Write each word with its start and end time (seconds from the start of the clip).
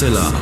Mixella. 0.00 0.32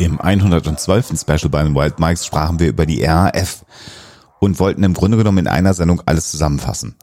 Im 0.00 0.20
112. 0.20 1.20
Special 1.20 1.48
bei 1.50 1.62
den 1.62 1.76
Wild 1.76 2.00
Mikes 2.00 2.26
sprachen 2.26 2.58
wir 2.58 2.66
über 2.66 2.84
die 2.84 3.04
RAF 3.04 3.64
und 4.40 4.58
wollten 4.58 4.82
im 4.82 4.94
Grunde 4.94 5.18
genommen 5.18 5.38
in 5.38 5.46
einer 5.46 5.72
Sendung 5.72 6.02
alles 6.04 6.32
zusammenfassen. 6.32 6.96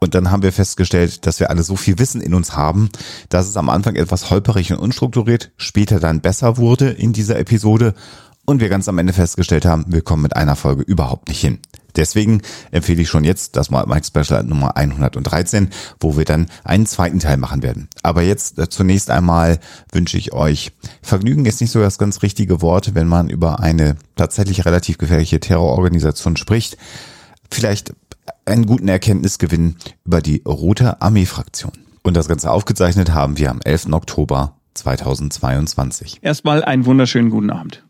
Und 0.00 0.14
dann 0.14 0.30
haben 0.30 0.42
wir 0.42 0.52
festgestellt, 0.52 1.26
dass 1.26 1.38
wir 1.38 1.50
alle 1.50 1.62
so 1.62 1.76
viel 1.76 1.98
Wissen 1.98 2.22
in 2.22 2.32
uns 2.32 2.56
haben, 2.56 2.88
dass 3.28 3.46
es 3.46 3.56
am 3.58 3.68
Anfang 3.68 3.96
etwas 3.96 4.30
holperig 4.30 4.72
und 4.72 4.78
unstrukturiert, 4.78 5.52
später 5.58 6.00
dann 6.00 6.22
besser 6.22 6.56
wurde 6.56 6.88
in 6.88 7.12
dieser 7.12 7.38
Episode 7.38 7.92
und 8.46 8.60
wir 8.60 8.70
ganz 8.70 8.88
am 8.88 8.96
Ende 8.96 9.12
festgestellt 9.12 9.66
haben, 9.66 9.84
wir 9.88 10.00
kommen 10.00 10.22
mit 10.22 10.36
einer 10.36 10.56
Folge 10.56 10.84
überhaupt 10.84 11.28
nicht 11.28 11.40
hin. 11.42 11.58
Deswegen 11.96 12.42
empfehle 12.70 13.02
ich 13.02 13.08
schon 13.08 13.24
jetzt 13.24 13.56
das 13.56 13.70
Mike 13.70 14.04
Special 14.04 14.44
Nummer 14.44 14.76
113, 14.76 15.70
wo 16.00 16.16
wir 16.16 16.24
dann 16.24 16.46
einen 16.64 16.86
zweiten 16.86 17.18
Teil 17.18 17.38
machen 17.38 17.62
werden. 17.62 17.88
Aber 18.02 18.22
jetzt 18.22 18.58
äh, 18.58 18.68
zunächst 18.68 19.10
einmal 19.10 19.58
wünsche 19.92 20.18
ich 20.18 20.32
euch 20.32 20.72
Vergnügen 21.02 21.46
ist 21.46 21.60
nicht 21.60 21.70
so 21.70 21.80
das 21.80 21.98
ganz 21.98 22.22
richtige 22.22 22.62
Wort, 22.62 22.94
wenn 22.94 23.08
man 23.08 23.28
über 23.28 23.60
eine 23.60 23.96
tatsächlich 24.14 24.64
relativ 24.64 24.98
gefährliche 24.98 25.40
Terrororganisation 25.40 26.36
spricht. 26.36 26.76
Vielleicht 27.50 27.94
einen 28.44 28.66
guten 28.66 28.88
Erkenntnisgewinn 28.88 29.76
über 30.04 30.20
die 30.20 30.42
Rote 30.46 31.00
Armee-Fraktion. 31.00 31.72
Und 32.02 32.16
das 32.16 32.28
Ganze 32.28 32.50
aufgezeichnet 32.50 33.12
haben 33.12 33.38
wir 33.38 33.50
am 33.50 33.60
11. 33.60 33.92
Oktober 33.92 34.56
2022. 34.74 36.18
Erstmal 36.22 36.64
einen 36.64 36.86
wunderschönen 36.86 37.30
guten 37.30 37.50
Abend 37.50 37.84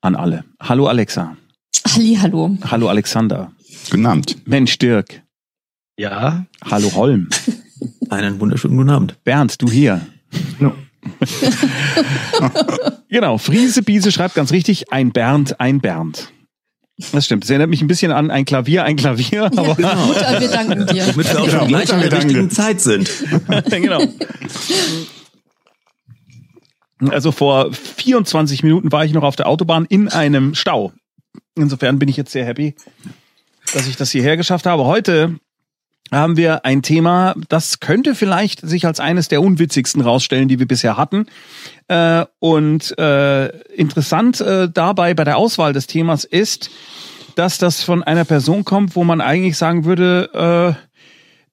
an 0.00 0.14
alle. 0.14 0.44
Hallo 0.60 0.86
Alexa. 0.86 1.36
Ali, 1.94 2.18
hallo. 2.20 2.56
Hallo 2.70 2.88
Alexander. 2.88 3.52
Guten 3.90 4.06
Abend. 4.06 4.46
Mensch 4.46 4.78
Dirk. 4.78 5.22
Ja. 5.98 6.46
Hallo 6.64 6.92
Holm. 6.94 7.28
Einen 8.10 8.40
wunderschönen 8.40 8.76
guten 8.76 8.90
Abend. 8.90 9.22
Bernd, 9.24 9.60
du 9.62 9.70
hier. 9.70 10.06
No. 10.58 10.72
genau, 13.08 13.38
Friese 13.38 13.82
Biese 13.82 14.10
schreibt 14.10 14.34
ganz 14.34 14.50
richtig, 14.50 14.92
ein 14.92 15.12
Bernd, 15.12 15.60
ein 15.60 15.80
Bernd. 15.80 16.32
Das 17.12 17.26
stimmt. 17.26 17.44
Das 17.44 17.50
erinnert 17.50 17.68
mich 17.68 17.82
ein 17.82 17.88
bisschen 17.88 18.10
an 18.10 18.30
ein 18.30 18.44
Klavier, 18.46 18.84
ein 18.84 18.96
Klavier. 18.96 19.44
Aber 19.56 19.68
ja, 19.68 19.74
genau. 19.74 20.06
Mutter, 20.06 20.40
wir 20.40 20.48
danken 20.48 20.86
dir. 20.86 21.04
Damit 21.06 21.32
wir 21.32 21.40
auch 21.40 21.46
genau, 21.46 21.66
gleich 21.66 21.92
in 21.92 22.00
der 22.00 22.12
richtigen 22.12 22.50
Zeit 22.50 22.80
sind. 22.80 23.10
genau. 23.70 24.02
Also 27.10 27.32
vor 27.32 27.72
24 27.72 28.62
Minuten 28.62 28.90
war 28.92 29.04
ich 29.04 29.12
noch 29.12 29.22
auf 29.22 29.36
der 29.36 29.46
Autobahn 29.46 29.84
in 29.84 30.08
einem 30.08 30.54
Stau. 30.54 30.92
Insofern 31.56 31.98
bin 31.98 32.08
ich 32.08 32.16
jetzt 32.16 32.32
sehr 32.32 32.44
happy, 32.44 32.74
dass 33.72 33.88
ich 33.88 33.96
das 33.96 34.10
hierher 34.10 34.36
geschafft 34.36 34.66
habe. 34.66 34.84
Heute 34.84 35.38
haben 36.12 36.36
wir 36.36 36.64
ein 36.64 36.82
Thema, 36.82 37.34
das 37.48 37.80
könnte 37.80 38.14
vielleicht 38.14 38.60
sich 38.60 38.86
als 38.86 39.00
eines 39.00 39.28
der 39.28 39.42
unwitzigsten 39.42 40.02
rausstellen, 40.02 40.48
die 40.48 40.58
wir 40.58 40.68
bisher 40.68 40.96
hatten. 40.96 41.26
Äh, 41.88 42.26
und 42.38 42.96
äh, 42.98 43.46
interessant 43.74 44.40
äh, 44.40 44.68
dabei 44.70 45.14
bei 45.14 45.24
der 45.24 45.36
Auswahl 45.38 45.72
des 45.72 45.86
Themas 45.86 46.24
ist, 46.24 46.70
dass 47.34 47.58
das 47.58 47.82
von 47.82 48.02
einer 48.02 48.24
Person 48.24 48.64
kommt, 48.64 48.94
wo 48.94 49.02
man 49.02 49.20
eigentlich 49.20 49.56
sagen 49.56 49.84
würde, 49.84 50.78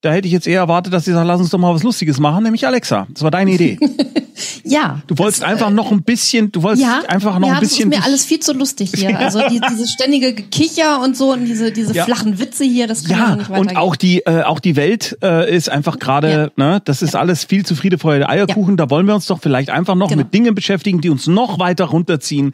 da 0.03 0.11
hätte 0.11 0.27
ich 0.27 0.33
jetzt 0.33 0.47
eher 0.47 0.59
erwartet, 0.59 0.91
dass 0.91 1.05
sie 1.05 1.13
sagt, 1.13 1.25
lass 1.25 1.39
uns 1.39 1.49
doch 1.49 1.57
mal 1.57 1.73
was 1.73 1.81
Lustiges 1.81 2.19
machen, 2.19 2.43
nämlich 2.43 2.67
Alexa. 2.67 3.07
Das 3.09 3.23
war 3.23 3.31
deine 3.31 3.51
Idee. 3.51 3.79
ja. 4.65 5.01
Du 5.07 5.17
wolltest 5.17 5.43
das, 5.43 5.49
einfach 5.49 5.69
noch 5.69 5.93
ein 5.93 6.03
bisschen, 6.03 6.51
du 6.51 6.61
wolltest 6.61 6.85
ja, 6.85 7.03
einfach 7.07 7.39
noch 7.39 7.47
ja, 7.47 7.53
ein 7.53 7.59
bisschen. 7.61 7.89
Das 7.89 7.99
ist 7.99 8.05
mir 8.05 8.11
alles 8.11 8.25
viel 8.25 8.39
zu 8.41 8.51
lustig 8.51 8.91
hier. 8.93 9.17
Also 9.23 9.39
die, 9.47 9.61
dieses 9.69 9.91
ständige 9.91 10.33
Gekicher 10.33 11.01
und 11.01 11.15
so 11.15 11.31
und 11.31 11.45
diese, 11.45 11.71
diese 11.71 11.93
ja. 11.93 12.03
flachen 12.03 12.37
Witze 12.37 12.65
hier, 12.65 12.87
das 12.87 13.05
kann 13.05 13.17
ja 13.17 13.35
nicht 13.37 13.49
weitergehen. 13.49 13.77
Und 13.77 13.77
auch 13.77 13.95
die, 13.95 14.25
äh, 14.25 14.41
auch 14.41 14.59
die 14.59 14.75
Welt 14.75 15.17
äh, 15.23 15.55
ist 15.55 15.69
einfach 15.69 15.97
gerade, 15.99 16.51
ja. 16.57 16.63
ne, 16.63 16.81
das 16.83 17.01
ist 17.01 17.15
alles 17.15 17.45
viel 17.45 17.65
zu 17.65 17.75
Friede, 17.75 17.97
Freude, 17.97 18.27
Eierkuchen. 18.27 18.75
Da 18.75 18.89
wollen 18.89 19.05
wir 19.05 19.15
uns 19.15 19.27
doch 19.27 19.39
vielleicht 19.39 19.69
einfach 19.69 19.95
noch 19.95 20.09
genau. 20.09 20.23
mit 20.23 20.33
Dingen 20.33 20.53
beschäftigen, 20.53 20.99
die 20.99 21.09
uns 21.09 21.27
noch 21.27 21.59
weiter 21.59 21.85
runterziehen 21.85 22.53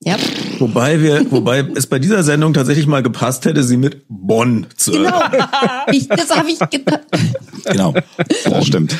ja. 0.00 0.16
Wobei 0.58 1.00
wir, 1.00 1.30
wobei 1.30 1.66
es 1.74 1.86
bei 1.86 1.98
dieser 1.98 2.22
Sendung 2.22 2.54
tatsächlich 2.54 2.86
mal 2.86 3.02
gepasst 3.02 3.44
hätte, 3.44 3.62
sie 3.64 3.76
mit 3.76 4.04
Bonn 4.08 4.66
zu 4.76 4.92
Genau. 4.92 5.20
Ich, 5.90 6.08
das 6.08 6.34
habe 6.34 6.50
ich 6.50 6.58
gedacht. 6.70 7.00
Genau. 7.64 7.94
Das 8.44 8.66
stimmt. 8.66 8.96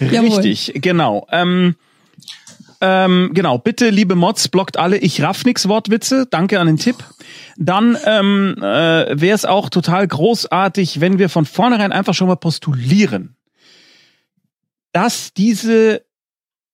Richtig, 0.00 0.72
genau. 0.76 1.26
Ähm, 1.30 1.76
ähm, 2.80 3.30
genau, 3.32 3.56
bitte, 3.56 3.88
liebe 3.88 4.14
Mods, 4.14 4.48
blockt 4.48 4.76
alle 4.76 4.98
Ich 4.98 5.22
raff 5.22 5.44
nix 5.44 5.68
Wortwitze. 5.68 6.26
Danke 6.28 6.60
an 6.60 6.66
den 6.66 6.76
Tipp. 6.76 6.96
Dann 7.56 7.96
ähm, 8.04 8.56
äh, 8.58 8.62
wäre 9.20 9.34
es 9.34 9.46
auch 9.46 9.70
total 9.70 10.06
großartig, 10.06 11.00
wenn 11.00 11.18
wir 11.18 11.30
von 11.30 11.46
vornherein 11.46 11.92
einfach 11.92 12.12
schon 12.12 12.28
mal 12.28 12.36
postulieren, 12.36 13.36
dass 14.92 15.32
diese, 15.32 16.02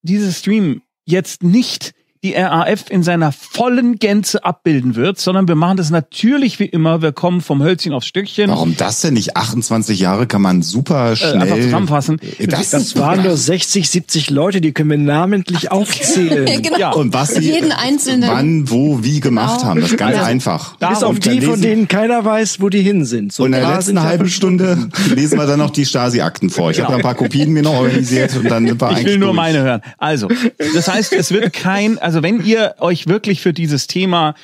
diese 0.03 0.33
Stream 0.33 0.83
jetzt 1.05 1.45
nicht 1.45 1.95
die 2.23 2.35
RAF 2.35 2.91
in 2.91 3.03
seiner 3.03 3.33
vollen 3.33 3.99
Gänze 3.99 4.45
abbilden 4.45 4.95
wird, 4.95 5.19
sondern 5.19 5.49
wir 5.49 5.55
machen 5.55 5.79
das 5.79 5.89
natürlich 5.91 6.59
wie 6.59 6.67
immer. 6.67 7.01
Wir 7.01 7.13
kommen 7.13 7.41
vom 7.41 7.63
Hölzchen 7.63 7.95
aufs 7.95 8.07
Stückchen. 8.07 8.51
Warum 8.51 8.77
das 8.77 9.01
denn 9.01 9.15
nicht? 9.15 9.39
28 9.39 9.99
Jahre 9.99 10.27
kann 10.27 10.43
man 10.43 10.61
super 10.61 11.17
schnell. 11.17 11.37
Äh, 11.37 11.41
einfach 11.41 11.57
zusammenfassen. 11.57 12.21
Das, 12.47 12.71
das 12.71 12.97
waren 12.97 13.23
nur 13.23 13.37
60, 13.37 13.89
70 13.89 14.29
Leute, 14.29 14.61
die 14.61 14.73
können 14.73 14.91
wir 14.91 14.99
namentlich 14.99 15.71
aufzählen. 15.71 16.61
genau. 16.63 16.79
Ja. 16.79 16.91
Und 16.91 17.15
was 17.15 17.35
sie 17.35 17.41
jeden 17.41 17.73
einzelnen 17.73 18.29
wann, 18.29 18.71
wo, 18.71 19.03
wie 19.03 19.21
gemacht 19.21 19.61
genau. 19.61 19.71
haben. 19.71 19.81
Das 19.81 19.93
ist 19.93 19.97
ganz 19.97 20.17
also, 20.17 20.27
einfach. 20.27 20.77
Bis 20.77 21.03
auf 21.03 21.19
die, 21.19 21.41
von 21.41 21.61
denen 21.63 21.89
keiner 21.89 22.23
weiß, 22.23 22.61
wo 22.61 22.69
die 22.69 22.83
hin 22.83 23.07
sind. 23.07 23.33
So 23.33 23.45
und 23.45 23.55
in 23.55 23.61
der 23.61 23.75
letzten 23.77 24.03
halben 24.03 24.29
Stunde 24.29 24.77
lesen 25.15 25.39
wir 25.39 25.47
dann 25.47 25.59
noch 25.59 25.71
die 25.71 25.87
Stasi-Akten 25.87 26.51
vor. 26.51 26.71
Ich 26.71 26.77
genau. 26.77 26.89
habe 26.89 26.99
ein 26.99 27.03
paar 27.03 27.15
Kopien 27.15 27.51
mir 27.51 27.63
noch 27.63 27.77
organisiert 27.77 28.37
und 28.37 28.51
dann 28.51 28.79
war 28.79 28.99
Ich 28.99 29.07
will 29.07 29.17
nur 29.17 29.29
durch. 29.29 29.37
meine 29.37 29.63
hören. 29.63 29.81
Also, 29.97 30.29
das 30.75 30.87
heißt, 30.87 31.15
es 31.15 31.33
wird 31.33 31.55
kein, 31.55 31.99
also 32.10 32.25
wenn 32.25 32.44
ihr 32.44 32.75
euch 32.81 33.06
wirklich 33.06 33.41
für 33.41 33.53
dieses 33.53 33.87
Thema 33.87 34.34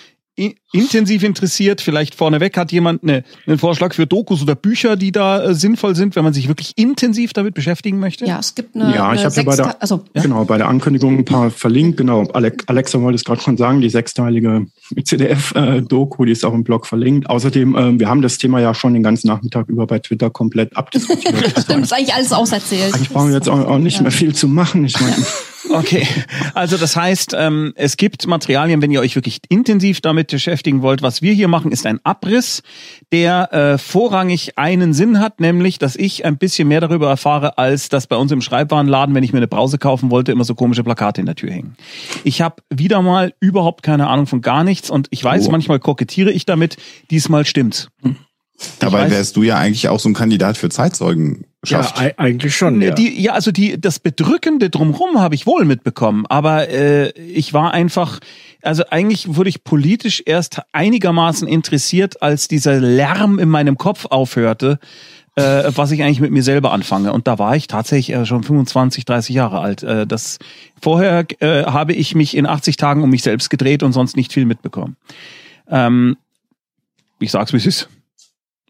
intensiv 0.72 1.24
interessiert, 1.24 1.80
vielleicht 1.80 2.14
vorneweg 2.14 2.56
hat 2.56 2.70
jemand 2.70 3.02
eine, 3.02 3.24
einen 3.44 3.58
Vorschlag 3.58 3.92
für 3.92 4.06
Dokus 4.06 4.40
oder 4.40 4.54
Bücher, 4.54 4.94
die 4.94 5.10
da 5.10 5.42
äh, 5.42 5.54
sinnvoll 5.54 5.96
sind, 5.96 6.14
wenn 6.14 6.22
man 6.22 6.32
sich 6.32 6.46
wirklich 6.46 6.74
intensiv 6.76 7.32
damit 7.32 7.54
beschäftigen 7.54 7.98
möchte? 7.98 8.24
Ja, 8.24 8.38
es 8.38 8.54
gibt 8.54 8.76
eine. 8.76 8.94
Ja, 8.94 9.14
ich 9.14 9.24
habe 9.24 9.34
ja 9.34 9.42
bei 9.42 9.56
der, 9.56 9.82
also, 9.82 10.04
ja? 10.14 10.22
genau 10.22 10.44
bei 10.44 10.58
der 10.58 10.68
Ankündigung 10.68 11.18
ein 11.18 11.24
paar 11.24 11.50
verlinkt. 11.50 11.96
Genau, 11.96 12.28
Alexa 12.32 13.00
wollte 13.00 13.16
es 13.16 13.24
gerade 13.24 13.40
schon 13.40 13.56
sagen, 13.56 13.80
die 13.80 13.90
sechsteilige 13.90 14.66
CDF-Doku, 15.02 16.22
äh, 16.22 16.26
die 16.26 16.32
ist 16.32 16.44
auch 16.44 16.54
im 16.54 16.62
Blog 16.62 16.86
verlinkt. 16.86 17.28
Außerdem, 17.28 17.74
äh, 17.74 17.98
wir 17.98 18.08
haben 18.08 18.22
das 18.22 18.38
Thema 18.38 18.60
ja 18.60 18.74
schon 18.74 18.92
den 18.94 19.02
ganzen 19.02 19.26
Nachmittag 19.26 19.68
über 19.68 19.88
bei 19.88 19.98
Twitter 19.98 20.30
komplett 20.30 20.76
abdiskutiert. 20.76 21.34
Stimmt, 21.60 21.84
ist 21.84 21.92
eigentlich 21.92 22.14
alles 22.14 22.32
auserzählt. 22.32 22.94
Eigentlich 22.94 23.08
brauchen 23.08 23.30
wir 23.30 23.36
jetzt 23.36 23.48
auch, 23.48 23.66
auch 23.66 23.78
nicht 23.78 23.96
ja. 23.96 24.02
mehr 24.02 24.12
viel 24.12 24.34
zu 24.34 24.46
machen. 24.46 24.84
Ich 24.84 25.00
meine. 25.00 25.16
Okay, 25.70 26.06
also 26.54 26.76
das 26.76 26.96
heißt, 26.96 27.34
ähm, 27.36 27.72
es 27.76 27.96
gibt 27.96 28.26
Materialien, 28.26 28.82
wenn 28.82 28.90
ihr 28.90 29.00
euch 29.00 29.14
wirklich 29.14 29.40
intensiv 29.48 30.00
damit 30.00 30.28
beschäftigen 30.28 30.82
wollt. 30.82 31.02
Was 31.02 31.22
wir 31.22 31.32
hier 31.32 31.48
machen, 31.48 31.72
ist 31.72 31.86
ein 31.86 32.00
Abriss, 32.04 32.62
der 33.12 33.52
äh, 33.52 33.78
vorrangig 33.78 34.58
einen 34.58 34.92
Sinn 34.92 35.20
hat, 35.20 35.40
nämlich, 35.40 35.78
dass 35.78 35.96
ich 35.96 36.24
ein 36.24 36.38
bisschen 36.38 36.68
mehr 36.68 36.80
darüber 36.80 37.08
erfahre, 37.08 37.58
als 37.58 37.88
dass 37.88 38.06
bei 38.06 38.16
uns 38.16 38.32
im 38.32 38.40
Schreibwarenladen, 38.40 39.14
wenn 39.14 39.24
ich 39.24 39.32
mir 39.32 39.38
eine 39.38 39.48
Brause 39.48 39.78
kaufen 39.78 40.10
wollte, 40.10 40.32
immer 40.32 40.44
so 40.44 40.54
komische 40.54 40.84
Plakate 40.84 41.20
in 41.20 41.26
der 41.26 41.34
Tür 41.34 41.50
hängen. 41.50 41.76
Ich 42.24 42.40
habe 42.40 42.56
wieder 42.70 43.02
mal 43.02 43.34
überhaupt 43.40 43.82
keine 43.82 44.08
Ahnung 44.08 44.26
von 44.26 44.40
gar 44.40 44.64
nichts 44.64 44.90
und 44.90 45.08
ich 45.10 45.22
weiß, 45.22 45.48
oh. 45.48 45.50
manchmal 45.50 45.78
kokettiere 45.78 46.30
ich 46.30 46.46
damit, 46.46 46.76
diesmal 47.10 47.44
stimmt's. 47.44 47.88
Dabei 48.78 49.10
wärst 49.10 49.36
du 49.36 49.42
ja 49.42 49.58
eigentlich 49.58 49.88
auch 49.88 50.00
so 50.00 50.08
ein 50.08 50.14
Kandidat 50.14 50.56
für 50.56 50.70
Zeitzeugen. 50.70 51.44
Ja, 51.70 51.92
eigentlich 52.16 52.56
schon. 52.56 52.80
Ja. 52.80 52.92
Die, 52.92 53.20
ja, 53.20 53.32
also 53.32 53.52
die, 53.52 53.80
das 53.80 53.98
Bedrückende 53.98 54.70
drumherum 54.70 55.20
habe 55.20 55.34
ich 55.34 55.46
wohl 55.46 55.64
mitbekommen, 55.64 56.26
aber 56.26 56.68
äh, 56.68 57.10
ich 57.10 57.52
war 57.52 57.72
einfach, 57.72 58.20
also 58.62 58.84
eigentlich 58.90 59.36
wurde 59.36 59.48
ich 59.48 59.64
politisch 59.64 60.22
erst 60.24 60.62
einigermaßen 60.72 61.46
interessiert, 61.48 62.22
als 62.22 62.48
dieser 62.48 62.80
Lärm 62.80 63.38
in 63.38 63.48
meinem 63.48 63.78
Kopf 63.78 64.06
aufhörte, 64.06 64.78
äh, 65.36 65.70
was 65.74 65.90
ich 65.90 66.02
eigentlich 66.02 66.20
mit 66.20 66.32
mir 66.32 66.42
selber 66.42 66.72
anfange. 66.72 67.12
Und 67.12 67.26
da 67.26 67.38
war 67.38 67.56
ich 67.56 67.66
tatsächlich 67.66 68.16
äh, 68.16 68.24
schon 68.26 68.42
25, 68.42 69.04
30 69.04 69.34
Jahre 69.34 69.60
alt. 69.60 69.82
Äh, 69.82 70.06
das 70.06 70.38
vorher 70.80 71.26
äh, 71.40 71.64
habe 71.64 71.92
ich 71.92 72.14
mich 72.14 72.36
in 72.36 72.46
80 72.46 72.76
Tagen 72.76 73.02
um 73.02 73.10
mich 73.10 73.22
selbst 73.22 73.50
gedreht 73.50 73.82
und 73.82 73.92
sonst 73.92 74.16
nicht 74.16 74.32
viel 74.32 74.46
mitbekommen. 74.46 74.96
Ähm, 75.68 76.16
ich 77.18 77.30
sag's 77.30 77.52
wie 77.52 77.58
es 77.58 77.66
ist. 77.66 77.88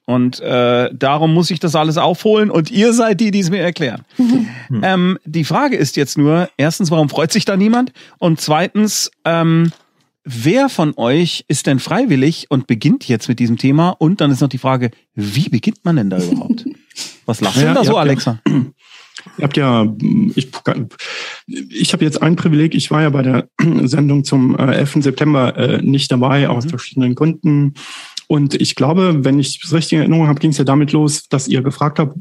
Und 0.07 0.39
äh, 0.39 0.89
darum 0.95 1.35
muss 1.35 1.51
ich 1.51 1.59
das 1.59 1.75
alles 1.75 1.99
aufholen 1.99 2.49
und 2.49 2.71
ihr 2.71 2.93
seid 2.93 3.21
die, 3.21 3.33
die 3.33 3.41
es 3.41 3.51
mir 3.51 3.61
erklären. 3.61 4.05
Mhm. 4.17 4.47
Ähm, 4.83 5.19
die 5.25 5.43
Frage 5.43 5.77
ist 5.77 5.97
jetzt 5.97 6.17
nur, 6.17 6.49
erstens, 6.57 6.93
warum 6.93 7.09
freut 7.09 7.33
sich 7.33 7.45
da 7.45 7.57
niemand? 7.57 7.93
Und 8.19 8.41
zweitens, 8.41 9.11
ähm, 9.25 9.73
wer 10.23 10.69
von 10.69 10.95
euch 10.97 11.45
ist 11.49 11.67
denn 11.67 11.81
freiwillig 11.81 12.47
und 12.51 12.69
beginnt 12.69 13.09
jetzt 13.09 13.29
mit 13.29 13.41
diesem 13.41 13.59
Thema? 13.59 13.91
Und 13.91 14.21
dann 14.21 14.31
ist 14.31 14.41
noch 14.41 14.49
die 14.49 14.59
Frage, 14.59 14.93
wie 15.15 15.49
beginnt 15.49 15.85
man 15.85 15.97
denn 15.97 16.09
da 16.09 16.19
überhaupt? 16.19 16.65
Was 17.27 17.41
lachst 17.41 17.57
du 17.57 17.63
ja, 17.63 17.67
denn 17.67 17.75
da 17.75 17.85
so, 17.85 17.97
Alexa? 17.97 18.41
Ja, 18.47 18.53
ihr 19.39 19.43
habt 19.43 19.57
ja, 19.57 19.93
ich, 20.37 20.51
ich 21.71 21.93
habe 21.93 22.05
jetzt 22.05 22.23
ein 22.23 22.37
Privileg, 22.37 22.77
ich 22.77 22.93
war 22.93 23.03
ja 23.03 23.11
bei 23.11 23.23
der 23.23 23.49
Sendung 23.83 24.23
zum 24.23 24.57
äh, 24.57 24.73
11. 24.77 24.99
September 25.01 25.57
äh, 25.57 25.83
nicht 25.83 26.13
dabei, 26.13 26.49
aus 26.49 26.65
mhm. 26.67 26.71
verschiedenen 26.71 27.15
Gründen 27.17 27.75
Und 28.29 28.61
ich 28.61 28.75
glaube, 28.75 29.25
wenn 29.25 29.39
ich 29.39 29.61
es 29.63 29.73
richtig 29.73 29.93
in 29.95 29.99
Erinnerung 30.01 30.27
habe, 30.27 30.41
ging 30.41 30.51
es 30.51 30.59
ja 30.59 30.65
damit 30.65 30.93
los, 30.93 31.29
dass 31.29 31.47
ihr 31.47 31.63
gefragt 31.63 31.99
habt, 31.99 32.19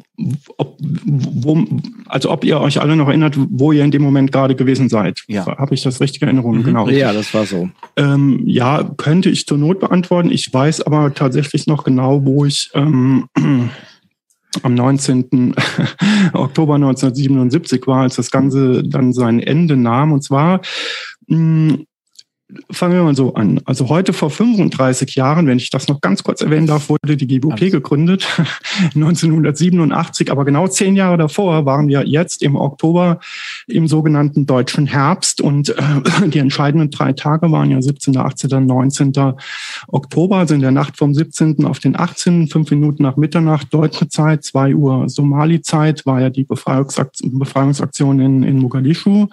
ob, 0.57 0.77
wo, 0.79 1.65
also 2.05 2.29
ob 2.31 2.43
ihr 2.43 2.59
euch 2.59 2.79
alle 2.79 2.95
noch 2.95 3.07
erinnert, 3.07 3.35
wo 3.37 3.71
ihr 3.71 3.83
in 3.83 3.91
dem 3.91 4.03
Moment 4.03 4.31
gerade 4.31 4.55
gewesen 4.55 4.87
seid. 4.87 5.23
Ja. 5.27 5.45
Habe 5.45 5.73
ich 5.73 5.81
das 5.81 6.01
richtig 6.01 6.21
in 6.21 6.27
Erinnerung? 6.27 6.57
Mhm. 6.57 6.63
Genau. 6.63 6.89
Ja, 6.89 7.11
das 7.11 7.33
war 7.33 7.45
so. 7.45 7.69
Ähm, 7.97 8.43
ja, 8.45 8.83
könnte 8.97 9.29
ich 9.29 9.47
zur 9.47 9.57
Not 9.57 9.79
beantworten. 9.79 10.31
Ich 10.31 10.53
weiß 10.53 10.81
aber 10.81 11.13
tatsächlich 11.13 11.65
noch 11.65 11.83
genau, 11.83 12.23
wo 12.23 12.45
ich 12.45 12.69
ähm, 12.75 13.27
am 14.61 14.73
19. 14.75 15.55
Oktober 16.33 16.75
1977 16.75 17.87
war, 17.87 18.01
als 18.01 18.15
das 18.15 18.29
Ganze 18.29 18.83
dann 18.83 19.11
sein 19.11 19.39
Ende 19.39 19.75
nahm. 19.75 20.11
Und 20.11 20.23
zwar 20.23 20.61
mh, 21.27 21.79
fangen 22.69 22.93
wir 22.93 23.03
mal 23.03 23.15
so 23.15 23.33
an. 23.33 23.59
Also 23.65 23.89
heute 23.89 24.13
vor 24.13 24.29
35 24.29 25.15
Jahren, 25.15 25.47
wenn 25.47 25.57
ich 25.57 25.71
das 25.71 25.87
noch 25.87 25.99
ganz 25.99 26.23
kurz 26.23 26.41
erwähnen 26.41 26.67
darf, 26.67 26.89
wurde 26.89 27.17
die 27.17 27.25
GWP 27.25 27.53
Alles. 27.53 27.71
gegründet, 27.71 28.27
1987. 28.95 30.31
Aber 30.31 30.45
genau 30.45 30.67
zehn 30.67 30.95
Jahre 30.95 31.17
davor 31.17 31.65
waren 31.65 31.87
wir 31.87 32.05
jetzt 32.05 32.43
im 32.43 32.55
Oktober 32.55 33.19
im 33.67 33.87
sogenannten 33.87 34.45
Deutschen 34.45 34.85
Herbst. 34.85 35.41
Und 35.41 35.69
äh, 35.69 35.75
die 36.27 36.39
entscheidenden 36.39 36.91
drei 36.91 37.13
Tage 37.13 37.51
waren 37.51 37.71
ja 37.71 37.81
17., 37.81 38.15
18., 38.15 38.65
19. 38.65 39.13
Oktober, 39.87 40.37
also 40.37 40.53
in 40.53 40.61
der 40.61 40.71
Nacht 40.71 40.97
vom 40.97 41.13
17. 41.13 41.65
auf 41.65 41.79
den 41.79 41.97
18., 41.97 42.47
fünf 42.47 42.69
Minuten 42.69 43.01
nach 43.01 43.17
Mitternacht 43.17 43.73
deutsche 43.73 44.07
Zeit, 44.07 44.43
zwei 44.43 44.75
Uhr 44.75 45.09
Somali-Zeit, 45.09 46.05
war 46.05 46.21
ja 46.21 46.29
die 46.29 46.43
Befreiungsaktion, 46.43 47.39
Befreiungsaktion 47.39 48.19
in, 48.19 48.43
in 48.43 48.59
Mogadischu. 48.59 49.27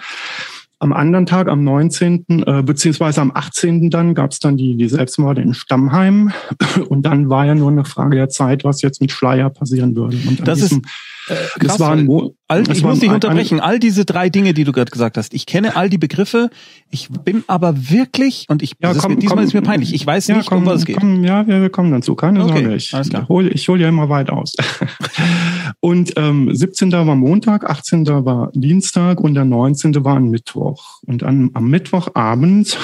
Am 0.83 0.93
anderen 0.93 1.27
Tag, 1.27 1.47
am 1.49 1.63
19., 1.63 2.25
äh, 2.45 2.63
beziehungsweise 2.65 3.21
am 3.21 3.31
18. 3.33 3.89
dann 3.89 4.15
gab 4.17 4.33
es 4.33 4.41
dann 4.41 4.57
die, 4.57 4.77
die 4.77 4.89
Selbstmorde 4.89 5.41
in 5.41 5.55
Stammheim. 5.55 6.33
Und 6.89 7.03
dann 7.07 7.29
war 7.31 7.47
ja 7.47 7.55
nur 7.55 7.71
eine 7.71 7.85
Frage 7.85 8.17
der 8.17 8.29
Zeit, 8.29 8.65
was 8.65 8.83
jetzt 8.83 9.01
mit 9.01 9.13
Schleier 9.13 9.49
passieren 9.49 9.95
würde. 9.95 10.17
Und 10.27 10.47
Das 10.49 10.59
ist, 10.61 10.71
diesem- 10.73 10.83
Äh, 11.29 11.35
das 11.61 11.79
war 11.79 11.93
ein, 11.93 12.07
Mo- 12.07 12.35
All, 12.49 12.65
das 12.65 12.79
ich 12.79 12.83
muss 12.85 12.99
dich 12.99 13.09
unterbrechen. 13.09 13.61
All 13.61 13.79
diese 13.79 14.05
drei 14.05 14.29
Dinge, 14.29 14.55
die 14.55 14.65
du 14.65 14.73
gerade 14.73 14.91
gesagt 14.91 15.17
hast. 15.17 15.35
Ich 15.35 15.47
kenne 15.47 15.77
all 15.77 15.89
die 15.89 15.97
Begriffe. 15.99 16.51
Ich 16.91 17.09
bin 17.11 17.45
aber 17.47 17.89
wirklich, 17.91 18.47
und 18.49 18.61
ich, 18.61 18.71
Ja, 18.83 18.89
das 18.89 18.97
ist 18.97 19.03
komm, 19.05 19.13
mir, 19.13 19.19
diesmal 19.21 19.37
komm. 19.37 19.45
ist 19.47 19.55
mir 19.55 19.63
peinlich. 19.63 19.95
Ich 19.95 20.05
weiß 20.05 20.27
Ja, 20.27 20.37
nicht, 20.37 20.49
komm, 20.49 20.59
um 20.59 20.67
was 20.67 20.81
es 20.81 20.85
geht. 20.85 20.97
Komm, 20.97 21.23
ja, 21.23 21.47
wir, 21.47 21.61
wir 21.63 21.71
kommen 21.71 21.93
dazu. 21.93 22.17
Keine 22.17 22.43
Okay, 22.45 22.79
Sorge. 22.81 23.07
Ich 23.21 23.29
hole 23.29 23.49
ich 23.51 23.69
hol 23.69 23.81
ja 23.81 23.89
immer 23.89 24.09
weit 24.09 24.31
aus. 24.31 24.55
und 25.81 26.13
ähm, 26.17 26.55
17. 26.55 26.93
war 26.93 27.15
Montag, 27.15 27.69
18. 27.69 28.07
war 28.25 28.51
Dienstag 28.55 29.21
und 29.21 29.35
der 29.35 29.45
19. 29.45 30.05
war 30.05 30.17
ein 30.17 30.31
Mittwoch. 30.31 31.01
Und 31.07 31.23
an, 31.23 31.51
am 31.55 31.69
Mittwochabend 31.69 32.79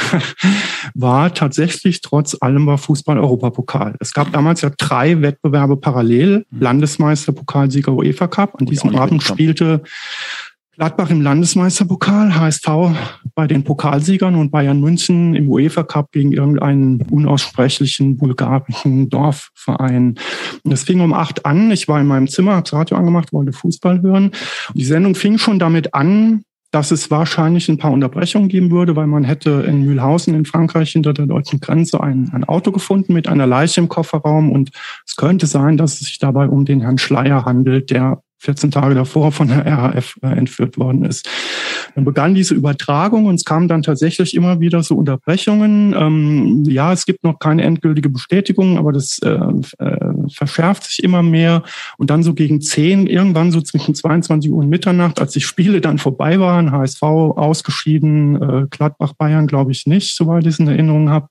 war 0.95 1.35
tatsächlich 1.35 2.01
trotz 2.01 2.37
allem 2.41 2.67
war 2.67 2.79
Fußball-Europapokal. 2.79 3.97
Es 4.01 4.13
gab 4.13 4.33
damals 4.33 4.61
ja 4.61 4.71
drei 4.77 5.23
Wettbewerbe 5.23 5.77
parallel. 5.77 6.47
Landesmeister, 6.51 7.33
Pokalsieger, 7.33 7.93
UEFA 7.93 8.27
Cup. 8.27 8.57
An 8.61 8.67
diesem 8.67 8.97
Abend 8.97 9.23
spielte 9.23 9.83
Gladbach 10.79 11.11
im 11.11 11.21
Landesmeisterpokal, 11.23 12.37
HSV 12.37 12.69
bei 13.35 13.49
den 13.49 13.65
Pokalsiegern 13.65 14.37
und 14.37 14.53
Bayern 14.53 14.79
München 14.79 15.35
im 15.35 15.51
UEFA 15.51 15.83
Cup 15.83 16.13
gegen 16.13 16.31
irgendeinen 16.31 17.03
unaussprechlichen 17.11 18.17
bulgarischen 18.17 19.09
Dorfverein. 19.09 20.15
Und 20.63 20.73
es 20.73 20.85
fing 20.85 21.01
um 21.01 21.15
acht 21.15 21.45
an. 21.45 21.73
Ich 21.73 21.89
war 21.89 22.01
in 22.01 22.07
meinem 22.07 22.29
Zimmer, 22.29 22.53
habe 22.53 22.63
das 22.63 22.75
Radio 22.75 22.97
angemacht, 22.97 23.33
wollte 23.33 23.53
Fußball 23.53 24.03
hören. 24.03 24.31
Die 24.75 24.85
Sendung 24.85 25.17
fing 25.17 25.39
schon 25.39 25.59
damit 25.59 25.95
an, 25.95 26.43
dass 26.71 26.93
es 26.93 27.11
wahrscheinlich 27.11 27.69
ein 27.69 27.79
paar 27.79 27.91
Unterbrechungen 27.91 28.49
geben 28.49 28.71
würde, 28.71 28.95
weil 28.95 29.09
man 29.09 29.25
hätte 29.25 29.65
in 29.67 29.85
Mühlhausen 29.85 30.35
in 30.35 30.45
Frankreich 30.45 30.93
hinter 30.93 31.13
der 31.13 31.27
deutschen 31.27 31.59
Grenze 31.59 32.01
ein, 32.01 32.31
ein 32.33 32.45
Auto 32.45 32.71
gefunden 32.71 33.15
mit 33.15 33.27
einer 33.27 33.49
Leiche 33.49 33.81
im 33.81 33.89
Kofferraum 33.89 34.53
und 34.53 34.71
es 35.05 35.17
könnte 35.17 35.47
sein, 35.47 35.77
dass 35.77 35.95
es 35.95 36.07
sich 36.07 36.21
dabei 36.21 36.47
um 36.47 36.65
den 36.65 36.83
Herrn 36.83 36.99
Schleier 36.99 37.45
handelt, 37.47 37.91
der 37.91 38.23
14 38.41 38.71
Tage 38.71 38.95
davor 38.95 39.33
von 39.33 39.49
der 39.49 39.67
RAF 39.67 40.17
äh, 40.23 40.29
entführt 40.29 40.79
worden 40.79 41.05
ist. 41.05 41.29
Dann 41.95 42.05
begann 42.05 42.35
diese 42.35 42.55
Übertragung 42.55 43.27
und 43.27 43.35
es 43.35 43.45
kamen 43.45 43.69
dann 43.69 43.83
tatsächlich 43.83 44.35
immer 44.35 44.61
wieder 44.61 44.83
so 44.83 44.95
Unterbrechungen. 44.95 45.95
Ähm, 45.97 46.65
ja, 46.67 46.93
es 46.93 47.07
gibt 47.07 47.25
noch 47.25 47.39
keine 47.39 47.63
endgültige 47.63 48.09
Bestätigung, 48.09 48.79
aber 48.79 48.93
das 48.93 49.19
äh, 49.25 49.39
äh, 49.79 50.08
verschärft 50.33 50.85
sich 50.85 51.03
immer 51.03 51.23
mehr. 51.23 51.63
Und 51.97 52.11
dann 52.11 52.23
so 52.23 52.35
gegen 52.35 52.61
10, 52.61 53.07
irgendwann 53.07 53.53
so 53.53 53.61
zwischen 53.61 53.95
22 53.95 54.51
Uhr 54.51 54.59
und 54.59 54.69
Mitternacht, 54.69 55.21
als 55.21 55.33
die 55.33 55.41
Spiele 55.41 55.81
dann 55.81 55.99
vorbei 55.99 56.41
waren, 56.41 56.73
HSV 56.73 57.03
ausgeschieden, 57.03 58.43
äh, 58.43 58.67
Gladbach 58.71 59.15
Bayern 59.15 59.47
glaube 59.47 59.73
ich 59.73 59.87
nicht, 59.87 60.17
soweit 60.17 60.45
ich 60.45 60.55
es 60.55 60.59
in 60.59 60.69
Erinnerung 60.69 61.11
habe. 61.11 61.29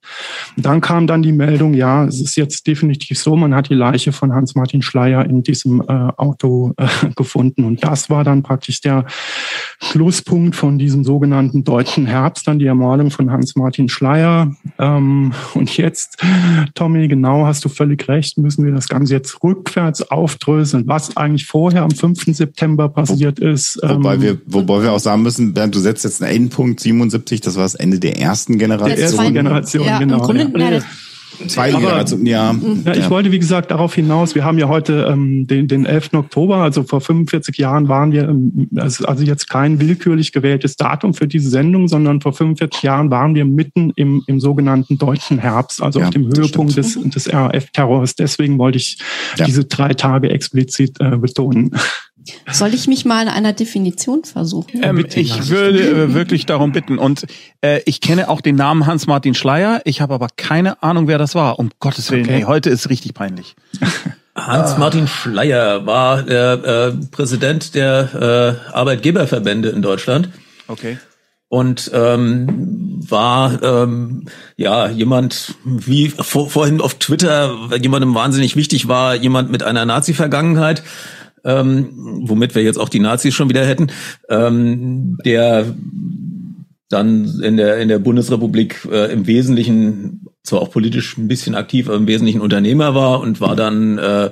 Dann 0.56 0.82
kam 0.82 1.08
dann 1.08 1.22
die 1.22 1.32
Meldung, 1.32 1.74
ja, 1.74 2.06
es 2.06 2.22
ist 2.22 2.36
jetzt 2.36 2.68
definitiv 2.68 3.20
so, 3.20 3.36
man 3.36 3.56
hat 3.56 3.70
die 3.70 3.76
Leiche 3.76 4.12
von 4.12 4.34
Hans-Martin 4.34 4.82
Schleier 4.82 5.26
in 5.26 5.44
diesem 5.44 5.82
äh, 5.82 5.86
Auto 6.18 6.74
äh, 6.78 6.88
gefunden. 7.16 7.64
Und 7.64 7.84
das 7.84 8.10
war 8.10 8.24
dann 8.24 8.44
praktisch 8.44 8.82
der 8.82 9.06
Schlusspunkt 9.82 10.56
von 10.56 10.78
diesem 10.78 11.04
sogenannten 11.04 11.64
deutschen 11.64 12.06
Herbst, 12.06 12.48
dann 12.48 12.60
die 12.60 12.66
Ermordung 12.66 13.12
von 13.12 13.32
Hans-Martin 13.32 13.90
Schleier. 13.90 14.52
Ähm, 14.80 15.34
und 15.54 15.78
jetzt, 15.78 16.24
Tommy, 16.74 17.08
genau 17.08 17.46
hast 17.46 17.64
du 17.66 17.70
völlig 17.70 18.08
recht, 18.08 18.38
müssen 18.38 18.66
wir 18.66 18.74
das 18.78 18.88
Ganze 18.88 19.14
jetzt 19.14 19.44
rückwärts 19.44 20.02
aufdröseln, 20.10 20.84
was 20.88 21.16
eigentlich 21.18 21.46
vorher 21.46 21.84
am 21.84 21.92
5. 21.92 22.24
September 22.36 22.88
passiert 22.90 23.40
ist. 23.40 23.80
Wobei 23.84 24.16
Ähm, 24.16 24.22
wir, 24.22 24.38
wobei 24.46 24.82
wir 24.84 24.92
auch 24.94 25.00
sagen 25.00 25.22
müssen, 25.24 25.54
Bernd, 25.54 25.76
du 25.76 25.80
setzt 25.80 26.04
jetzt 26.06 26.24
einen 26.24 26.36
Endpunkt 26.36 26.80
77, 26.80 27.42
das 27.42 27.56
war 27.56 27.64
das 27.64 27.76
Ende 27.76 28.00
der 28.00 28.18
ersten 28.20 28.54
Der 28.54 28.68
Generation. 28.68 28.98
ersten 29.00 29.18
zweiten- 29.18 29.34
Generation, 29.34 29.86
ja, 29.86 30.00
genau, 30.00 30.18
Im 30.18 30.22
Grunde, 30.52 30.76
ja. 30.76 30.82
Zweite 31.48 31.76
Aber- 31.78 31.86
Generation, 31.86 32.26
ja. 32.26 32.56
Ja, 32.86 32.92
ich 32.94 33.00
ja. 33.00 33.10
wollte, 33.10 33.32
wie 33.32 33.40
gesagt, 33.40 33.70
darauf 33.72 33.94
hinaus, 33.94 34.34
wir 34.34 34.44
haben 34.44 34.58
ja 34.58 34.68
heute 34.68 35.08
ähm, 35.12 35.46
den, 35.46 35.68
den 35.68 35.86
11. 35.86 36.14
Oktober, 36.14 36.58
also 36.58 36.84
vor 36.84 37.00
45 37.02 37.58
Jahren 37.58 37.88
waren 37.88 38.12
wir, 38.12 38.28
ähm, 38.30 38.70
also 38.76 39.06
also 39.06 39.24
jetzt 39.24 39.48
kein 39.50 39.80
willkürlich 39.80 40.32
gewähltes 40.32 40.78
Datum 40.78 41.14
für 41.14 41.28
diese 41.28 41.50
Sendung, 41.50 41.88
sondern 41.88 42.22
vor 42.22 42.34
45 42.34 42.82
Jahren 42.82 43.12
waren 43.12 43.36
wir 43.36 43.46
mitten 43.46 43.92
im, 43.96 44.24
im 44.28 44.40
sogenannten 44.40 44.98
deutschen 44.98 45.38
Herbst, 45.38 45.82
also 45.82 46.00
Ja, 46.00 46.06
auf 46.08 46.12
dem 46.12 46.26
Höhepunkt 46.26 46.76
des, 46.76 46.92
stimmt. 46.92 47.16
des 47.16 47.32
RAF-Terrors. 47.32 48.16
Deswegen 48.16 48.58
wollte 48.58 48.78
ich 48.78 48.98
diese 49.46 49.66
drei 49.66 49.94
Tage 49.94 50.30
explizit 50.30 51.00
äh, 51.00 51.18
betonen. 51.18 51.72
Soll 52.52 52.74
ich 52.74 52.88
mich 52.88 53.06
mal 53.06 53.22
in 53.24 53.30
einer 53.30 53.54
Definition 53.54 54.24
versuchen? 54.24 54.82
Ähm, 54.84 55.06
ich 55.14 55.50
würde 55.50 55.80
äh, 55.80 56.14
wirklich 56.14 56.46
darum 56.46 56.72
bitten. 56.72 56.98
Und 56.98 57.26
äh, 57.62 57.82
ich 57.86 58.02
kenne 58.02 58.30
auch 58.30 58.42
den 58.42 58.56
Namen 58.56 58.86
Hans-Martin 58.86 59.34
Schleier. 59.34 59.82
Ich 59.86 60.02
habe 60.02 60.14
aber 60.14 60.28
keine 60.36 60.82
Ahnung, 60.84 61.08
wer 61.08 61.18
das 61.18 61.36
war. 61.36 61.60
Um 61.60 61.70
Gottes 61.80 62.12
Willen, 62.12 62.24
Okay. 62.26 62.36
ey, 62.40 62.42
heute 62.44 62.70
ist 62.70 62.90
richtig 62.90 63.14
peinlich. 63.14 63.56
Hans-Martin 64.36 65.08
Schleier 65.08 65.86
war 65.86 66.22
der 66.24 66.54
äh, 66.64 67.06
Präsident 67.12 67.74
der 67.74 68.60
äh, 68.70 68.72
Arbeitgeberverbände 68.74 69.70
in 69.70 69.82
Deutschland 69.82 70.30
Okay. 70.68 70.98
und 71.50 71.90
ähm, 71.94 73.00
war 73.10 73.64
ähm, 73.64 74.26
ja 74.56 74.90
jemand, 74.90 75.56
wie 75.64 76.10
vor, 76.10 76.50
vorhin 76.52 76.82
auf 76.82 76.96
Twitter 76.96 77.56
jemandem 77.82 78.14
wahnsinnig 78.14 78.56
wichtig 78.56 78.88
war, 78.88 79.16
jemand 79.16 79.50
mit 79.50 79.64
einer 79.64 79.86
Nazi-Vergangenheit, 79.86 80.84
ähm, 81.44 81.90
womit 82.24 82.56
wir 82.56 82.64
jetzt 82.64 82.80
auch 82.80 82.90
die 82.90 83.00
Nazis 83.00 83.34
schon 83.34 83.50
wieder 83.50 83.66
hätten, 83.66 83.88
ähm, 84.30 85.18
der 85.26 85.76
dann 86.90 87.42
in 87.42 87.58
der 87.58 87.80
in 87.80 87.90
der 87.90 88.00
Bundesrepublik 88.00 88.88
äh, 88.92 89.12
im 89.12 89.28
Wesentlichen 89.28 90.26
zwar 90.44 90.62
auch 90.62 90.72
politisch 90.72 91.18
ein 91.18 91.28
bisschen 91.28 91.56
aktiv, 91.56 91.88
aber 91.88 91.98
im 91.98 92.08
Wesentlichen 92.08 92.42
Unternehmer 92.42 92.96
war 92.96 93.20
und 93.20 93.42
war 93.42 93.56
dann 93.56 93.98
äh, 93.98 94.30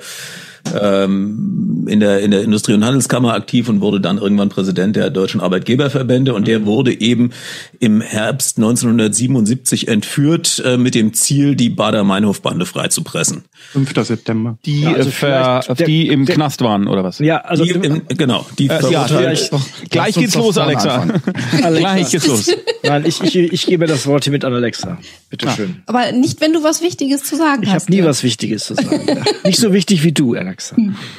ähm, 0.81 1.86
in 1.88 2.00
der 2.00 2.22
in 2.22 2.31
der 2.31 2.41
Industrie- 2.43 2.74
und 2.74 2.84
Handelskammer 2.84 3.34
aktiv 3.34 3.69
und 3.69 3.81
wurde 3.81 4.01
dann 4.01 4.17
irgendwann 4.17 4.50
Präsident 4.50 4.95
der 4.95 5.10
deutschen 5.10 5.39
Arbeitgeberverbände 5.41 6.34
und 6.34 6.48
der 6.48 6.65
wurde 6.65 7.00
eben 7.00 7.31
im 7.79 8.01
Herbst 8.01 8.57
1977 8.57 9.88
entführt 9.88 10.62
äh, 10.65 10.77
mit 10.77 10.95
dem 10.95 11.13
Ziel, 11.13 11.55
die 11.55 11.69
Bader-Meinhof-Bande 11.69 12.65
freizupressen. 12.65 13.43
5. 13.74 13.93
September. 14.05 14.57
Die, 14.65 14.81
Ja, 14.81 14.93
also 14.93 15.10
äh, 15.10 15.12
ver, 15.12 15.62
vielleicht 15.63 15.79
der- 15.79 15.88
die 15.88 16.07
im 16.07 16.25
der- 16.25 16.36
Knast 16.36 16.62
waren, 16.62 16.88
oder 16.88 17.03
was? 17.03 17.19
Ja, 17.19 17.38
also 17.38 17.63
Die 17.63 17.72
im, 17.72 18.01
genau, 18.07 18.45
die 18.57 18.67
Äh, 18.67 18.91
ja, 18.91 19.03
vielleicht- 19.07 19.51
Gleich 19.89 20.15
geht's 20.15 20.36
los, 20.36 20.57
Alexa. 20.57 21.01
Alexa. 21.63 21.79
Gleich 21.79 22.10
geht's 22.12 22.27
los. 22.27 22.48
Nein, 22.84 23.03
ich, 23.05 23.22
ich, 23.22 23.36
ich 23.36 23.65
gebe 23.67 23.86
das 23.88 24.05
Wort 24.07 24.24
hier 24.24 24.31
mit 24.34 24.43
an 24.45 24.53
Alexa. 24.53 24.98
Bitte 25.29 25.50
schön. 25.50 25.84
Aber 25.86 26.12
nicht, 26.12 26.41
wenn 26.41 26.53
du 26.53 26.63
was 26.63 26.81
Wichtiges 26.81 27.24
zu 27.24 27.36
sagen 27.36 27.63
Ich 27.63 27.69
hast. 27.69 27.84
habe 27.84 27.91
nie 27.91 28.00
ja. 28.00 28.05
was 28.05 28.24
Wichtiges 28.24 28.65
zu 28.65 28.75
sagen. 28.75 29.01
Ja. 29.07 29.24
Nicht 29.43 29.60
so 29.60 29.74
wichtig 29.74 30.03
wie 30.03 30.12
du, 30.12 30.34
Alexa. 30.36 30.54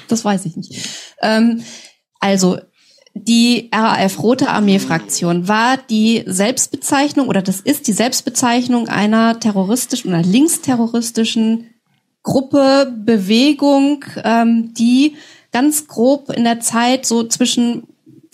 Das 0.08 0.24
weiß 0.24 0.46
ich 0.46 0.56
nicht. 0.56 0.88
Ähm, 1.22 1.62
also, 2.20 2.58
die 3.14 3.70
RAF 3.72 4.22
Rote 4.22 4.48
Armee 4.48 4.78
Fraktion 4.78 5.48
war 5.48 5.78
die 5.78 6.22
Selbstbezeichnung 6.26 7.28
oder 7.28 7.40
das 7.40 7.60
ist 7.60 7.88
die 7.88 7.94
Selbstbezeichnung 7.94 8.88
einer 8.88 9.40
terroristischen 9.40 10.10
oder 10.10 10.22
linksterroristischen 10.22 11.70
Gruppe, 12.22 12.92
Bewegung, 13.04 14.04
ähm, 14.22 14.74
die 14.74 15.16
ganz 15.52 15.86
grob 15.86 16.30
in 16.30 16.44
der 16.44 16.60
Zeit 16.60 17.06
so 17.06 17.24
zwischen 17.24 17.86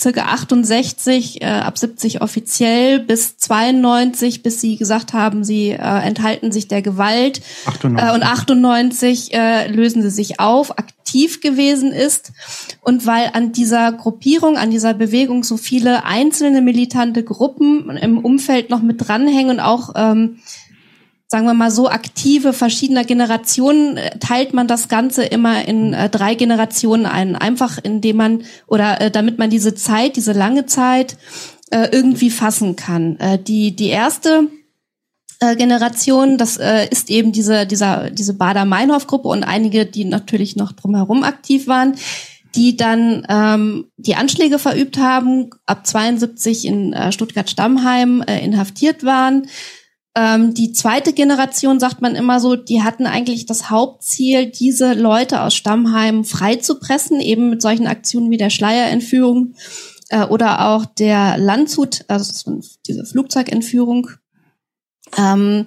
circa 0.03 0.27
68, 0.27 1.43
äh, 1.43 1.47
ab 1.47 1.79
70 1.79 2.21
offiziell, 2.21 3.01
bis 3.01 3.37
92, 3.39 4.43
bis 4.43 4.61
sie 4.61 4.77
gesagt 4.77 5.13
haben, 5.13 5.45
sie 5.45 5.71
äh, 5.71 5.77
enthalten 5.77 6.53
sich 6.53 6.69
der 6.69 6.83
Gewalt. 6.83 7.41
98. 7.67 8.09
Äh, 8.09 8.15
und 8.15 8.23
98 8.23 9.35
äh, 9.35 9.69
lösen 9.69 10.03
sie 10.03 10.11
sich 10.11 10.41
auf, 10.41 10.79
aktiv 10.79 11.41
gewesen 11.41 11.93
ist. 11.93 12.33
Und 12.81 13.07
weil 13.07 13.31
an 13.35 13.53
dieser 13.53 13.93
Gruppierung, 13.93 14.57
an 14.57 14.71
dieser 14.71 14.95
Bewegung 14.95 15.45
so 15.45 15.57
viele 15.57 16.05
einzelne 16.05 16.63
militante 16.63 17.23
Gruppen 17.23 17.91
im 17.97 18.19
Umfeld 18.19 18.71
noch 18.71 18.83
mit 18.83 19.07
dranhängen 19.07 19.51
und 19.51 19.61
auch 19.61 19.93
ähm, 19.95 20.39
sagen 21.33 21.47
wir 21.47 21.55
mal 21.55 21.71
so, 21.71 21.89
aktive 21.89 22.53
verschiedener 22.53 23.05
Generationen 23.05 23.97
äh, 23.97 24.19
teilt 24.19 24.53
man 24.53 24.69
das 24.69 24.89
Ganze 24.89 25.25
immer 25.25 25.67
in 25.67 25.95
äh, 25.95 26.11
drei 26.11 26.35
Generationen 26.35 27.07
ein. 27.07 27.37
Einfach 27.37 27.79
indem 27.83 28.17
man 28.17 28.43
oder 28.67 29.01
äh, 29.01 29.11
damit 29.11 29.39
man 29.39 29.49
diese 29.49 29.75
Zeit, 29.75 30.17
diese 30.17 30.33
lange 30.35 30.67
Zeit 30.67 31.17
äh, 31.71 31.89
irgendwie 31.91 32.29
fassen 32.29 32.77
kann. 32.77 33.17
Äh, 33.19 33.39
die, 33.39 33.75
die 33.75 33.87
erste 33.87 34.49
äh, 35.41 35.57
Generation, 35.57 36.37
das 36.37 36.59
äh, 36.59 36.87
ist 36.91 37.09
eben 37.09 37.33
diese, 37.33 37.67
dieser, 37.67 38.11
diese 38.11 38.35
Bader-Meinhof-Gruppe 38.35 39.29
und 39.29 39.43
einige, 39.43 39.87
die 39.87 40.05
natürlich 40.05 40.57
noch 40.57 40.73
drumherum 40.73 41.25
aktiv 41.25 41.67
waren, 41.67 41.95
die 42.55 42.77
dann 42.77 43.27
ähm, 43.31 43.87
die 43.97 44.17
Anschläge 44.17 44.59
verübt 44.59 44.99
haben, 44.99 45.49
ab 45.65 45.87
72 45.87 46.67
in 46.67 46.93
äh, 46.93 47.11
Stuttgart-Stammheim 47.11 48.21
äh, 48.21 48.45
inhaftiert 48.45 49.03
waren, 49.03 49.47
ähm, 50.15 50.53
die 50.53 50.73
zweite 50.73 51.13
Generation, 51.13 51.81
sagt 51.81 52.03
man 52.03 52.15
immer 52.15 52.39
so, 52.39 52.55
die 52.57 52.83
hatten 52.83 53.07
eigentlich 53.07 53.47
das 53.47 53.71
Hauptziel, 53.71 54.47
diese 54.47 54.93
Leute 54.93 55.41
aus 55.41 55.55
Stammheim 55.55 56.25
freizupressen, 56.25 57.21
eben 57.21 57.49
mit 57.49 57.63
solchen 57.63 57.87
Aktionen 57.87 58.31
wie 58.31 58.37
der 58.37 58.51
Schleierentführung 58.51 59.55
äh, 60.11 60.25
oder 60.25 60.69
auch 60.69 60.85
der 60.85 61.39
Landshut, 61.39 62.05
also 62.09 62.61
diese 62.87 63.07
Flugzeugentführung. 63.07 64.11
Ähm, 65.17 65.67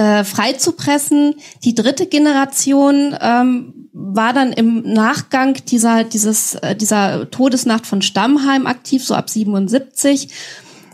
äh, 0.00 0.24
freizupressen. 0.24 1.34
Die 1.62 1.74
dritte 1.74 2.06
Generation 2.06 3.14
ähm, 3.20 3.90
war 3.92 4.32
dann 4.32 4.52
im 4.52 4.82
Nachgang 4.82 5.54
dieser, 5.66 6.04
dieses, 6.04 6.54
äh, 6.54 6.74
dieser 6.74 7.30
Todesnacht 7.30 7.86
von 7.86 8.00
Stammheim 8.00 8.66
aktiv, 8.66 9.04
so 9.04 9.14
ab 9.14 9.28
77 9.28 10.30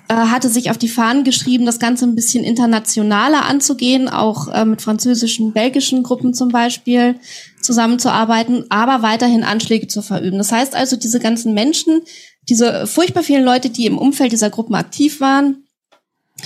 äh, 0.08 0.14
hatte 0.14 0.48
sich 0.48 0.70
auf 0.70 0.78
die 0.78 0.88
Fahnen 0.88 1.24
geschrieben, 1.24 1.66
das 1.66 1.78
Ganze 1.78 2.06
ein 2.06 2.14
bisschen 2.14 2.44
internationaler 2.44 3.44
anzugehen, 3.44 4.08
auch 4.08 4.48
äh, 4.48 4.64
mit 4.64 4.82
französischen, 4.82 5.52
belgischen 5.52 6.02
Gruppen 6.02 6.34
zum 6.34 6.50
Beispiel 6.50 7.16
zusammenzuarbeiten, 7.60 8.66
aber 8.68 9.02
weiterhin 9.02 9.42
Anschläge 9.42 9.88
zu 9.88 10.02
verüben. 10.02 10.38
Das 10.38 10.52
heißt 10.52 10.74
also, 10.74 10.96
diese 10.96 11.18
ganzen 11.18 11.54
Menschen, 11.54 12.02
diese 12.48 12.86
furchtbar 12.86 13.22
vielen 13.22 13.44
Leute, 13.44 13.70
die 13.70 13.86
im 13.86 13.98
Umfeld 13.98 14.32
dieser 14.32 14.50
Gruppen 14.50 14.74
aktiv 14.76 15.20
waren, 15.20 15.64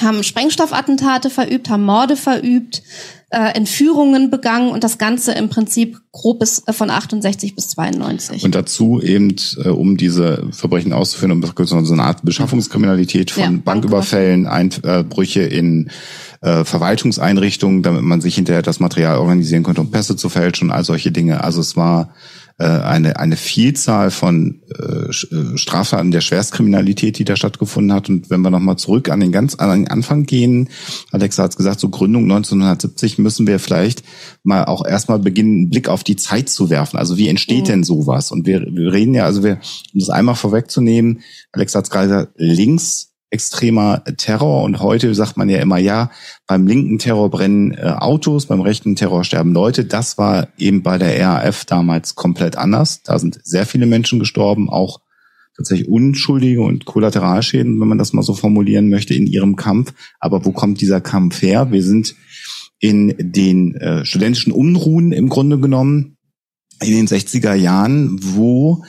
haben 0.00 0.22
Sprengstoffattentate 0.22 1.30
verübt, 1.30 1.68
haben 1.68 1.84
Morde 1.84 2.16
verübt, 2.16 2.82
äh, 3.30 3.54
Entführungen 3.54 4.28
begangen 4.28 4.70
und 4.70 4.82
das 4.82 4.98
Ganze 4.98 5.32
im 5.32 5.48
Prinzip 5.48 5.98
grob 6.10 6.40
bis, 6.40 6.66
äh, 6.66 6.72
von 6.72 6.90
68 6.90 7.54
bis 7.54 7.68
92. 7.68 8.44
Und 8.44 8.56
dazu 8.56 9.00
eben, 9.00 9.36
äh, 9.64 9.68
um 9.68 9.96
diese 9.96 10.48
Verbrechen 10.50 10.92
auszuführen, 10.92 11.32
um 11.32 11.66
so 11.66 11.92
eine 11.92 12.02
Art 12.02 12.24
Beschaffungskriminalität 12.24 13.30
von 13.30 13.42
ja, 13.42 13.60
Banküberfällen, 13.64 14.46
Einbrüche 14.46 15.42
in 15.42 15.90
äh, 16.40 16.64
Verwaltungseinrichtungen, 16.64 17.82
damit 17.82 18.02
man 18.02 18.20
sich 18.20 18.34
hinterher 18.34 18.62
das 18.62 18.80
Material 18.80 19.18
organisieren 19.18 19.62
konnte, 19.62 19.80
um 19.80 19.92
Pässe 19.92 20.16
zu 20.16 20.28
fälschen 20.28 20.68
und 20.68 20.74
all 20.74 20.84
solche 20.84 21.12
Dinge. 21.12 21.44
Also 21.44 21.60
es 21.60 21.76
war 21.76 22.12
eine, 22.64 23.18
eine 23.18 23.36
Vielzahl 23.36 24.10
von 24.10 24.60
äh, 24.68 25.10
äh, 25.10 25.56
Straftaten 25.56 26.10
der 26.10 26.20
Schwerstkriminalität, 26.20 27.18
die 27.18 27.24
da 27.24 27.36
stattgefunden 27.36 27.92
hat. 27.92 28.08
Und 28.08 28.30
wenn 28.30 28.42
wir 28.42 28.50
nochmal 28.50 28.76
zurück 28.76 29.08
an 29.08 29.20
den 29.20 29.32
ganz 29.32 29.54
an 29.54 29.70
den 29.70 29.88
Anfang 29.88 30.24
gehen, 30.24 30.68
Alexa 31.10 31.44
hat 31.44 31.56
gesagt, 31.56 31.80
so 31.80 31.88
Gründung 31.88 32.24
1970 32.24 33.18
müssen 33.18 33.46
wir 33.46 33.58
vielleicht 33.58 34.02
mal 34.42 34.64
auch 34.64 34.86
erstmal 34.86 35.18
beginnen, 35.18 35.54
einen 35.54 35.70
Blick 35.70 35.88
auf 35.88 36.04
die 36.04 36.16
Zeit 36.16 36.48
zu 36.48 36.70
werfen. 36.70 36.98
Also 36.98 37.16
wie 37.16 37.28
entsteht 37.28 37.64
mhm. 37.64 37.68
denn 37.68 37.84
sowas? 37.84 38.30
Und 38.30 38.46
wir, 38.46 38.60
wir 38.60 38.92
reden 38.92 39.14
ja, 39.14 39.24
also 39.24 39.42
wir, 39.42 39.60
um 39.94 40.00
das 40.00 40.10
einmal 40.10 40.34
vorwegzunehmen, 40.34 41.20
Alexa 41.52 41.78
hat 41.78 41.84
es 41.84 41.90
gerade 41.90 42.08
gesagt, 42.08 42.32
links 42.36 43.09
extremer 43.30 44.02
Terror 44.16 44.64
und 44.64 44.80
heute 44.80 45.14
sagt 45.14 45.36
man 45.36 45.48
ja 45.48 45.58
immer, 45.58 45.78
ja, 45.78 46.10
beim 46.46 46.66
linken 46.66 46.98
Terror 46.98 47.30
brennen 47.30 47.72
äh, 47.72 47.94
Autos, 47.98 48.46
beim 48.46 48.60
rechten 48.60 48.96
Terror 48.96 49.24
sterben 49.24 49.52
Leute. 49.52 49.84
Das 49.84 50.18
war 50.18 50.48
eben 50.58 50.82
bei 50.82 50.98
der 50.98 51.20
RAF 51.20 51.64
damals 51.64 52.16
komplett 52.16 52.56
anders. 52.56 53.02
Da 53.02 53.18
sind 53.18 53.40
sehr 53.44 53.66
viele 53.66 53.86
Menschen 53.86 54.18
gestorben, 54.18 54.68
auch 54.68 55.00
tatsächlich 55.56 55.88
unschuldige 55.88 56.62
und 56.62 56.86
Kollateralschäden, 56.86 57.80
wenn 57.80 57.88
man 57.88 57.98
das 57.98 58.12
mal 58.12 58.22
so 58.22 58.34
formulieren 58.34 58.88
möchte, 58.88 59.14
in 59.14 59.26
ihrem 59.26 59.56
Kampf. 59.56 59.92
Aber 60.18 60.44
wo 60.44 60.52
kommt 60.52 60.80
dieser 60.80 61.00
Kampf 61.00 61.42
her? 61.42 61.70
Wir 61.70 61.82
sind 61.82 62.14
in 62.80 63.14
den 63.18 63.76
äh, 63.76 64.04
studentischen 64.04 64.52
Unruhen 64.52 65.12
im 65.12 65.28
Grunde 65.28 65.60
genommen 65.60 66.16
in 66.82 66.92
den 66.92 67.06
60er 67.06 67.54
Jahren, 67.54 68.18
wo 68.20 68.84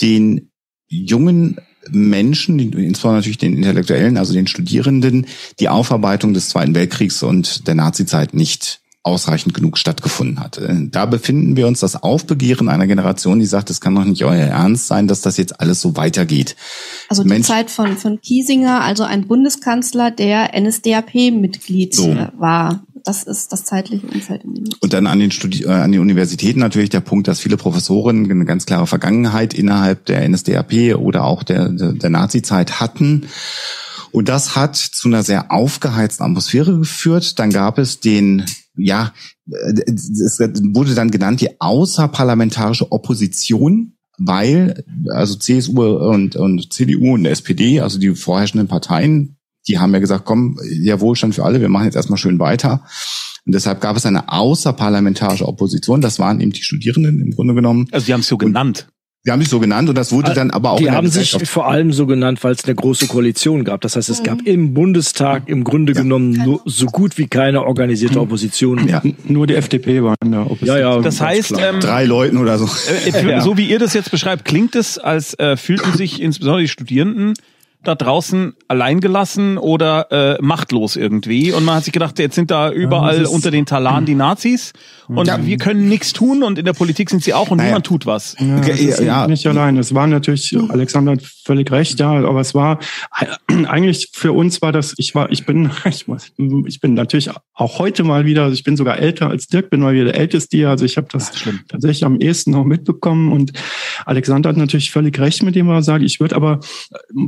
den 0.00 0.50
jungen 0.88 1.58
Menschen, 1.92 2.58
insbesondere 2.58 3.18
natürlich 3.18 3.38
den 3.38 3.56
Intellektuellen, 3.56 4.16
also 4.16 4.32
den 4.32 4.46
Studierenden, 4.46 5.26
die 5.60 5.68
Aufarbeitung 5.68 6.34
des 6.34 6.48
Zweiten 6.48 6.74
Weltkriegs 6.74 7.22
und 7.22 7.66
der 7.66 7.74
Nazizeit 7.74 8.34
nicht 8.34 8.80
ausreichend 9.08 9.54
genug 9.54 9.78
stattgefunden 9.78 10.38
hat. 10.40 10.58
Äh, 10.58 10.88
da 10.90 11.06
befinden 11.06 11.56
wir 11.56 11.66
uns 11.66 11.80
das 11.80 12.02
Aufbegehren 12.02 12.68
einer 12.68 12.86
Generation, 12.86 13.38
die 13.38 13.46
sagt, 13.46 13.70
es 13.70 13.80
kann 13.80 13.94
doch 13.94 14.04
nicht 14.04 14.24
euer 14.24 14.34
Ernst 14.34 14.86
sein, 14.86 15.08
dass 15.08 15.22
das 15.22 15.36
jetzt 15.36 15.60
alles 15.60 15.80
so 15.80 15.96
weitergeht. 15.96 16.56
Also 17.08 17.22
die 17.22 17.28
Mensch, 17.28 17.46
Zeit 17.46 17.70
von, 17.70 17.96
von 17.96 18.20
Kiesinger, 18.20 18.82
also 18.82 19.04
ein 19.04 19.26
Bundeskanzler, 19.26 20.10
der 20.10 20.50
NSDAP-Mitglied 20.60 21.94
so. 21.94 22.14
war 22.36 22.84
das 23.04 23.22
ist 23.22 23.52
das 23.52 23.64
zeitliche 23.64 24.06
Umfeld. 24.06 24.44
Und 24.44 24.92
dann 24.92 25.06
an 25.06 25.18
den, 25.18 25.30
Studi 25.30 25.64
äh, 25.64 25.68
an 25.68 25.92
den 25.92 26.00
Universitäten 26.00 26.60
natürlich 26.60 26.90
der 26.90 27.00
Punkt, 27.00 27.28
dass 27.28 27.40
viele 27.40 27.56
Professoren 27.56 28.30
eine 28.30 28.44
ganz 28.44 28.66
klare 28.66 28.86
Vergangenheit 28.86 29.54
innerhalb 29.54 30.06
der 30.06 30.28
NSDAP 30.28 30.96
oder 30.96 31.24
auch 31.24 31.42
der, 31.42 31.68
der, 31.70 31.92
der 31.92 32.10
Nazi-Zeit 32.10 32.80
hatten. 32.80 33.28
Und 34.10 34.28
das 34.28 34.56
hat 34.56 34.76
zu 34.76 35.08
einer 35.08 35.22
sehr 35.22 35.52
aufgeheizten 35.52 36.24
Atmosphäre 36.24 36.78
geführt. 36.78 37.38
Dann 37.38 37.50
gab 37.50 37.78
es 37.78 38.00
den, 38.00 38.44
ja, 38.76 39.12
es 39.46 40.40
wurde 40.40 40.94
dann 40.94 41.10
genannt 41.10 41.40
die 41.40 41.60
außerparlamentarische 41.60 42.90
Opposition, 42.90 43.94
weil 44.18 44.84
also 45.10 45.36
CSU 45.36 45.82
und, 45.82 46.36
und 46.36 46.72
CDU 46.72 47.14
und 47.14 47.26
SPD, 47.26 47.80
also 47.80 47.98
die 47.98 48.14
vorherrschenden 48.14 48.68
Parteien, 48.68 49.37
die 49.68 49.78
haben 49.78 49.92
ja 49.92 50.00
gesagt, 50.00 50.24
komm, 50.24 50.58
ja 50.64 51.00
Wohlstand 51.00 51.34
für 51.34 51.44
alle, 51.44 51.60
wir 51.60 51.68
machen 51.68 51.84
jetzt 51.84 51.94
erstmal 51.94 52.18
schön 52.18 52.38
weiter. 52.38 52.82
Und 53.46 53.54
deshalb 53.54 53.80
gab 53.80 53.96
es 53.96 54.04
eine 54.04 54.30
außerparlamentarische 54.30 55.46
Opposition. 55.46 56.00
Das 56.00 56.18
waren 56.18 56.40
eben 56.40 56.52
die 56.52 56.62
Studierenden 56.62 57.20
im 57.20 57.30
Grunde 57.30 57.54
genommen. 57.54 57.88
Also 57.92 58.06
die 58.06 58.12
haben 58.12 58.20
es 58.20 58.28
so 58.28 58.36
genannt. 58.36 58.88
Die 59.26 59.32
haben 59.32 59.40
sich 59.40 59.50
so 59.50 59.58
genannt 59.58 59.88
und 59.88 59.94
das 59.94 60.12
wurde 60.12 60.32
dann 60.32 60.50
aber 60.52 60.70
auch. 60.70 60.78
Die 60.78 60.90
haben 60.90 61.08
sich 61.08 61.36
vor 61.48 61.68
allem 61.68 61.92
so 61.92 62.06
genannt, 62.06 62.42
weil 62.44 62.52
es 62.52 62.64
eine 62.64 62.74
große 62.74 63.08
Koalition 63.08 63.64
gab. 63.64 63.80
Das 63.80 63.96
heißt, 63.96 64.08
es 64.08 64.22
gab 64.22 64.40
im 64.42 64.74
Bundestag 64.74 65.48
im 65.48 65.64
Grunde 65.64 65.92
ja. 65.92 66.00
genommen 66.00 66.32
nur, 66.32 66.62
so 66.64 66.86
gut 66.86 67.18
wie 67.18 67.26
keine 67.26 67.64
organisierte 67.64 68.14
hm. 68.14 68.22
Opposition. 68.22 68.88
Ja. 68.88 69.02
Nur 69.26 69.46
die 69.46 69.54
FDP 69.54 70.02
war 70.02 70.14
in 70.24 70.32
der 70.32 70.42
Opposition. 70.42 70.78
Ja, 70.78 70.94
ja, 70.96 71.00
das 71.02 71.20
heißt, 71.20 71.52
ähm, 71.58 71.80
drei 71.80 72.04
Leuten 72.04 72.38
oder 72.38 72.58
so. 72.58 72.70
Äh, 72.90 73.10
äh 73.10 73.40
so 73.40 73.58
wie 73.58 73.68
ihr 73.68 73.78
das 73.78 73.92
jetzt 73.92 74.10
beschreibt, 74.10 74.44
klingt 74.44 74.74
es, 74.76 74.98
als 74.98 75.34
äh, 75.38 75.56
fühlten 75.56 75.92
sich 75.94 76.22
insbesondere 76.22 76.62
die 76.62 76.68
Studierenden 76.68 77.34
da 77.84 77.94
draußen 77.94 78.54
alleingelassen 78.66 79.56
oder 79.56 80.10
äh, 80.10 80.42
machtlos 80.42 80.96
irgendwie. 80.96 81.52
Und 81.52 81.64
man 81.64 81.76
hat 81.76 81.84
sich 81.84 81.92
gedacht, 81.92 82.18
jetzt 82.18 82.34
sind 82.34 82.50
da 82.50 82.70
überall 82.70 83.22
ja, 83.22 83.28
unter 83.28 83.50
den 83.50 83.66
Talaren 83.66 84.04
die 84.04 84.14
Nazis 84.14 84.72
und 85.08 85.26
ja. 85.26 85.44
wir 85.44 85.56
können 85.56 85.88
nichts 85.88 86.12
tun 86.12 86.42
und 86.42 86.58
in 86.58 86.64
der 86.64 86.74
Politik 86.74 87.08
sind 87.08 87.22
sie 87.22 87.32
auch 87.32 87.50
und 87.50 87.58
naja. 87.58 87.70
niemand 87.70 87.86
tut 87.86 88.06
was. 88.06 88.36
Ja, 88.38 88.60
ja, 88.62 89.02
ja. 89.02 89.26
Nicht 89.26 89.46
allein. 89.46 89.76
Es 89.78 89.94
war 89.94 90.06
natürlich, 90.06 90.56
Alexander 90.68 91.12
hat 91.12 91.22
völlig 91.22 91.70
recht, 91.70 91.98
ja, 91.98 92.10
aber 92.10 92.40
es 92.40 92.54
war 92.54 92.78
eigentlich 93.46 94.10
für 94.12 94.32
uns 94.32 94.60
war 94.60 94.70
das, 94.70 94.94
ich 94.98 95.14
war, 95.14 95.30
ich 95.32 95.46
bin, 95.46 95.70
ich, 95.86 96.04
ich 96.66 96.80
bin 96.80 96.94
natürlich 96.94 97.30
auch 97.54 97.78
heute 97.78 98.04
mal 98.04 98.26
wieder, 98.26 98.44
also 98.44 98.54
ich 98.54 98.64
bin 98.64 98.76
sogar 98.76 98.98
älter 98.98 99.30
als 99.30 99.46
Dirk, 99.46 99.70
bin 99.70 99.80
mal 99.80 99.94
wieder 99.94 100.06
der 100.06 100.16
Älteste 100.16 100.56
hier, 100.56 100.70
also 100.70 100.84
ich 100.84 100.96
habe 100.96 101.08
das, 101.10 101.30
das 101.30 101.48
tatsächlich 101.68 102.04
am 102.04 102.20
ehesten 102.20 102.50
noch 102.50 102.64
mitbekommen 102.64 103.32
und 103.32 103.52
Alexander 104.04 104.50
hat 104.50 104.56
natürlich 104.56 104.90
völlig 104.90 105.18
recht 105.18 105.42
mit 105.42 105.54
dem, 105.54 105.68
was 105.68 105.78
er 105.78 105.94
sagt. 105.94 106.04
Ich 106.04 106.20
würde 106.20 106.36
aber, 106.36 106.60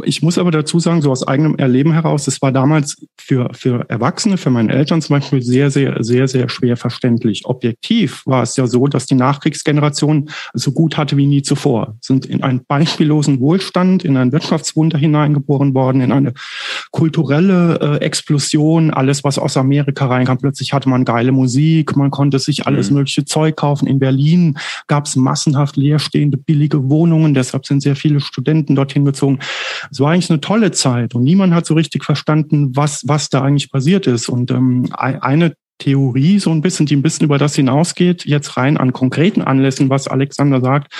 ich 0.04 0.22
muss 0.22 0.38
aber 0.38 0.50
dazu 0.50 0.80
sagen, 0.80 1.02
so 1.02 1.10
aus 1.10 1.26
eigenem 1.26 1.56
Erleben 1.56 1.92
heraus, 1.92 2.26
es 2.26 2.42
war 2.42 2.52
damals 2.52 3.06
für, 3.16 3.50
für 3.54 3.88
Erwachsene, 3.88 4.36
für 4.36 4.50
meine 4.50 4.72
Eltern 4.72 5.00
zum 5.00 5.16
Beispiel 5.16 5.42
sehr, 5.42 5.70
sehr, 5.70 6.02
sehr, 6.02 6.28
sehr 6.28 6.48
schwer 6.48 6.76
verständlich. 6.76 7.46
Objektiv 7.70 8.26
war 8.26 8.42
es 8.42 8.56
ja 8.56 8.66
so, 8.66 8.88
dass 8.88 9.06
die 9.06 9.14
Nachkriegsgeneration 9.14 10.30
so 10.54 10.72
gut 10.72 10.96
hatte 10.96 11.16
wie 11.16 11.26
nie 11.26 11.42
zuvor, 11.42 11.96
sind 12.00 12.26
in 12.26 12.42
einen 12.42 12.64
beispiellosen 12.66 13.38
Wohlstand, 13.38 14.04
in 14.04 14.16
ein 14.16 14.32
Wirtschaftswunder 14.32 14.98
hineingeboren 14.98 15.72
worden, 15.72 16.00
in 16.00 16.10
eine 16.10 16.32
kulturelle 16.90 17.78
äh, 17.80 18.04
Explosion, 18.04 18.90
alles, 18.90 19.22
was 19.22 19.38
aus 19.38 19.56
Amerika 19.56 20.06
reinkam. 20.06 20.38
Plötzlich 20.38 20.72
hatte 20.72 20.88
man 20.88 21.04
geile 21.04 21.30
Musik, 21.30 21.96
man 21.96 22.10
konnte 22.10 22.40
sich 22.40 22.66
alles 22.66 22.90
mhm. 22.90 22.96
mögliche 22.96 23.24
Zeug 23.24 23.56
kaufen. 23.56 23.86
In 23.86 24.00
Berlin 24.00 24.58
gab 24.88 25.06
es 25.06 25.14
massenhaft 25.14 25.76
leerstehende, 25.76 26.38
billige 26.38 26.90
Wohnungen, 26.90 27.34
deshalb 27.34 27.66
sind 27.66 27.82
sehr 27.82 27.94
viele 27.94 28.18
Studenten 28.18 28.74
dorthin 28.74 29.04
gezogen. 29.04 29.38
Es 29.92 30.00
war 30.00 30.10
eigentlich 30.10 30.30
eine 30.30 30.40
tolle 30.40 30.72
Zeit 30.72 31.14
und 31.14 31.22
niemand 31.22 31.54
hat 31.54 31.66
so 31.66 31.74
richtig 31.74 32.04
verstanden, 32.04 32.74
was, 32.74 33.02
was 33.06 33.28
da 33.28 33.42
eigentlich 33.42 33.70
passiert 33.70 34.08
ist. 34.08 34.28
Und 34.28 34.50
ähm, 34.50 34.88
eine 34.92 35.54
Theorie 35.80 36.38
so 36.38 36.50
ein 36.50 36.60
bisschen, 36.60 36.86
die 36.86 36.94
ein 36.94 37.02
bisschen 37.02 37.24
über 37.24 37.38
das 37.38 37.56
hinausgeht, 37.56 38.24
jetzt 38.24 38.56
rein 38.56 38.76
an 38.76 38.92
konkreten 38.92 39.42
Anlässen, 39.42 39.90
was 39.90 40.06
Alexander 40.06 40.60
sagt, 40.60 40.92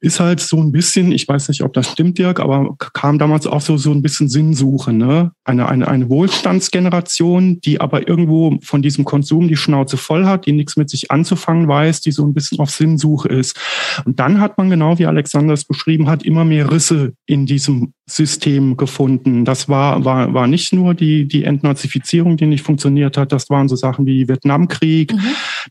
ist 0.00 0.20
halt 0.20 0.40
so 0.40 0.58
ein 0.58 0.72
bisschen, 0.72 1.12
ich 1.12 1.26
weiß 1.26 1.48
nicht, 1.48 1.62
ob 1.62 1.72
das 1.72 1.90
stimmt, 1.90 2.18
Dirk, 2.18 2.40
aber 2.40 2.76
kam 2.92 3.18
damals 3.18 3.46
auch 3.46 3.60
so, 3.60 3.76
so 3.78 3.92
ein 3.92 4.02
bisschen 4.02 4.28
Sinnsuche, 4.28 4.92
ne? 4.92 5.32
Eine, 5.44 5.68
eine, 5.68 5.88
eine 5.88 6.10
Wohlstandsgeneration, 6.10 7.60
die 7.60 7.80
aber 7.80 8.08
irgendwo 8.08 8.58
von 8.62 8.82
diesem 8.82 9.04
Konsum 9.04 9.48
die 9.48 9.56
Schnauze 9.56 9.96
voll 9.96 10.26
hat, 10.26 10.46
die 10.46 10.52
nichts 10.52 10.76
mit 10.76 10.90
sich 10.90 11.10
anzufangen 11.10 11.68
weiß, 11.68 12.00
die 12.00 12.10
so 12.10 12.26
ein 12.26 12.34
bisschen 12.34 12.58
auf 12.58 12.70
Sinnsuche 12.70 13.28
ist. 13.28 13.56
Und 14.04 14.18
dann 14.18 14.40
hat 14.40 14.58
man 14.58 14.68
genau, 14.68 14.98
wie 14.98 15.06
Alexander 15.06 15.54
es 15.54 15.64
beschrieben 15.64 16.08
hat, 16.08 16.24
immer 16.24 16.44
mehr 16.44 16.70
Risse 16.70 17.14
in 17.26 17.46
diesem 17.46 17.94
System 18.08 18.76
gefunden. 18.76 19.44
Das 19.44 19.68
war, 19.68 20.04
war, 20.04 20.32
war 20.32 20.46
nicht 20.46 20.72
nur 20.72 20.94
die, 20.94 21.26
die 21.26 21.44
Entnazifizierung, 21.44 22.36
die 22.36 22.46
nicht 22.46 22.62
funktioniert 22.64 23.16
hat, 23.16 23.32
das 23.32 23.50
waren 23.50 23.68
so 23.68 23.76
Sachen 23.76 24.06
wie 24.06 24.15
Vietnamkrieg, 24.24 25.12
mhm. 25.12 25.20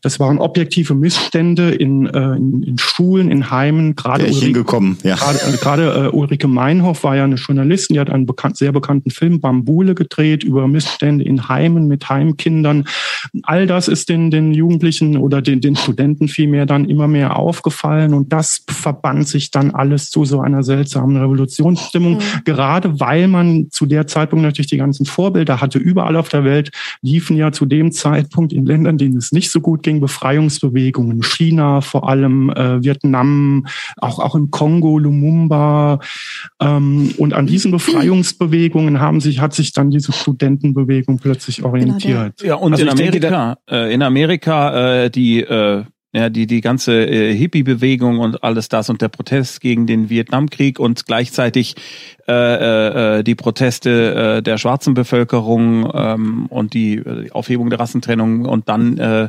Das 0.02 0.18
waren 0.18 0.38
objektive 0.38 0.94
Missstände 0.94 1.70
in, 1.70 2.06
äh, 2.06 2.36
in, 2.36 2.62
in 2.62 2.78
Schulen, 2.78 3.30
in 3.30 3.50
Heimen. 3.50 3.94
Gerade 3.94 4.26
Ulrike, 4.26 4.64
ja. 5.02 5.16
gerade, 5.16 5.38
äh, 5.38 5.56
gerade 5.56 6.06
äh, 6.06 6.16
Ulrike 6.16 6.48
Meinhoff 6.48 7.04
war 7.04 7.16
ja 7.16 7.24
eine 7.24 7.36
Journalistin, 7.36 7.94
die 7.94 8.00
hat 8.00 8.10
einen 8.10 8.26
bekannt, 8.26 8.56
sehr 8.56 8.72
bekannten 8.72 9.10
Film 9.10 9.40
Bambule 9.40 9.94
gedreht 9.94 10.44
über 10.44 10.66
Missstände 10.68 11.24
in 11.24 11.48
Heimen 11.48 11.88
mit 11.88 12.08
Heimkindern. 12.08 12.84
All 13.42 13.66
das 13.66 13.88
ist 13.88 14.08
den, 14.08 14.30
den 14.30 14.54
Jugendlichen 14.54 15.16
oder 15.16 15.42
den, 15.42 15.60
den 15.60 15.76
Studenten 15.76 16.28
vielmehr 16.28 16.66
dann 16.66 16.86
immer 16.86 17.08
mehr 17.08 17.36
aufgefallen 17.36 18.14
und 18.14 18.32
das 18.32 18.62
verband 18.68 19.28
sich 19.28 19.50
dann 19.50 19.72
alles 19.72 20.10
zu 20.10 20.24
so 20.24 20.40
einer 20.40 20.62
seltsamen 20.62 21.16
Revolutionsstimmung. 21.16 22.14
Mhm 22.14 22.46
gerade 22.56 23.00
weil 23.00 23.28
man 23.28 23.68
zu 23.70 23.86
der 23.86 24.06
Zeitpunkt 24.06 24.42
natürlich 24.42 24.68
die 24.68 24.76
ganzen 24.76 25.06
Vorbilder 25.06 25.60
hatte. 25.60 25.78
Überall 25.78 26.16
auf 26.16 26.28
der 26.28 26.44
Welt 26.44 26.70
liefen 27.02 27.36
ja 27.36 27.52
zu 27.52 27.66
dem 27.66 27.92
Zeitpunkt 27.92 28.52
in 28.52 28.64
Ländern, 28.64 28.98
denen 28.98 29.16
es 29.16 29.32
nicht 29.32 29.50
so 29.50 29.60
gut 29.60 29.82
ging, 29.86 30.00
Befreiungsbewegungen. 30.00 31.22
China 31.22 31.80
vor 31.80 32.08
allem, 32.08 32.50
äh, 32.50 32.84
Vietnam, 32.84 33.66
auch, 33.96 34.18
auch 34.18 34.34
im 34.34 34.50
Kongo, 34.50 34.98
Lumumba. 34.98 36.00
Ähm, 36.60 37.14
und 37.16 37.32
an 37.32 37.46
diesen 37.46 37.70
Befreiungsbewegungen 37.70 39.00
haben 39.00 39.20
sich, 39.20 39.40
hat 39.40 39.54
sich 39.54 39.72
dann 39.72 39.90
diese 39.90 40.12
Studentenbewegung 40.12 41.18
plötzlich 41.18 41.56
genau, 41.56 41.68
orientiert. 41.70 42.36
Genau, 42.38 42.48
ja, 42.48 42.54
und 42.56 42.72
also 42.72 42.84
in 42.84 42.90
Amerika, 42.90 43.56
denke, 43.68 43.86
äh, 43.86 43.94
in 43.94 44.02
Amerika 44.02 45.04
äh, 45.04 45.10
die 45.10 45.40
äh, 45.40 45.84
ja, 46.16 46.30
die, 46.30 46.46
die 46.46 46.62
ganze 46.62 47.06
äh, 47.06 47.34
Hippie-Bewegung 47.34 48.20
und 48.20 48.42
alles 48.42 48.70
das 48.70 48.88
und 48.88 49.02
der 49.02 49.08
Protest 49.08 49.60
gegen 49.60 49.86
den 49.86 50.08
Vietnamkrieg 50.08 50.78
und 50.78 51.04
gleichzeitig 51.04 51.74
äh, 52.26 53.18
äh, 53.18 53.22
die 53.22 53.34
Proteste 53.34 54.14
äh, 54.38 54.42
der 54.42 54.56
schwarzen 54.56 54.94
Bevölkerung 54.94 55.90
ähm, 55.92 56.46
und 56.46 56.72
die, 56.72 56.94
äh, 56.94 57.24
die 57.24 57.32
Aufhebung 57.32 57.68
der 57.68 57.80
Rassentrennung 57.80 58.46
und 58.46 58.66
dann 58.70 58.96
äh, 58.96 59.28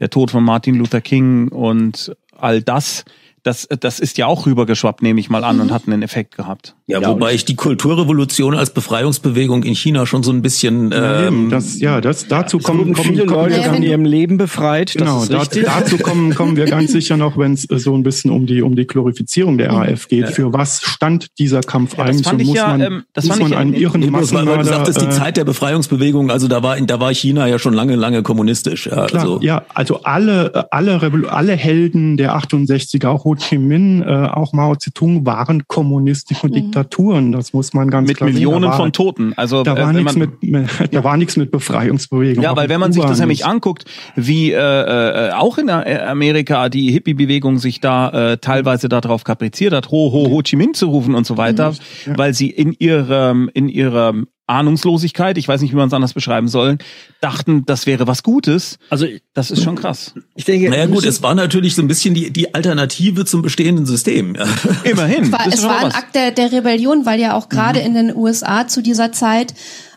der 0.00 0.10
Tod 0.10 0.30
von 0.30 0.44
Martin 0.44 0.76
Luther 0.76 1.00
King 1.00 1.48
und 1.48 2.14
all 2.36 2.62
das 2.62 3.04
das, 3.44 3.68
das 3.78 4.00
ist 4.00 4.16
ja 4.16 4.26
auch 4.26 4.46
rübergeschwappt, 4.46 5.02
nehme 5.02 5.20
ich 5.20 5.28
mal 5.28 5.44
an, 5.44 5.60
und 5.60 5.70
hat 5.70 5.82
einen 5.86 6.02
Effekt 6.02 6.34
gehabt. 6.34 6.74
Ja, 6.86 7.00
ja 7.00 7.08
wobei 7.08 7.34
ich 7.34 7.44
die 7.44 7.56
Kulturrevolution 7.56 8.54
als 8.54 8.70
Befreiungsbewegung 8.70 9.64
in 9.64 9.74
China 9.74 10.06
schon 10.06 10.22
so 10.22 10.32
ein 10.32 10.40
bisschen. 10.40 10.92
Ähm, 10.94 11.50
das, 11.50 11.78
ja, 11.78 12.00
das 12.00 12.26
dazu 12.26 12.58
kommen, 12.58 12.94
kommen 12.94 13.10
viele 13.10 13.26
kommen, 13.26 13.50
Leute 13.50 13.62
von 13.62 13.82
ihrem 13.82 14.06
Leben 14.06 14.38
befreit. 14.38 14.94
Genau, 14.96 15.26
da, 15.26 15.44
dazu 15.44 15.98
kommen 15.98 16.34
kommen 16.34 16.56
wir 16.56 16.64
ganz 16.64 16.92
sicher 16.92 17.18
noch, 17.18 17.36
wenn 17.36 17.52
es 17.52 17.62
so 17.62 17.94
ein 17.94 18.02
bisschen 18.02 18.30
um 18.30 18.46
die 18.46 18.62
um 18.62 18.76
die 18.76 18.86
Glorifizierung 18.86 19.58
der 19.58 19.70
RAF 19.70 20.08
geht. 20.08 20.30
Für 20.30 20.54
was 20.54 20.80
stand 20.82 21.26
dieser 21.38 21.60
Kampf 21.60 21.98
ja, 21.98 22.04
eigentlich? 22.04 22.32
Und 22.32 22.44
muss 22.44 22.56
ja, 22.56 22.68
man, 22.68 22.80
ähm, 22.80 23.02
das 23.12 23.26
muss 23.26 23.38
man 23.40 23.52
ich 23.52 23.58
einen 23.58 23.74
irren 23.74 24.10
Massenmörder... 24.10 24.62
Du 24.62 24.68
sagtest, 24.68 25.02
äh, 25.02 25.06
die 25.06 25.10
Zeit 25.10 25.36
der 25.36 25.44
Befreiungsbewegung, 25.44 26.30
also 26.30 26.48
da 26.48 26.62
war 26.62 26.80
da 26.80 26.98
war 26.98 27.12
China 27.12 27.46
ja 27.46 27.58
schon 27.58 27.74
lange 27.74 27.94
lange 27.96 28.22
kommunistisch. 28.22 28.86
Ja, 28.86 29.04
klar, 29.04 29.22
also. 29.22 29.40
ja, 29.42 29.64
also 29.74 30.02
alle 30.02 30.72
alle 30.72 31.02
Revol 31.02 31.28
alle 31.28 31.52
Helden 31.52 32.16
der 32.16 32.36
68er, 32.36 33.08
auch 33.08 33.24
Ho 33.34 33.38
Chi 33.38 33.58
Minh, 33.58 34.02
äh, 34.02 34.28
auch 34.28 34.52
Mao 34.52 34.76
Zedong 34.76 35.26
waren 35.26 35.66
kommunistische 35.66 36.48
mhm. 36.48 36.52
Diktaturen. 36.52 37.32
Das 37.32 37.52
muss 37.52 37.74
man 37.74 37.90
ganz 37.90 38.08
mit 38.08 38.16
klar 38.16 38.28
sehen. 38.28 38.34
Mit 38.34 38.44
Millionen 38.44 38.72
von 38.72 38.92
Toten. 38.92 39.32
Also 39.36 39.62
da 39.62 39.76
war 39.76 39.90
äh, 39.90 39.92
nichts 39.94 40.16
mit, 40.16 40.42
mit, 40.42 40.68
da 40.78 40.84
ja. 40.90 41.04
war 41.04 41.16
nichts 41.16 41.36
mit 41.36 41.50
Befreiungsbewegung. 41.50 42.42
Ja, 42.42 42.56
weil 42.56 42.68
wenn 42.68 42.80
man 42.80 42.92
sich 42.92 43.04
das 43.04 43.18
nämlich 43.18 43.46
anguckt, 43.46 43.84
wie 44.16 44.52
äh, 44.52 44.58
äh, 44.58 45.30
auch 45.32 45.58
in 45.58 45.70
Amerika 45.70 46.68
die 46.68 46.90
Hippie-Bewegung 46.92 47.58
sich 47.58 47.80
da 47.80 48.32
äh, 48.32 48.38
teilweise 48.38 48.88
darauf 48.88 49.24
kapriziert 49.24 49.72
hat, 49.72 49.90
Ho 49.90 50.12
Ho 50.12 50.30
Ho 50.30 50.42
Chi 50.42 50.56
Minh 50.56 50.74
zu 50.74 50.86
rufen 50.86 51.14
und 51.14 51.26
so 51.26 51.36
weiter, 51.36 51.74
ja. 52.06 52.18
weil 52.18 52.34
sie 52.34 52.50
in 52.50 52.72
ihrem 52.78 53.50
in 53.52 53.68
ihrem 53.68 54.26
Ahnungslosigkeit, 54.46 55.38
ich 55.38 55.48
weiß 55.48 55.62
nicht, 55.62 55.72
wie 55.72 55.76
man 55.76 55.88
es 55.88 55.94
anders 55.94 56.12
beschreiben 56.12 56.48
soll, 56.48 56.78
dachten, 57.20 57.64
das 57.64 57.86
wäre 57.86 58.06
was 58.06 58.22
Gutes. 58.22 58.78
Also 58.90 59.06
das 59.32 59.50
ist 59.50 59.62
schon 59.62 59.76
krass. 59.76 60.14
Ich 60.34 60.44
denke, 60.44 60.68
naja 60.68 60.86
gut, 60.86 61.06
es 61.06 61.22
war 61.22 61.34
natürlich 61.34 61.74
so 61.74 61.82
ein 61.82 61.88
bisschen 61.88 62.14
die, 62.14 62.30
die 62.30 62.54
Alternative 62.54 63.24
zum 63.24 63.40
bestehenden 63.42 63.86
System. 63.86 64.34
Ja. 64.34 64.46
Immerhin. 64.84 65.24
Es 65.24 65.32
war, 65.32 65.46
es 65.46 65.62
war 65.62 65.78
ein 65.78 65.92
Akt 65.92 66.14
der, 66.14 66.30
der 66.30 66.52
Rebellion, 66.52 67.06
weil 67.06 67.20
ja 67.20 67.34
auch 67.34 67.48
gerade 67.48 67.80
mhm. 67.80 67.86
in 67.86 67.94
den 67.94 68.16
USA 68.16 68.68
zu 68.68 68.82
dieser 68.82 69.12
Zeit 69.12 69.54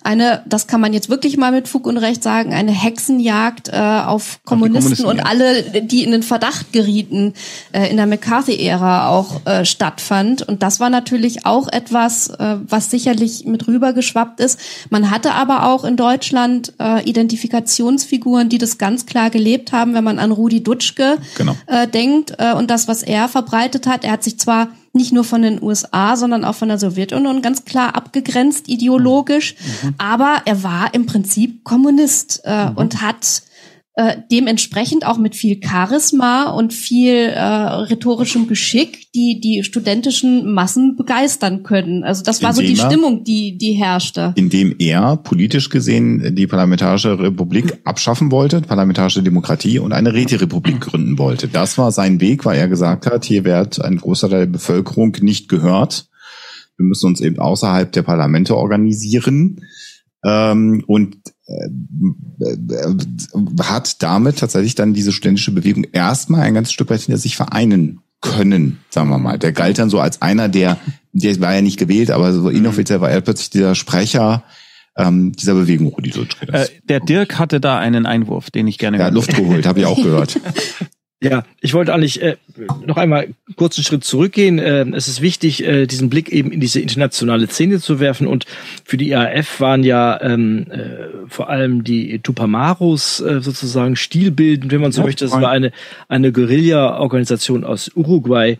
eine, 0.07 0.41
das 0.45 0.67
kann 0.67 0.79
man 0.79 0.93
jetzt 0.93 1.09
wirklich 1.09 1.35
mal 1.35 1.51
mit 1.51 1.67
Fug 1.67 1.85
und 1.85 1.97
Recht 1.97 2.23
sagen, 2.23 2.53
eine 2.53 2.71
Hexenjagd 2.71 3.67
äh, 3.67 3.73
auf 3.73 4.39
Kommunisten, 4.45 4.95
Kommunisten 4.95 5.05
und 5.05 5.17
ja. 5.17 5.23
alle, 5.25 5.63
die 5.81 6.03
in 6.03 6.11
den 6.11 6.23
Verdacht 6.23 6.71
gerieten, 6.71 7.33
äh, 7.73 7.89
in 7.89 7.97
der 7.97 8.07
McCarthy-Ära 8.07 9.09
auch 9.09 9.45
äh, 9.45 9.65
stattfand. 9.65 10.47
Und 10.47 10.63
das 10.63 10.79
war 10.79 10.89
natürlich 10.89 11.45
auch 11.45 11.67
etwas, 11.67 12.29
äh, 12.29 12.55
was 12.65 12.89
sicherlich 12.89 13.43
mit 13.43 13.67
rübergeschwappt 13.67 14.39
ist. 14.39 14.59
Man 14.89 15.11
hatte 15.11 15.33
aber 15.33 15.67
auch 15.67 15.83
in 15.83 15.97
Deutschland 15.97 16.71
äh, 16.79 17.03
Identifikationsfiguren, 17.03 18.47
die 18.47 18.59
das 18.59 18.77
ganz 18.77 19.05
klar 19.05 19.29
gelebt 19.29 19.73
haben, 19.73 19.93
wenn 19.93 20.05
man 20.05 20.19
an 20.19 20.31
Rudi 20.31 20.63
Dutschke 20.63 21.17
genau. 21.35 21.57
äh, 21.65 21.85
denkt 21.85 22.33
äh, 22.37 22.53
und 22.53 22.71
das, 22.71 22.87
was 22.87 23.03
er 23.03 23.27
verbreitet 23.27 23.87
hat. 23.87 24.05
Er 24.05 24.13
hat 24.13 24.23
sich 24.23 24.39
zwar 24.39 24.69
nicht 24.97 25.13
nur 25.13 25.23
von 25.23 25.41
den 25.41 25.61
USA, 25.61 26.15
sondern 26.17 26.43
auch 26.43 26.55
von 26.55 26.67
der 26.67 26.77
Sowjetunion 26.77 27.41
ganz 27.41 27.63
klar 27.65 27.95
abgegrenzt 27.95 28.67
ideologisch. 28.67 29.55
Mhm. 29.83 29.95
Aber 29.97 30.41
er 30.45 30.63
war 30.63 30.93
im 30.93 31.05
Prinzip 31.05 31.63
Kommunist 31.63 32.41
äh, 32.43 32.65
mhm. 32.69 32.77
und 32.77 33.01
hat 33.01 33.43
äh, 33.97 34.17
dementsprechend 34.31 35.05
auch 35.05 35.17
mit 35.17 35.35
viel 35.35 35.59
Charisma 35.61 36.51
und 36.51 36.73
viel 36.73 37.13
äh, 37.13 37.39
rhetorischem 37.39 38.47
Geschick 38.47 39.07
die 39.17 39.39
die 39.41 39.63
studentischen 39.63 40.53
Massen 40.53 40.95
begeistern 40.95 41.63
können. 41.63 42.03
Also 42.03 42.23
das 42.23 42.43
war 42.43 42.53
so 42.53 42.61
die 42.61 42.77
Stimmung, 42.77 43.23
die 43.23 43.57
die 43.57 43.71
herrschte. 43.71 44.33
Indem 44.35 44.75
er 44.77 45.17
politisch 45.17 45.69
gesehen 45.69 46.35
die 46.35 46.45
parlamentarische 46.45 47.17
Republik 47.17 47.79
abschaffen 47.83 48.31
wollte, 48.31 48.61
parlamentarische 48.61 49.23
Demokratie 49.23 49.79
und 49.79 49.91
eine 49.91 50.13
Räterepublik 50.13 50.81
gründen 50.81 51.17
wollte. 51.17 51.47
Das 51.47 51.79
war 51.79 51.91
sein 51.91 52.21
Weg, 52.21 52.45
weil 52.45 52.59
er 52.59 52.67
gesagt 52.67 53.07
hat, 53.07 53.25
hier 53.25 53.43
wird 53.43 53.83
ein 53.83 53.97
großer 53.97 54.29
Teil 54.29 54.41
der 54.41 54.53
Bevölkerung 54.53 55.17
nicht 55.21 55.49
gehört. 55.49 56.07
Wir 56.77 56.85
müssen 56.85 57.07
uns 57.07 57.19
eben 57.19 57.39
außerhalb 57.39 57.91
der 57.91 58.03
Parlamente 58.03 58.55
organisieren. 58.55 59.61
Ähm, 60.23 60.83
und 60.85 61.17
hat 63.63 64.03
damit 64.03 64.39
tatsächlich 64.39 64.75
dann 64.75 64.93
diese 64.93 65.11
studentische 65.11 65.51
Bewegung 65.51 65.85
erstmal 65.91 66.41
ein 66.41 66.53
ganzes 66.53 66.73
Stück 66.73 66.89
weit 66.89 67.01
hinter 67.01 67.17
sich 67.17 67.37
vereinen 67.37 68.01
können, 68.21 68.79
sagen 68.89 69.09
wir 69.09 69.17
mal. 69.17 69.39
Der 69.39 69.53
galt 69.53 69.79
dann 69.79 69.89
so 69.89 69.99
als 69.99 70.21
einer, 70.21 70.49
der, 70.49 70.77
der 71.13 71.39
war 71.39 71.53
ja 71.53 71.61
nicht 71.61 71.79
gewählt, 71.79 72.11
aber 72.11 72.33
so 72.33 72.49
inoffiziell 72.49 72.99
war 72.99 73.11
er 73.11 73.21
plötzlich 73.21 73.49
dieser 73.49 73.75
Sprecher 73.75 74.43
ähm, 74.97 75.31
dieser 75.33 75.53
Bewegung, 75.53 75.87
Rudi 75.89 76.11
äh, 76.51 76.65
Der 76.89 76.99
Dirk 76.99 77.37
hatte 77.37 77.59
da 77.59 77.77
einen 77.77 78.05
Einwurf, 78.07 78.49
den 78.49 78.67
ich 78.67 78.79
gerne. 78.79 78.97
Ja, 78.97 79.09
Luft 79.09 79.35
geholt, 79.35 79.67
habe 79.67 79.79
ich 79.79 79.85
auch 79.85 79.95
gehört. 79.95 80.39
Ja, 81.19 81.45
ich 81.61 81.73
wollte 81.73 81.95
eigentlich 81.95 82.21
äh, 82.21 82.35
noch 82.85 82.97
einmal 82.97 83.29
kurzen 83.55 83.83
Schritt 83.83 84.03
zurückgehen. 84.03 84.59
Äh, 84.59 84.85
es 84.93 85.07
ist 85.07 85.19
wichtig, 85.19 85.65
äh, 85.65 85.87
diesen 85.87 86.11
Blick 86.11 86.29
eben 86.29 86.51
in 86.51 86.59
diese 86.59 86.79
internationale 86.79 87.47
Szene 87.47 87.79
zu 87.79 87.99
werfen. 87.99 88.27
Und 88.27 88.45
für 88.83 88.97
die 88.97 89.09
IAF 89.09 89.59
waren 89.59 89.83
ja 89.83 90.21
ähm, 90.21 90.67
äh, 90.69 91.27
vor 91.27 91.49
allem 91.49 91.83
die 91.83 92.19
Tupamaros 92.19 93.19
äh, 93.21 93.41
sozusagen 93.41 93.95
stilbildend, 93.95 94.71
wenn 94.71 94.81
man 94.81 94.91
so 94.91 95.01
ja, 95.01 95.07
möchte. 95.07 95.25
Das 95.25 95.33
war 95.33 95.49
eine, 95.49 95.71
eine 96.07 96.31
Guerilla-Organisation 96.31 97.63
aus 97.63 97.89
Uruguay, 97.95 98.59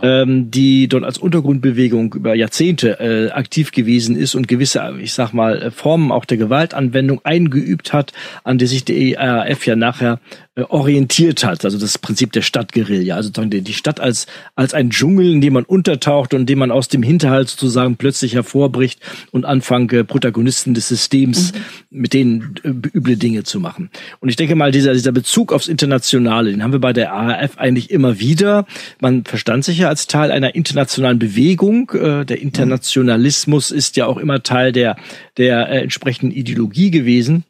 ähm, 0.00 0.48
die 0.52 0.86
dort 0.86 1.02
als 1.02 1.18
Untergrundbewegung 1.18 2.14
über 2.14 2.36
Jahrzehnte 2.36 3.00
äh, 3.00 3.32
aktiv 3.32 3.72
gewesen 3.72 4.14
ist 4.14 4.36
und 4.36 4.46
gewisse, 4.46 4.94
ich 5.00 5.12
sag 5.12 5.32
mal, 5.32 5.72
Formen 5.72 6.12
auch 6.12 6.24
der 6.24 6.36
Gewaltanwendung 6.36 7.20
eingeübt 7.24 7.92
hat, 7.92 8.12
an 8.44 8.58
die 8.58 8.66
sich 8.66 8.84
die 8.84 9.10
IAF 9.12 9.66
ja 9.66 9.74
nachher 9.74 10.14
äh, 10.14 10.45
orientiert 10.64 11.44
hat. 11.44 11.64
Also 11.64 11.78
das 11.78 11.98
Prinzip 11.98 12.32
der 12.32 12.40
Stadtguerilla. 12.40 13.14
Also 13.14 13.30
die 13.30 13.72
Stadt 13.74 14.00
als, 14.00 14.26
als 14.54 14.72
ein 14.72 14.88
Dschungel, 14.88 15.32
in 15.32 15.40
dem 15.42 15.52
man 15.52 15.64
untertaucht 15.64 16.32
und 16.32 16.40
in 16.40 16.46
dem 16.46 16.58
man 16.60 16.70
aus 16.70 16.88
dem 16.88 17.02
Hinterhalt 17.02 17.50
sozusagen 17.50 17.96
plötzlich 17.96 18.34
hervorbricht 18.34 19.00
und 19.32 19.44
anfange, 19.44 19.98
äh, 19.98 20.04
Protagonisten 20.04 20.72
des 20.72 20.88
Systems 20.88 21.52
mhm. 21.52 21.58
mit 21.90 22.14
denen 22.14 22.54
äh, 22.62 22.68
üble 22.68 23.18
Dinge 23.18 23.44
zu 23.44 23.60
machen. 23.60 23.90
Und 24.20 24.30
ich 24.30 24.36
denke 24.36 24.54
mal, 24.54 24.72
dieser, 24.72 24.94
dieser 24.94 25.12
Bezug 25.12 25.52
aufs 25.52 25.68
Internationale, 25.68 26.50
den 26.50 26.62
haben 26.62 26.72
wir 26.72 26.80
bei 26.80 26.94
der 26.94 27.12
ARF 27.12 27.58
eigentlich 27.58 27.90
immer 27.90 28.18
wieder. 28.18 28.64
Man 28.98 29.24
verstand 29.24 29.64
sich 29.64 29.78
ja 29.78 29.88
als 29.88 30.06
Teil 30.06 30.30
einer 30.30 30.54
internationalen 30.54 31.18
Bewegung. 31.18 31.90
Der 31.92 32.40
Internationalismus 32.40 33.70
ist 33.70 33.96
ja 33.96 34.06
auch 34.06 34.16
immer 34.16 34.42
Teil 34.42 34.72
der, 34.72 34.96
der 35.36 35.68
entsprechenden 35.68 36.34
Ideologie 36.34 36.90
gewesen. 36.90 37.44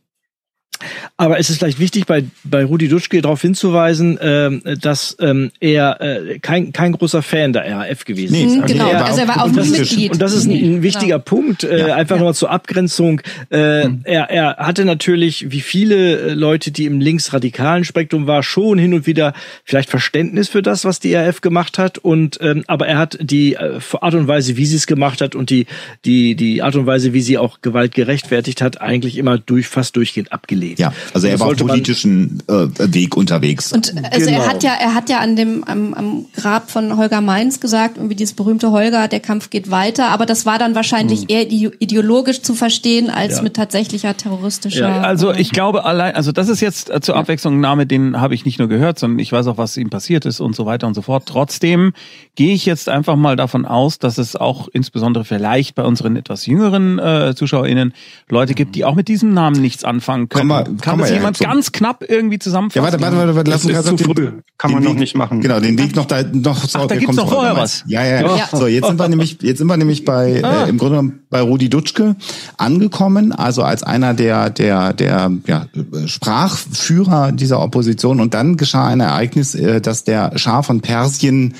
Aber 1.16 1.38
es 1.38 1.50
ist 1.50 1.58
vielleicht 1.58 1.78
wichtig, 1.78 2.06
bei, 2.06 2.24
bei 2.44 2.64
Rudi 2.64 2.88
Dutschke 2.88 3.22
darauf 3.22 3.40
hinzuweisen, 3.40 4.18
ähm, 4.20 4.62
dass 4.80 5.16
ähm, 5.20 5.50
er 5.60 6.00
äh, 6.00 6.38
kein, 6.38 6.72
kein 6.72 6.92
großer 6.92 7.22
Fan 7.22 7.52
der 7.52 7.70
RAF 7.70 8.04
gewesen 8.04 8.32
nee, 8.32 8.44
ist. 8.44 8.62
Also 8.62 8.74
genau, 8.74 8.90
er, 8.90 9.04
also 9.04 9.20
er 9.20 9.28
war 9.28 9.44
auch 9.44 9.48
nicht 9.48 9.78
Mitglied. 9.78 10.12
Und 10.12 10.22
das 10.22 10.34
ist 10.34 10.46
ein, 10.46 10.52
ein 10.52 10.82
wichtiger 10.82 11.18
genau. 11.18 11.24
Punkt, 11.24 11.64
äh, 11.64 11.88
ja. 11.88 11.94
einfach 11.94 12.16
ja. 12.16 12.20
nochmal 12.20 12.34
zur 12.34 12.50
Abgrenzung. 12.50 13.20
Äh, 13.50 13.88
mhm. 13.88 14.00
er, 14.04 14.30
er 14.30 14.56
hatte 14.58 14.84
natürlich, 14.84 15.50
wie 15.50 15.60
viele 15.60 16.18
äh, 16.18 16.34
Leute, 16.34 16.70
die 16.70 16.84
im 16.84 17.00
linksradikalen 17.00 17.84
Spektrum 17.84 18.26
war, 18.26 18.42
schon 18.42 18.78
hin 18.78 18.94
und 18.94 19.06
wieder 19.06 19.32
vielleicht 19.64 19.90
Verständnis 19.90 20.48
für 20.48 20.62
das, 20.62 20.84
was 20.84 21.00
die 21.00 21.14
RAF 21.14 21.40
gemacht 21.40 21.78
hat. 21.78 21.98
Und 21.98 22.38
ähm, 22.40 22.64
aber 22.66 22.86
er 22.86 22.98
hat 22.98 23.18
die 23.20 23.54
äh, 23.54 23.80
Art 24.00 24.14
und 24.14 24.28
Weise, 24.28 24.56
wie 24.56 24.66
sie 24.66 24.76
es 24.76 24.86
gemacht 24.86 25.20
hat 25.20 25.34
und 25.34 25.50
die, 25.50 25.66
die, 26.04 26.34
die 26.34 26.62
Art 26.62 26.76
und 26.76 26.86
Weise, 26.86 27.12
wie 27.12 27.20
sie 27.20 27.38
auch 27.38 27.60
Gewalt 27.62 27.94
gerechtfertigt 27.94 28.60
hat, 28.62 28.80
eigentlich 28.80 29.16
immer 29.16 29.38
durch 29.38 29.66
fast 29.66 29.96
durchgehend 29.96 30.32
abgelehnt. 30.32 30.65
Ja. 30.76 30.92
Also 31.14 31.26
er 31.26 31.38
war 31.40 31.48
auf 31.48 31.56
politischen 31.56 32.42
äh, 32.48 32.66
Weg 32.92 33.16
unterwegs. 33.16 33.72
Und 33.72 33.94
also 34.10 34.26
genau. 34.26 34.42
er 34.42 34.48
hat 34.48 34.62
ja, 34.62 34.72
er 34.74 34.94
hat 34.94 35.08
ja 35.08 35.18
an 35.18 35.36
dem 35.36 35.64
am, 35.64 35.94
am 35.94 36.26
Grab 36.34 36.70
von 36.70 36.96
Holger 36.96 37.20
Mainz 37.20 37.60
gesagt, 37.60 37.96
irgendwie 37.96 38.14
dieses 38.14 38.34
berühmte 38.34 38.70
Holger, 38.70 39.08
der 39.08 39.20
Kampf 39.20 39.50
geht 39.50 39.70
weiter. 39.70 40.08
Aber 40.08 40.26
das 40.26 40.46
war 40.46 40.58
dann 40.58 40.74
wahrscheinlich 40.74 41.20
hm. 41.20 41.26
eher 41.28 41.50
ideologisch 41.50 42.42
zu 42.42 42.54
verstehen 42.54 43.10
als 43.10 43.36
ja. 43.36 43.42
mit 43.42 43.54
tatsächlicher 43.54 44.16
terroristischer. 44.16 44.88
Ja, 44.88 45.00
also 45.02 45.32
ich 45.32 45.50
glaube 45.50 45.84
allein, 45.84 46.14
also 46.14 46.32
das 46.32 46.48
ist 46.48 46.60
jetzt 46.60 46.90
äh, 46.90 47.00
zur 47.00 47.16
Abwechslung 47.16 47.58
ein 47.58 47.60
Name, 47.60 47.86
den 47.86 48.20
habe 48.20 48.34
ich 48.34 48.44
nicht 48.44 48.58
nur 48.58 48.68
gehört, 48.68 48.98
sondern 48.98 49.18
ich 49.18 49.32
weiß 49.32 49.46
auch, 49.46 49.58
was 49.58 49.76
ihm 49.76 49.90
passiert 49.90 50.26
ist 50.26 50.40
und 50.40 50.56
so 50.56 50.66
weiter 50.66 50.86
und 50.86 50.94
so 50.94 51.02
fort. 51.02 51.24
Trotzdem 51.26 51.92
gehe 52.34 52.54
ich 52.54 52.66
jetzt 52.66 52.88
einfach 52.88 53.16
mal 53.16 53.36
davon 53.36 53.64
aus, 53.64 53.98
dass 53.98 54.18
es 54.18 54.36
auch 54.36 54.68
insbesondere 54.68 55.24
vielleicht 55.24 55.74
bei 55.74 55.82
unseren 55.82 56.16
etwas 56.16 56.46
jüngeren 56.46 56.98
äh, 56.98 57.34
ZuschauerInnen 57.34 57.94
Leute 58.28 58.54
gibt, 58.54 58.74
die 58.74 58.84
auch 58.84 58.94
mit 58.94 59.08
diesem 59.08 59.32
Namen 59.32 59.60
nichts 59.60 59.84
anfangen 59.84 60.28
können. 60.28 60.50
Kann, 60.64 60.72
man, 60.72 60.78
kann, 60.78 60.90
kann 60.92 60.98
das 60.98 61.10
jemand 61.10 61.38
ja 61.40 61.52
ganz 61.52 61.72
knapp 61.72 62.04
irgendwie 62.08 62.38
zusammenfassen? 62.38 62.78
Ja, 62.78 62.92
warte, 62.92 63.00
warte, 63.00 63.16
warte, 63.16 63.36
warte 63.36 63.72
lass 63.72 63.86
uns 63.88 64.02
zu 64.02 64.12
früh. 64.12 64.32
Kann 64.58 64.72
man 64.72 64.82
noch 64.82 64.92
Weg, 64.92 65.00
nicht 65.00 65.16
machen. 65.16 65.40
Genau, 65.40 65.60
den 65.60 65.78
Weg 65.78 65.94
noch 65.96 66.06
da 66.06 66.22
noch 66.22 66.64
so, 66.64 66.78
Ach, 66.78 66.86
da 66.86 66.96
gibt's 66.96 67.16
noch 67.16 67.28
vorher 67.28 67.56
was. 67.56 67.84
Ja, 67.86 68.04
ja, 68.04 68.36
ja. 68.36 68.48
So, 68.50 68.66
jetzt 68.66 68.86
sind 68.86 68.98
wir 68.98 69.08
nämlich 69.08 69.38
jetzt 69.42 69.58
sind 69.58 69.66
wir 69.66 69.76
nämlich 69.76 70.04
bei 70.04 70.42
ah. 70.42 70.64
äh, 70.64 70.68
im 70.68 70.78
Grunde 70.78 70.96
genommen 70.96 71.20
bei 71.30 71.40
Rudi 71.40 71.68
Dutschke 71.68 72.16
angekommen, 72.56 73.32
also 73.32 73.62
als 73.62 73.82
einer 73.82 74.14
der 74.14 74.50
der 74.50 74.92
der 74.92 75.30
ja, 75.46 75.66
Sprachführer 76.06 77.32
dieser 77.32 77.60
Opposition 77.60 78.20
und 78.20 78.34
dann 78.34 78.56
geschah 78.56 78.86
ein 78.86 79.00
Ereignis, 79.00 79.54
äh, 79.54 79.80
dass 79.80 80.04
der 80.04 80.32
Schah 80.36 80.62
von 80.62 80.80
Persien 80.80 81.54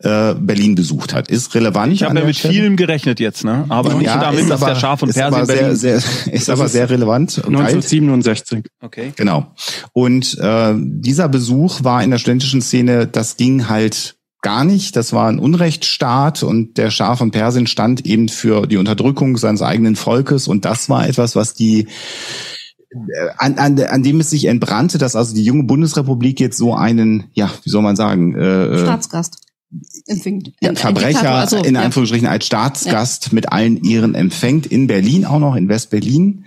äh, 0.00 0.34
Berlin 0.34 0.74
besucht 0.74 1.14
hat. 1.14 1.28
Ist 1.28 1.54
relevant. 1.54 1.92
Ich 1.92 2.02
habe 2.02 2.18
ja 2.18 2.24
mit 2.24 2.36
Stelle. 2.36 2.54
vielem 2.54 2.76
gerechnet 2.76 3.20
jetzt, 3.20 3.44
ne? 3.44 3.64
Aber 3.68 3.94
nicht 3.94 4.06
ja, 4.06 4.18
damit, 4.18 4.50
dass 4.50 4.62
aber, 4.62 4.72
der 4.72 4.80
Schah 4.80 4.96
von 4.96 5.10
Persien 5.10 5.46
Berlin. 5.46 5.76
Sehr, 5.76 6.00
sehr, 6.00 6.32
ist 6.32 6.50
aber 6.50 6.68
sehr 6.68 6.88
relevant. 6.90 7.42
1967. 7.44 8.64
Okay. 8.80 9.12
Genau. 9.16 9.52
Und 9.92 10.38
äh, 10.38 10.74
dieser 10.76 11.28
Besuch 11.28 11.84
war 11.84 12.02
in 12.02 12.10
der 12.10 12.18
studentischen 12.18 12.62
Szene, 12.62 13.06
das 13.06 13.36
ging 13.36 13.68
halt 13.68 14.16
gar 14.44 14.64
nicht. 14.64 14.94
Das 14.94 15.12
war 15.12 15.28
ein 15.28 15.38
Unrechtsstaat 15.38 16.42
und 16.42 16.76
der 16.76 16.90
Schah 16.90 17.16
von 17.16 17.30
Persien 17.30 17.66
stand 17.66 18.04
eben 18.06 18.28
für 18.28 18.66
die 18.66 18.76
Unterdrückung 18.76 19.36
seines 19.38 19.62
eigenen 19.62 19.96
Volkes 19.96 20.48
und 20.48 20.64
das 20.66 20.88
war 20.88 21.08
etwas, 21.08 21.34
was 21.34 21.54
die 21.54 21.88
äh, 22.94 23.28
an, 23.38 23.58
an, 23.58 23.80
an 23.80 24.02
dem 24.02 24.20
es 24.20 24.30
sich 24.30 24.44
entbrannte, 24.44 24.98
dass 24.98 25.16
also 25.16 25.34
die 25.34 25.44
junge 25.44 25.64
Bundesrepublik 25.64 26.38
jetzt 26.40 26.58
so 26.58 26.74
einen, 26.74 27.24
ja, 27.32 27.50
wie 27.64 27.70
soll 27.70 27.82
man 27.82 27.96
sagen, 27.96 28.34
äh, 28.36 28.66
äh 28.66 28.78
Staatsgast. 28.78 29.38
Empfängt. 30.06 30.52
Ja, 30.60 30.74
Verbrecher 30.74 31.30
also, 31.30 31.62
in 31.62 31.76
Anführungsstrichen 31.76 32.26
ja. 32.26 32.32
als 32.32 32.46
Staatsgast 32.46 33.26
ja. 33.26 33.30
mit 33.32 33.52
allen 33.52 33.84
Ehren 33.84 34.14
empfängt, 34.14 34.66
in 34.66 34.86
Berlin 34.86 35.24
auch 35.24 35.38
noch, 35.38 35.56
in 35.56 35.68
West-Berlin. 35.68 36.46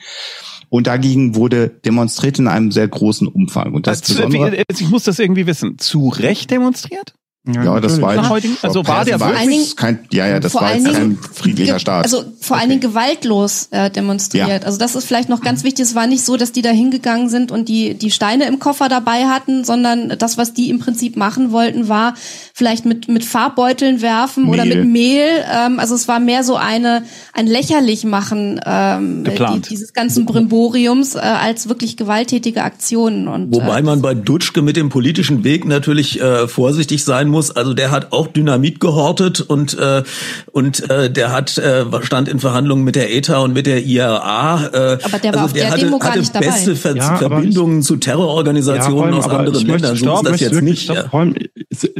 Und 0.70 0.88
dagegen 0.88 1.36
wurde 1.36 1.70
demonstriert 1.70 2.40
in 2.40 2.48
einem 2.48 2.72
sehr 2.72 2.88
großen 2.88 3.28
Umfang. 3.28 3.74
Und 3.74 3.88
das 3.88 4.04
also, 4.04 4.48
ich 4.70 4.90
muss 4.90 5.04
das 5.04 5.20
irgendwie 5.20 5.48
wissen. 5.48 5.78
Zu 5.78 6.10
Recht 6.10 6.52
demonstriert? 6.52 7.14
Ja, 7.54 7.64
ja 7.64 7.80
das 7.80 8.02
war 8.02 8.16
jetzt, 8.16 8.30
heutigen, 8.30 8.58
also 8.62 8.86
war 8.88 9.06
der 9.06 9.20
vor 9.20 9.28
allen 9.28 9.50
Dingen, 9.50 9.66
kein, 9.76 10.00
ja, 10.12 10.28
ja, 10.28 10.40
das 10.40 10.54
war 10.54 10.76
jetzt 10.76 10.92
kein 10.92 11.18
friedlicher 11.34 11.80
Staat. 11.80 12.06
Also 12.06 12.24
vor 12.40 12.56
okay. 12.56 12.62
allen 12.62 12.70
Dingen 12.70 12.82
gewaltlos 12.82 13.68
äh, 13.72 13.90
demonstriert. 13.90 14.48
Ja. 14.48 14.60
Also 14.60 14.78
das 14.78 14.96
ist 14.96 15.06
vielleicht 15.06 15.30
noch 15.30 15.42
ganz 15.42 15.64
wichtig. 15.64 15.86
Es 15.86 15.96
war 15.96 16.08
nicht 16.08 16.24
so, 16.24 16.38
dass 16.38 16.52
die 16.52 16.62
da 16.62 16.70
hingegangen 16.70 17.30
sind 17.30 17.52
und 17.52 17.70
die 17.70 17.94
die 17.94 18.12
Steine 18.12 18.46
im 18.46 18.60
Koffer 18.60 18.90
dabei 18.90 19.26
hatten, 19.26 19.64
sondern 19.64 20.14
das, 20.18 20.38
was 20.38 20.54
die 20.54 20.70
im 20.70 20.80
Prinzip 20.80 21.16
machen 21.16 21.52
wollten, 21.52 21.88
war 21.88 22.14
vielleicht 22.54 22.86
mit 22.86 23.08
mit 23.08 23.24
Farbbeuteln 23.24 24.02
werfen 24.02 24.46
Mehl. 24.46 24.54
oder 24.54 24.66
mit 24.66 24.86
Mehl. 24.86 25.28
Ähm, 25.52 25.80
also 25.80 25.96
es 25.96 26.08
war 26.08 26.20
mehr 26.20 26.44
so 26.44 26.56
eine 26.56 27.04
ein 27.34 27.48
lächerlich 27.48 28.04
machen 28.04 28.60
ähm, 28.66 29.24
die, 29.24 29.62
dieses 29.62 29.94
ganzen 29.94 30.26
Brimboriums 30.26 31.16
äh, 31.16 31.20
als 31.20 31.70
wirklich 31.70 31.98
gewalttätige 31.98 32.64
Aktionen. 32.64 33.28
Und, 33.28 33.54
Wobei 33.54 33.80
äh, 33.80 33.84
man 33.84 34.02
bei 34.02 34.14
Dutschke 34.14 34.62
mit 34.62 34.76
dem 34.76 34.90
politischen 34.90 35.44
Weg 35.44 35.66
natürlich 35.66 36.22
äh, 36.22 36.48
vorsichtig 36.48 37.04
sein 37.04 37.30
muss 37.30 37.37
muss. 37.38 37.56
Also 37.56 37.74
der 37.74 37.92
hat 37.92 38.12
auch 38.12 38.28
Dynamit 38.28 38.80
gehortet 38.80 39.42
und 39.42 39.78
äh, 39.78 40.04
und 40.52 40.90
äh, 40.90 41.12
der 41.12 41.32
hat 41.32 41.58
äh, 41.58 41.86
stand 42.02 42.28
in 42.28 42.40
Verhandlungen 42.40 42.84
mit 42.84 42.96
der 42.96 43.14
ETA 43.16 43.40
und 43.40 43.54
mit 43.54 43.68
der 43.68 43.84
IRA. 43.86 44.66
Äh, 44.66 44.98
aber 45.04 45.20
der 45.20 45.34
war 45.34 45.42
also 45.42 45.46
auf 45.46 45.54
der, 45.54 45.64
der 45.64 45.72
hatte, 45.72 45.86
Demo 45.86 46.00
gar 46.00 46.18
nicht 46.18 46.34
dabei. 46.34 46.48
beste 46.48 46.76
Ver 46.76 46.96
ja, 46.96 47.18
Verbindungen 47.18 47.80
ich, 47.80 47.86
zu 47.86 47.98
Terrororganisationen 47.98 49.14
ja, 49.14 49.20
aus 49.20 49.30
anderen 49.30 49.68
Ländern. 49.68 49.96
So 49.96 50.16
ist 50.16 50.26
das 50.26 50.40
jetzt 50.40 50.62
nicht. 50.62 50.84
Stopp, 50.84 51.36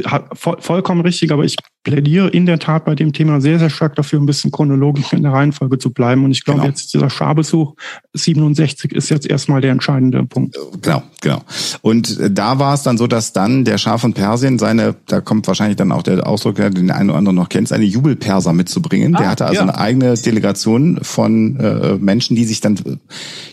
ja. 0.04 0.24
vollkommen 0.34 1.02
richtig, 1.02 1.30
aber 1.32 1.44
ich 1.44 1.56
plädiere 1.84 2.28
in 2.28 2.46
der 2.46 2.58
Tat 2.58 2.84
bei 2.84 2.94
dem 2.94 3.12
Thema 3.12 3.40
sehr, 3.40 3.58
sehr 3.58 3.70
stark 3.70 3.94
dafür, 3.94 4.20
ein 4.20 4.26
bisschen 4.26 4.50
chronologisch 4.50 5.12
in 5.12 5.22
der 5.22 5.32
Reihenfolge 5.32 5.78
zu 5.78 5.90
bleiben. 5.90 6.24
Und 6.24 6.32
ich 6.32 6.44
glaube, 6.44 6.60
genau. 6.60 6.68
jetzt 6.68 6.92
dieser 6.92 7.08
Schabelsuch 7.10 7.74
67 8.14 8.92
ist 8.92 9.08
jetzt 9.08 9.26
erstmal 9.26 9.60
der 9.60 9.72
entscheidende 9.72 10.24
Punkt. 10.24 10.56
Genau, 10.82 11.02
genau. 11.20 11.42
Und 11.80 12.18
äh, 12.18 12.30
da 12.30 12.58
war 12.58 12.74
es 12.74 12.82
dann 12.82 12.98
so, 12.98 13.06
dass 13.06 13.32
dann 13.32 13.64
der 13.64 13.78
Schah 13.78 13.98
von 13.98 14.12
Persien 14.12 14.58
seine, 14.58 14.96
da 15.06 15.17
kommt 15.20 15.46
wahrscheinlich 15.46 15.76
dann 15.76 15.92
auch 15.92 16.02
der 16.02 16.26
Ausdruck, 16.26 16.56
den 16.56 16.86
der 16.86 16.96
eine 16.96 17.10
oder 17.10 17.18
andere 17.18 17.34
noch 17.34 17.48
kennt, 17.48 17.68
seine 17.68 17.84
Jubelperser 17.84 18.52
mitzubringen. 18.52 19.14
Ah, 19.14 19.18
der 19.18 19.28
hatte 19.30 19.46
also 19.46 19.56
ja. 19.56 19.62
eine 19.62 19.78
eigene 19.78 20.14
Delegation 20.14 20.98
von 21.02 21.56
äh, 21.56 21.94
Menschen, 21.98 22.36
die 22.36 22.44
sich 22.44 22.60
dann, 22.60 22.78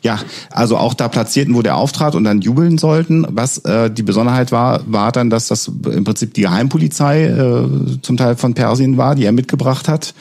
ja, 0.01 0.19
also 0.51 0.77
auch 0.77 0.93
da 0.93 1.07
platzierten, 1.07 1.55
wo 1.55 1.61
der 1.61 1.77
auftrat 1.77 2.15
und 2.15 2.23
dann 2.23 2.41
jubeln 2.41 2.77
sollten. 2.77 3.25
Was 3.29 3.59
äh, 3.59 3.89
die 3.89 4.03
Besonderheit 4.03 4.51
war, 4.51 4.81
war 4.85 5.11
dann, 5.11 5.29
dass 5.29 5.47
das 5.47 5.67
im 5.67 6.03
Prinzip 6.03 6.33
die 6.33 6.41
Geheimpolizei 6.41 7.25
äh, 7.25 8.01
zum 8.01 8.17
Teil 8.17 8.35
von 8.35 8.53
Persien 8.53 8.97
war, 8.97 9.15
die 9.15 9.25
er 9.25 9.31
mitgebracht 9.31 9.87
hat. 9.87 10.13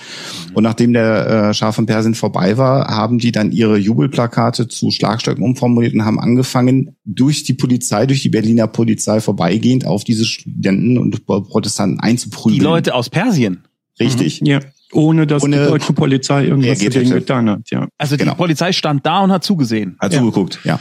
Und 0.55 0.63
nachdem 0.63 0.93
der 0.93 1.27
äh, 1.27 1.55
Schah 1.55 1.73
von 1.73 1.87
Persien 1.87 2.15
vorbei 2.15 2.57
war, 2.57 2.89
haben 2.89 3.19
die 3.19 3.33
dann 3.33 3.53
ihre 3.53 3.77
Jubelplakate 3.77 4.69
zu 4.69 4.91
Schlagstöcken 4.91 5.45
umformuliert 5.45 5.95
und 5.95 6.05
haben 6.05 6.21
angefangen, 6.21 6.97
durch 7.05 7.45
die 7.45 7.53
Polizei, 7.53 8.07
durch 8.07 8.23
die 8.23 8.31
Berliner 8.31 8.67
Polizei 8.67 9.21
vorbeigehend 9.21 9.87
auf 9.87 10.05
diese 10.05 10.25
Studenten 10.25 10.97
und 10.99 11.27
Protestanten 11.43 12.01
einzuprügeln. 12.01 12.59
Die 12.59 12.65
Leute 12.65 12.95
aus 12.95 13.11
Persien? 13.11 13.65
Richtig. 13.99 14.41
Mhm. 14.41 14.47
Ja 14.47 14.61
ohne 14.95 15.27
dass 15.27 15.43
ohne 15.43 15.59
die 15.59 15.69
deutsche 15.69 15.93
Polizei 15.93 16.47
irgendwas 16.47 16.79
dagegen 16.79 17.11
getan 17.11 17.51
hat. 17.51 17.71
Ja. 17.71 17.89
Also 17.99 18.17
die 18.17 18.25
genau. 18.25 18.35
Polizei 18.35 18.73
stand 18.73 19.05
da 19.05 19.21
und 19.21 19.33
hat 19.33 19.45
zugesehen. 19.45 19.97
Hat 19.99 20.13
ja. 20.13 20.21
zugeguckt, 20.21 20.61
ja. 20.65 20.79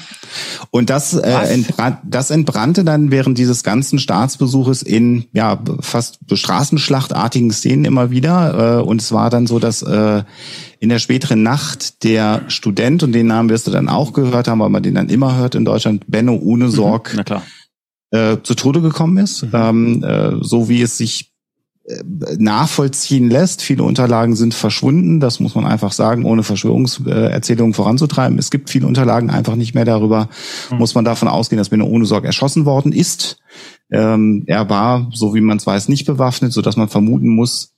Und 0.71 0.89
das, 0.89 1.13
äh, 1.13 1.29
entbrand, 1.29 1.97
das 2.03 2.29
entbrannte 2.29 2.83
dann 2.83 3.11
während 3.11 3.37
dieses 3.37 3.63
ganzen 3.63 3.99
Staatsbesuches 3.99 4.81
in 4.81 5.25
ja 5.33 5.59
fast 5.81 6.19
Straßenschlachtartigen 6.31 7.51
Szenen 7.51 7.85
immer 7.85 8.11
wieder. 8.11 8.79
Äh, 8.79 8.83
und 8.83 9.01
es 9.01 9.11
war 9.11 9.29
dann 9.29 9.47
so, 9.47 9.59
dass 9.59 9.81
äh, 9.81 10.23
in 10.79 10.89
der 10.89 10.99
späteren 10.99 11.43
Nacht 11.43 12.03
der 12.03 12.41
Student, 12.47 13.03
und 13.03 13.13
den 13.13 13.27
Namen 13.27 13.49
wirst 13.49 13.67
du 13.67 13.71
dann 13.71 13.89
auch 13.89 14.13
gehört 14.13 14.47
haben, 14.47 14.59
weil 14.59 14.69
man 14.69 14.83
den 14.83 14.95
dann 14.95 15.09
immer 15.09 15.37
hört 15.37 15.55
in 15.55 15.65
Deutschland, 15.65 16.05
Benno 16.07 16.35
Unesorg, 16.35 17.11
mhm. 17.11 17.17
Na 17.17 17.23
klar 17.23 17.43
äh, 18.13 18.37
zu 18.43 18.53
Tode 18.53 18.81
gekommen 18.81 19.17
ist, 19.17 19.43
mhm. 19.43 19.49
ähm, 19.53 20.03
äh, 20.03 20.31
so 20.41 20.69
wie 20.69 20.83
es 20.83 20.97
sich 20.97 21.33
äh, 21.85 22.03
nachvollziehen 22.37 23.27
lässt. 23.27 23.63
Viele 23.63 23.81
Unterlagen 23.83 24.35
sind 24.35 24.53
verschwunden, 24.53 25.19
das 25.19 25.39
muss 25.39 25.55
man 25.55 25.65
einfach 25.65 25.91
sagen, 25.91 26.23
ohne 26.23 26.43
Verschwörungserzählungen 26.43 27.73
voranzutreiben. 27.73 28.37
Es 28.37 28.51
gibt 28.51 28.69
viele 28.69 28.85
Unterlagen 28.85 29.31
einfach 29.31 29.55
nicht 29.55 29.73
mehr 29.73 29.85
darüber. 29.85 30.29
Mhm. 30.69 30.77
Muss 30.77 30.93
man 30.93 31.05
davon 31.05 31.27
ausgehen, 31.27 31.57
dass 31.57 31.69
Benno 31.69 31.85
Ohnesorg 31.85 32.23
erschossen 32.23 32.65
worden 32.65 32.91
ist. 32.91 33.39
Ähm, 33.91 34.43
er 34.45 34.69
war, 34.69 35.09
so 35.11 35.33
wie 35.33 35.41
man 35.41 35.57
es 35.57 35.65
weiß, 35.65 35.89
nicht 35.89 36.05
bewaffnet, 36.05 36.53
so 36.53 36.61
dass 36.61 36.77
man 36.77 36.89
vermuten 36.89 37.29
muss, 37.29 37.72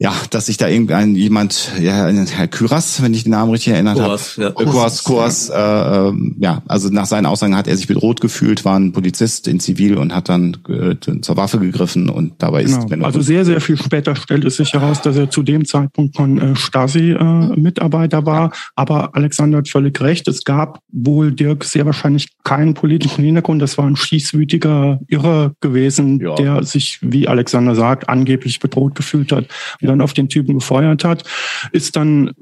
ja, 0.00 0.14
dass 0.30 0.46
sich 0.46 0.56
da 0.58 0.68
irgendein 0.68 1.16
jemand, 1.16 1.72
ja, 1.80 2.06
Herr 2.06 2.46
Kyras, 2.46 3.02
wenn 3.02 3.12
ich 3.14 3.24
den 3.24 3.32
Namen 3.32 3.50
richtig 3.50 3.72
erinnert 3.72 3.98
habe, 3.98 4.20
ja. 4.36 4.50
Kuras, 4.52 5.02
Kuras, 5.02 5.48
äh, 5.48 5.58
äh, 5.58 6.12
ja, 6.38 6.62
also 6.68 6.88
nach 6.88 7.06
seinen 7.06 7.26
Aussagen 7.26 7.56
hat 7.56 7.66
er 7.66 7.76
sich 7.76 7.88
bedroht 7.88 8.20
gefühlt, 8.20 8.64
war 8.64 8.78
ein 8.78 8.92
Polizist 8.92 9.48
in 9.48 9.58
Zivil 9.58 9.96
und 9.96 10.14
hat 10.14 10.28
dann 10.28 10.56
äh, 10.68 10.94
zur 11.20 11.36
Waffe 11.36 11.58
gegriffen 11.58 12.10
und 12.10 12.34
dabei 12.38 12.62
genau. 12.62 12.86
ist. 12.86 13.04
Also 13.04 13.22
sehr, 13.22 13.44
sehr 13.44 13.60
viel 13.60 13.76
später 13.76 14.14
stellt 14.14 14.44
es 14.44 14.58
sich 14.58 14.72
heraus, 14.72 15.02
dass 15.02 15.16
er 15.16 15.30
zu 15.30 15.42
dem 15.42 15.64
Zeitpunkt 15.64 16.14
von 16.16 16.38
äh, 16.38 16.54
Stasi-Mitarbeiter 16.54 18.18
äh, 18.18 18.26
war. 18.26 18.52
Aber 18.76 19.16
Alexander 19.16 19.58
hat 19.58 19.68
völlig 19.68 20.00
recht. 20.00 20.28
Es 20.28 20.44
gab 20.44 20.80
wohl 20.92 21.32
Dirk 21.32 21.64
sehr 21.64 21.86
wahrscheinlich 21.86 22.28
keinen 22.44 22.74
politischen 22.74 23.24
Hintergrund. 23.24 23.60
Das 23.60 23.76
war 23.78 23.86
ein 23.86 23.96
schießwütiger 23.96 25.00
Irrer 25.08 25.54
gewesen, 25.60 26.20
ja. 26.20 26.36
der 26.36 26.62
sich, 26.62 27.00
wie 27.02 27.26
Alexander 27.26 27.74
sagt, 27.74 28.08
angeblich 28.08 28.60
bedroht 28.60 28.94
gefühlt 28.94 29.32
hat 29.32 29.46
dann 29.88 30.00
auf 30.00 30.12
den 30.12 30.28
Typen 30.28 30.54
gefeuert 30.54 31.04
hat, 31.04 31.24
ist 31.72 31.96
dann 31.96 32.34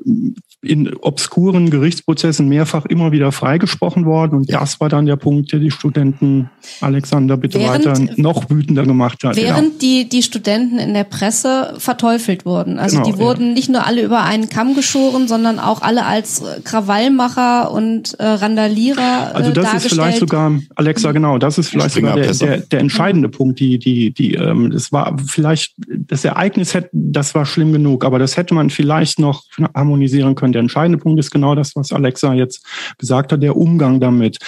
in 0.63 0.95
obskuren 0.97 1.71
Gerichtsprozessen 1.71 2.49
mehrfach 2.49 2.87
immer 2.87 3.13
wieder 3.13 3.33
freigesprochen 3.33 4.05
worden. 4.05 4.37
Und 4.37 4.53
das 4.53 4.81
war 4.81 4.89
dann 4.89 5.07
der 5.07 5.17
Punkt, 5.17 5.53
der 5.53 5.61
die 5.61 5.71
Studenten 5.71 6.51
Alexander 6.81 7.37
bitte 7.37 7.61
während, 7.61 7.87
weiter 7.87 8.07
noch 8.17 8.51
wütender 8.51 8.85
gemacht 8.85 9.23
hat. 9.25 9.37
Während 9.37 9.75
ja. 9.75 9.79
die, 9.81 10.09
die 10.09 10.23
Studenten 10.23 10.79
in 10.79 10.93
der 10.95 11.05
Presse 11.05 11.75
verteufelt 11.79 12.45
wurden. 12.45 12.79
Also 12.79 12.99
genau, 12.99 13.11
die 13.11 13.19
wurden 13.19 13.49
ja. 13.49 13.55
nicht 13.55 13.69
nur 13.69 13.87
alle 13.87 14.03
über 14.03 14.25
einen 14.25 14.49
Kamm 14.49 14.75
geschoren, 14.75 15.29
sondern 15.29 15.59
auch 15.59 15.83
alle 15.83 16.05
als 16.05 16.43
Krawallmacher 16.65 17.71
und 17.71 18.15
äh, 18.19 18.27
Randalierer. 18.27 19.33
Äh, 19.33 19.37
also 19.37 19.53
das 19.53 19.75
ist 19.75 19.89
vielleicht 19.89 20.19
sogar, 20.19 20.53
Alexa, 20.75 21.13
genau, 21.13 21.39
das 21.39 21.59
ist 21.59 21.69
vielleicht 21.69 21.95
sogar 21.95 22.17
der, 22.17 22.33
der, 22.33 22.59
der 22.59 22.81
entscheidende 22.81 23.29
Punkt. 23.29 23.61
Die, 23.61 23.79
die, 23.79 24.11
die, 24.11 24.35
ähm, 24.35 24.73
es 24.73 24.91
war 24.91 25.17
vielleicht, 25.25 25.75
das 25.87 26.25
Ereignis 26.25 26.75
hätte, 26.75 26.91
das 26.93 27.35
war 27.37 27.46
schlimm 27.46 27.72
genug, 27.72 28.05
aber 28.05 28.18
das 28.18 28.37
hätte 28.37 28.55
man 28.55 28.70
vielleicht 28.70 29.20
noch 29.20 29.44
harmonisieren 29.75 30.35
können. 30.35 30.53
Der 30.53 30.61
entscheidende 30.61 30.99
Punkt 30.99 31.20
ist 31.20 31.31
genau 31.31 31.55
das, 31.55 31.77
was 31.77 31.92
Alexa 31.92 32.35
jetzt 32.35 32.66
gesagt 32.99 33.31
hat, 33.33 33.42
der 33.42 33.57
Umgang 33.57 34.01
damit. 34.01 34.38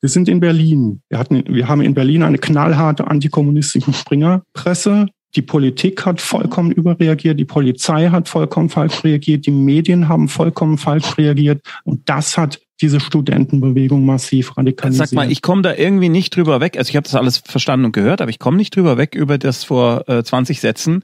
Wir 0.00 0.08
sind 0.08 0.28
in 0.28 0.38
Berlin. 0.38 1.02
Wir, 1.08 1.18
hatten, 1.18 1.42
wir 1.48 1.66
haben 1.66 1.80
in 1.80 1.94
Berlin 1.94 2.22
eine 2.22 2.38
knallharte 2.38 3.08
antikommunistische 3.08 3.92
Springerpresse. 3.92 5.06
Die 5.34 5.42
Politik 5.42 6.06
hat 6.06 6.20
vollkommen 6.20 6.70
überreagiert, 6.70 7.40
die 7.40 7.44
Polizei 7.44 8.08
hat 8.10 8.28
vollkommen 8.28 8.68
falsch 8.68 9.02
reagiert, 9.02 9.46
die 9.46 9.50
Medien 9.50 10.08
haben 10.08 10.28
vollkommen 10.28 10.78
falsch 10.78 11.18
reagiert 11.18 11.60
und 11.82 12.08
das 12.08 12.38
hat 12.38 12.60
diese 12.80 13.00
Studentenbewegung 13.00 14.04
massiv 14.04 14.56
radikalisiert. 14.56 15.08
Sag 15.08 15.16
mal, 15.16 15.30
ich 15.30 15.42
komme 15.42 15.62
da 15.62 15.74
irgendwie 15.74 16.08
nicht 16.08 16.36
drüber 16.36 16.60
weg. 16.60 16.76
Also 16.76 16.90
ich 16.90 16.96
habe 16.96 17.04
das 17.04 17.14
alles 17.14 17.38
verstanden 17.38 17.86
und 17.86 17.92
gehört, 17.92 18.20
aber 18.20 18.30
ich 18.30 18.38
komme 18.38 18.56
nicht 18.56 18.76
drüber 18.76 18.96
weg 18.96 19.14
über 19.14 19.38
das 19.38 19.64
vor 19.64 20.08
äh, 20.08 20.22
20 20.22 20.60
Sätzen 20.60 21.02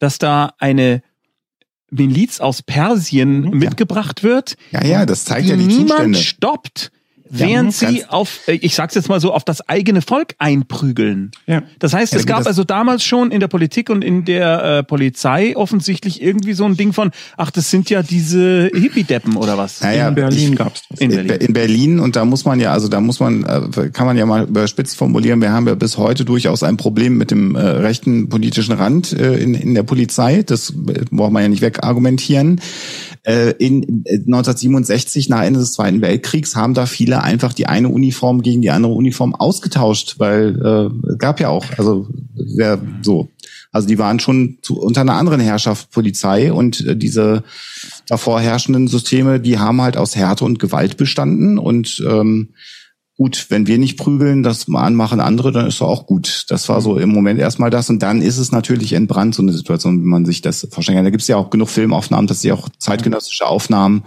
dass 0.00 0.18
da 0.18 0.54
eine 0.58 1.02
Miliz 1.90 2.40
aus 2.40 2.62
Persien 2.62 3.42
mhm, 3.42 3.58
mitgebracht 3.58 4.24
wird. 4.24 4.56
Ja, 4.72 4.84
ja, 4.84 5.06
das 5.06 5.24
zeigt 5.24 5.46
ja 5.46 5.56
die 5.56 5.66
niemand 5.66 5.90
Zustände. 5.90 6.18
stoppt 6.18 6.92
während 7.30 7.72
sie 7.72 8.04
auf, 8.06 8.40
äh, 8.46 8.52
ich 8.54 8.74
sag's 8.74 8.94
jetzt 8.94 9.08
mal 9.08 9.20
so, 9.20 9.32
auf 9.32 9.44
das 9.44 9.68
eigene 9.68 10.02
Volk 10.02 10.34
einprügeln. 10.38 11.30
Ja. 11.46 11.62
Das 11.78 11.94
heißt, 11.94 12.14
es 12.14 12.26
gab 12.26 12.46
also 12.46 12.64
damals 12.64 13.04
schon 13.04 13.30
in 13.30 13.40
der 13.40 13.48
Politik 13.48 13.90
und 13.90 14.02
in 14.02 14.24
der 14.24 14.78
äh, 14.78 14.82
Polizei 14.82 15.56
offensichtlich 15.56 16.20
irgendwie 16.22 16.52
so 16.52 16.64
ein 16.64 16.76
Ding 16.76 16.92
von, 16.92 17.10
ach, 17.36 17.50
das 17.50 17.70
sind 17.70 17.90
ja 17.90 18.02
diese 18.02 18.70
Hippie-Deppen 18.74 19.36
oder 19.36 19.56
was? 19.56 19.80
Naja, 19.80 20.08
in 20.08 20.14
Berlin 20.14 20.54
gab's 20.54 20.82
das. 20.88 21.00
In 21.00 21.10
Berlin. 21.10 21.30
in 21.40 21.52
Berlin 21.52 22.00
und 22.00 22.16
da 22.16 22.24
muss 22.24 22.44
man 22.44 22.60
ja, 22.60 22.72
also 22.72 22.88
da 22.88 23.00
muss 23.00 23.20
man, 23.20 23.44
äh, 23.44 23.90
kann 23.90 24.06
man 24.06 24.16
ja 24.16 24.26
mal 24.26 24.44
überspitzt 24.44 24.96
formulieren, 24.96 25.40
wir 25.40 25.52
haben 25.52 25.66
ja 25.66 25.74
bis 25.74 25.96
heute 25.96 26.24
durchaus 26.24 26.62
ein 26.62 26.76
Problem 26.76 27.16
mit 27.16 27.30
dem 27.30 27.54
äh, 27.54 27.60
rechten 27.60 28.28
politischen 28.28 28.72
Rand 28.72 29.12
äh, 29.12 29.36
in, 29.36 29.54
in 29.54 29.74
der 29.74 29.82
Polizei. 29.82 30.42
Das 30.42 30.70
äh, 30.70 31.04
braucht 31.10 31.32
man 31.32 31.42
ja 31.42 31.48
nicht 31.48 31.62
wegargumentieren. 31.62 32.60
Äh, 33.22 33.50
in 33.58 34.04
1967, 34.06 35.28
nach 35.28 35.42
Ende 35.42 35.60
des 35.60 35.74
Zweiten 35.74 36.00
Weltkriegs, 36.00 36.56
haben 36.56 36.74
da 36.74 36.86
viele 36.86 37.22
einfach 37.22 37.52
die 37.52 37.66
eine 37.66 37.88
Uniform 37.88 38.42
gegen 38.42 38.62
die 38.62 38.70
andere 38.70 38.92
Uniform 38.92 39.34
ausgetauscht, 39.34 40.14
weil 40.18 40.90
äh, 41.04 41.16
gab 41.16 41.40
ja 41.40 41.48
auch, 41.48 41.64
also 41.76 42.08
ja, 42.34 42.78
so. 43.02 43.28
Also 43.72 43.86
die 43.86 43.98
waren 43.98 44.18
schon 44.18 44.58
zu, 44.62 44.80
unter 44.80 45.02
einer 45.02 45.14
anderen 45.14 45.40
Herrschaft 45.40 45.90
Polizei 45.90 46.52
und 46.52 46.84
äh, 46.86 46.96
diese 46.96 47.44
davor 48.06 48.40
herrschenden 48.40 48.88
Systeme, 48.88 49.38
die 49.38 49.58
haben 49.58 49.80
halt 49.80 49.96
aus 49.96 50.16
Härte 50.16 50.44
und 50.44 50.58
Gewalt 50.58 50.96
bestanden 50.96 51.58
und 51.58 52.02
ähm, 52.08 52.48
gut, 53.20 53.48
wenn 53.50 53.66
wir 53.66 53.76
nicht 53.76 53.98
prügeln, 53.98 54.42
das 54.42 54.66
anmachen 54.72 55.20
andere, 55.20 55.52
dann 55.52 55.66
ist 55.66 55.82
doch 55.82 55.88
auch 55.88 56.06
gut. 56.06 56.46
Das 56.48 56.70
war 56.70 56.80
so 56.80 56.96
im 56.96 57.10
Moment 57.10 57.38
erstmal 57.38 57.68
das. 57.68 57.90
Und 57.90 58.02
dann 58.02 58.22
ist 58.22 58.38
es 58.38 58.50
natürlich 58.50 58.94
entbrannt, 58.94 59.34
so 59.34 59.42
eine 59.42 59.52
Situation, 59.52 60.00
wie 60.00 60.06
man 60.06 60.24
sich 60.24 60.40
das 60.40 60.66
vorstellen 60.70 60.96
kann. 60.96 61.04
Da 61.04 61.10
gibt 61.10 61.20
es 61.20 61.28
ja 61.28 61.36
auch 61.36 61.50
genug 61.50 61.68
Filmaufnahmen, 61.68 62.26
das 62.26 62.40
sind 62.40 62.48
ja 62.48 62.54
auch 62.54 62.70
zeitgenössische 62.78 63.44
Aufnahmen. 63.44 64.04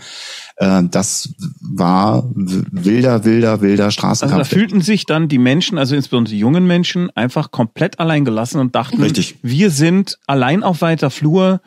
Äh, 0.56 0.82
das 0.89 1.30
war 1.62 2.28
wilder, 2.34 3.23
wilder, 3.23 3.62
wilder 3.62 3.91
Straßenkampf. 3.91 4.39
Also 4.39 4.49
da 4.49 4.60
fühlten 4.60 4.82
sich 4.82 5.06
dann 5.06 5.28
die 5.28 5.38
Menschen, 5.38 5.78
also 5.78 5.95
insbesondere 5.95 6.34
die 6.34 6.39
jungen 6.39 6.65
Menschen, 6.65 7.12
einfach 7.15 7.52
komplett 7.52 7.99
allein 7.99 8.26
gelassen 8.26 8.60
und 8.60 8.73
dachten, 8.73 8.99
Richtig. 8.99 9.36
wir 9.43 9.69
sind 9.69 10.17
allein 10.26 10.63
auf 10.63 10.82
weiter 10.82 11.12
Flur. 11.12 11.62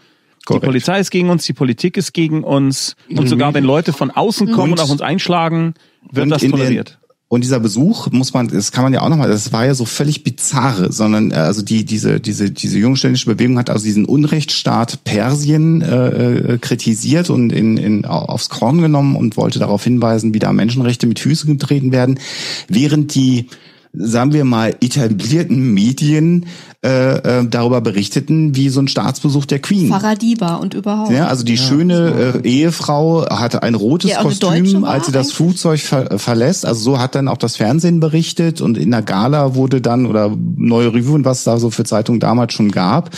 Korrekt. 0.46 0.64
Die 0.64 0.66
Polizei 0.66 0.98
ist 0.98 1.12
gegen 1.12 1.30
uns, 1.30 1.46
die 1.46 1.52
Politik 1.52 1.96
ist 1.96 2.12
gegen 2.12 2.42
uns. 2.42 2.96
Und 3.08 3.20
mhm. 3.20 3.28
sogar 3.28 3.54
wenn 3.54 3.62
Leute 3.62 3.92
von 3.92 4.10
außen 4.10 4.50
kommen 4.50 4.72
und, 4.72 4.80
und 4.80 4.84
auf 4.84 4.90
uns 4.90 5.00
einschlagen, 5.00 5.74
wird 6.10 6.28
das 6.28 6.42
toleriert. 6.42 6.98
Und 7.28 7.42
dieser 7.42 7.58
Besuch 7.58 8.12
muss 8.12 8.34
man, 8.34 8.46
das 8.46 8.70
kann 8.70 8.84
man 8.84 8.92
ja 8.92 9.02
auch 9.02 9.08
nochmal, 9.08 9.28
das 9.28 9.52
war 9.52 9.66
ja 9.66 9.74
so 9.74 9.84
völlig 9.84 10.22
bizarre, 10.22 10.92
sondern 10.92 11.32
äh, 11.32 11.34
also 11.34 11.60
die 11.60 11.84
diese 11.84 12.20
diese 12.20 12.52
diese 12.52 12.78
jungständische 12.78 13.26
Bewegung 13.26 13.58
hat 13.58 13.68
also 13.68 13.84
diesen 13.84 14.04
Unrechtsstaat 14.04 15.02
Persien 15.02 15.82
äh, 15.82 16.28
äh, 16.28 16.58
kritisiert 16.58 17.28
und 17.28 17.52
in, 17.52 17.78
in 17.78 18.04
aufs 18.04 18.48
Korn 18.48 18.80
genommen 18.80 19.16
und 19.16 19.36
wollte 19.36 19.58
darauf 19.58 19.82
hinweisen, 19.82 20.34
wie 20.34 20.38
da 20.38 20.52
Menschenrechte 20.52 21.08
mit 21.08 21.18
Füßen 21.18 21.58
getreten 21.58 21.90
werden, 21.90 22.20
während 22.68 23.16
die 23.16 23.48
sagen 23.92 24.32
wir 24.32 24.44
mal, 24.44 24.74
etablierten 24.80 25.72
Medien 25.74 26.46
äh, 26.84 27.40
äh, 27.40 27.46
darüber 27.48 27.80
berichteten, 27.80 28.54
wie 28.54 28.68
so 28.68 28.80
ein 28.80 28.88
Staatsbesuch 28.88 29.44
der 29.46 29.58
Queen. 29.58 29.88
Faradiba 29.88 30.56
und 30.56 30.74
überhaupt. 30.74 31.10
Ja, 31.10 31.26
also 31.26 31.42
die 31.42 31.54
ja. 31.54 31.62
schöne 31.62 32.42
äh, 32.44 32.48
Ehefrau 32.48 33.26
hatte 33.28 33.62
ein 33.62 33.74
rotes 33.74 34.10
ja, 34.10 34.22
Kostüm, 34.22 34.84
als 34.84 35.06
sie 35.06 35.12
das 35.12 35.32
Flugzeug 35.32 35.80
ver 35.80 36.18
verlässt. 36.18 36.64
Also 36.64 36.80
so 36.80 36.98
hat 36.98 37.14
dann 37.14 37.28
auch 37.28 37.38
das 37.38 37.56
Fernsehen 37.56 37.98
berichtet 37.98 38.60
und 38.60 38.78
in 38.78 38.90
der 38.90 39.02
Gala 39.02 39.54
wurde 39.54 39.80
dann, 39.80 40.06
oder 40.06 40.36
Neue 40.56 40.94
Revue 40.94 41.14
und 41.14 41.24
was 41.24 41.44
da 41.44 41.58
so 41.58 41.70
für 41.70 41.84
Zeitungen 41.84 42.20
damals 42.20 42.52
schon 42.52 42.70
gab, 42.70 43.10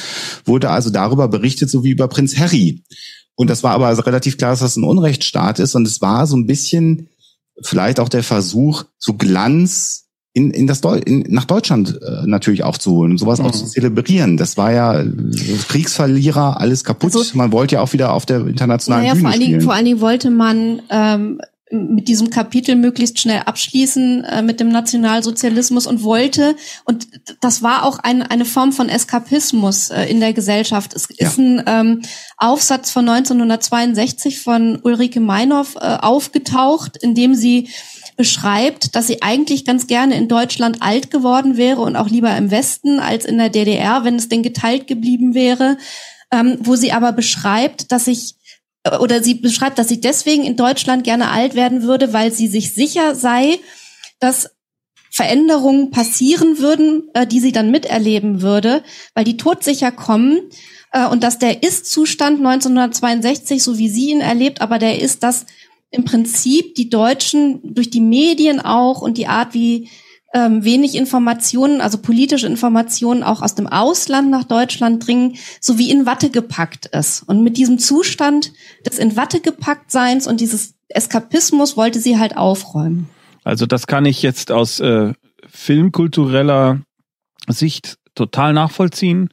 wurde 0.45 0.71
also 0.71 0.91
darüber 0.91 1.29
berichtet, 1.29 1.71
so 1.71 1.85
wie 1.85 1.91
über 1.91 2.09
Prinz 2.09 2.39
Harry. 2.39 2.83
Und 3.35 3.51
das 3.51 3.63
war 3.63 3.73
aber 3.73 3.87
also 3.87 4.03
relativ 4.03 4.39
klar, 4.39 4.51
dass 4.51 4.61
das 4.61 4.77
ein 4.77 4.85
Unrechtsstaat 4.85 5.59
ist 5.59 5.75
und 5.75 5.87
es 5.87 6.01
war 6.01 6.27
so 6.27 6.37
ein 6.37 6.47
bisschen 6.47 7.09
vielleicht 7.63 8.01
auch 8.01 8.09
der 8.09 8.23
Versuch, 8.23 8.85
so 8.99 9.15
Glanz 9.15 10.08
in, 10.33 10.51
in 10.51 10.67
das 10.67 10.81
Deu 10.81 10.99
in, 10.99 11.25
nach 11.29 11.45
Deutschland 11.45 12.01
äh, 12.03 12.27
natürlich 12.27 12.63
aufzuholen 12.63 13.13
und 13.13 13.19
sowas 13.19 13.41
mhm. 13.41 13.47
auch 13.47 13.51
zu 13.53 13.67
zelebrieren. 13.67 14.37
Das 14.37 14.57
war 14.57 14.73
ja 14.73 15.01
äh, 15.01 15.07
Kriegsverlierer, 15.69 16.61
alles 16.61 16.85
kaputt. 16.85 17.15
Also, 17.17 17.37
man 17.37 17.53
wollte 17.53 17.77
ja 17.77 17.81
auch 17.81 17.93
wieder 17.93 18.13
auf 18.13 18.27
der 18.27 18.47
internationalen 18.47 19.05
naja, 19.05 19.15
Bühne 19.15 19.23
vor 19.23 19.33
allen 19.33 19.41
Dingen, 19.41 19.61
Vor 19.61 19.75
allen 19.75 19.85
Dingen 19.85 20.01
wollte 20.01 20.31
man 20.31 20.83
ähm, 20.91 21.41
mit 21.71 22.09
diesem 22.09 22.31
Kapitel 22.31 22.77
möglichst 22.77 23.19
schnell 23.19 23.43
abschließen 23.45 24.25
äh, 24.25 24.43
mit 24.43 24.61
dem 24.61 24.71
Nationalsozialismus 24.71 25.87
und 25.87 26.03
wollte, 26.03 26.57
und 26.85 27.07
das 27.41 27.63
war 27.63 27.85
auch 27.85 27.99
ein, 27.99 28.23
eine 28.23 28.45
Form 28.45 28.73
von 28.73 28.89
Eskapismus 28.89 29.91
äh, 29.91 30.05
in 30.05 30.21
der 30.21 30.33
Gesellschaft. 30.33 30.95
Es 30.95 31.09
ja. 31.17 31.27
ist 31.27 31.39
ein 31.39 31.63
ähm, 31.67 32.03
Aufsatz 32.39 32.91
von 32.91 33.09
1962 33.09 34.41
von 34.41 34.79
Ulrike 34.83 35.21
Meinhoff 35.21 35.77
äh, 35.77 35.99
aufgetaucht, 36.01 36.97
in 36.97 37.15
dem 37.15 37.35
sie 37.35 37.69
beschreibt, 38.19 38.97
dass 38.97 39.07
sie 39.07 39.23
eigentlich 39.23 39.65
ganz 39.65 39.87
gerne 39.87 40.17
in 40.17 40.27
Deutschland 40.27 40.83
alt 40.83 41.13
geworden 41.13 41.57
wäre 41.57 41.81
und 41.81 41.95
auch 41.95 42.11
lieber 42.11 42.37
im 42.37 42.51
Westen 42.51 42.99
als 42.99 43.25
in 43.25 43.39
der 43.39 43.49
DDR, 43.49 44.03
wenn 44.03 44.17
es 44.17 44.29
denn 44.29 44.43
geteilt 44.43 44.89
geblieben 44.89 45.35
wäre, 45.35 45.79
ähm, 46.33 46.59
wo 46.61 46.75
sie 46.75 46.91
aber 46.91 47.13
beschreibt, 47.13 47.93
dass 47.93 48.09
ich 48.09 48.35
äh, 48.83 48.97
oder 48.97 49.23
sie 49.23 49.35
beschreibt, 49.35 49.79
dass 49.79 49.87
sie 49.87 50.01
deswegen 50.01 50.43
in 50.43 50.57
Deutschland 50.57 51.05
gerne 51.05 51.31
alt 51.31 51.55
werden 51.55 51.85
würde, 51.85 52.13
weil 52.13 52.33
sie 52.33 52.49
sich 52.49 52.75
sicher 52.75 53.15
sei, 53.15 53.61
dass 54.19 54.51
Veränderungen 55.13 55.93
passieren 55.93 56.59
würden, 56.59 57.05
äh, 57.15 57.25
die 57.25 57.39
sie 57.39 57.53
dann 57.53 57.71
miterleben 57.71 58.43
würde, 58.43 58.83
weil 59.15 59.25
die 59.25 59.37
todsicher 59.37 59.93
kommen 59.93 60.41
äh, 60.91 61.07
und 61.07 61.23
dass 61.23 61.39
der 61.39 61.63
Ist-Zustand 61.63 62.39
1962, 62.39 63.63
so 63.63 63.79
wie 63.79 63.89
sie 63.89 64.11
ihn 64.11 64.21
erlebt, 64.21 64.61
aber 64.61 64.81
der 64.81 65.01
ist, 65.01 65.23
dass 65.23 65.47
im 65.91 66.05
Prinzip 66.05 66.75
die 66.75 66.91
Deutschen 66.91 67.61
durch 67.63 67.91
die 67.91 68.01
Medien 68.01 68.61
auch 68.61 69.01
und 69.01 69.19
die 69.19 69.27
Art, 69.27 69.55
wie 69.55 69.89
ähm, 70.35 70.63
wenig 70.65 70.95
Informationen, 70.95 71.81
also 71.81 71.99
politische 71.99 72.47
Informationen 72.47 73.23
auch 73.23 73.41
aus 73.41 73.55
dem 73.55 73.67
Ausland 73.67 74.31
nach 74.31 74.45
Deutschland 74.45 75.07
dringen, 75.07 75.37
so 75.61 75.79
wie 75.79 75.91
in 75.91 76.05
Watte 76.05 76.31
gepackt 76.31 76.87
ist. 76.87 77.23
Und 77.23 77.43
mit 77.43 77.57
diesem 77.57 77.79
Zustand 77.79 78.53
des 78.85 78.99
in 78.99 79.17
Watte 79.17 79.41
gepackt 79.41 79.91
Seins 79.91 80.27
und 80.27 80.41
dieses 80.41 80.75
Eskapismus 80.89 81.77
wollte 81.77 81.99
sie 81.99 82.19
halt 82.19 82.37
aufräumen. 82.37 83.09
Also 83.45 83.65
das 83.67 83.87
kann 83.87 84.05
ich 84.05 84.23
jetzt 84.23 84.53
aus 84.53 84.81
äh, 84.81 85.15
filmkultureller 85.49 86.83
Sicht 87.49 87.97
total 88.15 88.53
nachvollziehen. 88.53 89.31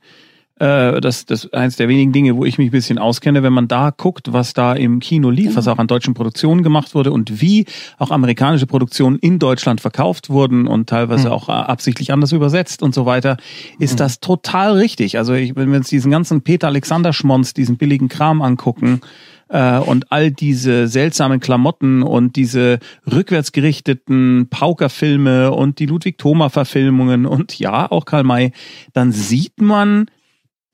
Äh, 0.58 1.02
das, 1.02 1.26
das 1.26 1.52
eins 1.52 1.76
der 1.76 1.90
wenigen 1.90 2.14
Dinge, 2.14 2.38
wo 2.38 2.46
ich 2.46 2.58
mich 2.58 2.70
ein 2.70 2.72
bisschen 2.72 2.98
auskenne, 2.98 3.44
wenn 3.44 3.52
man 3.52 3.68
da 3.68 3.90
guckt, 3.90 4.32
was 4.32 4.54
da 4.54 4.74
im 4.74 5.00
Kino 5.00 5.30
lief, 5.30 5.48
genau. 5.48 5.58
was 5.58 5.68
auch 5.68 5.80
an 5.80 5.88
deutschen 5.88 6.14
Produktionen 6.14 6.64
gemacht 6.64 6.96
wurde 6.96 7.12
und 7.12 7.42
wie 7.42 7.66
auch 7.98 8.10
amerikanische 8.10 8.66
Produktionen 8.66 9.18
in 9.20 9.38
Deutschland 9.38 9.82
verkauft 9.82 10.30
wurden 10.30 10.66
und 10.68 10.88
teilweise 10.88 11.28
mhm. 11.28 11.34
auch 11.34 11.50
absichtlich 11.50 12.14
anders 12.14 12.32
übersetzt 12.32 12.84
und 12.84 12.96
so 12.96 13.06
weiter, 13.06 13.36
ist 13.80 13.94
mhm. 13.94 13.98
das 13.98 14.22
total 14.22 14.78
richtig. 14.78 15.18
Also 15.18 15.34
ich, 15.34 15.58
wenn 15.58 15.72
wir 15.72 15.78
uns 15.78 15.90
diesen 15.90 16.10
ganzen 16.10 16.42
Peter 16.42 16.68
Alexander 16.68 17.12
Schmonz, 17.12 17.54
diesen 17.54 17.76
billigen 17.76 18.08
Kram 18.08 18.42
angucken, 18.42 19.02
äh, 19.50 19.78
und 19.78 20.12
all 20.12 20.32
diese 20.32 20.88
seltsamen 20.88 21.40
Klamotten 21.40 22.02
und 22.02 22.36
diese 22.36 22.80
rückwärtsgerichteten 23.12 24.48
Paukerfilme 24.50 25.52
und 25.52 25.80
die 25.80 25.86
Ludwig 25.86 26.18
Thoma 26.18 26.50
Verfilmungen 26.50 27.26
und 27.26 27.60
ja, 27.60 27.92
auch 27.92 28.06
Karl 28.06 28.24
May, 28.24 28.54
dann 28.94 29.12
sieht 29.12 29.62
man, 29.62 30.08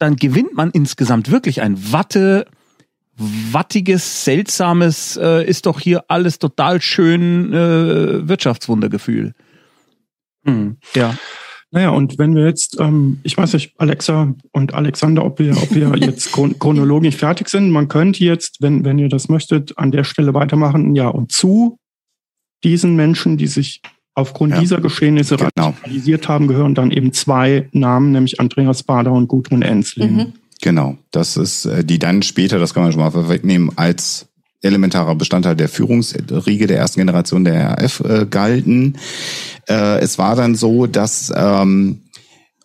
dann 0.01 0.15
gewinnt 0.15 0.53
man 0.53 0.71
insgesamt 0.71 1.31
wirklich 1.31 1.61
ein 1.61 1.91
Watte, 1.91 2.45
wattiges, 3.15 4.25
seltsames, 4.25 5.17
äh, 5.17 5.47
ist 5.47 5.67
doch 5.67 5.79
hier 5.79 6.05
alles 6.07 6.39
total 6.39 6.81
schön 6.81 7.53
äh, 7.53 8.27
Wirtschaftswundergefühl. 8.27 9.33
Hm. 10.43 10.77
Ja. 10.95 11.15
Naja, 11.69 11.91
und 11.91 12.17
wenn 12.17 12.35
wir 12.35 12.45
jetzt, 12.45 12.79
ähm, 12.79 13.19
ich 13.23 13.37
weiß 13.37 13.53
nicht, 13.53 13.75
Alexa 13.77 14.33
und 14.51 14.73
Alexander, 14.73 15.23
ob 15.23 15.39
wir, 15.39 15.55
ob 15.55 15.73
wir 15.73 15.89
jetzt 15.95 16.31
chronologisch 16.31 17.15
fertig 17.15 17.47
sind. 17.47 17.69
Man 17.69 17.87
könnte 17.87 18.25
jetzt, 18.25 18.57
wenn, 18.61 18.83
wenn 18.83 18.97
ihr 18.97 19.07
das 19.07 19.29
möchtet, 19.29 19.77
an 19.77 19.91
der 19.91 20.03
Stelle 20.03 20.33
weitermachen. 20.33 20.95
Ja, 20.95 21.07
und 21.07 21.31
zu 21.31 21.77
diesen 22.63 22.95
Menschen, 22.95 23.37
die 23.37 23.47
sich 23.47 23.81
aufgrund 24.13 24.53
ja. 24.53 24.59
dieser 24.59 24.81
Geschehnisse 24.81 25.37
genau. 25.37 25.51
radikalisiert 25.57 26.27
haben, 26.27 26.47
gehören 26.47 26.75
dann 26.75 26.91
eben 26.91 27.13
zwei 27.13 27.69
Namen, 27.71 28.11
nämlich 28.11 28.39
Andreas 28.39 28.83
Bader 28.83 29.11
und 29.11 29.27
Gudrun 29.27 29.61
Ensling. 29.61 30.13
Mhm. 30.13 30.33
Genau, 30.61 30.97
das 31.11 31.37
ist 31.37 31.65
äh, 31.65 31.83
die 31.83 31.99
dann 31.99 32.21
später, 32.21 32.59
das 32.59 32.73
kann 32.73 32.83
man 32.83 32.91
schon 32.91 33.01
mal 33.01 33.11
vorwegnehmen, 33.11 33.71
als 33.77 34.27
elementarer 34.61 35.15
Bestandteil 35.15 35.55
der 35.55 35.69
Führungsriege 35.69 36.67
der 36.67 36.77
ersten 36.77 36.99
Generation 36.99 37.43
der 37.43 37.79
RAF 37.79 37.99
äh, 38.01 38.27
galten. 38.29 38.97
Äh, 39.67 39.99
es 39.99 40.19
war 40.19 40.35
dann 40.35 40.53
so, 40.53 40.85
dass 40.85 41.33
ähm, 41.35 42.01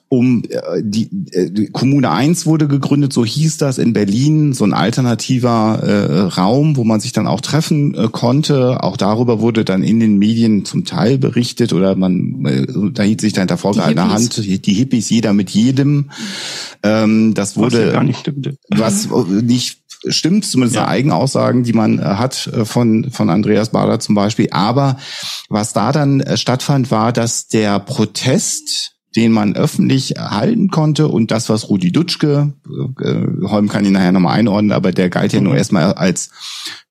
um 0.08 0.42
äh, 0.48 0.82
die, 0.82 1.08
äh, 1.32 1.50
die 1.50 1.66
Kommune 1.66 2.10
1 2.10 2.46
wurde 2.46 2.68
gegründet, 2.68 3.12
so 3.12 3.24
hieß 3.24 3.58
das 3.58 3.78
in 3.78 3.92
Berlin, 3.92 4.52
so 4.52 4.64
ein 4.64 4.72
alternativer 4.72 5.82
äh, 5.82 6.20
Raum, 6.38 6.76
wo 6.76 6.84
man 6.84 7.00
sich 7.00 7.12
dann 7.12 7.26
auch 7.26 7.40
treffen 7.40 7.94
äh, 7.94 8.08
konnte. 8.10 8.82
Auch 8.82 8.96
darüber 8.96 9.40
wurde 9.40 9.64
dann 9.64 9.82
in 9.82 9.98
den 9.98 10.18
Medien 10.18 10.64
zum 10.64 10.84
Teil 10.84 11.18
berichtet 11.18 11.72
oder 11.72 11.96
man 11.96 12.44
äh, 12.46 12.66
da 12.92 13.02
hielt 13.02 13.20
sich 13.20 13.32
dann 13.32 13.42
hinter 13.42 13.58
vorgehaltener 13.58 14.10
Hand 14.12 14.36
die 14.36 14.74
Hippies, 14.74 15.10
jeder 15.10 15.32
mit 15.32 15.50
jedem. 15.50 16.10
Ähm, 16.82 17.34
das 17.34 17.56
wurde 17.56 17.78
was, 17.78 17.84
ja 17.86 17.92
gar 17.92 18.04
nicht 18.04 18.20
stimmte. 18.20 18.56
was 18.68 19.08
nicht 19.08 19.80
stimmt, 20.08 20.44
zumindest 20.44 20.76
ja. 20.76 20.88
Eigenaussagen, 20.88 21.64
die 21.64 21.72
man 21.72 21.98
äh, 21.98 22.02
hat 22.02 22.46
äh, 22.48 22.64
von, 22.64 23.10
von 23.10 23.30
Andreas 23.30 23.70
Bader 23.70 23.98
zum 23.98 24.14
Beispiel. 24.14 24.48
Aber 24.50 24.98
was 25.48 25.72
da 25.72 25.92
dann 25.92 26.20
äh, 26.20 26.36
stattfand, 26.36 26.90
war, 26.90 27.12
dass 27.12 27.48
der 27.48 27.80
Protest 27.80 28.95
den 29.16 29.32
man 29.32 29.56
öffentlich 29.56 30.14
halten 30.18 30.68
konnte 30.68 31.08
und 31.08 31.30
das, 31.30 31.48
was 31.48 31.68
Rudi 31.70 31.90
Dutschke, 31.90 32.52
äh, 33.00 33.48
Holm 33.48 33.68
kann 33.68 33.84
ihn 33.84 33.92
nachher 33.92 34.12
nochmal 34.12 34.38
einordnen, 34.38 34.72
aber 34.72 34.92
der 34.92 35.08
galt 35.08 35.32
ja 35.32 35.40
nur 35.40 35.52
mhm. 35.52 35.58
erstmal 35.58 35.94
als 35.94 36.30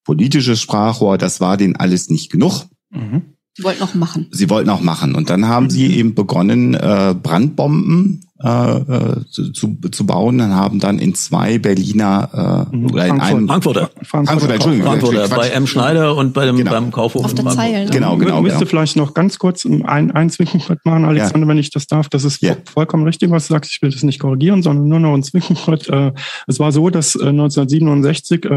politisches 0.04 0.60
Sprachrohr, 0.60 1.18
das 1.18 1.40
war 1.40 1.58
denen 1.58 1.76
alles 1.76 2.10
nicht 2.10 2.32
genug. 2.32 2.66
Mhm. 2.90 3.36
Sie 3.58 3.64
wollten 3.64 3.84
auch 3.84 3.94
machen. 3.94 4.28
Sie 4.32 4.50
wollten 4.50 4.70
auch 4.70 4.82
machen. 4.82 5.16
Und 5.16 5.30
dann 5.30 5.48
haben 5.48 5.66
mhm. 5.66 5.70
sie 5.70 5.96
eben 5.96 6.14
begonnen, 6.14 6.74
äh, 6.74 7.16
Brandbomben 7.22 8.25
äh, 8.44 8.48
äh, 8.48 9.26
zu, 9.32 9.78
zu 9.92 10.06
bauen. 10.06 10.38
Dann 10.38 10.54
haben 10.54 10.80
dann 10.80 11.00
in 11.00 11.16
zwei 11.16 11.58
Berliner 11.58 12.68
äh, 12.74 12.76
oder 12.92 13.08
in 13.08 13.22
einem 13.22 13.48
Frankfurter, 13.48 13.90
Frankfurter, 14.02 14.26
Frankfurter, 14.26 14.54
Entschuldigung, 14.56 14.88
Frankfurter 14.88 15.28
bei 15.30 15.50
M. 15.52 15.66
Schneider 15.66 16.18
und 16.18 16.34
bei 16.34 16.46
dem 16.46 16.58
genau. 16.58 16.72
beim 16.72 16.92
Kaufhof. 16.92 17.24
Auf 17.24 17.34
der 17.34 17.46
Zeile. 17.46 17.90
Genau, 17.90 18.18
genau. 18.18 18.40
Ich 18.40 18.44
müsste 18.44 18.60
genau. 18.60 18.70
vielleicht 18.70 18.98
noch 18.98 19.14
ganz 19.14 19.40
kurz 19.40 19.66
ein, 19.66 20.12
ein 20.12 20.30
Zwischenschritt 20.30 20.80
machen, 20.84 21.06
Alexander, 21.06 21.46
ja. 21.46 21.48
wenn 21.48 21.58
ich 21.58 21.70
das 21.70 21.88
darf. 21.88 22.10
Das 22.10 22.26
ist 22.26 22.42
ja. 22.42 22.58
vollkommen 22.66 23.06
richtig, 23.06 23.32
was 23.32 23.48
du 23.48 23.54
sagst. 23.54 23.72
Ich 23.72 23.82
will 23.82 23.90
das 23.90 24.04
nicht 24.04 24.20
korrigieren, 24.20 24.62
sondern 24.64 24.90
nur 24.90 25.00
noch 25.00 25.14
ein 25.14 25.24
Zwischenschritt. 25.24 25.88
Äh, 25.88 26.12
es 26.46 26.60
war 26.60 26.74
so, 26.74 26.90
dass 26.90 27.16
1967 27.16 28.44
äh, 28.44 28.50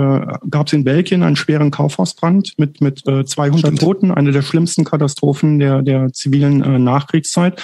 gab 0.50 0.66
es 0.66 0.72
in 0.72 0.82
Belgien 0.82 1.22
einen 1.22 1.36
schweren 1.36 1.70
Kaufhausbrand 1.70 2.54
mit 2.58 2.80
mit 2.80 3.04
200 3.04 3.60
Stimmt. 3.60 3.80
Toten, 3.80 4.10
eine 4.10 4.32
der 4.32 4.42
schlimmsten 4.42 4.82
Katastrophen 4.82 5.60
der 5.60 5.82
der 5.82 6.12
zivilen 6.12 6.82
Nachkriegszeit. 6.82 7.62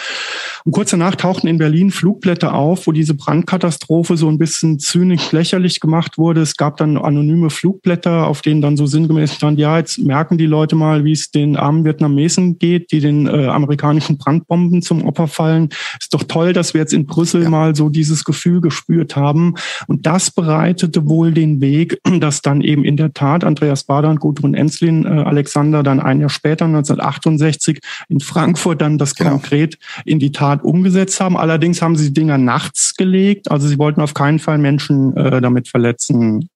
Und 0.65 0.71
kurz 0.71 0.91
danach 0.91 1.17
tauchten 1.17 1.49
in 1.49 1.59
Berlin 1.59 1.91
Flugblätter 2.05 2.53
auf, 2.53 2.87
wo 2.87 2.93
diese 2.93 3.15
Brandkatastrophe 3.15 4.19
so 4.19 4.29
ein 4.29 4.37
bisschen 4.37 4.79
zynisch 4.79 5.33
lächerlich 5.33 5.81
gemacht 5.81 6.19
wurde. 6.19 6.43
Es 6.43 6.59
gab 6.59 6.77
dann 6.77 6.99
anonyme 6.99 7.49
Flugblätter, 7.49 8.27
auf 8.27 8.43
denen 8.43 8.61
dann 8.61 8.77
so 8.77 8.85
sinngemäß 8.85 9.35
stand, 9.35 9.59
ja, 9.59 9.79
jetzt 9.79 9.99
merken 9.99 10.37
die 10.37 10.45
Leute 10.45 10.77
mal, 10.77 11.07
wie 11.07 11.13
es 11.13 11.31
den 11.31 11.57
armen 11.57 11.87
Vietnamesen 11.87 12.59
geht, 12.59 12.93
die 12.93 13.01
den 13.01 13.27
äh, 13.27 13.47
amerikanischen 13.47 14.19
Brandbomben 14.19 14.83
zum 14.83 15.03
Opfer 15.03 15.29
fallen. 15.29 15.71
Ist 15.99 16.13
doch 16.13 16.25
toll, 16.25 16.53
dass 16.53 16.75
wir 16.75 16.83
jetzt 16.83 16.93
in 16.93 17.07
Brüssel 17.07 17.45
ja. 17.45 17.49
mal 17.49 17.75
so 17.75 17.89
dieses 17.89 18.27
Gefühl 18.27 18.61
gespürt 18.61 19.17
haben. 19.17 19.55
Und 19.87 20.05
das 20.05 20.31
bereitete 20.31 21.09
wohl 21.09 21.33
den 21.33 21.63
Weg, 21.63 21.99
dass 22.21 22.43
dann 22.43 22.61
eben 22.61 22.85
in 22.85 22.99
der 22.99 23.15
Tat 23.15 23.45
Andreas 23.45 23.85
Bader 23.85 24.11
und 24.11 24.21
Gudrun 24.21 24.53
Enslin, 24.53 25.07
äh, 25.07 25.09
Alexander 25.09 25.83
dann 25.83 26.01
ein 26.01 26.21
Jahr 26.21 26.29
später, 26.29 26.67
1968, 26.67 27.79
in 28.11 28.21
Frankfurt 28.21 28.83
dann 28.83 28.99
das 28.99 29.15
genau. 29.15 29.31
konkret 29.31 29.79
in 30.05 30.19
die 30.19 30.33
Tat 30.33 30.63
umgesetzt 30.63 31.19
haben. 31.19 31.39
Allerdings 31.39 31.81
haben 31.81 31.94
sie 31.97 32.09
die 32.09 32.15
Dinger 32.15 32.39
nachts 32.39 32.95
gelegt. 32.95 33.51
Also 33.51 33.69
sie 33.69 33.79
wollten 33.79 34.01
auf 34.01 34.15
keinen 34.15 34.39
Fall 34.39 34.59
Menschen 34.59 35.17
äh, 35.17 35.41
damit 35.41 35.69
verletzen. 35.69 36.49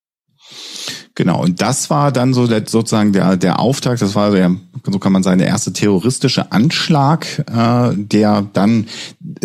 Genau, 1.15 1.43
und 1.43 1.61
das 1.61 1.91
war 1.91 2.13
dann 2.13 2.33
so 2.33 2.47
der, 2.47 2.63
sozusagen 2.65 3.13
der, 3.13 3.37
der 3.37 3.59
Auftakt, 3.59 4.01
das 4.01 4.15
war 4.15 4.31
der, 4.31 4.55
so 4.85 4.99
kann 5.01 5.13
man 5.13 5.25
sagen, 5.25 5.41
der 5.41 5.49
erste 5.49 5.73
terroristische 5.73 6.53
Anschlag, 6.53 7.27
äh, 7.53 7.93
der 7.97 8.47
dann 8.53 8.87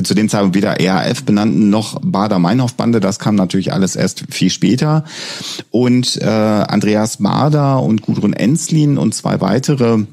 zu 0.04 0.14
dem 0.14 0.30
Zeitpunkt 0.30 0.56
weder 0.56 0.78
RAF 0.80 1.24
benannten 1.24 1.72
noch 1.72 2.00
Bader-Meinhof-Bande, 2.04 3.00
das 3.00 3.18
kam 3.18 3.34
natürlich 3.34 3.74
alles 3.74 3.96
erst 3.96 4.26
viel 4.30 4.52
später. 4.52 5.04
Und 5.72 6.22
äh, 6.22 6.28
Andreas 6.28 7.18
Bader 7.18 7.82
und 7.82 8.04
Gudrun 8.04 8.34
Enslin 8.34 9.00
und 9.00 9.16
zwei 9.16 9.42
weitere 9.42 10.06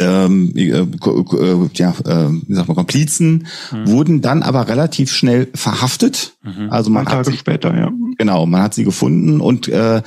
ähm, 0.00 0.52
äh, 0.56 0.70
äh, 0.70 1.68
ja, 1.74 1.90
äh, 2.04 2.30
wie 2.46 2.54
sagt 2.54 2.68
man, 2.68 2.76
Komplizen, 2.76 3.46
mhm. 3.70 3.88
wurden 3.88 4.20
dann 4.22 4.42
aber 4.42 4.66
relativ 4.66 5.12
schnell 5.12 5.48
verhaftet. 5.54 6.32
Mhm. 6.42 6.70
Also 6.70 6.90
man 6.90 7.06
hat 7.06 7.26
sie, 7.26 7.36
später, 7.36 7.76
ja. 7.76 7.92
Genau, 8.16 8.46
man 8.46 8.62
hat 8.62 8.74
sie 8.74 8.84
gefunden 8.84 9.40
und 9.40 9.68
äh, 9.68 10.02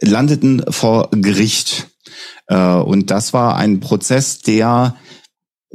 landeten 0.00 0.64
vor 0.70 1.10
Gericht. 1.12 1.88
Äh, 2.46 2.56
und 2.56 3.10
das 3.10 3.32
war 3.32 3.56
ein 3.56 3.80
Prozess, 3.80 4.40
der 4.40 4.96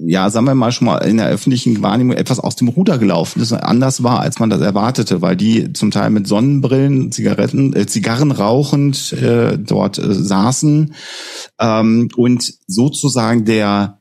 ja, 0.05 0.29
sagen 0.29 0.45
wir 0.45 0.55
mal 0.55 0.71
schon 0.71 0.85
mal 0.85 0.97
in 0.99 1.17
der 1.17 1.27
öffentlichen 1.27 1.81
Wahrnehmung 1.81 2.15
etwas 2.15 2.39
aus 2.39 2.55
dem 2.55 2.67
Ruder 2.67 2.97
gelaufen 2.97 3.41
ist, 3.41 3.53
anders 3.53 4.03
war, 4.03 4.19
als 4.19 4.39
man 4.39 4.49
das 4.49 4.61
erwartete, 4.61 5.21
weil 5.21 5.35
die 5.35 5.73
zum 5.73 5.91
Teil 5.91 6.09
mit 6.09 6.27
Sonnenbrillen, 6.27 7.11
Zigaretten, 7.11 7.75
äh, 7.75 7.85
Zigarren 7.85 8.31
rauchend 8.31 9.13
äh, 9.13 9.57
dort 9.57 9.97
äh, 9.97 10.13
saßen 10.13 10.93
ähm, 11.59 12.09
und 12.15 12.53
sozusagen 12.67 13.45
der 13.45 13.99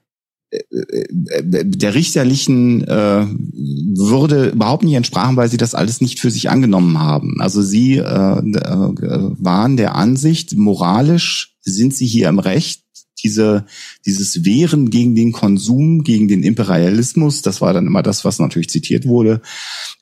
äh, 0.51 0.59
äh, 0.71 1.65
der 1.65 1.95
richterlichen 1.95 2.83
äh, 2.85 3.27
Würde 3.27 4.49
überhaupt 4.49 4.83
nicht 4.83 4.95
entsprachen, 4.95 5.37
weil 5.37 5.51
sie 5.51 5.59
das 5.59 5.75
alles 5.75 6.01
nicht 6.01 6.21
für 6.21 6.31
sich 6.31 6.49
angenommen 6.49 6.99
haben. 6.99 7.41
Also 7.41 7.61
sie 7.61 7.97
äh, 7.97 8.03
äh, 8.03 8.41
waren 8.41 9.77
der 9.77 9.95
Ansicht, 9.95 10.57
moralisch 10.57 11.57
sind 11.61 11.95
sie 11.95 12.07
hier 12.07 12.29
im 12.31 12.39
Recht, 12.39 12.83
diese, 13.23 13.65
dieses 14.07 14.45
Wehren 14.45 14.91
gegen 14.91 15.15
den 15.15 15.33
Konsum, 15.33 16.03
gegen 16.03 16.29
den 16.29 16.43
Imperialismus, 16.43 17.43
das 17.43 17.61
war 17.61 17.73
dann 17.73 17.87
immer 17.87 18.03
das, 18.03 18.25
was 18.25 18.39
natürlich 18.39 18.71
zitiert 18.71 19.07
wurde, 19.07 19.41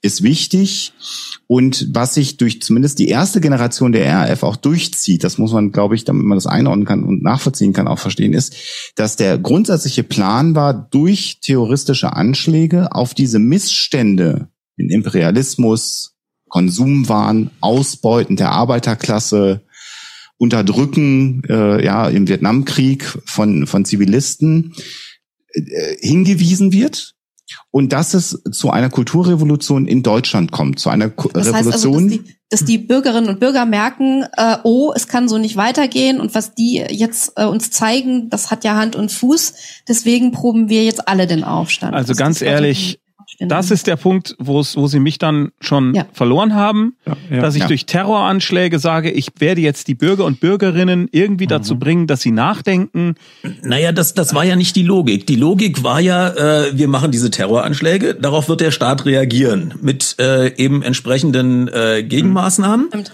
ist 0.02 0.22
wichtig. 0.22 0.92
Und 1.48 1.88
was 1.94 2.14
sich 2.14 2.36
durch 2.36 2.60
zumindest 2.62 2.98
die 2.98 3.08
erste 3.08 3.40
Generation 3.40 3.92
der 3.92 4.12
RAF 4.12 4.42
auch 4.42 4.56
durchzieht, 4.56 5.22
das 5.22 5.38
muss 5.38 5.52
man, 5.52 5.72
glaube 5.72 5.94
ich, 5.94 6.04
damit 6.04 6.24
man 6.24 6.36
das 6.36 6.46
einordnen 6.46 6.86
kann 6.86 7.04
und 7.04 7.22
nachvollziehen 7.22 7.72
kann, 7.72 7.88
auch 7.88 7.98
verstehen, 7.98 8.32
ist, 8.32 8.56
dass 8.96 9.16
der 9.16 9.38
grundsätzliche 9.38 10.02
Plan 10.02 10.54
war, 10.54 10.74
durch 10.74 11.38
terroristische 11.40 12.12
Anschläge 12.12 12.92
auf 12.92 13.14
diese 13.14 13.38
Missstände, 13.38 14.48
den 14.78 14.90
Imperialismus, 14.90 16.16
Konsumwahn, 16.48 17.50
Ausbeuten 17.60 18.36
der 18.36 18.50
Arbeiterklasse, 18.52 19.62
Unterdrücken 20.38 21.42
äh, 21.48 21.84
ja 21.84 22.08
im 22.08 22.28
Vietnamkrieg 22.28 23.04
von 23.24 23.66
von 23.66 23.84
Zivilisten 23.84 24.74
äh, 25.52 25.96
hingewiesen 26.00 26.72
wird 26.72 27.16
und 27.70 27.92
dass 27.92 28.14
es 28.14 28.42
zu 28.50 28.70
einer 28.70 28.90
Kulturrevolution 28.90 29.86
in 29.86 30.02
Deutschland 30.02 30.50
kommt, 30.50 30.78
zu 30.78 30.90
einer 30.90 31.08
das 31.08 31.48
Revolution. 31.48 31.54
Heißt 31.54 31.74
also, 31.74 31.90
dass, 31.92 32.06
die, 32.08 32.36
dass 32.50 32.64
die 32.64 32.78
Bürgerinnen 32.78 33.28
und 33.28 33.40
Bürger 33.40 33.66
merken, 33.66 34.24
äh, 34.36 34.56
oh, 34.64 34.92
es 34.94 35.08
kann 35.08 35.28
so 35.28 35.38
nicht 35.38 35.56
weitergehen 35.56 36.20
und 36.20 36.34
was 36.34 36.54
die 36.54 36.84
jetzt 36.88 37.32
äh, 37.36 37.44
uns 37.44 37.70
zeigen, 37.70 38.30
das 38.30 38.50
hat 38.50 38.64
ja 38.64 38.76
Hand 38.76 38.96
und 38.96 39.12
Fuß. 39.12 39.54
Deswegen 39.88 40.32
proben 40.32 40.68
wir 40.68 40.84
jetzt 40.84 41.08
alle 41.08 41.26
den 41.26 41.44
Aufstand. 41.44 41.94
Also 41.94 42.14
ganz 42.14 42.42
ehrlich, 42.42 42.98
das 43.40 43.70
ist 43.70 43.86
der 43.86 43.96
Punkt, 43.96 44.34
wo 44.38 44.62
sie 44.62 45.00
mich 45.00 45.18
dann 45.18 45.52
schon 45.60 45.94
ja. 45.94 46.06
verloren 46.12 46.54
haben, 46.54 46.96
ja, 47.06 47.16
ja, 47.30 47.42
dass 47.42 47.54
ich 47.54 47.64
durch 47.64 47.86
Terroranschläge 47.86 48.78
sage, 48.78 49.10
ich 49.10 49.28
werde 49.38 49.60
jetzt 49.60 49.88
die 49.88 49.94
Bürger 49.94 50.24
und 50.24 50.40
Bürgerinnen 50.40 51.08
irgendwie 51.12 51.44
mhm. 51.44 51.50
dazu 51.50 51.78
bringen, 51.78 52.06
dass 52.06 52.20
sie 52.20 52.30
nachdenken. 52.30 53.14
Naja, 53.62 53.92
das, 53.92 54.14
das 54.14 54.34
war 54.34 54.44
ja 54.44 54.56
nicht 54.56 54.76
die 54.76 54.82
Logik. 54.82 55.26
Die 55.26 55.36
Logik 55.36 55.82
war 55.82 56.00
ja, 56.00 56.28
äh, 56.28 56.78
wir 56.78 56.88
machen 56.88 57.10
diese 57.10 57.30
Terroranschläge, 57.30 58.14
darauf 58.14 58.48
wird 58.48 58.60
der 58.60 58.70
Staat 58.70 59.04
reagieren 59.04 59.74
mit 59.80 60.16
äh, 60.18 60.54
eben 60.56 60.82
entsprechenden 60.82 61.68
äh, 61.68 62.02
Gegenmaßnahmen. 62.02 62.90
Mhm. 62.92 63.04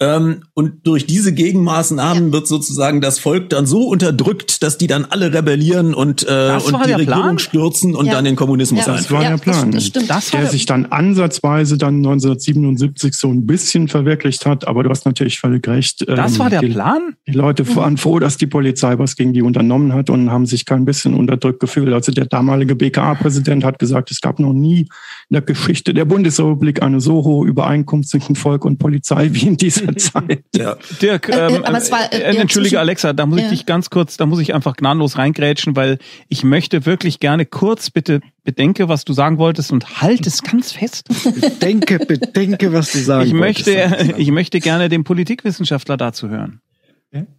Ähm, 0.00 0.42
und 0.54 0.86
durch 0.86 1.06
diese 1.06 1.32
Gegenmaßnahmen 1.32 2.26
ja. 2.26 2.32
wird 2.32 2.46
sozusagen 2.46 3.00
das 3.00 3.18
Volk 3.18 3.50
dann 3.50 3.66
so 3.66 3.88
unterdrückt, 3.88 4.62
dass 4.62 4.78
die 4.78 4.86
dann 4.86 5.04
alle 5.04 5.32
rebellieren 5.32 5.94
und, 5.94 6.26
äh, 6.28 6.58
und 6.64 6.86
die 6.86 6.92
Regierung 6.92 7.06
Plan? 7.06 7.38
stürzen 7.38 7.94
und 7.94 8.06
ja. 8.06 8.12
dann 8.12 8.24
den 8.24 8.36
Kommunismus 8.36 8.86
ja. 8.86 8.92
Das 8.92 9.10
war 9.10 9.22
der 9.22 9.38
Plan, 9.38 9.70
das, 9.70 9.92
das 9.92 10.06
das 10.06 10.30
der 10.30 10.46
sich 10.46 10.66
dann 10.66 10.86
ansatzweise 10.86 11.78
dann 11.78 11.96
1977 11.96 13.14
so 13.14 13.28
ein 13.28 13.46
bisschen 13.46 13.88
verwirklicht 13.88 14.46
hat. 14.46 14.66
Aber 14.66 14.82
du 14.82 14.90
hast 14.90 15.06
natürlich 15.06 15.38
völlig 15.38 15.66
recht. 15.66 16.06
Das 16.08 16.32
ähm, 16.32 16.38
war 16.38 16.50
der 16.50 16.60
die, 16.60 16.68
Plan? 16.68 17.14
Die 17.26 17.32
Leute 17.32 17.64
waren 17.76 17.96
froh, 17.96 18.18
dass 18.18 18.36
die 18.36 18.46
Polizei 18.46 18.98
was 18.98 19.16
gegen 19.16 19.32
die 19.32 19.42
unternommen 19.42 19.92
hat 19.92 20.10
und 20.10 20.30
haben 20.30 20.46
sich 20.46 20.64
kein 20.64 20.84
bisschen 20.84 21.14
unterdrückt 21.14 21.60
gefühlt. 21.60 21.92
Also 21.92 22.12
der 22.12 22.26
damalige 22.26 22.74
BKA-Präsident 22.74 23.64
hat 23.64 23.78
gesagt, 23.78 24.10
es 24.10 24.20
gab 24.20 24.38
noch 24.38 24.52
nie 24.52 24.80
in 24.80 25.34
der 25.34 25.42
Geschichte 25.42 25.94
der 25.94 26.04
Bundesrepublik 26.04 26.82
eine 26.82 27.00
so 27.00 27.24
hohe 27.24 27.48
Übereinkunft 27.48 28.08
zwischen 28.08 28.36
Volk 28.36 28.64
und 28.64 28.78
Polizei 28.78 29.30
wie 29.32 29.46
in 29.46 29.56
dieser 29.74 29.96
Zeit. 29.96 30.44
Ja. 30.54 30.76
Dirk, 31.00 31.28
äh, 31.28 31.46
ähm, 31.46 31.64
äh, 31.64 31.90
war, 31.90 32.12
äh, 32.12 32.18
äh, 32.18 32.36
entschuldige 32.36 32.78
Alexa, 32.80 33.12
da 33.12 33.26
muss 33.26 33.40
ich 33.40 33.48
dich 33.48 33.66
ganz 33.66 33.90
kurz, 33.90 34.16
da 34.16 34.26
muss 34.26 34.40
ich 34.40 34.54
einfach 34.54 34.76
gnadenlos 34.76 35.18
reingrätschen, 35.18 35.76
weil 35.76 35.98
ich 36.28 36.44
möchte 36.44 36.86
wirklich 36.86 37.20
gerne 37.20 37.46
kurz 37.46 37.90
bitte 37.90 38.20
bedenke, 38.44 38.88
was 38.88 39.04
du 39.04 39.12
sagen 39.12 39.38
wolltest 39.38 39.72
und 39.72 40.00
halt 40.00 40.26
es 40.26 40.42
ganz 40.42 40.72
fest. 40.72 41.08
Bedenke, 41.40 41.98
bedenke, 41.98 42.72
was 42.72 42.92
du 42.92 42.98
sagen 42.98 43.26
ich 43.26 43.32
wolltest. 43.32 43.66
Möchte, 43.66 44.14
ich 44.16 44.30
möchte 44.30 44.60
gerne 44.60 44.88
den 44.88 45.04
Politikwissenschaftler 45.04 45.96
dazu 45.96 46.28
hören. 46.28 46.60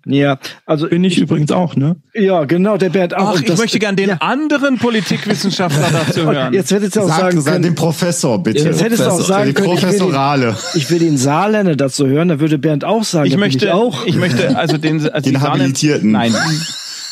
Ja, 0.06 0.38
also 0.68 0.88
bin 0.88 1.04
ich, 1.04 1.18
ich, 1.18 1.24
übrigens 1.24 1.52
auch, 1.52 1.76
ne? 1.76 1.96
Ja, 2.14 2.44
genau, 2.44 2.78
der 2.78 2.90
Bernd 2.90 3.16
auch. 3.16 3.34
Ach, 3.34 3.40
ich 3.40 3.46
das, 3.46 3.60
möchte 3.60 3.80
gern 3.80 3.96
den 3.96 4.10
ja. 4.10 4.18
anderen 4.20 4.78
Politikwissenschaftler 4.78 5.88
dazu 6.06 6.26
hören. 6.26 6.54
Jetzt 6.54 6.72
hättest 6.72 6.96
du 6.96 7.02
auch 7.02 7.08
Sag, 7.08 7.20
sagen 7.20 7.44
können, 7.44 7.64
den 7.64 7.76
Professor 7.76 8.42
bitte. 8.42 8.66
Jetzt 8.66 8.84
hättest 8.84 9.02
du 9.02 9.10
auch 9.10 9.20
sagen 9.20 9.54
können, 9.56 9.70
Professorale. 9.70 10.50
Ich 10.50 10.56
will, 10.56 10.72
den, 10.74 10.82
ich 10.82 10.90
will 10.92 11.00
den 11.00 11.18
Saarländer 11.18 11.76
dazu 11.76 12.06
hören, 12.06 12.28
da 12.28 12.40
würde 12.40 12.60
Bernd 12.60 12.86
auch 12.86 13.04
sagen. 13.04 13.28
Ich 13.28 13.38
möchte 13.38 13.66
ich 13.66 13.72
auch. 13.72 14.06
Ich 14.06 14.16
möchte 14.16 14.56
also 14.56 14.78
den, 14.78 15.10
also 15.10 15.32
den 15.32 15.42
Habilitierten. 15.42 16.12
Nein, 16.12 16.36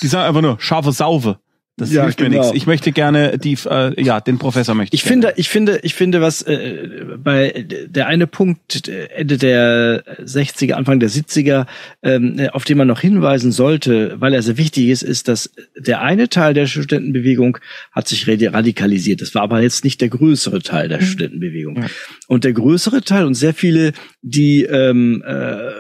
die 0.04 0.08
sagen 0.08 0.28
einfach 0.28 0.42
nur 0.42 0.58
scharfe 0.60 0.92
Sauve. 0.92 1.38
Das 1.82 1.92
ja, 1.92 2.04
hilft 2.04 2.20
mir 2.20 2.30
genau. 2.30 2.42
nichts. 2.44 2.56
Ich 2.56 2.68
möchte 2.68 2.92
gerne 2.92 3.40
die, 3.40 3.58
äh, 3.66 4.00
ja, 4.04 4.22
den 4.22 4.38
Professor 4.38 4.76
möchte 4.76 4.96
ich. 4.96 5.02
Ich 5.02 5.08
finde, 5.08 5.34
ich 5.36 5.50
finde, 5.50 5.80
ich 5.82 5.96
finde, 5.96 6.22
was 6.22 6.44
äh, 6.44 6.88
bei 7.18 7.66
der 7.88 8.06
eine 8.06 8.28
Punkt 8.28 8.88
äh, 8.88 9.08
Ende 9.08 9.40
der 9.40 10.04
60er, 10.24 10.74
Anfang 10.74 11.00
der 11.00 11.10
70er, 11.10 11.66
ähm, 12.04 12.40
auf 12.54 12.66
den 12.66 12.78
man 12.78 12.88
noch 12.88 13.00
hinweisen 13.00 13.52
sollte, 13.52 14.16
weil 14.20 14.36
er 14.36 14.44
sehr 14.44 14.58
wichtig 14.58 14.90
ist, 14.90 15.02
ist, 15.02 15.28
dass 15.28 15.52
der 15.76 16.04
eine 16.04 16.30
Teil 16.30 16.54
der 16.54 16.68
Studentenbewegung 16.68 17.58
hat 17.92 18.08
sich 18.08 18.28
radikalisiert. 18.28 19.22
Das 19.22 19.34
war 19.34 19.42
aber 19.42 19.62
jetzt 19.62 19.84
nicht 19.84 20.02
der 20.02 20.10
größere 20.10 20.62
Teil 20.62 20.88
der 20.88 21.02
mhm. 21.02 21.06
Studentenbewegung. 21.06 21.78
Ja. 21.78 21.88
Und 22.28 22.44
der 22.44 22.54
größere 22.54 23.02
Teil 23.02 23.26
und 23.26 23.34
sehr 23.34 23.56
viele, 23.56 23.94
die 24.22 24.66
ähm, 24.66 25.24
äh, 25.26 25.72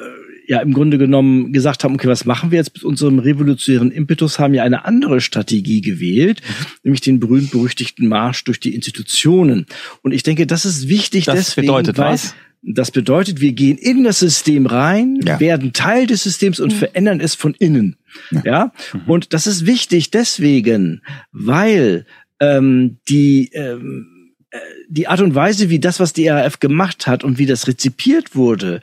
ja 0.51 0.59
im 0.59 0.73
Grunde 0.73 0.97
genommen 0.97 1.53
gesagt 1.53 1.85
haben, 1.85 1.95
okay, 1.95 2.09
was 2.09 2.25
machen 2.25 2.51
wir 2.51 2.57
jetzt 2.57 2.73
mit 2.73 2.83
unserem 2.83 3.19
revolutionären 3.19 3.89
Impetus, 3.89 4.37
haben 4.37 4.53
ja 4.53 4.63
eine 4.63 4.83
andere 4.83 5.21
Strategie 5.21 5.79
gewählt, 5.79 6.41
nämlich 6.83 6.99
den 6.99 7.21
berühmt-berüchtigten 7.21 8.05
Marsch 8.05 8.43
durch 8.43 8.59
die 8.59 8.75
Institutionen. 8.75 9.65
Und 10.01 10.11
ich 10.11 10.23
denke, 10.23 10.45
das 10.45 10.65
ist 10.65 10.89
wichtig 10.89 11.23
das 11.23 11.35
deswegen, 11.35 11.67
bedeutet 11.67 11.97
weil, 11.97 12.11
was? 12.11 12.35
Das 12.63 12.91
bedeutet, 12.91 13.39
wir 13.39 13.53
gehen 13.53 13.77
in 13.77 14.03
das 14.03 14.19
System 14.19 14.65
rein, 14.65 15.21
ja. 15.25 15.39
werden 15.39 15.71
Teil 15.71 16.05
des 16.05 16.23
Systems 16.23 16.59
und 16.59 16.73
mhm. 16.73 16.79
verändern 16.79 17.21
es 17.21 17.33
von 17.33 17.53
innen. 17.53 17.95
Ja. 18.31 18.41
ja? 18.43 18.73
Mhm. 18.91 19.01
Und 19.09 19.33
das 19.33 19.47
ist 19.47 19.65
wichtig 19.65 20.11
deswegen, 20.11 21.01
weil 21.31 22.05
ähm, 22.41 22.97
die 23.07 23.51
ähm, 23.53 24.33
äh, 24.51 24.57
die 24.89 25.07
Art 25.07 25.21
und 25.21 25.33
Weise, 25.33 25.69
wie 25.69 25.79
das, 25.79 26.01
was 26.01 26.11
die 26.11 26.27
RAF 26.27 26.59
gemacht 26.59 27.07
hat 27.07 27.23
und 27.23 27.37
wie 27.37 27.45
das 27.45 27.67
rezipiert 27.67 28.35
wurde, 28.35 28.81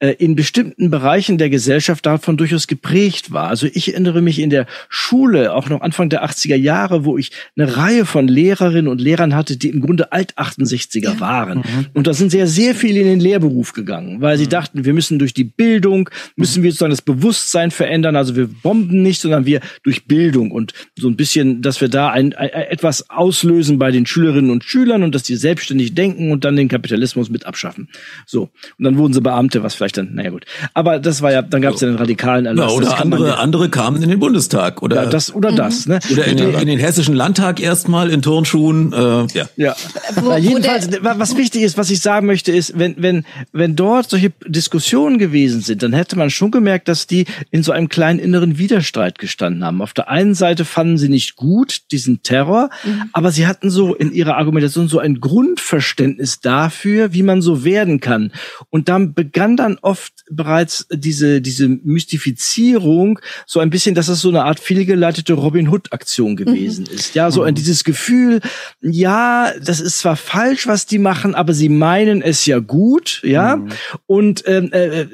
in 0.00 0.34
bestimmten 0.34 0.90
Bereichen 0.90 1.36
der 1.36 1.50
Gesellschaft 1.50 2.06
davon 2.06 2.38
durchaus 2.38 2.66
geprägt 2.66 3.32
war. 3.32 3.48
Also 3.48 3.66
ich 3.70 3.88
erinnere 3.92 4.22
mich 4.22 4.38
in 4.38 4.48
der 4.48 4.66
Schule, 4.88 5.54
auch 5.54 5.68
noch 5.68 5.82
Anfang 5.82 6.08
der 6.08 6.24
80er 6.24 6.56
Jahre, 6.56 7.04
wo 7.04 7.18
ich 7.18 7.32
eine 7.54 7.76
Reihe 7.76 8.06
von 8.06 8.26
Lehrerinnen 8.26 8.88
und 8.88 9.00
Lehrern 9.00 9.34
hatte, 9.34 9.58
die 9.58 9.68
im 9.68 9.82
Grunde 9.82 10.10
Alt-68er 10.10 11.02
ja. 11.02 11.20
waren. 11.20 11.58
Mhm. 11.58 11.86
Und 11.92 12.06
da 12.06 12.14
sind 12.14 12.30
sehr, 12.30 12.46
sehr 12.46 12.74
viele 12.74 13.00
in 13.00 13.06
den 13.06 13.20
Lehrberuf 13.20 13.74
gegangen, 13.74 14.22
weil 14.22 14.38
sie 14.38 14.46
mhm. 14.46 14.50
dachten, 14.50 14.84
wir 14.86 14.94
müssen 14.94 15.18
durch 15.18 15.34
die 15.34 15.44
Bildung, 15.44 16.08
müssen 16.34 16.62
wir 16.62 16.70
sozusagen 16.70 16.92
das 16.92 17.02
Bewusstsein 17.02 17.70
verändern. 17.70 18.16
Also 18.16 18.36
wir 18.36 18.48
bomben 18.48 19.02
nicht, 19.02 19.20
sondern 19.20 19.44
wir 19.44 19.60
durch 19.82 20.06
Bildung 20.06 20.50
und 20.50 20.72
so 20.96 21.08
ein 21.08 21.16
bisschen, 21.16 21.60
dass 21.60 21.82
wir 21.82 21.88
da 21.88 22.08
ein, 22.08 22.32
ein 22.32 22.48
etwas 22.48 23.10
auslösen 23.10 23.78
bei 23.78 23.90
den 23.90 24.06
Schülerinnen 24.06 24.50
und 24.50 24.64
Schülern 24.64 25.02
und 25.02 25.14
dass 25.14 25.24
die 25.24 25.36
selbstständig 25.36 25.94
denken 25.94 26.32
und 26.32 26.46
dann 26.46 26.56
den 26.56 26.68
Kapitalismus 26.68 27.28
mit 27.28 27.44
abschaffen. 27.44 27.88
So. 28.24 28.50
Und 28.78 28.84
dann 28.84 28.96
wurden 28.96 29.12
sie 29.12 29.20
Beamte, 29.20 29.62
was 29.62 29.74
vielleicht 29.74 29.89
vielleicht 29.90 29.96
dann, 29.96 30.14
naja 30.14 30.30
gut. 30.30 30.44
Aber 30.74 30.98
das 30.98 31.22
war 31.22 31.32
ja, 31.32 31.42
dann 31.42 31.62
gab 31.62 31.74
es 31.74 31.80
ja 31.80 31.88
den 31.88 31.96
radikalen 31.96 32.46
Erlass. 32.46 32.70
Ja, 32.70 32.76
oder 32.76 33.00
andere, 33.00 33.28
ja, 33.28 33.34
andere 33.34 33.68
kamen 33.68 34.02
in 34.02 34.08
den 34.08 34.18
Bundestag. 34.18 34.82
Oder 34.82 35.04
ja, 35.04 35.06
das 35.06 35.34
oder 35.34 35.52
mhm. 35.52 35.56
das. 35.56 35.86
Ne? 35.86 36.00
Oder 36.12 36.24
in, 36.26 36.36
den, 36.36 36.54
in 36.54 36.66
den 36.66 36.78
Hessischen 36.78 37.14
Landtag 37.14 37.60
erstmal 37.60 38.10
in 38.10 38.22
Turnschuhen. 38.22 38.92
Äh, 38.92 39.26
ja. 39.38 39.48
ja. 39.56 39.76
Wo, 40.16 40.34
jedenfalls, 40.34 40.88
was 41.02 41.36
wichtig 41.36 41.62
ist, 41.62 41.78
was 41.78 41.90
ich 41.90 42.00
sagen 42.00 42.26
möchte, 42.26 42.52
ist, 42.52 42.78
wenn, 42.78 42.96
wenn, 42.98 43.24
wenn 43.52 43.76
dort 43.76 44.10
solche 44.10 44.32
Diskussionen 44.46 45.18
gewesen 45.18 45.60
sind, 45.60 45.82
dann 45.82 45.92
hätte 45.92 46.16
man 46.16 46.30
schon 46.30 46.50
gemerkt, 46.50 46.88
dass 46.88 47.06
die 47.06 47.26
in 47.50 47.62
so 47.62 47.72
einem 47.72 47.88
kleinen 47.88 48.18
inneren 48.18 48.58
Widerstreit 48.58 49.18
gestanden 49.18 49.64
haben. 49.64 49.82
Auf 49.82 49.92
der 49.92 50.08
einen 50.08 50.34
Seite 50.34 50.64
fanden 50.64 50.98
sie 50.98 51.08
nicht 51.08 51.36
gut 51.36 51.82
diesen 51.90 52.22
Terror, 52.22 52.70
mhm. 52.84 53.04
aber 53.12 53.30
sie 53.30 53.46
hatten 53.46 53.70
so 53.70 53.94
in 53.94 54.12
ihrer 54.12 54.36
Argumentation 54.36 54.88
so 54.88 54.98
ein 54.98 55.20
Grundverständnis 55.20 56.40
dafür, 56.40 57.12
wie 57.12 57.22
man 57.22 57.42
so 57.42 57.64
werden 57.64 58.00
kann. 58.00 58.32
Und 58.70 58.88
dann 58.88 59.14
begann 59.14 59.56
dann 59.56 59.78
oft 59.82 60.12
bereits 60.30 60.86
diese, 60.92 61.40
diese 61.40 61.68
Mystifizierung, 61.68 63.18
so 63.46 63.60
ein 63.60 63.70
bisschen, 63.70 63.94
dass 63.94 64.08
es 64.08 64.20
so 64.20 64.28
eine 64.28 64.44
Art 64.44 64.60
fehlgeleitete 64.60 65.32
Robin 65.32 65.68
Hood 65.68 65.92
Aktion 65.92 66.36
gewesen 66.36 66.86
mhm. 66.88 66.94
ist. 66.94 67.14
Ja, 67.14 67.30
so 67.30 67.42
ein 67.42 67.54
dieses 67.54 67.84
Gefühl, 67.84 68.40
ja, 68.80 69.52
das 69.62 69.80
ist 69.80 69.98
zwar 70.00 70.16
falsch, 70.16 70.66
was 70.66 70.86
die 70.86 70.98
machen, 70.98 71.34
aber 71.34 71.52
sie 71.52 71.68
meinen 71.68 72.22
es 72.22 72.46
ja 72.46 72.58
gut, 72.58 73.22
ja, 73.24 73.56
mhm. 73.56 73.68
und 74.06 74.44
ähm, 74.46 74.70
äh, 74.72 75.02
äh, 75.02 75.06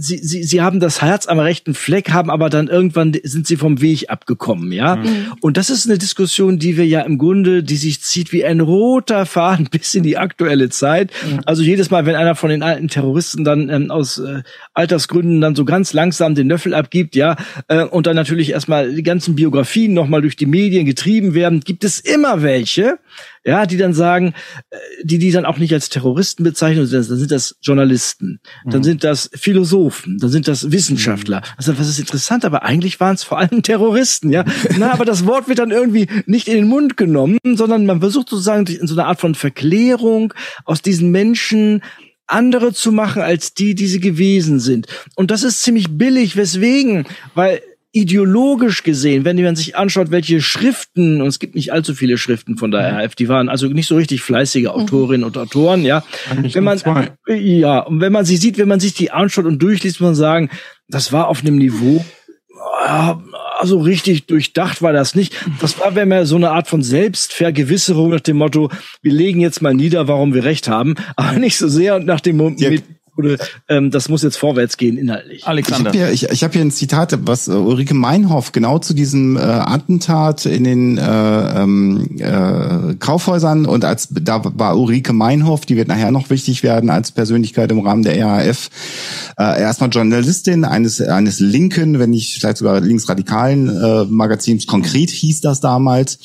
sie, 0.00 0.18
sie, 0.18 0.42
sie 0.42 0.62
haben 0.62 0.80
das 0.80 1.02
Herz 1.02 1.26
am 1.26 1.38
rechten 1.38 1.74
Fleck, 1.74 2.10
haben 2.10 2.30
aber 2.30 2.50
dann 2.50 2.68
irgendwann 2.68 3.16
sind 3.22 3.46
sie 3.46 3.56
vom 3.56 3.80
Weg 3.80 4.10
abgekommen, 4.10 4.72
ja. 4.72 4.96
Mhm. 4.96 5.34
Und 5.40 5.56
das 5.56 5.70
ist 5.70 5.86
eine 5.86 5.98
Diskussion, 5.98 6.58
die 6.58 6.76
wir 6.76 6.86
ja 6.86 7.02
im 7.02 7.18
Grunde, 7.18 7.62
die 7.62 7.76
sich 7.76 8.02
zieht 8.02 8.32
wie 8.32 8.44
ein 8.44 8.60
roter 8.60 9.26
Faden 9.26 9.66
bis 9.70 9.94
in 9.94 10.02
die 10.02 10.16
aktuelle 10.16 10.68
Zeit. 10.68 11.10
Mhm. 11.24 11.40
Also 11.44 11.62
jedes 11.62 11.90
Mal, 11.90 12.06
wenn 12.06 12.14
einer 12.14 12.34
von 12.34 12.50
den 12.50 12.62
alten 12.62 12.88
Terroristen 12.88 13.44
dann 13.44 13.68
ähm, 13.68 13.90
aus 13.96 14.18
äh, 14.18 14.42
Altersgründen 14.74 15.40
dann 15.40 15.54
so 15.54 15.64
ganz 15.64 15.92
langsam 15.92 16.34
den 16.34 16.48
Löffel 16.48 16.74
abgibt, 16.74 17.16
ja, 17.16 17.36
äh, 17.68 17.84
und 17.84 18.06
dann 18.06 18.16
natürlich 18.16 18.50
erstmal 18.50 18.94
die 18.94 19.02
ganzen 19.02 19.34
Biografien 19.34 19.94
nochmal 19.94 20.22
durch 20.22 20.36
die 20.36 20.46
Medien 20.46 20.86
getrieben 20.86 21.34
werden, 21.34 21.60
gibt 21.60 21.82
es 21.82 22.00
immer 22.00 22.42
welche, 22.42 22.98
ja, 23.44 23.64
die 23.66 23.76
dann 23.76 23.94
sagen, 23.94 24.34
äh, 24.70 24.76
die 25.02 25.18
die 25.18 25.30
dann 25.30 25.46
auch 25.46 25.58
nicht 25.58 25.72
als 25.72 25.88
Terroristen 25.88 26.44
bezeichnen, 26.44 26.88
dann 26.90 27.02
sind 27.02 27.30
das 27.30 27.56
Journalisten, 27.62 28.40
dann 28.64 28.80
mhm. 28.80 28.84
sind 28.84 29.04
das 29.04 29.30
Philosophen, 29.34 30.18
dann 30.18 30.30
sind 30.30 30.48
das 30.48 30.70
Wissenschaftler. 30.72 31.38
Mhm. 31.38 31.52
Also 31.56 31.78
was 31.78 31.88
ist 31.88 31.98
interessant, 31.98 32.44
aber 32.44 32.62
eigentlich 32.62 33.00
waren 33.00 33.14
es 33.14 33.24
vor 33.24 33.38
allem 33.38 33.62
Terroristen, 33.62 34.30
ja. 34.30 34.44
Na, 34.78 34.92
aber 34.92 35.04
das 35.04 35.26
Wort 35.26 35.48
wird 35.48 35.58
dann 35.58 35.70
irgendwie 35.70 36.08
nicht 36.26 36.48
in 36.48 36.54
den 36.54 36.68
Mund 36.68 36.96
genommen, 36.96 37.38
sondern 37.54 37.86
man 37.86 38.00
versucht 38.00 38.28
sozusagen 38.28 38.66
in 38.66 38.86
so 38.86 38.94
einer 38.94 39.06
Art 39.06 39.20
von 39.20 39.34
Verklärung 39.34 40.34
aus 40.64 40.82
diesen 40.82 41.10
Menschen 41.10 41.82
andere 42.26 42.72
zu 42.72 42.92
machen 42.92 43.22
als 43.22 43.54
die, 43.54 43.74
die 43.74 43.86
sie 43.86 44.00
gewesen 44.00 44.60
sind. 44.60 44.86
Und 45.14 45.30
das 45.30 45.42
ist 45.42 45.62
ziemlich 45.62 45.96
billig. 45.96 46.36
Weswegen? 46.36 47.06
Weil 47.34 47.62
ideologisch 47.96 48.82
gesehen, 48.82 49.24
wenn 49.24 49.42
man 49.42 49.56
sich 49.56 49.74
anschaut, 49.74 50.10
welche 50.10 50.42
Schriften, 50.42 51.22
und 51.22 51.28
es 51.28 51.38
gibt 51.38 51.54
nicht 51.54 51.72
allzu 51.72 51.94
viele 51.94 52.18
Schriften 52.18 52.58
von 52.58 52.70
der 52.70 53.04
RF, 53.04 53.14
die 53.14 53.30
waren 53.30 53.48
also 53.48 53.68
nicht 53.68 53.86
so 53.86 53.96
richtig 53.96 54.20
fleißige 54.20 54.64
mhm. 54.64 54.68
Autorinnen 54.68 55.24
und 55.24 55.38
Autoren, 55.38 55.82
ja. 55.82 56.04
Wenn 56.52 56.62
man, 56.62 56.78
ja, 57.26 57.78
und 57.80 58.02
wenn 58.02 58.12
man 58.12 58.26
sie 58.26 58.36
sieht, 58.36 58.58
wenn 58.58 58.68
man 58.68 58.80
sich 58.80 58.92
die 58.92 59.12
anschaut 59.12 59.46
und 59.46 59.62
durchliest, 59.62 60.00
muss 60.02 60.08
man 60.08 60.14
sagen, 60.14 60.50
das 60.88 61.10
war 61.10 61.28
auf 61.28 61.40
einem 61.40 61.56
Niveau, 61.56 62.04
so 63.62 63.78
richtig 63.78 64.26
durchdacht 64.26 64.82
war 64.82 64.92
das 64.92 65.14
nicht. 65.14 65.34
Das 65.60 65.78
war 65.80 65.92
mehr 65.92 66.26
so 66.26 66.36
eine 66.36 66.50
Art 66.50 66.68
von 66.68 66.82
Selbstvergewisserung 66.82 68.10
nach 68.10 68.20
dem 68.20 68.36
Motto, 68.38 68.70
wir 69.02 69.12
legen 69.12 69.40
jetzt 69.40 69.62
mal 69.62 69.74
nieder, 69.74 70.08
warum 70.08 70.34
wir 70.34 70.44
recht 70.44 70.68
haben, 70.68 70.94
aber 71.16 71.38
nicht 71.38 71.58
so 71.58 71.68
sehr 71.68 71.98
nach 71.98 72.20
dem 72.20 72.36
Moment, 72.36 72.60
ja 72.60 72.70
oder 73.16 73.36
ähm, 73.68 73.90
das 73.90 74.08
muss 74.08 74.22
jetzt 74.22 74.36
vorwärts 74.36 74.76
gehen 74.76 74.98
inhaltlich. 74.98 75.46
Alexander. 75.46 75.94
Ich 75.94 76.00
habe 76.00 76.06
hier, 76.06 76.12
ich, 76.12 76.30
ich 76.30 76.44
hab 76.44 76.52
hier 76.52 76.62
ein 76.62 76.70
Zitat, 76.70 77.16
was 77.26 77.48
äh, 77.48 77.52
Ulrike 77.52 77.94
Meinhoff 77.94 78.52
genau 78.52 78.78
zu 78.78 78.94
diesem 78.94 79.36
äh, 79.36 79.40
Attentat 79.40 80.46
in 80.46 80.64
den 80.64 80.98
äh, 80.98 81.62
ähm, 81.62 82.18
äh, 82.18 82.94
Kaufhäusern 82.96 83.66
und 83.66 83.84
als 83.84 84.08
da 84.10 84.42
war 84.44 84.78
Ulrike 84.78 85.12
Meinhoff, 85.12 85.66
die 85.66 85.76
wird 85.76 85.88
nachher 85.88 86.10
noch 86.10 86.30
wichtig 86.30 86.62
werden 86.62 86.90
als 86.90 87.12
Persönlichkeit 87.12 87.70
im 87.70 87.80
Rahmen 87.80 88.02
der 88.02 88.22
RAF, 88.24 88.70
äh, 89.38 89.60
erstmal 89.60 89.90
Journalistin 89.90 90.64
eines 90.64 91.00
eines 91.00 91.40
linken, 91.40 91.98
wenn 91.98 92.10
nicht 92.10 92.34
vielleicht 92.34 92.58
sogar 92.58 92.80
linksradikalen 92.80 93.68
äh, 93.68 94.04
Magazins, 94.04 94.66
konkret 94.66 95.10
hieß 95.10 95.40
das 95.40 95.60
damals 95.60 96.18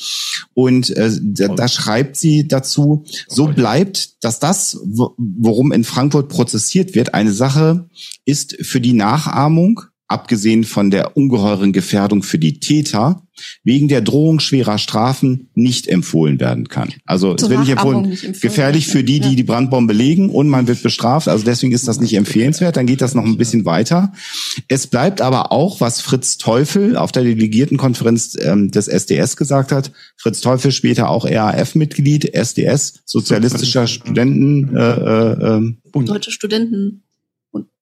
und 0.54 0.90
äh, 0.90 1.10
da, 1.20 1.48
da 1.48 1.68
schreibt 1.68 2.16
sie 2.16 2.46
dazu, 2.46 3.04
so 3.28 3.46
bleibt, 3.46 4.22
dass 4.24 4.38
das, 4.38 4.78
worum 4.84 5.72
in 5.72 5.84
Frankfurt 5.84 6.28
prozessiert 6.28 6.81
diskutiert 6.82 6.94
wird. 6.94 7.14
Eine 7.14 7.32
Sache 7.32 7.88
ist 8.24 8.56
für 8.64 8.80
die 8.80 8.92
Nachahmung, 8.92 9.82
abgesehen 10.08 10.64
von 10.64 10.90
der 10.90 11.16
ungeheuren 11.16 11.72
Gefährdung 11.72 12.22
für 12.22 12.38
die 12.38 12.60
Täter, 12.60 13.22
wegen 13.64 13.88
der 13.88 14.02
Drohung 14.02 14.40
schwerer 14.40 14.78
Strafen 14.78 15.48
nicht 15.54 15.88
empfohlen 15.88 16.38
werden 16.38 16.68
kann. 16.68 16.92
Also 17.06 17.34
es 17.34 17.48
wird 17.48 17.60
nicht 17.60 17.70
empfohlen, 17.70 18.02
nicht 18.02 18.24
empfohlen, 18.24 18.40
gefährlich 18.42 18.86
für 18.86 19.02
die, 19.02 19.20
die 19.20 19.36
die 19.36 19.42
Brandbombe 19.42 19.94
legen 19.94 20.28
und 20.28 20.48
man 20.48 20.66
wird 20.66 20.82
bestraft. 20.82 21.28
Also 21.28 21.44
deswegen 21.44 21.72
ist 21.72 21.88
das 21.88 22.00
nicht 22.00 22.14
empfehlenswert. 22.14 22.76
Dann 22.76 22.86
geht 22.86 23.00
das 23.00 23.14
noch 23.14 23.24
ein 23.24 23.38
bisschen 23.38 23.64
weiter. 23.64 24.12
Es 24.68 24.86
bleibt 24.86 25.20
aber 25.20 25.50
auch, 25.50 25.80
was 25.80 26.00
Fritz 26.00 26.36
Teufel 26.36 26.96
auf 26.96 27.12
der 27.12 27.24
Delegiertenkonferenz 27.24 28.36
ähm, 28.40 28.70
des 28.70 28.88
SDS 28.88 29.36
gesagt 29.36 29.72
hat. 29.72 29.92
Fritz 30.16 30.40
Teufel 30.40 30.72
später 30.72 31.08
auch 31.08 31.24
RAF-Mitglied, 31.24 32.34
SDS, 32.34 33.00
Sozialistischer 33.06 33.86
Studenten. 33.86 34.76
Äh, 34.76 34.80
äh, 34.80 35.56
ähm, 35.56 35.78
Deutsche 35.94 36.30
Studenten. 36.30 37.04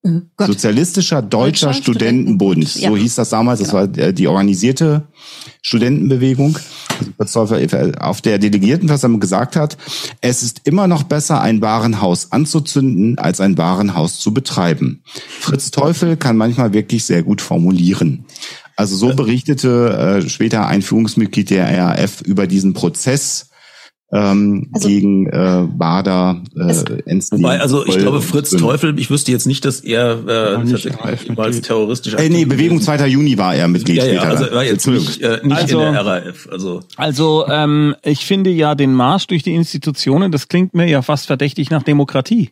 Äh, 0.03 0.21
Sozialistischer 0.39 1.21
Deutscher, 1.21 1.67
Deutscher 1.67 1.75
Studentenbund. 1.75 2.67
Studentenbund. 2.69 2.99
So 2.99 3.03
hieß 3.03 3.15
das 3.17 3.29
damals. 3.29 3.61
Das 3.61 3.71
genau. 3.71 3.81
war 3.81 4.13
die 4.13 4.29
organisierte 4.29 5.09
Studentenbewegung. 5.61 6.59
Auf 7.99 8.21
der 8.23 8.39
Delegiertenversammlung 8.39 9.21
gesagt 9.21 9.57
hat, 9.57 9.77
es 10.21 10.43
ist 10.43 10.63
immer 10.65 10.87
noch 10.87 11.03
besser, 11.03 11.41
ein 11.41 11.61
Warenhaus 11.61 12.33
anzuzünden, 12.33 13.19
als 13.19 13.41
ein 13.41 13.59
Warenhaus 13.59 14.21
zu 14.21 14.33
betreiben. 14.33 15.03
Fritz 15.41 15.71
Teufel 15.71 16.17
kann 16.17 16.37
manchmal 16.37 16.73
wirklich 16.73 17.05
sehr 17.05 17.23
gut 17.23 17.41
formulieren. 17.41 18.25
Also 18.77 18.97
so 18.97 19.15
berichtete 19.15 20.23
äh, 20.25 20.29
später 20.31 20.67
ein 20.67 20.81
Führungsmitglied 20.81 21.51
der 21.51 21.79
RAF 21.79 22.23
über 22.23 22.47
diesen 22.47 22.73
Prozess 22.73 23.50
ähm, 24.13 24.69
also, 24.73 24.89
gegen 24.89 25.27
äh, 25.27 25.67
Bader, 25.73 26.43
äh, 26.57 27.03
Enstin, 27.07 27.39
Wobei, 27.39 27.61
also 27.61 27.87
ich 27.87 27.97
glaube, 27.97 28.21
Fritz 28.21 28.51
Teufel, 28.51 28.99
ich 28.99 29.11
wüsste 29.11 29.31
jetzt 29.31 29.47
nicht, 29.47 29.65
dass 29.65 29.81
er 29.81 30.19
äh, 30.27 30.55
tatsächlich 30.57 31.39
als 31.39 31.61
terroristisch 31.61 32.15
äh, 32.15 32.29
Nee, 32.29 32.45
Bewegung 32.45 32.81
2. 32.81 33.07
Juni 33.07 33.39
war 33.39 33.55
er 33.55 33.69
Mitglied 33.69 33.99
ja, 33.99 34.07
ja, 34.07 34.23
Also 34.23 34.45
er 34.47 34.55
war 34.55 34.65
jetzt 34.65 34.87
nicht, 34.87 35.21
äh, 35.23 35.41
nicht 35.43 35.57
also, 35.57 35.81
in 35.81 35.93
der 35.93 36.05
RAF. 36.05 36.49
Also, 36.51 36.81
also 36.97 37.47
ähm, 37.49 37.95
ich 38.03 38.25
finde 38.25 38.51
ja 38.51 38.75
den 38.75 38.93
Marsch 38.93 39.29
durch 39.29 39.45
die 39.45 39.55
Institutionen, 39.55 40.33
das 40.33 40.49
klingt 40.49 40.75
mir 40.75 40.89
ja 40.89 41.03
fast 41.03 41.27
verdächtig 41.27 41.71
nach 41.71 41.83
Demokratie. 41.83 42.51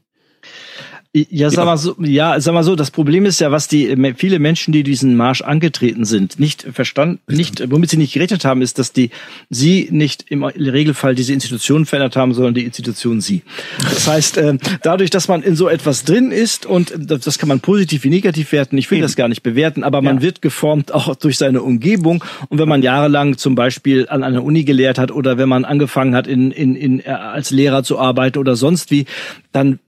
Ja, 1.15 1.49
sag 1.49 1.65
mal 1.65 1.79
so, 1.79 1.97
ja, 2.01 2.39
sag 2.39 2.53
mal 2.53 2.63
so, 2.63 2.77
das 2.77 2.91
Problem 2.91 3.25
ist 3.25 3.41
ja, 3.41 3.51
was 3.51 3.67
die 3.67 3.97
viele 4.17 4.39
Menschen, 4.39 4.73
die 4.73 4.83
diesen 4.83 5.17
Marsch 5.17 5.41
angetreten 5.41 6.05
sind, 6.05 6.39
nicht 6.39 6.67
verstanden, 6.71 7.21
nicht, 7.27 7.71
womit 7.71 7.89
sie 7.89 7.97
nicht 7.97 8.13
gerechnet 8.13 8.45
haben, 8.45 8.61
ist, 8.61 8.79
dass 8.79 8.93
die 8.93 9.09
sie 9.49 9.89
nicht 9.91 10.27
im 10.29 10.45
Regelfall 10.45 11.15
diese 11.15 11.33
Institution 11.33 11.87
verändert 11.87 12.15
haben, 12.17 12.35
sondern 12.35 12.53
die 12.53 12.65
Institution 12.65 13.23
sie. 13.23 13.43
Das 13.79 14.07
heißt, 14.07 14.37
äh, 14.37 14.59
dadurch, 14.83 15.09
dass 15.09 15.29
man 15.29 15.43
in 15.43 15.57
so 15.57 15.69
etwas 15.69 16.05
drin 16.05 16.31
ist 16.31 16.67
und 16.67 16.93
das 16.99 17.39
kann 17.39 17.49
man 17.49 17.61
positiv 17.61 18.05
wie 18.05 18.11
negativ 18.11 18.53
werten, 18.53 18.77
ich 18.77 18.91
will 18.91 19.01
das 19.01 19.17
gar 19.17 19.29
nicht 19.29 19.43
bewerten, 19.43 19.85
aber 19.85 20.03
man 20.03 20.17
ja. 20.17 20.23
wird 20.23 20.43
geformt 20.43 20.93
auch 20.93 21.17
durch 21.17 21.39
seine 21.39 21.63
Umgebung 21.63 22.23
und 22.51 22.59
wenn 22.59 22.69
man 22.69 22.83
jahrelang 22.83 23.39
zum 23.39 23.55
Beispiel 23.55 24.07
an 24.11 24.23
einer 24.23 24.45
Uni 24.45 24.65
gelehrt 24.65 24.99
hat 24.99 25.11
oder 25.11 25.39
wenn 25.39 25.49
man 25.49 25.65
angefangen 25.65 26.15
hat, 26.15 26.27
in, 26.27 26.51
in, 26.51 26.77
in, 26.77 27.01
äh, 27.01 27.09
als 27.09 27.51
Lehrer 27.51 27.83
zu 27.83 27.99
arbeiten 27.99 28.39
oder 28.39 28.57
sonst 28.57 28.91
wie, 28.91 29.07
dann 29.53 29.79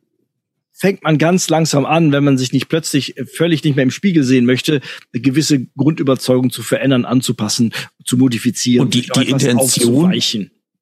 fängt 0.80 1.04
man 1.04 1.18
ganz 1.18 1.50
langsam 1.50 1.84
an, 1.84 2.10
wenn 2.10 2.24
man 2.24 2.38
sich 2.38 2.52
nicht 2.52 2.68
plötzlich 2.68 3.14
völlig 3.34 3.62
nicht 3.62 3.76
mehr 3.76 3.82
im 3.82 3.90
Spiegel 3.90 4.24
sehen 4.24 4.46
möchte, 4.46 4.80
eine 5.12 5.20
gewisse 5.20 5.66
Grundüberzeugung 5.76 6.50
zu 6.50 6.62
verändern, 6.62 7.04
anzupassen, 7.04 7.74
zu 8.04 8.16
modifizieren. 8.16 8.86
Und 8.86 8.94
die, 8.94 9.02
die 9.02 9.28
Intention, 9.28 10.10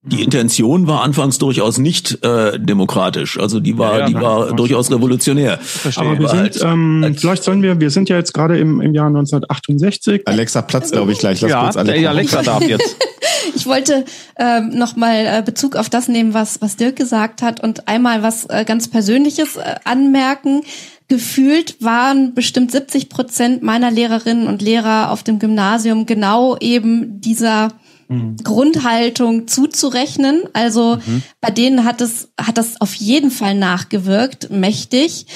die 0.08 0.22
Intention 0.22 0.86
war 0.86 1.02
anfangs 1.02 1.38
durchaus 1.38 1.78
nicht 1.78 2.24
äh, 2.24 2.58
demokratisch, 2.58 3.38
also 3.38 3.60
die 3.60 3.78
war, 3.78 3.92
ja, 3.92 3.98
ja, 4.00 4.06
die 4.06 4.14
war 4.14 4.52
durchaus 4.54 4.90
revolutionär. 4.90 5.58
Verstehe. 5.58 6.04
Aber 6.04 6.18
wir 6.18 6.28
sind, 6.28 6.62
ähm, 6.62 7.02
als, 7.04 7.20
vielleicht 7.20 7.44
sollen 7.44 7.62
wir, 7.62 7.80
wir 7.80 7.90
sind 7.90 8.08
ja 8.08 8.16
jetzt 8.16 8.32
gerade 8.32 8.58
im, 8.58 8.80
im 8.80 8.94
Jahr 8.94 9.06
1968. 9.06 10.26
Alexa 10.26 10.62
platzt, 10.62 10.92
glaube 10.92 11.12
ich, 11.12 11.18
gleich. 11.18 11.40
Lass 11.40 11.50
ja, 11.50 11.62
kurz 11.62 11.76
Alexa. 11.76 12.08
Alexa 12.10 12.42
darf 12.42 12.62
jetzt. 12.66 12.96
ich 13.54 13.66
wollte 13.66 14.04
ähm, 14.38 14.70
noch 14.70 14.96
mal 14.96 15.26
äh, 15.26 15.42
Bezug 15.44 15.76
auf 15.76 15.88
das 15.88 16.08
nehmen, 16.08 16.34
was 16.34 16.60
was 16.60 16.76
Dirk 16.76 16.96
gesagt 16.96 17.42
hat 17.42 17.62
und 17.62 17.88
einmal 17.88 18.22
was 18.22 18.46
äh, 18.46 18.64
ganz 18.64 18.88
Persönliches 18.88 19.56
äh, 19.56 19.76
anmerken. 19.84 20.62
Gefühlt 21.08 21.82
waren 21.82 22.34
bestimmt 22.34 22.70
70 22.70 23.08
Prozent 23.08 23.62
meiner 23.62 23.90
Lehrerinnen 23.90 24.46
und 24.46 24.60
Lehrer 24.60 25.10
auf 25.10 25.22
dem 25.22 25.38
Gymnasium 25.38 26.04
genau 26.04 26.58
eben 26.58 27.20
dieser 27.20 27.72
mhm. 28.08 28.36
Grundhaltung 28.42 29.46
zuzurechnen. 29.46 30.42
Also 30.52 30.96
mhm. 31.04 31.22
bei 31.40 31.50
denen 31.50 31.84
hat 31.84 32.00
es, 32.00 32.30
hat 32.40 32.58
das 32.58 32.80
auf 32.80 32.94
jeden 32.94 33.30
Fall 33.30 33.54
nachgewirkt, 33.54 34.50
mächtig. 34.50 35.26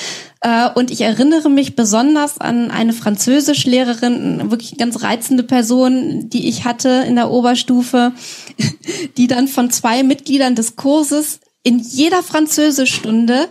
Äh, 0.40 0.70
und 0.74 0.90
ich 0.90 1.02
erinnere 1.02 1.48
mich 1.48 1.76
besonders 1.76 2.38
an 2.38 2.70
eine 2.70 2.92
Französischlehrerin, 2.92 4.50
wirklich 4.50 4.76
ganz 4.76 5.02
reizende 5.02 5.42
Person, 5.42 6.28
die 6.30 6.48
ich 6.48 6.64
hatte 6.64 7.04
in 7.06 7.16
der 7.16 7.30
Oberstufe, 7.30 8.12
die 9.16 9.26
dann 9.26 9.48
von 9.48 9.70
zwei 9.70 10.02
Mitgliedern 10.02 10.54
des 10.54 10.76
Kurses 10.76 11.40
in 11.62 11.78
jeder 11.78 12.22
Französischstunde 12.22 13.48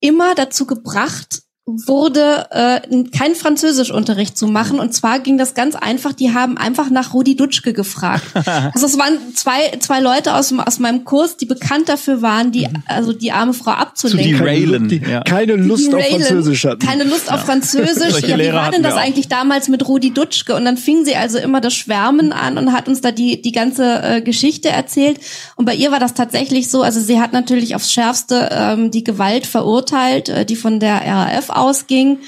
immer 0.00 0.34
dazu 0.34 0.66
gebracht 0.66 1.42
wurde, 1.86 2.46
äh, 2.50 2.80
keinen 3.16 3.34
Französischunterricht 3.34 4.38
zu 4.38 4.46
machen. 4.46 4.80
Und 4.80 4.94
zwar 4.94 5.20
ging 5.20 5.36
das 5.36 5.54
ganz 5.54 5.74
einfach. 5.74 6.12
Die 6.14 6.32
haben 6.32 6.56
einfach 6.56 6.88
nach 6.88 7.12
Rudi 7.12 7.36
Dutschke 7.36 7.72
gefragt. 7.72 8.24
also 8.74 8.86
es 8.86 8.98
waren 8.98 9.18
zwei, 9.34 9.76
zwei 9.80 10.00
Leute 10.00 10.34
aus, 10.34 10.52
aus 10.52 10.78
meinem 10.78 11.04
Kurs, 11.04 11.36
die 11.36 11.46
bekannt 11.46 11.88
dafür 11.88 12.22
waren, 12.22 12.52
die, 12.52 12.68
also 12.86 13.12
die 13.12 13.32
arme 13.32 13.52
Frau 13.52 13.72
abzulenken. 13.72 14.38
Zu 14.38 14.44
Raylen, 14.44 14.88
die, 14.88 14.98
ja. 14.98 15.20
Keine 15.22 15.56
Lust 15.56 15.94
auf 15.94 16.02
Französisch 16.02 16.64
hatten. 16.64 16.86
Keine 16.86 17.04
Lust 17.04 17.30
auf 17.30 17.40
Französisch. 17.40 18.20
ja, 18.26 18.38
wie 18.38 18.52
war 18.52 18.70
denn 18.70 18.82
das 18.82 18.94
eigentlich 18.94 19.28
damals 19.28 19.68
mit 19.68 19.86
Rudi 19.86 20.12
Dutschke? 20.12 20.54
Und 20.54 20.64
dann 20.64 20.78
fing 20.78 21.04
sie 21.04 21.16
also 21.16 21.38
immer 21.38 21.60
das 21.60 21.74
Schwärmen 21.74 22.32
an 22.32 22.56
und 22.56 22.72
hat 22.72 22.88
uns 22.88 23.02
da 23.02 23.12
die, 23.12 23.42
die 23.42 23.52
ganze 23.52 24.02
äh, 24.02 24.20
Geschichte 24.22 24.70
erzählt. 24.70 25.20
Und 25.56 25.66
bei 25.66 25.74
ihr 25.74 25.92
war 25.92 26.00
das 26.00 26.14
tatsächlich 26.14 26.70
so, 26.70 26.82
also 26.82 27.00
sie 27.00 27.20
hat 27.20 27.32
natürlich 27.32 27.74
aufs 27.74 27.92
Schärfste 27.92 28.48
ähm, 28.52 28.90
die 28.90 29.04
Gewalt 29.04 29.46
verurteilt, 29.46 30.28
äh, 30.28 30.44
die 30.44 30.56
von 30.56 30.80
der 30.80 31.02
RAF 31.04 31.50
ausging, 31.60 32.18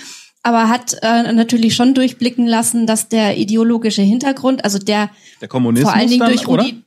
aber 0.42 0.68
hat 0.68 0.96
äh, 1.02 1.32
natürlich 1.32 1.74
schon 1.74 1.94
durchblicken 1.94 2.46
lassen, 2.46 2.86
dass 2.86 3.08
der 3.08 3.36
ideologische 3.36 4.02
Hintergrund, 4.02 4.64
also 4.64 4.78
der, 4.78 5.10
der 5.40 5.48
Kommunismus 5.48 5.90
vor 5.90 5.98
allen 5.98 6.08
Dingen 6.08 6.26
durch 6.26 6.46
Rudi, 6.46 6.82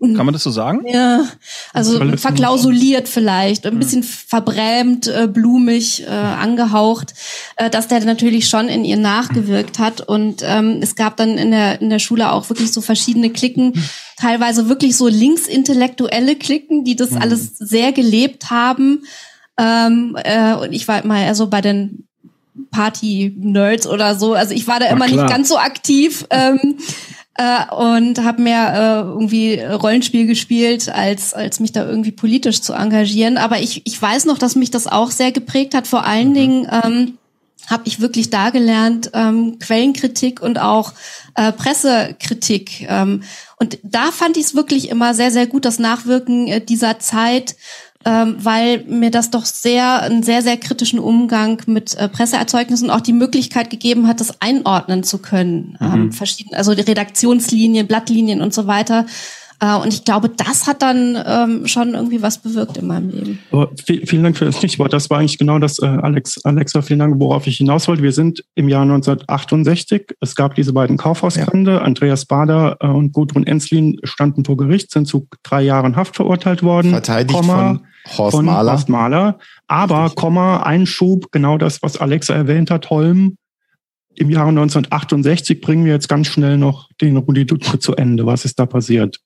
kann 0.00 0.26
man 0.26 0.32
das 0.32 0.44
so 0.44 0.52
sagen? 0.52 0.84
Ja, 0.86 1.26
also 1.72 1.98
verklausuliert 2.16 3.08
vielleicht, 3.08 3.66
ein 3.66 3.72
hm. 3.72 3.78
bisschen 3.80 4.02
verbrämt, 4.04 5.08
äh, 5.08 5.26
blumig, 5.26 6.04
äh, 6.06 6.08
angehaucht, 6.08 7.14
äh, 7.56 7.68
dass 7.68 7.88
der 7.88 8.04
natürlich 8.04 8.48
schon 8.48 8.68
in 8.68 8.84
ihr 8.84 8.96
nachgewirkt 8.96 9.80
hat. 9.80 10.00
Und 10.00 10.42
ähm, 10.44 10.78
es 10.80 10.94
gab 10.94 11.16
dann 11.16 11.36
in 11.36 11.50
der, 11.50 11.80
in 11.80 11.90
der 11.90 11.98
Schule 11.98 12.30
auch 12.30 12.48
wirklich 12.48 12.72
so 12.72 12.80
verschiedene 12.80 13.30
Klicken, 13.30 13.72
teilweise 14.16 14.68
wirklich 14.68 14.96
so 14.96 15.08
linksintellektuelle 15.08 16.36
Klicken, 16.36 16.84
die 16.84 16.94
das 16.94 17.10
hm. 17.10 17.18
alles 17.18 17.58
sehr 17.58 17.90
gelebt 17.90 18.50
haben. 18.50 19.02
Ähm, 19.58 20.16
äh, 20.22 20.54
und 20.54 20.72
ich 20.72 20.86
war 20.88 21.04
mal 21.04 21.22
eher 21.22 21.34
so 21.34 21.48
bei 21.48 21.60
den 21.60 22.06
Party-Nerds 22.70 23.86
oder 23.86 24.14
so. 24.14 24.34
Also 24.34 24.54
ich 24.54 24.66
war 24.66 24.80
da 24.80 24.86
immer 24.86 25.06
nicht 25.06 25.28
ganz 25.28 25.48
so 25.48 25.58
aktiv. 25.58 26.26
Ähm, 26.30 26.78
äh, 27.38 27.72
und 27.72 28.24
habe 28.24 28.42
mehr 28.42 28.74
äh, 28.74 29.08
irgendwie 29.08 29.60
Rollenspiel 29.60 30.26
gespielt, 30.26 30.88
als 30.88 31.32
als 31.34 31.60
mich 31.60 31.70
da 31.70 31.86
irgendwie 31.86 32.10
politisch 32.10 32.60
zu 32.60 32.72
engagieren. 32.72 33.38
Aber 33.38 33.60
ich 33.60 33.82
ich 33.84 34.00
weiß 34.00 34.24
noch, 34.26 34.38
dass 34.38 34.56
mich 34.56 34.72
das 34.72 34.88
auch 34.88 35.12
sehr 35.12 35.30
geprägt 35.30 35.74
hat. 35.74 35.86
Vor 35.86 36.04
allen 36.04 36.30
mhm. 36.30 36.34
Dingen 36.34 36.68
ähm, 36.84 37.18
habe 37.68 37.84
ich 37.86 38.00
wirklich 38.00 38.30
da 38.30 38.50
gelernt 38.50 39.10
ähm, 39.14 39.58
Quellenkritik 39.60 40.42
und 40.42 40.58
auch 40.58 40.92
äh, 41.36 41.52
Pressekritik. 41.52 42.86
Ähm, 42.88 43.22
und 43.60 43.78
da 43.84 44.10
fand 44.10 44.36
ich 44.36 44.46
es 44.46 44.54
wirklich 44.56 44.88
immer 44.88 45.14
sehr 45.14 45.30
sehr 45.30 45.46
gut, 45.46 45.64
das 45.64 45.78
Nachwirken 45.78 46.48
äh, 46.48 46.60
dieser 46.60 46.98
Zeit 46.98 47.54
ähm, 48.04 48.36
weil 48.38 48.84
mir 48.84 49.10
das 49.10 49.30
doch 49.30 49.44
sehr 49.44 50.02
einen 50.02 50.22
sehr 50.22 50.42
sehr 50.42 50.56
kritischen 50.56 50.98
Umgang 50.98 51.60
mit 51.66 51.94
äh, 51.96 52.08
Presseerzeugnissen 52.08 52.90
auch 52.90 53.00
die 53.00 53.12
Möglichkeit 53.12 53.70
gegeben 53.70 54.06
hat, 54.06 54.20
das 54.20 54.40
einordnen 54.40 55.02
zu 55.02 55.18
können, 55.18 55.76
mhm. 55.80 55.94
ähm, 55.94 56.12
verschiedene, 56.12 56.56
also 56.56 56.74
die 56.74 56.82
Redaktionslinien, 56.82 57.86
Blattlinien 57.86 58.40
und 58.40 58.54
so 58.54 58.66
weiter. 58.66 59.06
Äh, 59.60 59.76
und 59.76 59.92
ich 59.92 60.04
glaube, 60.04 60.28
das 60.28 60.66
hat 60.66 60.82
dann 60.82 61.18
ähm, 61.26 61.66
schon 61.66 61.94
irgendwie 61.94 62.22
was 62.22 62.38
bewirkt 62.38 62.76
in 62.76 62.86
meinem 62.86 63.10
Leben. 63.10 63.38
Aber 63.50 63.70
vielen 63.86 64.22
Dank 64.22 64.36
für 64.36 64.44
das 64.44 64.58
Stichwort. 64.58 64.92
Das 64.92 65.10
war 65.10 65.18
eigentlich 65.18 65.38
genau 65.38 65.58
das, 65.58 65.80
äh, 65.80 65.86
Alex, 65.86 66.44
Alexa, 66.44 66.82
vielen 66.82 67.00
Dank, 67.00 67.18
worauf 67.18 67.46
ich 67.46 67.56
hinaus 67.56 67.88
wollte. 67.88 68.02
Wir 68.02 68.12
sind 68.12 68.44
im 68.54 68.68
Jahr 68.68 68.82
1968. 68.82 70.14
Es 70.20 70.36
gab 70.36 70.54
diese 70.54 70.72
beiden 70.72 70.96
Kaufhausgründe. 70.96 71.72
Ja. 71.72 71.78
Andreas 71.82 72.26
Bader 72.26 72.76
äh, 72.80 72.86
und 72.86 73.12
Gudrun 73.12 73.46
Enslin 73.46 73.98
standen 74.04 74.44
vor 74.44 74.56
Gericht, 74.56 74.92
sind 74.92 75.06
zu 75.06 75.26
drei 75.42 75.62
Jahren 75.62 75.96
Haft 75.96 76.14
verurteilt 76.14 76.62
worden. 76.62 76.92
Verteidigt 76.92 77.34
Komma, 77.34 77.56
von 77.56 77.80
Horst 78.16 78.36
von 78.36 78.44
Mahler. 78.44 78.72
Horst 78.72 78.88
Mahler. 78.88 79.38
Aber, 79.66 80.10
Komma, 80.10 80.62
Einschub, 80.62 81.32
genau 81.32 81.58
das, 81.58 81.82
was 81.82 81.96
Alexa 81.96 82.34
erwähnt 82.34 82.70
hat, 82.70 82.90
Holm, 82.90 83.36
im 84.14 84.30
Jahre 84.30 84.48
1968 84.48 85.60
bringen 85.60 85.84
wir 85.84 85.92
jetzt 85.92 86.08
ganz 86.08 86.26
schnell 86.26 86.58
noch 86.58 86.88
den 87.00 87.16
Rudi 87.16 87.46
Dutke 87.46 87.78
zu 87.78 87.94
Ende. 87.94 88.26
Was 88.26 88.44
ist 88.44 88.58
da 88.58 88.66
passiert? 88.66 89.20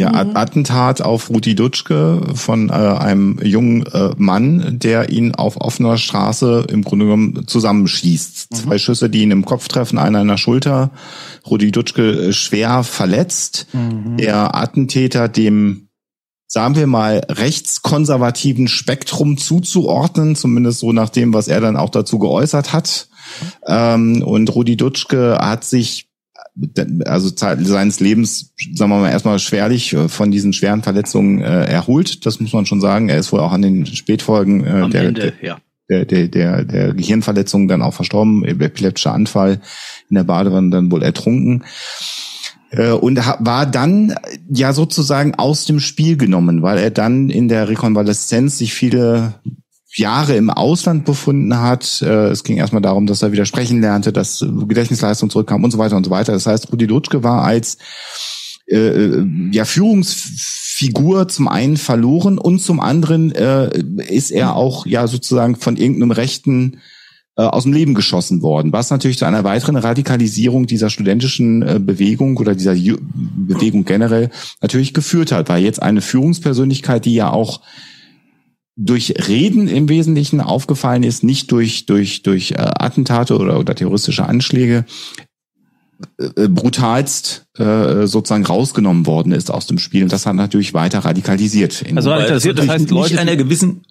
Ja, 0.00 0.24
mhm. 0.24 0.34
Attentat 0.34 1.02
auf 1.02 1.28
Rudi 1.28 1.54
Dutschke 1.54 2.22
von 2.34 2.70
äh, 2.70 2.72
einem 2.72 3.38
jungen 3.42 3.84
äh, 3.84 4.12
Mann, 4.16 4.78
der 4.78 5.10
ihn 5.10 5.34
auf 5.34 5.60
offener 5.60 5.98
Straße 5.98 6.68
im 6.70 6.84
Grunde 6.84 7.04
genommen 7.04 7.46
zusammenschießt. 7.46 8.50
Mhm. 8.50 8.56
Zwei 8.56 8.78
Schüsse, 8.78 9.10
die 9.10 9.20
ihn 9.20 9.30
im 9.30 9.44
Kopf 9.44 9.68
treffen, 9.68 9.98
einer 9.98 10.22
in 10.22 10.28
der 10.28 10.38
Schulter. 10.38 10.90
Rudi 11.46 11.70
Dutschke 11.70 12.28
äh, 12.28 12.32
schwer 12.32 12.82
verletzt. 12.82 13.66
Mhm. 13.74 14.16
Der 14.16 14.54
Attentäter 14.56 15.28
dem 15.28 15.88
sagen 16.46 16.76
wir 16.76 16.86
mal, 16.88 17.20
rechtskonservativen 17.28 18.68
Spektrum 18.68 19.36
zuzuordnen, 19.36 20.34
zumindest 20.34 20.80
so 20.80 20.92
nach 20.92 21.10
dem, 21.10 21.32
was 21.32 21.46
er 21.46 21.60
dann 21.60 21.76
auch 21.76 21.90
dazu 21.90 22.18
geäußert 22.18 22.72
hat. 22.72 23.08
Ähm, 23.66 24.22
und 24.22 24.52
Rudi 24.52 24.76
Dutschke 24.76 25.38
hat 25.40 25.62
sich 25.62 26.09
also 27.04 27.30
seines 27.34 28.00
Lebens, 28.00 28.52
sagen 28.74 28.90
wir 28.90 28.98
mal, 28.98 29.10
erstmal 29.10 29.38
schwerlich 29.38 29.92
äh, 29.92 30.08
von 30.08 30.30
diesen 30.30 30.52
schweren 30.52 30.82
Verletzungen 30.82 31.40
äh, 31.40 31.64
erholt. 31.64 32.26
Das 32.26 32.40
muss 32.40 32.52
man 32.52 32.66
schon 32.66 32.80
sagen. 32.80 33.08
Er 33.08 33.18
ist 33.18 33.32
wohl 33.32 33.40
auch 33.40 33.52
an 33.52 33.62
den 33.62 33.86
Spätfolgen 33.86 34.64
äh, 34.64 34.88
der, 34.88 35.02
Ende, 35.02 35.32
ja. 35.42 35.58
der, 35.88 36.04
der, 36.04 36.28
der, 36.28 36.64
der 36.64 36.94
Gehirnverletzung 36.94 37.68
dann 37.68 37.82
auch 37.82 37.94
verstorben, 37.94 38.44
epileptischer 38.44 39.14
Anfall 39.14 39.60
in 40.08 40.16
der 40.16 40.24
Badewanne 40.24 40.70
dann 40.70 40.90
wohl 40.90 41.02
ertrunken 41.02 41.64
äh, 42.70 42.90
und 42.90 43.16
war 43.16 43.66
dann 43.66 44.14
ja 44.48 44.72
sozusagen 44.72 45.34
aus 45.34 45.64
dem 45.64 45.80
Spiel 45.80 46.16
genommen, 46.16 46.62
weil 46.62 46.78
er 46.78 46.90
dann 46.90 47.30
in 47.30 47.48
der 47.48 47.68
Rekonvaleszenz 47.68 48.58
sich 48.58 48.74
viele 48.74 49.34
Jahre 49.94 50.36
im 50.36 50.50
Ausland 50.50 51.04
befunden 51.04 51.58
hat. 51.58 52.02
Äh, 52.02 52.28
es 52.28 52.44
ging 52.44 52.56
erstmal 52.56 52.82
darum, 52.82 53.06
dass 53.06 53.22
er 53.22 53.32
wieder 53.32 53.46
sprechen 53.46 53.80
lernte, 53.80 54.12
dass 54.12 54.44
Gedächtnisleistung 54.68 55.30
zurückkam 55.30 55.64
und 55.64 55.70
so 55.70 55.78
weiter 55.78 55.96
und 55.96 56.04
so 56.04 56.10
weiter. 56.10 56.32
Das 56.32 56.46
heißt, 56.46 56.72
Rudi 56.72 56.86
Dutschke 56.86 57.22
war 57.22 57.44
als 57.44 57.78
äh, 58.70 58.76
äh, 58.76 59.26
ja 59.50 59.64
Führungsfigur 59.64 61.26
zum 61.28 61.48
einen 61.48 61.76
verloren 61.76 62.38
und 62.38 62.60
zum 62.60 62.78
anderen 62.78 63.32
äh, 63.32 63.70
ist 64.08 64.30
er 64.30 64.54
auch 64.54 64.86
ja 64.86 65.08
sozusagen 65.08 65.56
von 65.56 65.76
irgendeinem 65.76 66.12
rechten 66.12 66.78
äh, 67.36 67.42
aus 67.42 67.64
dem 67.64 67.72
Leben 67.72 67.94
geschossen 67.94 68.42
worden, 68.42 68.72
was 68.72 68.90
natürlich 68.90 69.18
zu 69.18 69.24
einer 69.24 69.42
weiteren 69.42 69.76
Radikalisierung 69.76 70.66
dieser 70.66 70.88
studentischen 70.88 71.62
äh, 71.62 71.80
Bewegung 71.80 72.36
oder 72.36 72.54
dieser 72.54 72.72
Ju 72.72 72.98
Bewegung 73.00 73.84
generell 73.84 74.30
natürlich 74.60 74.94
geführt 74.94 75.32
hat, 75.32 75.48
weil 75.48 75.64
jetzt 75.64 75.82
eine 75.82 76.00
Führungspersönlichkeit, 76.00 77.04
die 77.04 77.14
ja 77.14 77.30
auch 77.30 77.60
durch 78.82 79.14
Reden 79.28 79.68
im 79.68 79.88
Wesentlichen 79.88 80.40
aufgefallen 80.40 81.02
ist, 81.02 81.22
nicht 81.22 81.52
durch 81.52 81.86
durch 81.86 82.22
durch 82.22 82.52
äh, 82.52 82.56
Attentate 82.58 83.36
oder 83.36 83.58
oder 83.58 83.74
terroristische 83.74 84.24
Anschläge 84.24 84.86
äh, 86.18 86.48
brutalst 86.48 87.46
äh, 87.58 88.06
sozusagen 88.06 88.46
rausgenommen 88.46 89.06
worden 89.06 89.32
ist 89.32 89.50
aus 89.50 89.66
dem 89.66 89.78
Spiel 89.78 90.02
und 90.02 90.12
das 90.12 90.24
hat 90.24 90.34
natürlich 90.34 90.72
weiter 90.72 91.00
radikalisiert. 91.00 91.84
also 91.94 92.10
radikalisiert, 92.10 92.58
das 92.58 92.68
heißt 92.68 92.90
Leute 92.90 93.20
einer 93.20 93.36
gewissen 93.36 93.82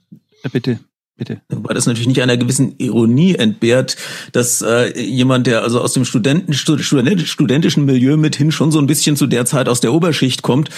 bitte 0.52 0.80
Bitte. 1.20 1.42
Weil 1.50 1.76
das 1.76 1.86
natürlich 1.86 2.08
nicht 2.08 2.22
einer 2.22 2.38
gewissen 2.38 2.76
Ironie 2.78 3.36
entbehrt, 3.36 3.98
dass 4.32 4.62
äh, 4.62 4.98
jemand, 4.98 5.48
der 5.48 5.64
also 5.64 5.82
aus 5.82 5.92
dem 5.92 6.06
Studenten, 6.06 6.54
studentischen 6.54 7.84
Milieu 7.84 8.16
mithin 8.16 8.54
schon 8.54 8.72
so 8.72 8.80
ein 8.80 8.88
bisschen 8.88 9.18
zu 9.18 9.28
der 9.28 9.46
Zeit 9.46 9.68
aus 9.68 9.82
der 9.82 9.92
Oberschicht 9.92 10.44
kommt, 10.44 10.70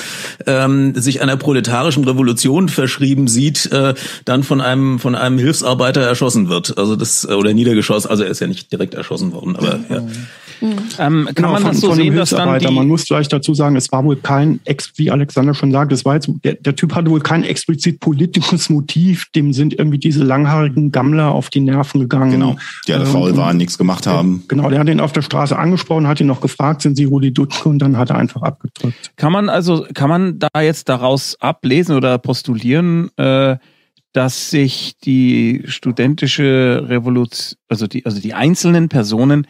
ähm, 0.47 0.95
sich 0.95 1.21
einer 1.21 1.37
proletarischen 1.37 2.05
Revolution 2.05 2.69
verschrieben 2.69 3.27
sieht, 3.27 3.71
äh, 3.71 3.93
dann 4.25 4.41
von 4.41 4.61
einem 4.61 4.97
von 4.97 5.13
einem 5.13 5.37
Hilfsarbeiter 5.37 6.01
erschossen 6.01 6.49
wird. 6.49 6.75
Also 6.75 6.95
das 6.95 7.23
äh, 7.23 7.33
oder 7.33 7.53
niedergeschossen. 7.53 8.09
Also 8.09 8.23
er 8.23 8.31
ist 8.31 8.39
ja 8.41 8.47
nicht 8.47 8.71
direkt 8.71 8.95
erschossen 8.95 9.33
worden, 9.33 9.55
aber 9.55 9.79
ja. 9.89 10.07
Mhm. 10.61 10.67
Ähm, 10.99 11.25
kann 11.25 11.35
genau, 11.35 11.51
man 11.53 11.63
das 11.63 11.71
von, 11.71 11.75
so 11.75 11.87
von 11.87 11.97
sehen, 11.97 12.15
dass 12.15 12.29
dann 12.29 12.59
die 12.59 12.71
Man 12.71 12.87
muss 12.87 13.03
vielleicht 13.03 13.33
dazu 13.33 13.53
sagen, 13.53 13.75
es 13.75 13.91
war 13.91 14.03
wohl 14.03 14.15
kein, 14.15 14.59
wie 14.95 15.09
Alexander 15.09 15.53
schon 15.53 15.71
sagt, 15.71 15.91
es 15.91 16.05
war 16.05 16.15
jetzt, 16.15 16.29
der, 16.43 16.53
der 16.53 16.75
Typ 16.75 16.93
hatte 16.93 17.09
wohl 17.09 17.19
kein 17.19 17.43
explizit 17.43 17.99
politisches 17.99 18.69
Motiv, 18.69 19.25
dem 19.35 19.53
sind 19.53 19.73
irgendwie 19.73 19.97
diese 19.97 20.23
langhaarigen 20.23 20.91
Gammler 20.91 21.31
auf 21.31 21.49
die 21.49 21.61
Nerven 21.61 22.01
gegangen. 22.01 22.31
Genau, 22.31 22.57
die 22.87 22.93
alle 22.93 23.05
ähm, 23.05 23.11
faul 23.11 23.35
waren, 23.37 23.57
nichts 23.57 23.77
gemacht 23.77 24.05
haben. 24.05 24.43
Genau, 24.47 24.69
der 24.69 24.79
hat 24.79 24.87
ihn 24.87 24.99
auf 24.99 25.13
der 25.13 25.23
Straße 25.23 25.57
angesprochen, 25.57 26.07
hat 26.07 26.19
ihn 26.21 26.27
noch 26.27 26.41
gefragt, 26.41 26.81
sind 26.83 26.95
Sie 26.95 27.05
Rudi 27.05 27.33
Dutschke 27.33 27.67
und 27.67 27.79
dann 27.79 27.97
hat 27.97 28.11
er 28.11 28.17
einfach 28.17 28.43
abgedrückt. 28.43 29.11
Kann 29.15 29.31
man 29.31 29.49
also, 29.49 29.85
kann 29.93 30.09
man 30.09 30.39
da 30.39 30.61
jetzt 30.61 30.89
daraus 30.89 31.37
ablesen 31.39 31.95
oder 31.95 32.17
postulieren, 32.17 33.09
äh, 33.17 33.57
dass 34.13 34.49
sich 34.49 34.97
die 35.03 35.63
studentische 35.65 36.85
Revolution, 36.87 37.57
also 37.69 37.87
die, 37.87 38.05
also 38.05 38.19
die 38.19 38.33
einzelnen 38.33 38.89
Personen 38.89 39.47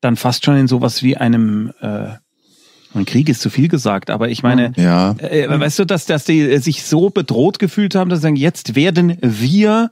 dann 0.00 0.16
fast 0.16 0.44
schon 0.44 0.56
in 0.56 0.68
sowas 0.68 1.02
wie 1.02 1.16
einem 1.16 1.72
äh, 1.80 2.08
ein 2.94 3.04
Krieg 3.04 3.28
ist 3.28 3.40
zu 3.40 3.50
viel 3.50 3.68
gesagt, 3.68 4.10
aber 4.10 4.28
ich 4.28 4.42
meine, 4.42 4.72
ja. 4.76 5.12
äh, 5.18 5.48
weißt 5.48 5.80
du, 5.80 5.84
dass, 5.84 6.06
dass 6.06 6.24
die 6.24 6.58
sich 6.58 6.84
so 6.84 7.10
bedroht 7.10 7.58
gefühlt 7.58 7.94
haben, 7.94 8.08
dass 8.08 8.20
sie 8.20 8.24
sagen, 8.24 8.36
jetzt 8.36 8.76
werden 8.76 9.18
wir 9.20 9.90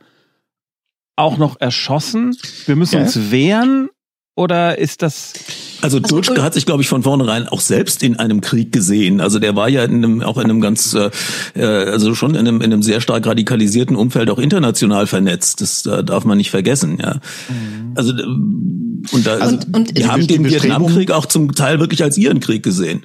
auch 1.17 1.37
noch 1.37 1.61
erschossen, 1.61 2.37
wir 2.67 2.77
müssen 2.77 2.97
ja. 2.97 3.03
uns 3.03 3.31
wehren 3.31 3.89
oder 4.35 4.79
ist 4.79 5.03
das? 5.03 5.35
Also, 5.83 5.99
also 5.99 6.17
Dutschke 6.17 6.43
hat 6.43 6.55
sich, 6.55 6.65
glaube 6.65 6.83
ich, 6.83 6.89
von 6.89 7.03
vornherein 7.03 7.49
auch 7.49 7.61
selbst 7.61 8.03
in 8.03 8.19
einem 8.19 8.41
Krieg 8.41 8.73
gesehen. 8.73 9.21
Also 9.21 9.39
der 9.39 9.57
war 9.57 9.69
ja 9.69 9.85
in 9.85 9.97
einem, 9.97 10.23
auch 10.23 10.39
in 10.39 10.45
einem 10.45 10.61
ganz, 10.61 10.95
äh, 10.95 11.11
äh, 11.55 11.65
also 11.65 12.15
schon 12.15 12.35
in 12.35 12.47
einem, 12.47 12.61
in 12.61 12.73
einem 12.73 12.83
sehr 12.83 13.01
stark 13.01 13.27
radikalisierten 13.27 13.97
Umfeld 13.97 14.31
auch 14.31 14.39
international 14.39 15.07
vernetzt. 15.07 15.61
Das 15.61 15.85
äh, 15.87 16.05
darf 16.05 16.25
man 16.25 16.39
nicht 16.39 16.51
vergessen. 16.51 16.99
Ja. 17.03 17.17
Mhm. 17.49 17.93
Also 17.97 18.13
äh, 18.13 18.23
und, 18.23 19.27
da, 19.27 19.35
also, 19.35 19.57
und, 19.57 19.77
und 19.77 19.99
die 19.99 20.07
haben 20.07 20.27
den 20.27 20.45
Vietnamkrieg 20.45 21.11
auch 21.11 21.27
zum 21.27 21.53
Teil 21.55 21.81
wirklich 21.81 22.03
als 22.03 22.17
ihren 22.17 22.41
Krieg 22.41 22.63
gesehen. 22.63 23.05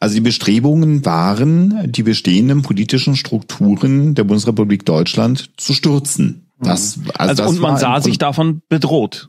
Also 0.00 0.16
die 0.16 0.20
Bestrebungen 0.20 1.04
waren, 1.04 1.92
die 1.92 2.02
bestehenden 2.02 2.62
politischen 2.62 3.14
Strukturen 3.16 4.14
der 4.14 4.24
Bundesrepublik 4.24 4.84
Deutschland 4.84 5.50
zu 5.56 5.72
stürzen. 5.72 6.50
Das, 6.60 6.98
also, 6.98 7.12
also 7.14 7.42
das 7.42 7.50
und 7.50 7.60
man 7.60 7.76
sah 7.78 8.00
sich 8.00 8.18
davon 8.18 8.62
bedroht. 8.68 9.28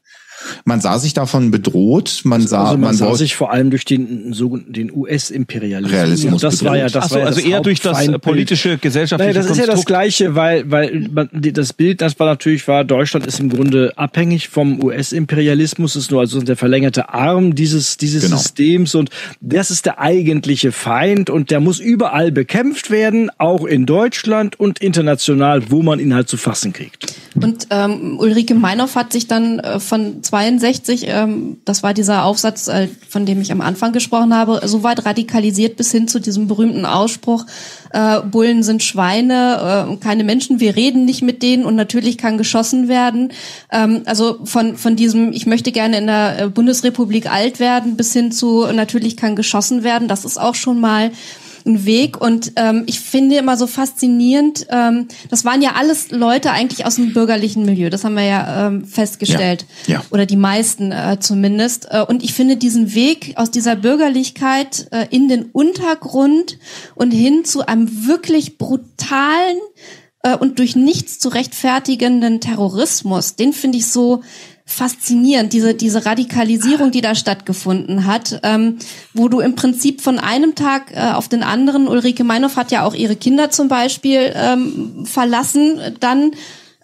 Man 0.63 0.81
sah 0.81 0.99
sich 0.99 1.13
davon 1.13 1.51
bedroht. 1.51 2.21
Man 2.23 2.41
also, 2.41 2.49
sah, 2.49 2.63
also 2.63 2.73
man, 2.73 2.81
man 2.81 2.95
sah 2.95 3.15
sich 3.15 3.35
vor 3.35 3.51
allem 3.51 3.69
durch 3.69 3.85
den 3.85 4.33
so 4.33 4.57
den 4.57 4.91
US-Imperialismus. 4.91 6.41
Das 6.41 6.63
war 6.63 6.77
ja, 6.77 6.87
das 6.87 7.09
so, 7.09 7.15
war 7.15 7.21
ja 7.21 7.27
also 7.27 7.39
das 7.39 7.49
eher 7.49 7.61
durch 7.61 7.79
das 7.79 8.07
politische, 8.21 8.77
gesellschaftliche. 8.77 9.33
Naja, 9.33 9.41
das 9.41 9.51
ist 9.51 9.57
ja 9.57 9.65
das 9.65 9.85
Gleiche, 9.85 10.35
weil 10.35 10.69
weil 10.71 11.07
man, 11.11 11.29
das 11.33 11.73
Bild, 11.73 12.01
das 12.01 12.19
war 12.19 12.27
natürlich 12.27 12.67
war, 12.67 12.83
Deutschland 12.83 13.25
ist 13.25 13.39
im 13.39 13.49
Grunde 13.49 13.93
abhängig 13.95 14.49
vom 14.49 14.83
US-Imperialismus, 14.83 15.95
ist 15.95 16.11
nur 16.11 16.21
also 16.21 16.41
der 16.41 16.55
verlängerte 16.55 17.09
Arm 17.09 17.55
dieses 17.55 17.97
dieses 17.97 18.23
genau. 18.23 18.37
Systems 18.37 18.95
und 18.95 19.09
das 19.41 19.71
ist 19.71 19.85
der 19.85 19.99
eigentliche 19.99 20.71
Feind 20.71 21.29
und 21.29 21.51
der 21.51 21.59
muss 21.59 21.79
überall 21.79 22.31
bekämpft 22.31 22.91
werden, 22.91 23.29
auch 23.37 23.65
in 23.65 23.85
Deutschland 23.85 24.59
und 24.59 24.79
international, 24.79 25.71
wo 25.71 25.81
man 25.81 25.99
ihn 25.99 26.13
halt 26.13 26.29
zu 26.29 26.37
fassen 26.37 26.73
kriegt. 26.73 27.13
Und 27.35 27.67
ähm, 27.69 28.17
Ulrike 28.19 28.55
Meinhoff 28.55 28.95
hat 28.95 29.11
sich 29.11 29.27
dann 29.27 29.59
äh, 29.59 29.79
von 29.79 30.23
62, 30.36 31.05
ähm, 31.07 31.61
das 31.63 31.81
war 31.81 31.93
dieser 31.93 32.25
Aufsatz, 32.25 32.67
äh, 32.67 32.89
von 33.07 33.25
dem 33.25 33.39
ich 33.39 33.53
am 33.53 33.61
Anfang 33.61 33.93
gesprochen 33.93 34.36
habe, 34.36 34.59
so 34.65 34.83
weit 34.83 35.05
radikalisiert 35.05 35.77
bis 35.77 35.93
hin 35.93 36.09
zu 36.09 36.19
diesem 36.19 36.49
berühmten 36.49 36.86
Ausspruch, 36.86 37.45
äh, 37.93 38.19
Bullen 38.19 38.61
sind 38.61 38.83
Schweine, 38.83 39.88
äh, 39.93 39.95
keine 40.03 40.25
Menschen, 40.25 40.59
wir 40.59 40.75
reden 40.75 41.05
nicht 41.05 41.21
mit 41.21 41.41
denen 41.41 41.63
und 41.63 41.75
natürlich 41.75 42.17
kann 42.17 42.38
geschossen 42.38 42.89
werden. 42.89 43.31
Ähm, 43.71 44.01
also 44.03 44.39
von, 44.43 44.75
von 44.75 44.97
diesem, 44.97 45.31
ich 45.31 45.45
möchte 45.45 45.71
gerne 45.71 45.99
in 45.99 46.07
der 46.07 46.38
äh, 46.38 46.47
Bundesrepublik 46.49 47.31
alt 47.31 47.61
werden, 47.61 47.95
bis 47.95 48.11
hin 48.11 48.33
zu 48.33 48.65
natürlich 48.73 49.15
kann 49.15 49.38
geschossen 49.38 49.83
werden, 49.83 50.09
das 50.09 50.25
ist 50.25 50.38
auch 50.38 50.55
schon 50.55 50.81
mal 50.81 51.11
einen 51.66 51.86
Weg. 51.86 52.20
Und 52.20 52.53
ähm, 52.55 52.84
ich 52.86 52.99
finde 52.99 53.38
immer 53.38 53.57
so 53.57 53.68
faszinierend, 53.68 54.68
ähm, 54.70 55.07
das 55.30 55.45
waren 55.45 55.61
ja 55.61 55.74
alles 55.76 56.11
Leute 56.11 56.51
eigentlich 56.51 56.86
aus 56.86 56.95
dem 56.95 57.13
bürgerlichen 57.13 57.66
Milieu, 57.66 57.89
das 57.89 58.03
haben 58.03 58.16
wir 58.16 58.24
ja 58.24 58.68
ähm, 58.68 58.86
festgestellt. 58.86 59.66
Ja. 59.88 59.95
Ja. 59.95 60.05
Oder 60.11 60.26
die 60.26 60.38
meisten 60.38 60.91
äh, 60.91 61.18
zumindest. 61.20 61.88
Äh, 61.89 62.01
und 62.07 62.24
ich 62.24 62.34
finde 62.34 62.57
diesen 62.57 62.93
Weg 62.93 63.34
aus 63.36 63.51
dieser 63.51 63.76
Bürgerlichkeit 63.76 64.88
äh, 64.91 65.07
in 65.09 65.28
den 65.28 65.45
Untergrund 65.45 66.57
und 66.95 67.11
hin 67.11 67.45
zu 67.45 67.68
einem 67.68 68.07
wirklich 68.07 68.57
brutalen 68.57 69.57
äh, 70.24 70.36
und 70.36 70.59
durch 70.59 70.76
nichts 70.76 71.20
zu 71.20 71.30
rechtfertigenden 71.30 72.41
Terrorismus, 72.41 73.36
den 73.36 73.53
finde 73.53 73.78
ich 73.78 73.88
so 73.88 74.22
faszinierend, 74.66 75.53
diese, 75.53 75.76
diese 75.76 76.05
Radikalisierung, 76.05 76.91
die 76.91 77.01
da 77.01 77.13
stattgefunden 77.13 78.05
hat, 78.05 78.39
ähm, 78.43 78.78
wo 79.13 79.30
du 79.30 79.39
im 79.39 79.55
Prinzip 79.55 80.01
von 80.01 80.18
einem 80.18 80.55
Tag 80.55 80.91
äh, 80.91 81.11
auf 81.11 81.30
den 81.30 81.43
anderen, 81.43 81.88
Ulrike 81.88 82.24
Meinhoff 82.24 82.57
hat 82.57 82.72
ja 82.72 82.84
auch 82.84 82.95
ihre 82.95 83.16
Kinder 83.16 83.51
zum 83.51 83.68
Beispiel 83.68 84.34
ähm, 84.36 85.05
verlassen, 85.05 85.80
dann 85.99 86.32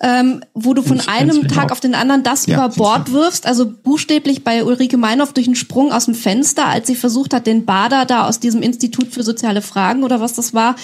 ähm, 0.01 0.41
wo 0.55 0.73
du 0.73 0.81
von 0.81 0.99
einem 0.99 1.47
Tag 1.47 1.71
auf 1.71 1.79
den 1.79 1.93
anderen 1.93 2.23
das 2.23 2.47
Ja, 2.47 2.55
über 2.55 2.69
Bord 2.69 3.11
wirfst, 3.11 3.45
also 3.45 3.71
buchstäblich 3.71 4.43
bei 4.43 4.63
Ulrike 4.63 4.97
Meinhoff 4.97 5.33
durch 5.33 5.45
einen 5.45 5.55
Sprung 5.55 5.91
aus 5.91 6.05
dem 6.05 6.15
Fenster, 6.15 6.65
als 6.65 6.87
sie 6.87 6.95
versucht 6.95 7.33
hat, 7.33 7.45
den 7.45 7.65
Bader 7.65 8.05
da 8.05 8.27
aus 8.27 8.39
diesem 8.39 8.63
Institut 8.63 9.13
für 9.13 9.21
soziale 9.21 9.61
Fragen 9.61 10.03
oder 10.03 10.19
was 10.19 10.33
das 10.33 10.55
war, 10.55 10.75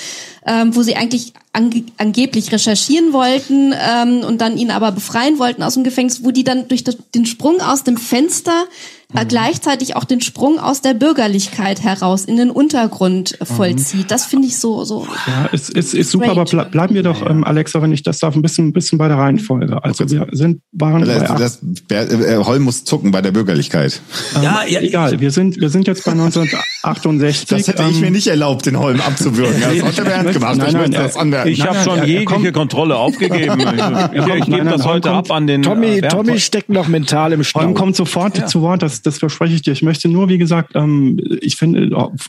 ähm, 0.45 0.75
wo 0.75 0.83
sie 0.83 0.95
eigentlich 0.95 1.33
ange 1.51 1.83
angeblich 1.97 2.51
recherchieren 2.51 3.11
wollten 3.11 3.73
ähm, 3.73 4.19
und 4.19 4.39
dann 4.39 4.57
ihn 4.57 4.69
aber 4.69 4.91
befreien 4.91 5.39
wollten 5.39 5.63
aus 5.63 5.73
dem 5.73 5.83
Gefängnis, 5.83 6.23
wo 6.23 6.29
die 6.29 6.43
dann 6.43 6.67
durch 6.67 6.83
das, 6.83 6.97
den 7.15 7.25
Sprung 7.25 7.59
aus 7.59 7.83
dem 7.83 7.97
Fenster 7.97 8.65
äh, 9.15 9.25
gleichzeitig 9.25 9.95
auch 9.95 10.03
den 10.03 10.19
Sprung 10.21 10.59
aus 10.59 10.81
der 10.81 10.93
Bürgerlichkeit 10.93 11.81
heraus 11.81 12.25
in 12.25 12.35
den 12.37 12.49
Untergrund 12.51 13.39
äh, 13.39 13.45
vollzieht. 13.45 14.11
Das 14.11 14.25
finde 14.25 14.47
ich 14.47 14.57
so 14.57 14.83
so. 14.83 15.07
Ja, 15.27 15.49
es 15.53 15.69
ist, 15.69 15.93
ist 15.93 16.11
super, 16.11 16.31
aber 16.31 16.43
ble 16.45 16.65
bleiben 16.65 16.93
wir 16.93 17.03
doch, 17.03 17.25
ähm, 17.27 17.43
Alexa, 17.45 17.81
wenn 17.81 17.93
ich 17.93 18.03
das 18.03 18.19
darf, 18.19 18.35
ein 18.35 18.41
bisschen, 18.41 18.67
ein 18.67 18.73
bisschen 18.73 18.97
bei 18.97 19.07
der 19.07 19.17
Reihenfolge. 19.17 19.83
Also 19.83 20.09
wir 20.09 20.27
sind, 20.33 20.61
waren 20.73 21.05
bei 21.05 21.19
Das, 21.19 21.29
acht- 21.31 21.61
das, 21.89 22.11
äh, 22.11 22.37
Holm 22.43 22.63
muss 22.63 22.83
zucken 22.83 23.11
bei 23.11 23.21
der 23.21 23.31
Bürgerlichkeit. 23.31 24.01
Ja, 24.41 24.63
ja, 24.67 24.81
egal. 24.81 25.19
Wir 25.21 25.31
sind, 25.31 25.55
wir 25.59 25.69
sind 25.69 25.87
jetzt 25.87 26.03
bei 26.03 26.11
1968. 26.11 27.47
Das 27.47 27.67
hätte 27.67 27.83
ich 27.89 27.95
ähm, 27.95 28.01
mir 28.01 28.11
nicht 28.11 28.27
erlaubt, 28.27 28.65
den 28.65 28.77
Holm 28.77 28.99
abzuwürgen. 29.01 29.61
Das 29.61 29.83
hat 29.83 29.97
der 29.97 30.03
Bernd 30.03 30.33
gemacht. 30.33 30.57
Nein, 30.57 30.67
ich 30.67 30.73
nein, 30.73 30.81
möchte 30.81 30.97
er- 30.97 31.03
das 31.03 31.15
anmerken. 31.17 31.49
Ich 31.49 31.61
habe 31.65 31.79
schon 31.83 31.99
jegliche 32.05 32.25
kommt- 32.25 32.53
Kontrolle 32.53 32.95
aufgegeben. 32.97 33.57
Ich, 34.17 34.25
ich, 34.25 34.33
ich 34.35 34.45
gebe 34.45 34.63
das 34.65 34.85
heute 34.85 35.09
kommt- 35.09 35.29
ab 35.29 35.31
an 35.31 35.47
den. 35.47 35.61
Tommy, 35.63 35.97
äh. 35.99 36.07
Tommy 36.07 36.39
steckt 36.39 36.69
noch 36.69 36.87
mental 36.87 37.31
im 37.33 37.43
Stau. 37.43 37.61
Holm 37.61 37.73
kommt 37.73 37.95
sofort 37.95 38.49
zu 38.49 38.61
Wort, 38.61 38.81
das, 38.81 38.96
das 39.05 39.19
verspreche 39.19 39.55
ich 39.55 39.61
dir. 39.61 39.71
Ich 39.73 39.83
möchte 39.83 40.07
nur, 40.07 40.29
wie 40.29 40.37
gesagt, 40.37 40.71
ähm, 40.75 41.19
ich 41.41 41.55
finde, 41.55 41.83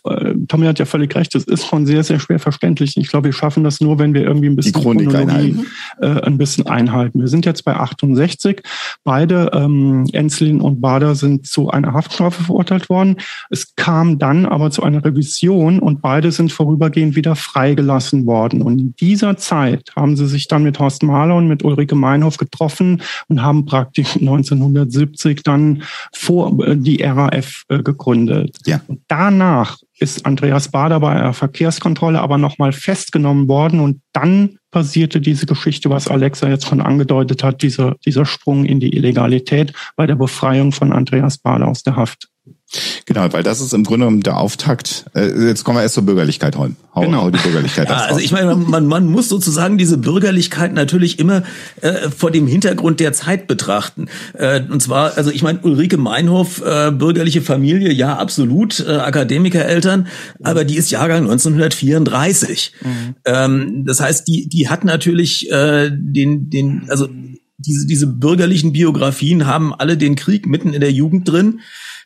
äh, 0.04 0.34
Tommy 0.48 0.66
hat 0.66 0.78
ja 0.78 0.84
völlig 0.84 1.14
recht, 1.14 1.34
es 1.34 1.44
ist 1.44 1.66
schon 1.66 1.86
sehr, 1.86 2.02
sehr 2.04 2.20
schwer 2.20 2.38
verständlich. 2.38 2.96
Ich 2.96 3.08
glaube, 3.08 3.26
wir 3.26 3.32
schaffen 3.32 3.64
das 3.64 3.80
nur, 3.80 3.98
wenn 3.98 4.14
wir 4.14 4.22
irgendwie 4.22 4.48
ein 4.48 4.56
bisschen 4.56 4.72
Die 4.74 4.80
Chronik 4.80 5.08
Chronologie, 5.10 5.32
einhalten. 5.32 5.66
äh, 6.00 6.26
ein 6.26 6.38
bisschen 6.38 6.66
einhalten. 6.66 7.20
Wir 7.20 7.28
sind 7.28 7.46
jetzt 7.46 7.64
bei 7.64 7.74
68. 7.74 8.62
Beide, 9.04 9.50
ähm, 9.54 10.06
Enslin 10.12 10.60
und 10.60 10.80
Bader, 10.80 11.14
sind 11.14 11.46
zu 11.46 11.70
einer 11.70 11.92
Haftstrafe 11.92 12.42
verurteilt 12.44 12.88
worden. 12.88 13.16
Es 13.50 13.74
kam 13.76 14.18
dann 14.18 14.46
aber 14.46 14.70
zu 14.70 14.82
einer 14.82 15.04
Revision 15.04 15.78
und 15.78 16.02
beide 16.02 16.32
sind 16.32 16.52
vorübergehend 16.52 17.16
wieder 17.16 17.36
freigelassen 17.36 18.26
worden. 18.26 18.62
Und 18.62 18.78
in 18.78 18.94
dieser 19.00 19.36
Zeit 19.36 19.90
haben 19.96 20.16
sie 20.16 20.26
sich 20.26 20.48
dann 20.48 20.62
mit 20.62 20.78
Horst 20.78 21.02
Mahler 21.02 21.36
und 21.36 21.48
mit 21.48 21.64
Ulrike 21.64 21.94
Meinhof 21.94 22.36
getroffen 22.36 23.02
und 23.28 23.42
haben 23.42 23.64
praktisch 23.66 24.16
1970 24.16 25.42
dann 25.42 25.82
vor 26.12 26.57
die 26.76 27.02
RAF 27.02 27.64
äh, 27.68 27.82
gegründet. 27.82 28.58
Ja. 28.66 28.80
Und 28.86 29.02
danach 29.08 29.78
ist 29.98 30.26
Andreas 30.26 30.68
Bader 30.68 31.00
bei 31.00 31.12
einer 31.12 31.32
Verkehrskontrolle 31.32 32.20
aber 32.20 32.38
nochmal 32.38 32.72
festgenommen 32.72 33.48
worden 33.48 33.80
und 33.80 34.00
dann 34.12 34.58
passierte 34.70 35.20
diese 35.20 35.46
Geschichte, 35.46 35.90
was 35.90 36.08
Alexa 36.08 36.48
jetzt 36.48 36.66
schon 36.66 36.80
angedeutet 36.80 37.42
hat, 37.42 37.62
dieser, 37.62 37.96
dieser 38.04 38.26
Sprung 38.26 38.64
in 38.64 38.80
die 38.80 38.94
Illegalität 38.94 39.72
bei 39.96 40.06
der 40.06 40.16
Befreiung 40.16 40.72
von 40.72 40.92
Andreas 40.92 41.38
Bader 41.38 41.68
aus 41.68 41.82
der 41.82 41.96
Haft. 41.96 42.28
Genau, 43.06 43.32
weil 43.32 43.42
das 43.42 43.62
ist 43.62 43.72
im 43.72 43.84
Grunde 43.84 44.04
genommen 44.04 44.22
der 44.22 44.36
Auftakt. 44.36 45.06
Äh, 45.14 45.46
Jetzt 45.46 45.64
kommen 45.64 45.78
wir 45.78 45.82
erst 45.82 45.94
zur 45.94 46.04
Bürgerlichkeit, 46.04 46.56
Holm. 46.56 46.76
Hau, 46.94 47.00
Genau. 47.00 47.22
hau 47.22 47.30
die 47.30 47.38
Bürgerlichkeit 47.38 47.88
Ja, 47.88 47.94
erst 47.94 48.04
also 48.04 48.14
raus. 48.16 48.22
ich 48.22 48.32
meine, 48.32 48.54
man, 48.56 48.86
man 48.86 49.06
muss 49.06 49.30
sozusagen 49.30 49.78
diese 49.78 49.96
Bürgerlichkeit 49.96 50.74
natürlich 50.74 51.18
immer 51.18 51.44
äh, 51.80 52.10
vor 52.10 52.30
dem 52.30 52.46
Hintergrund 52.46 53.00
der 53.00 53.14
Zeit 53.14 53.46
betrachten. 53.46 54.08
Äh, 54.34 54.60
und 54.68 54.82
zwar, 54.82 55.16
also 55.16 55.30
ich 55.30 55.42
meine, 55.42 55.60
Ulrike 55.60 55.96
Meinhof, 55.96 56.60
äh, 56.62 56.90
bürgerliche 56.90 57.40
Familie, 57.40 57.90
ja, 57.92 58.16
absolut, 58.16 58.80
äh, 58.80 58.90
Akademikereltern, 58.96 60.06
aber 60.42 60.64
die 60.64 60.76
ist 60.76 60.90
Jahrgang 60.90 61.22
1934. 61.22 62.72
Ähm, 63.24 63.84
das 63.86 64.00
heißt, 64.00 64.28
die, 64.28 64.48
die 64.48 64.68
hat 64.68 64.84
natürlich 64.84 65.50
äh, 65.50 65.90
den, 65.90 66.50
den, 66.50 66.82
also 66.88 67.08
diese, 67.56 67.86
diese 67.86 68.06
bürgerlichen 68.06 68.72
Biografien 68.72 69.46
haben 69.46 69.74
alle 69.74 69.96
den 69.96 70.14
Krieg 70.16 70.46
mitten 70.46 70.74
in 70.74 70.80
der 70.80 70.92
Jugend 70.92 71.28
drin. 71.28 71.60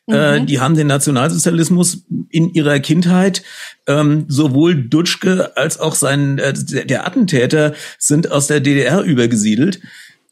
Äh, 0.07 0.45
die 0.45 0.61
haben 0.61 0.75
den 0.75 0.89
Nationalsozialismus 0.89 2.05
in 2.29 2.53
ihrer 2.53 2.81
Kindheit. 2.81 3.43
Ähm, 3.87 4.25
sowohl 4.29 4.75
Dutschke 4.75 5.57
als 5.57 5.79
auch 5.79 5.95
sein 5.95 6.39
äh, 6.39 6.53
der, 6.53 6.85
der 6.85 7.07
Attentäter 7.07 7.75
sind 7.99 8.31
aus 8.31 8.47
der 8.47 8.61
DDR 8.61 9.03
übergesiedelt. 9.03 9.81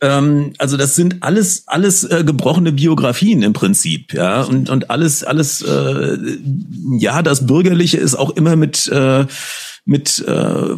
Ähm, 0.00 0.54
also 0.58 0.76
das 0.76 0.96
sind 0.96 1.22
alles 1.22 1.64
alles 1.66 2.04
äh, 2.04 2.24
gebrochene 2.24 2.72
Biografien 2.72 3.42
im 3.42 3.52
Prinzip, 3.52 4.14
ja 4.14 4.42
und 4.42 4.70
und 4.70 4.90
alles 4.90 5.22
alles 5.24 5.62
äh, 5.62 6.16
ja 6.98 7.22
das 7.22 7.46
Bürgerliche 7.46 7.98
ist 7.98 8.14
auch 8.14 8.30
immer 8.30 8.56
mit 8.56 8.88
äh, 8.88 9.26
mit 9.84 10.24
äh, 10.26 10.74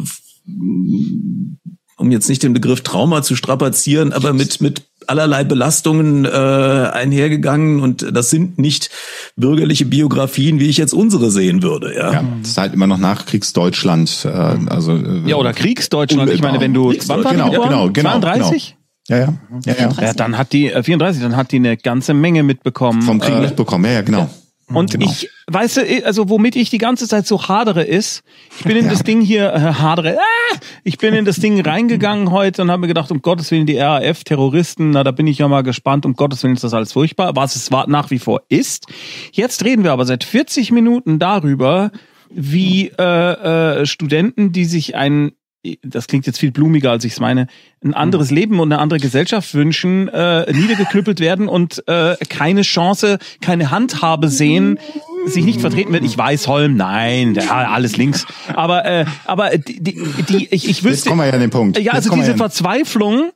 um 1.95 2.11
jetzt 2.11 2.27
nicht 2.27 2.43
den 2.43 2.53
Begriff 2.53 2.81
Trauma 2.81 3.21
zu 3.21 3.35
strapazieren, 3.35 4.11
aber 4.11 4.33
mit 4.33 4.59
mit 4.59 4.83
allerlei 5.09 5.43
Belastungen 5.43 6.25
äh, 6.25 6.29
einhergegangen 6.29 7.79
und 7.81 8.05
das 8.15 8.29
sind 8.29 8.57
nicht 8.59 8.89
bürgerliche 9.35 9.85
Biografien, 9.85 10.59
wie 10.59 10.67
ich 10.69 10.77
jetzt 10.77 10.93
unsere 10.93 11.31
sehen 11.31 11.63
würde. 11.63 11.93
Ja, 11.95 12.11
ja, 12.13 12.23
das 12.41 12.49
ist 12.51 12.57
halt 12.57 12.73
immer 12.73 12.87
noch 12.87 12.97
Nachkriegsdeutschland. 12.97 14.25
Äh, 14.25 14.29
also, 14.29 14.95
äh, 14.95 15.29
Ja, 15.29 15.35
oder 15.37 15.53
Kriegsdeutschland. 15.53 16.29
Ich 16.31 16.41
meine, 16.41 16.59
wenn 16.59 16.73
du 16.73 16.93
wann 17.07 17.23
genau, 17.23 17.49
geboren? 17.49 17.69
genau, 17.69 17.89
genau, 17.91 18.19
32? 18.19 18.77
Ja, 19.09 19.17
ja, 19.17 19.33
ja, 19.65 19.73
ja. 19.77 19.89
Ja, 20.01 20.13
dann 20.13 20.37
hat 20.37 20.53
die, 20.53 20.71
äh, 20.71 20.81
34, 20.81 21.21
dann 21.21 21.35
hat 21.35 21.51
die 21.51 21.57
eine 21.57 21.75
ganze 21.75 22.13
Menge 22.13 22.43
mitbekommen. 22.43 23.01
Vom 23.01 23.19
Krieg 23.19 23.35
Äh, 23.35 23.41
mitbekommen. 23.41 23.85
Ja, 23.85 23.91
ja, 23.91 24.01
genau. 24.01 24.29
Und 24.67 24.91
Genau. 24.91 25.05
ich, 25.05 25.29
weißt 25.47 25.77
du, 25.77 26.05
also 26.05 26.29
womit 26.29 26.55
ich 26.55 26.69
die 26.69 26.77
ganze 26.77 27.07
Zeit 27.07 27.27
so 27.27 27.47
hadere 27.47 27.83
ist, 27.83 28.23
ich 28.57 28.65
bin 28.65 28.77
in 28.77 28.89
das 28.89 29.03
Ding 29.03 29.21
hier, 29.21 29.53
äh, 29.53 29.59
hadere, 29.59 30.17
ah, 30.17 30.57
ich 30.83 30.97
bin 30.97 31.13
in 31.13 31.25
das 31.25 31.37
Ding 31.37 31.59
reingegangen 31.59 32.31
heute 32.31 32.61
und 32.61 32.71
habe 32.71 32.81
mir 32.81 32.87
gedacht, 32.87 33.11
um 33.11 33.21
Gottes 33.21 33.51
Willen, 33.51 33.65
die 33.65 33.77
RAF, 33.77 34.23
Terroristen, 34.23 34.91
na, 34.91 35.03
da 35.03 35.11
bin 35.11 35.27
ich 35.27 35.39
ja 35.39 35.47
mal 35.47 35.63
gespannt, 35.63 36.05
um 36.05 36.15
Gottes 36.15 36.43
Willen 36.43 36.55
ist 36.55 36.63
das 36.63 36.73
alles 36.73 36.93
furchtbar, 36.93 37.35
was 37.35 37.55
es 37.55 37.69
nach 37.71 38.09
wie 38.11 38.19
vor 38.19 38.41
ist. 38.49 38.87
Jetzt 39.31 39.63
reden 39.65 39.83
wir 39.83 39.91
aber 39.91 40.05
seit 40.05 40.23
40 40.23 40.71
Minuten 40.71 41.19
darüber, 41.19 41.91
wie 42.29 42.91
äh, 42.97 43.81
äh, 43.81 43.85
Studenten, 43.85 44.51
die 44.51 44.65
sich 44.65 44.95
ein 44.95 45.33
das 45.81 46.07
klingt 46.07 46.27
jetzt 46.27 46.39
viel 46.39 46.51
blumiger, 46.51 46.91
als 46.91 47.05
ich 47.05 47.13
es 47.13 47.19
meine, 47.19 47.47
ein 47.83 47.93
anderes 47.93 48.31
Leben 48.31 48.59
und 48.59 48.71
eine 48.71 48.81
andere 48.81 48.99
Gesellschaft 48.99 49.53
wünschen, 49.53 50.09
äh, 50.09 50.51
niedergeknüppelt 50.51 51.19
werden 51.21 51.47
und 51.47 51.87
äh, 51.87 52.17
keine 52.27 52.63
Chance, 52.63 53.17
keine 53.41 53.71
Handhabe 53.71 54.27
sehen, 54.27 54.77
sich 55.25 55.45
nicht 55.45 55.61
vertreten 55.61 55.93
wird. 55.93 56.03
Ich 56.03 56.17
weiß, 56.17 56.47
Holm, 56.47 56.75
nein, 56.75 57.35
ja, 57.35 57.69
alles 57.69 57.95
links. 57.95 58.25
Aber, 58.53 58.83
äh, 58.85 59.05
aber 59.25 59.57
die, 59.57 59.81
die, 59.81 59.93
die 60.27 60.45
ich, 60.47 60.51
ich 60.51 60.81
Jetzt 60.81 60.83
wüsste. 60.83 61.09
kommen 61.09 61.21
wir 61.21 61.27
ja 61.27 61.33
an 61.33 61.39
den 61.39 61.49
Punkt. 61.49 61.77
Ja, 61.77 61.93
Jetzt 61.95 62.07
also 62.09 62.15
diese 62.15 62.35
Verzweiflung, 62.35 63.31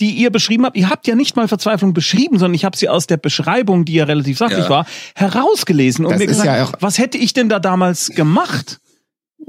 die 0.00 0.10
ihr 0.10 0.30
beschrieben 0.30 0.64
habt, 0.64 0.76
ihr 0.76 0.90
habt 0.90 1.06
ja 1.06 1.14
nicht 1.14 1.36
mal 1.36 1.46
Verzweiflung 1.46 1.92
beschrieben, 1.94 2.38
sondern 2.40 2.54
ich 2.54 2.64
habe 2.64 2.76
sie 2.76 2.88
aus 2.88 3.06
der 3.06 3.18
Beschreibung, 3.18 3.84
die 3.84 3.94
ja 3.94 4.04
relativ 4.04 4.38
sachlich 4.38 4.64
Ja. 4.64 4.70
war, 4.70 4.86
herausgelesen 5.14 6.04
und 6.04 6.12
Das 6.12 6.18
mir 6.18 6.26
gesagt, 6.26 6.46
ja 6.46 6.68
was 6.80 6.98
hätte 6.98 7.18
ich 7.18 7.34
denn 7.34 7.48
da 7.48 7.60
damals 7.60 8.08
gemacht? 8.10 8.80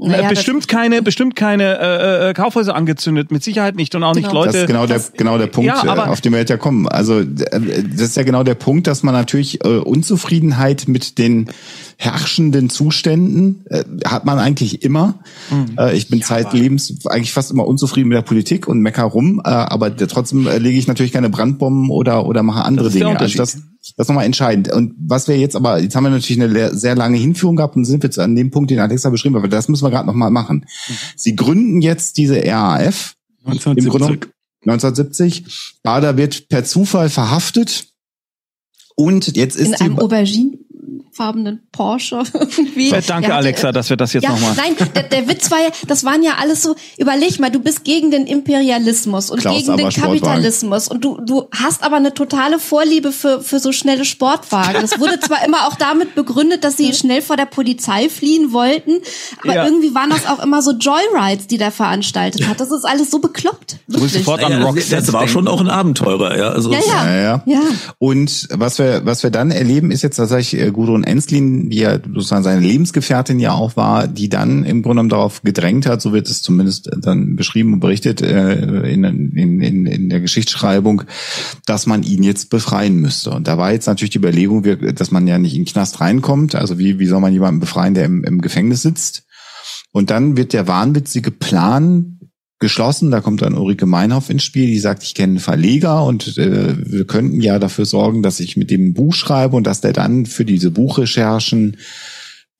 Naja, 0.02 0.26
äh, 0.26 0.28
bestimmt 0.30 0.66
keine, 0.66 1.02
bestimmt 1.02 1.36
keine 1.36 1.78
äh, 1.78 2.30
äh, 2.30 2.32
Kaufhäuser 2.34 2.74
angezündet, 2.74 3.30
mit 3.30 3.42
Sicherheit 3.44 3.76
nicht 3.76 3.94
und 3.94 4.02
auch 4.02 4.14
nicht 4.14 4.28
Genau. 4.28 4.40
Leute. 4.40 4.52
Das 4.52 4.60
ist 4.62 4.66
genau 4.66 4.86
der, 4.86 5.00
genau 5.16 5.38
der 5.38 5.46
Punkt, 5.46 5.68
ja, 5.68 5.82
aber- 5.84 6.06
äh, 6.06 6.08
auf 6.08 6.20
den 6.20 6.32
wir 6.32 6.38
jetzt 6.38 6.48
ja 6.50 6.56
kommen. 6.56 6.88
Also 6.88 7.20
äh, 7.20 7.24
das 7.26 8.00
ist 8.08 8.16
ja 8.16 8.22
genau 8.22 8.42
der 8.42 8.54
Punkt, 8.54 8.86
dass 8.86 9.02
man 9.02 9.14
natürlich 9.14 9.64
äh, 9.64 9.68
Unzufriedenheit 9.68 10.88
mit 10.88 11.18
den 11.18 11.50
herrschenden 11.98 12.70
Zuständen 12.70 13.64
äh, 13.68 13.84
hat 14.06 14.24
man 14.24 14.38
eigentlich 14.38 14.82
immer. 14.82 15.18
Mhm. 15.50 15.76
Äh, 15.78 15.94
ich 15.96 16.08
bin 16.08 16.22
zeitlebens 16.22 17.06
eigentlich 17.06 17.32
fast 17.32 17.50
immer 17.50 17.66
unzufrieden 17.66 18.08
mit 18.08 18.16
der 18.16 18.22
Politik 18.22 18.68
und 18.68 18.80
mecker 18.80 19.04
rum, 19.04 19.40
äh, 19.44 19.48
aber 19.50 19.90
der, 19.90 20.08
trotzdem 20.08 20.46
äh, 20.46 20.58
lege 20.58 20.78
ich 20.78 20.86
natürlich 20.86 21.12
keine 21.12 21.28
Brandbomben 21.28 21.90
oder 21.90 22.26
oder 22.26 22.42
mache 22.42 22.64
andere 22.64 22.86
Das 22.86 22.94
ist 22.94 23.00
der 23.00 23.08
Dinge. 23.08 23.20
Also 23.20 23.36
das, 23.36 23.58
das 23.96 24.04
ist 24.04 24.08
nochmal 24.08 24.26
entscheidend. 24.26 24.72
Und 24.72 24.94
was 24.98 25.28
wir 25.28 25.38
jetzt 25.38 25.56
aber, 25.56 25.80
jetzt 25.80 25.94
haben 25.94 26.04
wir 26.04 26.10
natürlich 26.10 26.40
eine 26.40 26.74
sehr 26.74 26.94
lange 26.94 27.18
Hinführung 27.18 27.56
gehabt 27.56 27.76
und 27.76 27.84
sind 27.84 28.04
jetzt 28.04 28.18
an 28.18 28.36
dem 28.36 28.50
Punkt, 28.50 28.70
den 28.70 28.78
Alexa 28.78 29.10
beschrieben 29.10 29.34
hat, 29.34 29.40
aber 29.40 29.48
das 29.48 29.68
müssen 29.68 29.84
wir 29.84 29.90
gerade 29.90 30.06
nochmal 30.06 30.30
machen. 30.30 30.66
Mhm. 30.88 30.94
Sie 31.16 31.36
gründen 31.36 31.80
jetzt 31.80 32.16
diese 32.16 32.42
RAF. 32.44 33.16
Im 33.44 33.58
Grunde 33.58 33.76
1970. 33.76 34.30
1970. 34.66 35.78
Bader 35.82 36.16
wird 36.16 36.48
per 36.48 36.64
Zufall 36.64 37.08
verhaftet. 37.08 37.86
Und 38.94 39.36
jetzt 39.36 39.56
in 39.56 39.72
ist 39.72 39.80
die, 39.80 39.84
einem 39.84 39.98
Aubergine. 39.98 40.58
Farbenen 41.12 41.60
Porsche 41.72 42.22
irgendwie. 42.34 42.90
Danke, 42.90 43.28
hatte, 43.28 43.34
Alexa, 43.34 43.72
dass 43.72 43.90
wir 43.90 43.96
das 43.96 44.12
jetzt 44.12 44.24
ja, 44.24 44.30
nochmal. 44.30 44.54
Nein, 44.56 44.76
der, 44.94 45.02
der 45.04 45.28
Witz 45.28 45.50
war 45.50 45.58
ja, 45.60 45.70
das 45.86 46.04
waren 46.04 46.22
ja 46.22 46.32
alles 46.40 46.62
so, 46.62 46.74
überleg 46.98 47.38
mal, 47.40 47.50
du 47.50 47.60
bist 47.60 47.84
gegen 47.84 48.10
den 48.10 48.26
Imperialismus 48.26 49.30
und 49.30 49.40
Klaus 49.40 49.56
gegen 49.56 49.76
den. 49.76 49.90
Kapitalismus 49.90 50.88
und 50.88 51.04
du, 51.04 51.20
du 51.20 51.48
hast 51.56 51.82
aber 51.82 51.96
eine 51.96 52.14
totale 52.14 52.58
Vorliebe 52.58 53.12
für, 53.12 53.40
für 53.40 53.58
so 53.58 53.72
schnelle 53.72 54.04
Sportwagen. 54.04 54.80
Das 54.80 54.98
wurde 55.00 55.18
zwar 55.26 55.44
immer 55.44 55.66
auch 55.66 55.76
damit 55.76 56.14
begründet, 56.14 56.64
dass 56.64 56.76
sie 56.76 56.92
schnell 56.92 57.22
vor 57.22 57.36
der 57.36 57.46
Polizei 57.46 58.08
fliehen 58.08 58.52
wollten, 58.52 58.92
aber 59.42 59.54
Ja. 59.54 59.64
irgendwie 59.64 59.94
waren 59.94 60.10
das 60.10 60.26
auch 60.26 60.42
immer 60.42 60.62
so 60.62 60.72
Joyrides, 60.72 61.46
die 61.46 61.58
der 61.58 61.70
veranstaltet 61.72 62.46
hat. 62.48 62.60
Das 62.60 62.70
ist 62.70 62.84
alles 62.84 63.10
so 63.10 63.18
bekloppt. 63.18 63.78
Du 63.88 63.94
Wirklich. 64.00 64.12
sofort 64.12 64.44
an 64.44 64.62
Rocksteady 64.62 65.00
das 65.06 65.12
war 65.12 65.26
schon 65.28 65.48
auch 65.48 65.60
ein 65.60 65.68
Abenteurer, 65.68 66.36
ja. 66.36 66.50
Also 66.50 66.72
Ja, 66.72 66.78
ja. 66.86 67.06
Ja, 67.06 67.20
ja. 67.20 67.42
Ja. 67.46 67.60
Und 67.98 68.48
was 68.52 68.78
wir, 68.78 69.04
was 69.04 69.22
wir 69.22 69.30
dann 69.30 69.50
erleben, 69.50 69.90
ist 69.90 70.02
jetzt 70.02 70.16
tatsächlich 70.16 70.60
äh, 70.60 70.70
Gudrun 70.70 70.99
Enslin, 71.04 71.70
die 71.70 71.78
ja 71.78 71.98
sozusagen 71.98 72.42
seine 72.42 72.60
Lebensgefährtin 72.60 73.38
ja 73.38 73.52
auch 73.52 73.76
war, 73.76 74.06
die 74.06 74.28
dann 74.28 74.64
im 74.64 74.82
Grunde 74.82 74.90
genommen 74.90 75.08
darauf 75.08 75.42
gedrängt 75.42 75.86
hat, 75.86 76.00
so 76.02 76.12
wird 76.12 76.28
es 76.28 76.42
zumindest 76.42 76.90
dann 76.98 77.36
beschrieben 77.36 77.74
und 77.74 77.80
berichtet 77.80 78.22
äh, 78.22 78.90
in, 78.90 79.04
in, 79.04 79.60
in, 79.60 79.86
in 79.86 80.08
der 80.08 80.20
Geschichtsschreibung, 80.20 81.02
dass 81.66 81.86
man 81.86 82.02
ihn 82.02 82.22
jetzt 82.22 82.50
befreien 82.50 82.96
müsste. 82.96 83.30
Und 83.30 83.48
da 83.48 83.58
war 83.58 83.72
jetzt 83.72 83.86
natürlich 83.86 84.10
die 84.10 84.18
Überlegung, 84.18 84.64
dass 84.94 85.10
man 85.10 85.26
ja 85.26 85.38
nicht 85.38 85.54
in 85.54 85.64
den 85.64 85.72
Knast 85.72 86.00
reinkommt. 86.00 86.54
Also 86.54 86.78
wie, 86.78 86.98
wie 86.98 87.06
soll 87.06 87.20
man 87.20 87.32
jemanden 87.32 87.60
befreien, 87.60 87.94
der 87.94 88.04
im, 88.04 88.24
im 88.24 88.40
Gefängnis 88.40 88.82
sitzt? 88.82 89.24
Und 89.92 90.10
dann 90.10 90.36
wird 90.36 90.52
der 90.52 90.68
wahnwitzige 90.68 91.30
Plan 91.30 92.19
geschlossen. 92.60 93.10
Da 93.10 93.20
kommt 93.20 93.42
dann 93.42 93.58
Ulrike 93.58 93.86
Meinhoff 93.86 94.30
ins 94.30 94.44
Spiel, 94.44 94.66
die 94.66 94.78
sagt, 94.78 95.02
ich 95.02 95.14
kenne 95.14 95.32
einen 95.32 95.40
Verleger 95.40 96.04
und 96.04 96.38
äh, 96.38 96.76
wir 96.78 97.06
könnten 97.06 97.40
ja 97.40 97.58
dafür 97.58 97.86
sorgen, 97.86 98.22
dass 98.22 98.38
ich 98.38 98.56
mit 98.56 98.70
dem 98.70 98.88
ein 98.88 98.94
Buch 98.94 99.14
schreibe 99.14 99.56
und 99.56 99.66
dass 99.66 99.80
der 99.80 99.92
dann 99.92 100.26
für 100.26 100.44
diese 100.44 100.70
Buchrecherchen 100.70 101.78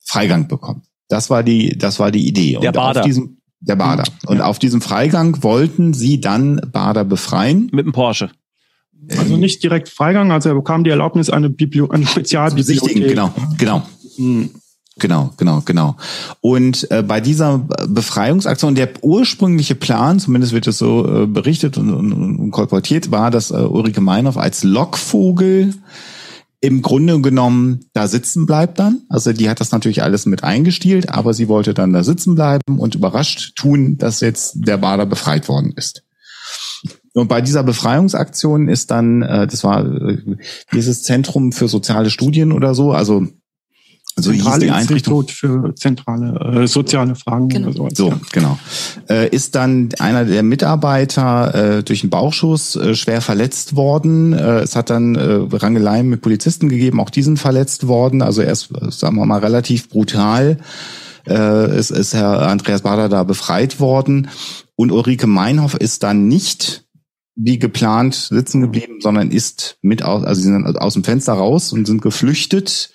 Freigang 0.01 0.49
bekommt. 0.49 0.87
Das 1.09 1.31
war 1.31 1.43
die, 1.43 1.77
das 1.77 2.01
war 2.01 2.11
die 2.11 2.27
Idee. 2.27 2.59
Der 2.61 2.71
und 2.71 2.77
Bader. 2.77 3.01
Auf 3.01 3.07
diesem, 3.07 3.39
der 3.61 3.77
Bader. 3.77 4.05
Und 4.27 4.41
auf 4.41 4.59
diesem 4.59 4.81
Freigang 4.81 5.43
wollten 5.43 5.93
sie 5.93 6.21
dann 6.21 6.61
Bader 6.73 7.05
befreien. 7.05 7.69
mit 7.73 7.85
dem 7.85 7.93
Porsche. 7.93 8.31
Also 9.17 9.37
nicht 9.37 9.63
direkt 9.63 9.89
Freigang, 9.89 10.31
also 10.31 10.51
er 10.51 10.55
bekam 10.55 10.85
die 10.85 10.91
Erlaubnis, 10.91 11.31
eine, 11.31 11.51
Biblio 11.51 11.89
eine 11.89 12.07
Spezialbibliothek. 12.07 12.81
Besichtigen, 12.81 13.09
genau, 13.09 13.35
genau. 13.59 13.83
Hm. 14.17 14.51
Genau, 15.01 15.33
genau, 15.39 15.63
genau. 15.65 15.97
Und 16.41 16.89
äh, 16.91 17.03
bei 17.03 17.21
dieser 17.21 17.59
Befreiungsaktion, 17.89 18.75
der 18.75 18.91
ursprüngliche 19.03 19.75
Plan, 19.75 20.21
zumindest 20.21 20.53
wird 20.53 20.67
es 20.67 20.79
so 20.79 21.23
äh, 21.23 21.27
berichtet 21.27 21.79
und, 21.79 21.93
und, 21.93 22.13
und 22.13 22.51
kolportiert, 22.51 23.11
war, 23.11 23.31
dass 23.31 23.51
äh, 23.51 23.55
Ulrike 23.55 24.03
Meinhoff 24.03 24.37
als 24.37 24.63
Lockvogel 24.63 25.75
im 26.61 26.83
Grunde 26.83 27.21
genommen 27.23 27.87
da 27.95 28.07
sitzen 28.07 28.45
bleibt 28.45 28.79
dann. 28.79 29.01
Also 29.09 29.33
die 29.33 29.49
hat 29.49 29.61
das 29.61 29.73
natürlich 29.73 30.03
alles 30.03 30.27
mit 30.27 30.45
eingestielt, 30.45 31.09
aber 31.09 31.33
sie 31.33 31.49
wollte 31.49 31.73
dann 31.73 31.95
da 31.95 32.05
sitzen 32.05 32.35
bleiben 32.35 32.79
und 32.79 32.95
überrascht 32.95 33.57
tun, 33.57 33.97
dass 33.97 34.21
jetzt 34.21 34.53
der 34.57 34.77
Bader 34.77 35.07
befreit 35.07 35.49
worden 35.49 35.73
ist. 35.75 36.05
Und 37.15 37.29
bei 37.29 37.41
dieser 37.41 37.63
Befreiungsaktion 37.63 38.69
ist 38.69 38.91
dann, 38.91 39.23
äh, 39.23 39.47
das 39.47 39.65
war 39.65 39.85
äh, 39.85 40.19
dieses 40.73 41.03
Zentrum 41.03 41.53
für 41.53 41.69
soziale 41.69 42.11
Studien 42.11 42.53
oder 42.53 42.75
so, 42.75 42.93
also 42.93 43.27
so 44.17 44.33
hieß 44.33 44.45
die 44.59 44.71
Einrichtung. 44.71 44.97
Institut 44.97 45.31
für 45.31 45.75
zentrale 45.75 46.63
äh, 46.63 46.67
soziale 46.67 47.15
Fragen 47.15 47.49
Genau. 47.49 47.69
oder 47.69 47.77
sowas. 47.77 47.93
So, 47.97 48.09
ja. 48.09 48.21
genau. 48.33 48.59
Äh, 49.09 49.29
ist 49.29 49.55
dann 49.55 49.91
einer 49.99 50.25
der 50.25 50.43
Mitarbeiter 50.43 51.79
äh, 51.79 51.83
durch 51.83 52.03
einen 52.03 52.11
Bauchschuss 52.11 52.77
äh, 52.77 52.95
schwer 52.95 53.21
verletzt 53.21 53.77
worden. 53.77 54.33
Äh, 54.33 54.61
es 54.61 54.77
hat 54.77 54.91
dann 54.91 55.15
äh, 55.15 55.57
Rangeleien 55.57 56.09
mit 56.09 56.21
Polizisten 56.23 56.69
gegeben, 56.69 57.01
auch 57.01 57.11
diesen 57.11 57.37
verletzt 57.37 57.87
worden. 57.87 58.23
Also 58.23 58.43
erst, 58.43 58.71
äh, 58.73 58.91
sagen 58.91 59.17
wir 59.17 59.27
mal, 59.27 59.39
relativ 59.39 59.89
brutal. 59.89 60.59
Äh, 61.27 61.79
ist, 61.79 61.91
ist 61.91 62.15
Herr 62.15 62.43
Andreas 62.49 62.83
Bader 62.83 63.09
da 63.09 63.25
befreit 63.25 63.81
worden. 63.81 64.29
Und 64.77 64.93
Ulrike 64.93 65.27
Meinhoff 65.27 65.75
ist 65.75 66.03
dann 66.03 66.29
nicht 66.29 66.85
wie 67.37 67.59
geplant 67.59 68.15
sitzen 68.31 68.61
geblieben, 68.61 68.99
sondern 69.01 69.31
ist 69.31 69.79
mit 69.83 70.03
aus, 70.03 70.25
also 70.25 70.41
sie 70.41 70.49
sind 70.49 70.67
aus 70.79 70.95
dem 70.95 71.05
Fenster 71.05 71.33
raus 71.35 71.73
und 71.73 71.87
sind 71.87 72.03
geflüchtet. 72.03 72.91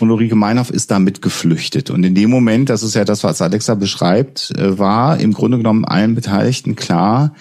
Und 0.00 0.10
Ulrike 0.10 0.34
Meinhoff 0.36 0.70
ist 0.70 0.90
da 0.90 0.98
mitgeflüchtet. 0.98 1.90
Und 1.90 2.04
in 2.04 2.14
dem 2.14 2.30
Moment, 2.30 2.70
das 2.70 2.82
ist 2.82 2.94
ja 2.94 3.04
das, 3.04 3.24
was 3.24 3.40
Alexa 3.42 3.74
beschreibt, 3.74 4.52
äh, 4.56 4.78
war 4.78 5.18
im 5.20 5.32
Grunde 5.32 5.58
genommen 5.58 5.84
allen 5.84 6.14
Beteiligten 6.14 6.76
klar, 6.76 7.34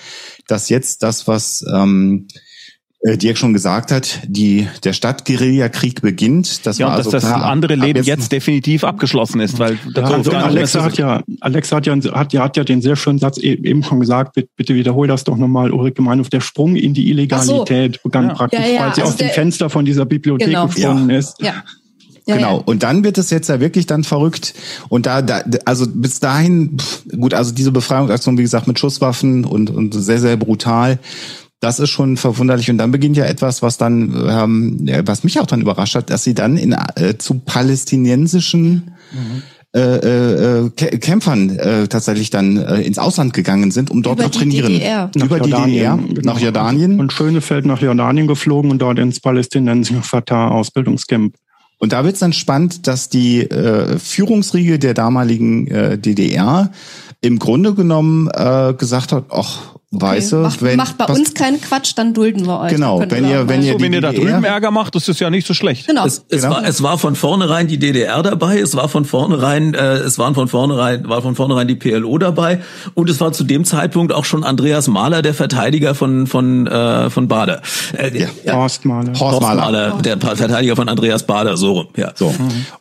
dass 0.47 0.69
jetzt 0.69 1.03
das, 1.03 1.27
was 1.27 1.63
ähm, 1.73 2.27
äh, 3.03 3.17
Dirk 3.17 3.37
schon 3.39 3.51
gesagt 3.53 3.91
hat, 3.91 4.19
die, 4.27 4.67
der 4.83 4.93
Stadtguerillakrieg 4.93 6.01
beginnt. 6.01 6.67
Das 6.67 6.77
Ja, 6.77 6.87
war 6.89 6.97
dass 6.97 7.07
also 7.07 7.17
das 7.17 7.23
klar, 7.25 7.45
andere 7.45 7.73
ab 7.73 7.79
Leben 7.79 8.03
jetzt 8.03 8.31
definitiv 8.31 8.83
abgeschlossen 8.83 9.39
ist, 9.39 9.57
weil 9.57 9.79
da 9.93 10.01
Ja, 10.01 10.07
also 10.17 10.29
gar 10.29 10.37
nicht 10.43 10.53
mehr 10.53 10.59
Alexa 10.61 10.83
hat 10.83 10.97
ja, 10.99 11.23
Alexa 11.39 11.75
hat 11.77 11.87
ja, 11.87 11.95
hat 12.13 12.33
ja, 12.33 12.43
hat 12.43 12.57
ja 12.57 12.63
den 12.63 12.81
sehr 12.83 12.95
schönen 12.95 13.17
Satz 13.17 13.37
e- 13.39 13.53
eben 13.63 13.81
schon 13.83 13.99
gesagt, 13.99 14.35
bitte, 14.55 14.75
wiederhol 14.75 15.07
das 15.07 15.23
doch 15.23 15.35
nochmal, 15.37 15.71
Ulrike 15.71 16.01
Meinhof, 16.03 16.29
der 16.29 16.41
Sprung 16.41 16.75
in 16.75 16.93
die 16.93 17.09
Illegalität 17.09 18.03
begann 18.03 18.27
Ja. 18.27 18.33
praktisch, 18.35 18.59
Ja, 18.59 18.65
ja, 18.67 18.79
weil 18.85 18.93
sie 18.95 19.01
also 19.01 19.13
aus 19.13 19.17
dem 19.17 19.29
Fenster 19.29 19.69
von 19.71 19.83
dieser 19.85 20.05
Bibliothek 20.05 20.47
Genau. 20.49 20.67
gesprungen 20.67 21.09
ist. 21.09 21.41
Ja. 21.41 21.63
Ja, 22.27 22.35
genau. 22.35 22.57
Ja. 22.57 22.63
Und 22.65 22.83
dann 22.83 23.03
wird 23.03 23.17
es 23.17 23.29
jetzt 23.29 23.49
ja 23.49 23.59
wirklich 23.59 23.87
dann 23.87 24.03
verrückt. 24.03 24.53
Und 24.89 25.05
da, 25.05 25.21
da 25.21 25.41
also 25.65 25.85
bis 25.87 26.19
dahin, 26.19 26.77
pff, 26.77 27.03
gut, 27.19 27.33
also 27.33 27.51
diese 27.51 27.71
Befreiungsaktion, 27.71 28.37
wie 28.37 28.43
gesagt, 28.43 28.67
mit 28.67 28.79
Schusswaffen 28.79 29.45
und, 29.45 29.69
und 29.69 29.93
sehr, 29.93 30.19
sehr 30.19 30.37
brutal. 30.37 30.99
Das 31.59 31.79
ist 31.79 31.89
schon 31.89 32.17
verwunderlich. 32.17 32.69
Und 32.69 32.77
dann 32.77 32.91
beginnt 32.91 33.17
ja 33.17 33.25
etwas, 33.25 33.61
was 33.61 33.77
dann, 33.77 34.13
ähm, 34.27 34.79
ja, 34.85 35.05
was 35.05 35.23
mich 35.23 35.39
auch 35.39 35.45
dann 35.45 35.61
überrascht 35.61 35.95
hat, 35.95 36.09
dass 36.09 36.23
sie 36.23 36.33
dann 36.33 36.57
in, 36.57 36.75
äh, 36.95 37.17
zu 37.17 37.35
palästinensischen 37.35 38.91
äh, 39.73 39.79
äh, 39.79 40.69
Kä- 40.75 40.97
Kämpfern 40.99 41.57
äh, 41.57 41.87
tatsächlich 41.87 42.29
dann 42.29 42.57
äh, 42.57 42.81
ins 42.81 42.97
Ausland 42.97 43.33
gegangen 43.33 43.71
sind, 43.71 43.89
um 43.89 44.03
dort 44.03 44.19
Über 44.19 44.31
zu 44.31 44.39
die 44.39 44.59
trainieren. 44.59 44.73
DDR. 44.73 45.11
Über 45.15 45.39
die 45.39 45.51
DDR, 45.51 45.97
genau. 45.97 46.33
nach 46.33 46.39
Jordanien. 46.39 46.99
Und 46.99 47.13
Schönefeld 47.13 47.65
nach 47.65 47.81
Jordanien 47.81 48.27
geflogen 48.27 48.69
und 48.69 48.81
dort 48.81 48.99
ins 48.99 49.19
palästinensische 49.19 50.01
Fatah-Ausbildungscamp. 50.01 51.35
Und 51.81 51.93
da 51.93 52.03
wird 52.03 52.13
es 52.13 52.19
dann 52.19 52.31
spannend, 52.31 52.85
dass 52.85 53.09
die 53.09 53.41
äh, 53.41 53.97
Führungsriege 53.97 54.77
der 54.77 54.93
damaligen 54.93 55.65
äh, 55.65 55.97
DDR 55.97 56.71
im 57.21 57.39
Grunde 57.39 57.73
genommen 57.73 58.29
äh, 58.31 58.75
gesagt 58.77 59.11
hat, 59.11 59.25
ach, 59.31 59.77
weißt 59.93 60.31
du, 60.31 60.35
macht, 60.37 60.61
wenn 60.61 60.77
macht 60.77 60.97
bei 60.97 61.07
was- 61.09 61.19
uns 61.19 61.33
keinen 61.33 61.59
Quatsch, 61.59 61.91
dann 61.97 62.13
dulden 62.13 62.45
wir 62.47 62.61
euch. 62.61 62.69
Genau, 62.71 63.01
wenn 63.09 63.27
ihr- 63.27 63.47
wenn 63.49 63.61
ihr 63.61 63.73
So, 63.73 63.79
wenn 63.81 63.91
die 63.91 63.97
ihr 63.97 64.01
da 64.01 64.11
DDR 64.11 64.25
drüben 64.31 64.43
Ärger 64.45 64.71
macht, 64.71 64.95
ist 64.95 65.09
das 65.09 65.19
ja 65.19 65.29
nicht 65.29 65.45
so 65.45 65.53
schlecht. 65.53 65.85
Genau. 65.87 66.05
Es, 66.05 66.23
es, 66.29 66.43
Genau. 66.43 66.55
war, 66.55 66.65
es 66.65 66.81
war 66.81 66.97
von 66.97 67.15
vornherein 67.15 67.67
die 67.67 67.77
DDR 67.77 68.23
dabei, 68.23 68.57
es 68.59 68.73
war 68.77 68.87
von 68.87 69.03
vornherein, 69.03 69.73
äh, 69.73 69.95
es 69.97 70.17
waren 70.17 70.33
von 70.33 70.47
vornherein, 70.47 71.07
war 71.09 71.21
von 71.21 71.35
vornherein 71.35 71.67
die 71.67 71.75
PLO 71.75 72.17
dabei 72.17 72.61
und 72.93 73.09
es 73.09 73.19
war 73.19 73.33
zu 73.33 73.43
dem 73.43 73.65
Zeitpunkt 73.65 74.13
auch 74.13 74.23
schon 74.23 74.45
Andreas 74.45 74.87
Mahler, 74.87 75.21
der 75.21 75.33
Verteidiger 75.33 75.93
von 75.93 76.25
von 76.25 76.67
äh, 76.67 77.09
von 77.09 77.27
Bader. 77.27 77.61
Äh, 77.97 78.27
Ja. 78.45 78.53
Horst 78.55 78.85
Mahler. 78.85 79.09
Horst 79.09 79.19
Horst 79.19 79.41
Mahler. 79.41 79.97
Der 80.03 80.17
Verteidiger 80.19 80.77
von 80.77 80.87
Andreas 80.87 81.25
Bader, 81.27 81.57
so 81.57 81.73
rum. 81.73 81.87
Ja. 81.97 82.13
So. 82.15 82.33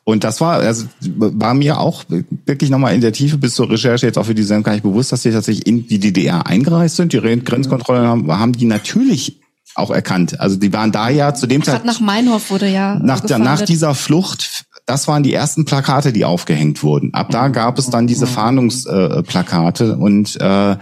Und 0.05 0.23
das 0.23 0.41
war, 0.41 0.61
also 0.61 0.85
war 1.01 1.55
mir 1.55 1.81
auch 1.81 2.05
wirklich 2.47 2.71
nochmal 2.71 2.95
in 2.95 3.01
der 3.01 3.13
Tiefe 3.13 3.37
bis 3.37 3.57
zur 3.57 3.69
Recherche 3.69 4.07
jetzt 4.07 4.17
auch 4.19 4.27
für 4.27 4.35
die 4.35 4.43
Sendung 4.45 4.63
gar 4.63 4.73
nicht 4.73 4.83
bewusst, 4.85 5.11
dass 5.11 5.23
die 5.23 5.33
tatsächlich 5.33 5.67
in 5.67 5.89
die 5.89 5.99
DDR 5.99 6.47
eingereist 6.47 7.00
sind. 7.03 7.13
Die 7.13 7.19
Re- 7.19 7.37
Grenzkontrollen 7.39 8.07
haben, 8.07 8.33
haben 8.33 8.53
die 8.53 8.67
natürlich 8.67 9.41
auch 9.75 9.91
erkannt. 9.91 10.41
Also 10.41 10.57
die 10.57 10.73
waren 10.73 10.93
da 10.93 11.09
ja 11.09 11.33
zu 11.35 11.47
dem 11.47 11.63
Zeitpunkt 11.63 11.87
nach 11.87 12.01
Meinhof 12.01 12.51
wurde 12.51 12.69
ja 12.69 12.99
nach, 13.03 13.23
nach 13.39 13.61
dieser 13.63 13.95
Flucht, 13.95 14.65
das 14.91 15.07
waren 15.07 15.23
die 15.23 15.33
ersten 15.33 15.65
Plakate, 15.65 16.13
die 16.13 16.25
aufgehängt 16.25 16.83
wurden. 16.83 17.15
Ab 17.15 17.29
da 17.31 17.47
gab 17.47 17.79
es 17.79 17.91
dann 17.91 18.09
diese 18.09 18.27
Fahndungsplakate 18.27 19.85
äh, 19.85 20.03
und 20.03 20.37
äh, 20.41 20.77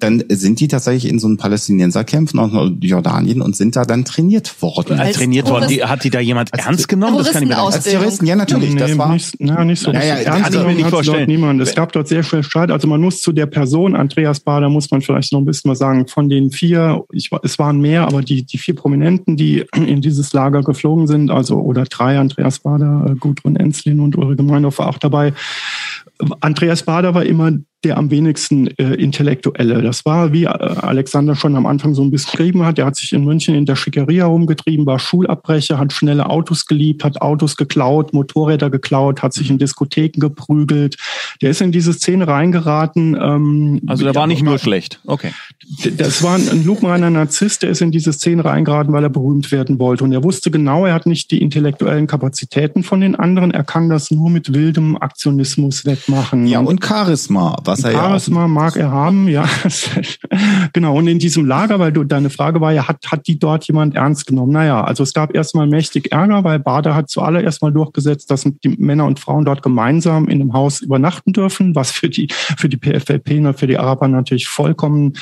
dann 0.00 0.24
sind 0.28 0.58
die 0.58 0.66
tatsächlich 0.66 1.08
in 1.08 1.20
so 1.20 1.28
einen 1.28 1.36
Palästinenserkämpfen 1.36 2.40
aus 2.40 2.50
Jordanien 2.80 3.40
und 3.40 3.54
sind 3.54 3.76
da 3.76 3.84
dann 3.84 4.04
trainiert 4.04 4.60
worden. 4.60 4.98
Als 4.98 5.18
trainiert 5.18 5.48
worden. 5.48 5.68
Die, 5.68 5.84
hat 5.84 6.02
die 6.02 6.10
da 6.10 6.18
jemand 6.18 6.52
ernst 6.52 6.88
genommen? 6.88 7.16
Das 7.18 7.30
kann 7.30 7.44
ich 7.44 7.48
mir 7.48 7.54
nicht 7.54 7.64
Als 7.64 7.84
Terroristen, 7.84 8.26
ja 8.26 8.34
natürlich. 8.34 8.74
das 8.74 8.98
war 8.98 9.12
nicht, 9.12 9.36
na, 9.38 9.64
nicht 9.64 9.80
so. 9.80 9.92
Ja, 9.92 10.02
ja, 10.02 10.14
richtig 10.14 10.32
kann 10.32 10.42
ernst 10.42 10.48
ich 10.48 10.54
mir 10.54 10.58
genommen 10.58 10.76
nicht 10.76 10.84
hat's 10.84 10.90
dort 10.90 11.06
vorstellen. 11.06 11.28
Niemand. 11.28 11.60
Es 11.60 11.74
gab 11.76 11.92
dort 11.92 12.08
sehr 12.08 12.24
viel 12.24 12.42
Streit. 12.42 12.72
Also 12.72 12.88
man 12.88 13.00
muss 13.00 13.20
zu 13.20 13.30
der 13.30 13.46
Person, 13.46 13.94
Andreas 13.94 14.40
Bader, 14.40 14.68
muss 14.68 14.90
man 14.90 15.00
vielleicht 15.00 15.32
noch 15.32 15.38
ein 15.38 15.44
bisschen 15.44 15.70
was 15.70 15.78
sagen. 15.78 16.08
Von 16.08 16.28
den 16.28 16.50
vier, 16.50 17.04
ich, 17.12 17.30
es 17.44 17.56
waren 17.60 17.80
mehr, 17.80 18.02
aber 18.02 18.22
die, 18.22 18.44
die 18.44 18.58
vier 18.58 18.74
Prominenten, 18.74 19.36
die 19.36 19.64
in 19.76 20.00
dieses 20.00 20.32
Lager 20.32 20.62
geflogen 20.62 21.06
sind, 21.06 21.30
also 21.30 21.60
oder 21.60 21.84
drei, 21.84 22.18
Andreas 22.18 22.58
Bader, 22.58 23.06
äh, 23.10 23.14
Gudrun 23.44 23.56
Enslin 23.56 24.00
und 24.00 24.16
Ulrike 24.16 24.42
Meinhoff 24.42 24.78
war 24.78 24.88
auch 24.88 24.98
dabei. 24.98 25.32
Andreas 26.40 26.82
Bader 26.82 27.14
war 27.14 27.24
immer 27.24 27.52
der 27.84 27.98
am 27.98 28.10
wenigsten 28.10 28.68
äh, 28.78 28.94
Intellektuelle. 28.94 29.82
Das 29.82 30.06
war, 30.06 30.32
wie 30.32 30.44
äh, 30.44 30.48
Alexander 30.48 31.36
schon 31.36 31.54
am 31.54 31.66
Anfang 31.66 31.94
so 31.94 32.02
ein 32.02 32.10
bisschen 32.10 32.30
geschrieben 32.30 32.64
hat, 32.64 32.78
er 32.78 32.86
hat 32.86 32.96
sich 32.96 33.12
in 33.12 33.24
München 33.24 33.54
in 33.54 33.66
der 33.66 33.76
Schickeria 33.76 34.24
rumgetrieben, 34.24 34.86
war 34.86 34.98
Schulabbrecher, 34.98 35.78
hat 35.78 35.92
schnelle 35.92 36.30
Autos 36.30 36.64
geliebt, 36.64 37.04
hat 37.04 37.20
Autos 37.20 37.56
geklaut, 37.56 38.14
Motorräder 38.14 38.70
geklaut, 38.70 39.22
hat 39.22 39.34
sich 39.34 39.50
in 39.50 39.58
Diskotheken 39.58 40.20
geprügelt, 40.20 40.96
Der 41.42 41.50
ist 41.50 41.60
in 41.60 41.72
diese 41.72 41.92
Szene 41.92 42.26
reingeraten. 42.26 43.18
Ähm, 43.20 43.82
also 43.86 44.04
der 44.04 44.14
war 44.14 44.26
nicht 44.26 44.42
nur 44.42 44.58
schlecht. 44.58 45.00
Okay. 45.04 45.32
Das 45.96 46.22
war 46.22 46.36
ein 46.36 46.64
lupenreiner 46.64 47.10
Narzisst, 47.10 47.62
der 47.62 47.70
ist 47.70 47.80
in 47.80 47.90
diese 47.90 48.12
Szene 48.12 48.44
reingeraten, 48.44 48.92
weil 48.92 49.02
er 49.02 49.10
berühmt 49.10 49.50
werden 49.52 49.78
wollte. 49.78 50.04
Und 50.04 50.12
er 50.12 50.22
wusste 50.22 50.50
genau, 50.50 50.86
er 50.86 50.94
hat 50.94 51.06
nicht 51.06 51.30
die 51.30 51.40
intellektuellen 51.40 52.06
Kapazitäten 52.06 52.82
von 52.82 53.00
den 53.00 53.14
anderen. 53.14 53.50
Er 53.50 53.64
kann 53.64 53.88
das 53.88 54.10
nur 54.10 54.30
mit 54.30 54.52
wildem 54.52 54.96
Aktionismus 54.96 55.84
wettmachen. 55.84 56.46
Ja, 56.46 56.60
und 56.60 56.84
Charisma, 56.84 57.56
was 57.64 57.84
er 57.84 57.92
Charisma 57.92 58.42
ja 58.42 58.48
mag 58.48 58.76
er 58.76 58.90
haben, 58.90 59.28
ja. 59.28 59.48
genau. 60.72 60.96
Und 60.96 61.08
in 61.08 61.18
diesem 61.18 61.46
Lager, 61.46 61.78
weil 61.78 61.92
du 61.92 62.04
deine 62.04 62.30
Frage 62.30 62.60
war 62.60 62.72
ja, 62.72 62.88
hat, 62.88 63.06
hat 63.10 63.26
die 63.26 63.38
dort 63.38 63.66
jemand 63.66 63.94
ernst 63.94 64.26
genommen? 64.26 64.52
Naja, 64.52 64.84
also 64.84 65.02
es 65.02 65.12
gab 65.12 65.34
erstmal 65.34 65.66
mächtig 65.66 66.12
Ärger, 66.12 66.44
weil 66.44 66.58
Bader 66.58 66.94
hat 66.94 67.08
zuallererst 67.08 67.62
mal 67.62 67.72
durchgesetzt, 67.72 68.30
dass 68.30 68.44
die 68.44 68.68
Männer 68.68 69.06
und 69.06 69.20
Frauen 69.20 69.44
dort 69.44 69.62
gemeinsam 69.62 70.28
in 70.28 70.40
einem 70.40 70.52
Haus 70.52 70.80
übernachten 70.80 71.32
dürfen, 71.32 71.74
was 71.74 71.90
für 71.90 72.08
die, 72.08 72.28
für 72.30 72.68
die 72.68 72.76
PFLP, 72.76 73.56
für 73.58 73.66
die 73.66 73.78
Araber 73.78 74.08
natürlich 74.08 74.46
vollkommen 74.46 75.14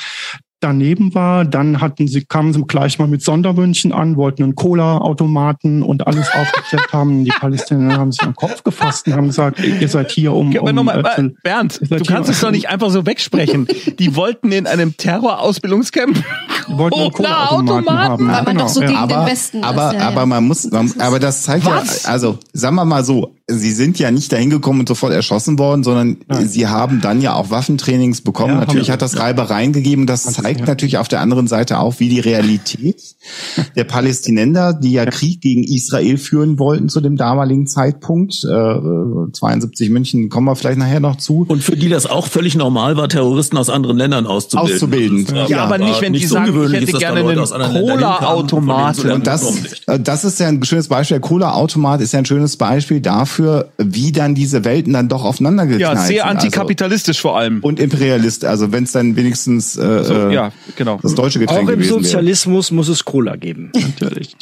daneben 0.63 1.13
war. 1.13 1.45
Dann 1.45 1.81
hatten 1.81 2.07
sie, 2.07 2.23
kamen 2.25 2.53
sie 2.53 2.63
gleich 2.63 2.99
mal 2.99 3.07
mit 3.07 3.21
Sonderwünschen 3.23 3.91
an, 3.91 4.15
wollten 4.15 4.43
einen 4.43 4.55
Cola-Automaten 4.55 5.83
und 5.83 6.07
alles 6.07 6.29
aufgeklärt 6.33 6.93
haben. 6.93 7.25
Die 7.25 7.31
Palästinenser 7.31 7.97
haben 7.97 8.11
sich 8.11 8.21
am 8.21 8.35
Kopf 8.35 8.63
gefasst 8.63 9.07
und 9.07 9.13
haben 9.13 9.27
gesagt, 9.27 9.59
ihr 9.59 9.87
seid 9.87 10.11
hier 10.11 10.33
um... 10.33 10.55
um 10.55 10.85
mal, 10.85 11.03
äh, 11.17 11.29
Bernd, 11.43 11.81
du 11.81 12.03
kannst 12.03 12.29
es 12.29 12.41
doch 12.41 12.51
nicht 12.51 12.69
einfach 12.69 12.89
so 12.89 13.05
wegsprechen. 13.05 13.67
Die 13.99 14.15
wollten 14.15 14.51
in 14.51 14.67
einem 14.67 14.95
Terror-Ausbildungscamp 14.97 16.23
wollten 16.67 16.99
einen 16.99 17.11
Cola-Automaten 17.11 17.89
haben. 17.89 18.27
Weil 18.27 18.43
man 18.43 18.45
genau, 18.45 18.63
doch 18.63 18.69
so 18.69 18.81
ja. 18.81 18.87
gegen 18.87 18.99
aber, 18.99 19.15
den 19.15 19.25
Westen 19.31 19.63
aber, 19.63 19.87
ist. 19.89 19.93
Ja, 19.95 20.07
aber 20.07 20.19
ja. 20.21 20.25
man 20.25 20.47
muss, 20.47 20.69
man, 20.71 20.91
aber 20.99 21.19
das 21.19 21.43
zeigt 21.43 21.65
Was? 21.65 22.03
ja, 22.03 22.09
also 22.09 22.37
sagen 22.53 22.75
wir 22.75 22.85
mal 22.85 23.03
so, 23.03 23.35
sie 23.47 23.71
sind 23.71 23.99
ja 23.99 24.11
nicht 24.11 24.31
dahin 24.31 24.49
gekommen 24.49 24.81
und 24.81 24.87
sofort 24.87 25.13
erschossen 25.13 25.59
worden, 25.59 25.83
sondern 25.83 26.17
Nein. 26.27 26.47
sie 26.47 26.67
haben 26.67 27.01
dann 27.01 27.21
ja 27.21 27.33
auch 27.33 27.49
Waffentrainings 27.49 28.21
bekommen. 28.21 28.53
Ja, 28.53 28.59
natürlich 28.61 28.89
hat 28.89 29.01
das 29.01 29.17
Reibereien 29.17 29.73
gegeben. 29.73 30.07
Das 30.07 30.25
Hat- 30.25 30.43
zeigt 30.53 30.67
ja. 30.67 30.73
natürlich 30.73 30.97
auf 30.97 31.07
der 31.07 31.21
anderen 31.21 31.47
Seite 31.47 31.79
auch, 31.79 31.99
wie 31.99 32.09
die 32.09 32.19
Realität 32.19 33.15
der 33.75 33.83
Palästinenser, 33.83 34.73
die 34.73 34.93
ja 34.93 35.05
Krieg 35.05 35.41
gegen 35.41 35.63
Israel 35.63 36.17
führen 36.17 36.59
wollten 36.59 36.89
zu 36.89 37.01
dem 37.01 37.15
damaligen 37.17 37.67
Zeitpunkt, 37.67 38.43
äh, 38.43 39.31
72 39.31 39.89
München, 39.89 40.29
kommen 40.29 40.47
wir 40.47 40.55
vielleicht 40.55 40.77
nachher 40.77 40.99
noch 40.99 41.17
zu. 41.17 41.45
Und 41.47 41.63
für 41.63 41.75
die 41.75 41.89
das 41.89 42.05
auch 42.05 42.27
völlig 42.27 42.55
normal 42.55 42.97
war, 42.97 43.09
Terroristen 43.09 43.57
aus 43.57 43.69
anderen 43.69 43.97
Ländern 43.97 44.27
auszubilden. 44.27 44.73
Auszubilden. 44.73 45.25
Das, 45.25 45.49
Ja, 45.49 45.63
aber 45.63 45.77
nicht, 45.77 46.01
wenn 46.01 46.13
die 46.13 46.25
so 46.25 46.35
sagen, 46.35 46.65
ich 46.65 46.73
hätte 46.73 46.97
gerne 46.97 47.21
einen 47.21 47.45
Cola-Automaten. 47.45 49.11
Und 49.11 49.27
das, 49.27 49.55
äh, 49.87 49.99
das 49.99 50.23
ist 50.23 50.39
ja 50.39 50.47
ein 50.47 50.63
schönes 50.63 50.87
Beispiel. 50.87 51.15
Der 51.15 51.27
Cola-Automat 51.27 52.01
ist 52.01 52.13
ja 52.13 52.19
ein 52.19 52.25
schönes 52.25 52.57
Beispiel 52.57 53.01
dafür, 53.01 53.69
wie 53.77 54.11
dann 54.11 54.35
diese 54.35 54.65
Welten 54.65 54.93
dann 54.93 55.09
doch 55.09 55.23
aufeinander 55.23 55.65
geknallt 55.65 55.81
Ja, 55.81 56.01
sehr 56.01 56.07
sind. 56.07 56.21
Also, 56.21 56.37
antikapitalistisch 56.37 57.21
vor 57.21 57.37
allem. 57.37 57.59
und 57.61 57.79
Imperialist. 57.79 58.45
Also 58.45 58.71
wenn 58.71 58.83
es 58.83 58.91
dann 58.91 59.15
wenigstens 59.15 59.77
äh, 59.77 60.03
So, 60.03 60.13
äh, 60.13 60.33
ja, 60.47 60.51
genau. 60.75 60.99
das 61.01 61.15
deutsche 61.15 61.39
Getränk 61.39 61.67
Auch 61.67 61.73
im 61.73 61.79
gewesen 61.79 61.91
wäre. 61.91 62.03
Sozialismus 62.03 62.71
muss 62.71 62.87
es 62.87 63.05
Cola 63.05 63.35
geben. 63.35 63.71
Natürlich. 63.99 64.35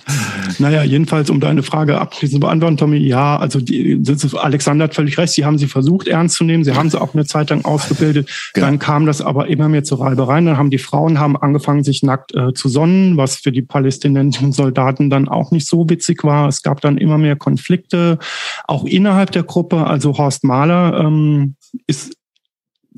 Naja, 0.59 0.83
jedenfalls, 0.83 1.29
um 1.29 1.39
deine 1.39 1.63
Frage 1.63 1.99
abschließend 1.99 2.35
zu 2.35 2.39
beantworten, 2.39 2.77
Tommy, 2.77 2.97
ja, 2.97 3.37
also 3.37 3.59
die, 3.59 4.01
Alexander 4.35 4.85
hat 4.85 4.95
völlig 4.95 5.17
recht, 5.17 5.33
sie 5.33 5.45
haben 5.45 5.57
sie 5.57 5.67
versucht 5.67 6.07
ernst 6.07 6.37
zu 6.37 6.43
nehmen, 6.43 6.63
sie 6.63 6.73
haben 6.73 6.89
sie 6.89 6.99
auch 6.99 7.13
eine 7.13 7.25
Zeit 7.25 7.49
lang 7.49 7.65
ausgebildet, 7.65 8.29
Genau. 8.53 8.67
dann 8.67 8.79
kam 8.79 9.05
das 9.05 9.21
aber 9.21 9.47
immer 9.47 9.69
mehr 9.69 9.83
zu 9.83 9.95
Reibereien, 9.95 10.45
dann 10.45 10.57
haben 10.57 10.69
die 10.69 10.77
Frauen 10.77 11.19
haben 11.19 11.37
angefangen, 11.37 11.83
sich 11.83 12.03
nackt 12.03 12.33
äh, 12.35 12.53
zu 12.53 12.69
sonnen, 12.69 13.17
was 13.17 13.35
für 13.37 13.51
die 13.51 13.61
palästinensischen 13.61 14.51
Soldaten 14.51 15.09
dann 15.09 15.27
auch 15.27 15.51
nicht 15.51 15.67
so 15.67 15.89
witzig 15.89 16.23
war. 16.23 16.47
Es 16.47 16.63
gab 16.63 16.81
dann 16.81 16.97
immer 16.97 17.17
mehr 17.17 17.35
Konflikte, 17.35 18.19
auch 18.67 18.85
innerhalb 18.85 19.31
der 19.31 19.43
Gruppe, 19.43 19.87
also 19.87 20.17
Horst 20.17 20.43
Mahler 20.43 20.99
ähm, 20.99 21.55
ist 21.87 22.15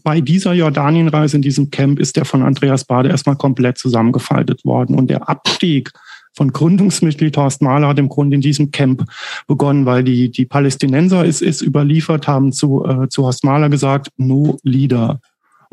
bei 0.01 0.21
dieser 0.21 0.53
Jordanienreise 0.53 1.37
in 1.37 1.41
diesem 1.41 1.69
Camp 1.69 1.99
ist 1.99 2.15
der 2.15 2.25
von 2.25 2.41
Andreas 2.41 2.85
Bade 2.85 3.09
erstmal 3.09 3.35
komplett 3.35 3.77
zusammengefaltet 3.77 4.65
worden. 4.65 4.95
Und 4.95 5.09
der 5.09 5.29
Abstieg 5.29 5.91
von 6.35 6.51
Gründungsmitglied 6.51 7.37
Horst 7.37 7.61
Mahler 7.61 7.89
hat 7.89 7.99
im 7.99 8.09
Grunde 8.09 8.35
in 8.35 8.41
diesem 8.41 8.71
Camp 8.71 9.05
begonnen, 9.47 9.85
weil 9.85 10.03
die, 10.03 10.31
die 10.31 10.45
Palästinenser 10.45 11.25
es 11.25 11.41
ist 11.41 11.61
überliefert 11.61 12.27
haben 12.27 12.51
zu, 12.51 12.85
äh, 12.85 13.07
zu 13.07 13.23
Horst 13.23 13.43
Mahler 13.43 13.69
gesagt, 13.69 14.09
no 14.17 14.57
leader. 14.63 15.19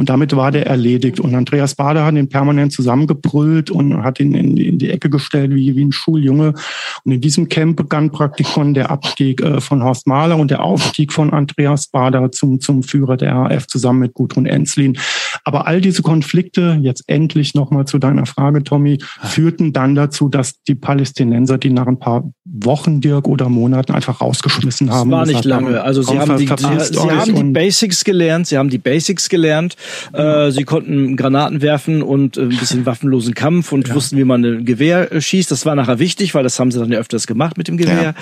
Und 0.01 0.09
damit 0.09 0.35
war 0.35 0.51
der 0.51 0.67
erledigt. 0.67 1.21
Und 1.21 1.35
Andreas 1.35 1.75
Bader 1.75 2.07
hat 2.07 2.15
ihn 2.15 2.27
permanent 2.27 2.73
zusammengebrüllt 2.73 3.71
und 3.71 4.03
hat 4.03 4.19
ihn 4.19 4.33
in, 4.35 4.57
die- 4.57 4.67
in 4.67 4.79
die 4.79 4.89
Ecke 4.89 5.11
gestellt 5.11 5.55
wie, 5.55 5.77
wie 5.77 5.85
ein 5.85 5.93
Schuljunge. 5.93 6.55
Und 7.05 7.13
in 7.13 7.21
diesem 7.21 7.51
Camp 7.51 7.77
begann 7.77 8.11
praktisch 8.11 8.49
schon 8.49 8.73
der 8.73 8.91
Abstieg 8.91 9.43
äh, 9.43 9.61
von 9.61 9.83
Horst 9.85 10.07
Mahler 10.07 10.39
und 10.39 10.51
der 10.51 10.63
Aufstieg 10.65 11.13
von 11.13 11.35
Andreas 11.35 11.89
Bader 11.89 12.33
zum, 12.33 12.61
zum 12.61 12.83
Führer 12.83 13.19
der 13.19 13.35
RAF 13.35 13.67
zusammen 13.67 13.99
mit 13.99 14.15
Gudrun 14.15 14.47
Enzlin. 14.47 14.97
Aber 15.45 15.67
all 15.67 15.81
diese 15.81 16.03
Konflikte, 16.03 16.79
jetzt 16.83 17.05
endlich 17.07 17.55
nochmal 17.55 17.87
zu 17.87 17.99
deiner 17.99 18.27
Frage, 18.27 18.63
Tommy, 18.63 18.99
führten 19.23 19.73
dann 19.73 19.95
dazu, 19.95 20.29
dass 20.29 20.63
die 20.63 20.75
Palästinenser 20.75 21.59
die 21.59 21.71
nach 21.71 21.87
ein 21.87 21.99
paar 21.99 22.31
Wochen, 22.45 23.01
Dirk, 23.01 23.29
oder 23.29 23.49
Monaten 23.49 23.93
einfach 23.93 24.21
rausgeschmissen 24.21 24.89
Das 24.89 24.97
haben. 24.97 25.11
war 25.11 25.23
und 25.23 25.29
nicht 25.29 25.45
lange. 25.45 25.83
Also 25.83 26.03
sie 26.03 26.19
haben 26.19 26.37
die, 26.37 26.47
sie, 26.47 26.95
sie 26.95 27.11
haben 27.11 27.35
die 27.35 27.45
Basics 27.45 28.05
gelernt. 28.05 28.47
Sie 28.47 28.59
haben 28.59 28.71
die 28.71 28.79
Basics 28.79 29.29
gelernt. 29.29 29.77
Äh, 30.13 30.51
sie 30.51 30.65
konnten 30.65 31.17
Granaten 31.17 31.63
werfen 31.63 32.03
und 32.03 32.37
äh, 32.37 32.43
ein 32.43 32.49
bisschen 32.49 32.87
waffenlosen 32.87 33.35
Kampf 33.35 33.73
und 33.73 33.93
wussten, 33.95 34.17
wie 34.17 34.25
man 34.25 34.45
ein 34.45 34.65
Gewehr 34.65 35.13
äh, 35.13 35.21
schießt. 35.21 35.51
Das 35.51 35.67
war 35.67 35.75
nachher 35.75 35.99
wichtig, 35.99 36.35
weil 36.35 36.43
das 36.43 36.59
haben 36.59 36.71
sie 36.71 36.79
dann 36.79 36.91
ja 36.93 36.99
öfters 36.99 37.27
gemacht 37.27 37.57
mit 37.57 37.69
dem 37.69 37.77
Gewehr. 37.77 38.15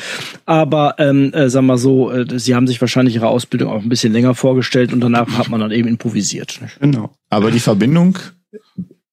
Aber 0.47 0.97
ähm, 0.99 1.33
äh, 1.33 1.49
sagen 1.49 1.67
wir 1.67 1.75
mal 1.75 1.79
so, 1.79 2.11
äh, 2.11 2.27
sie 2.39 2.55
haben 2.55 2.67
sich 2.67 2.81
wahrscheinlich 2.81 3.15
ihre 3.15 3.29
Ausbildung 3.29 3.71
auch 3.71 3.83
ein 3.83 3.89
bisschen 3.89 4.13
länger 4.13 4.35
vorgestellt 4.35 4.93
und 4.93 5.01
danach 5.01 5.27
hat 5.39 5.49
man 5.49 5.61
dann 5.61 5.71
eben 5.71 5.89
improvisiert. 5.89 6.59
nicht? 6.63 6.81
Genau. 6.81 7.08
Aber 7.29 7.51
die 7.51 7.61
Verbindung 7.61 8.19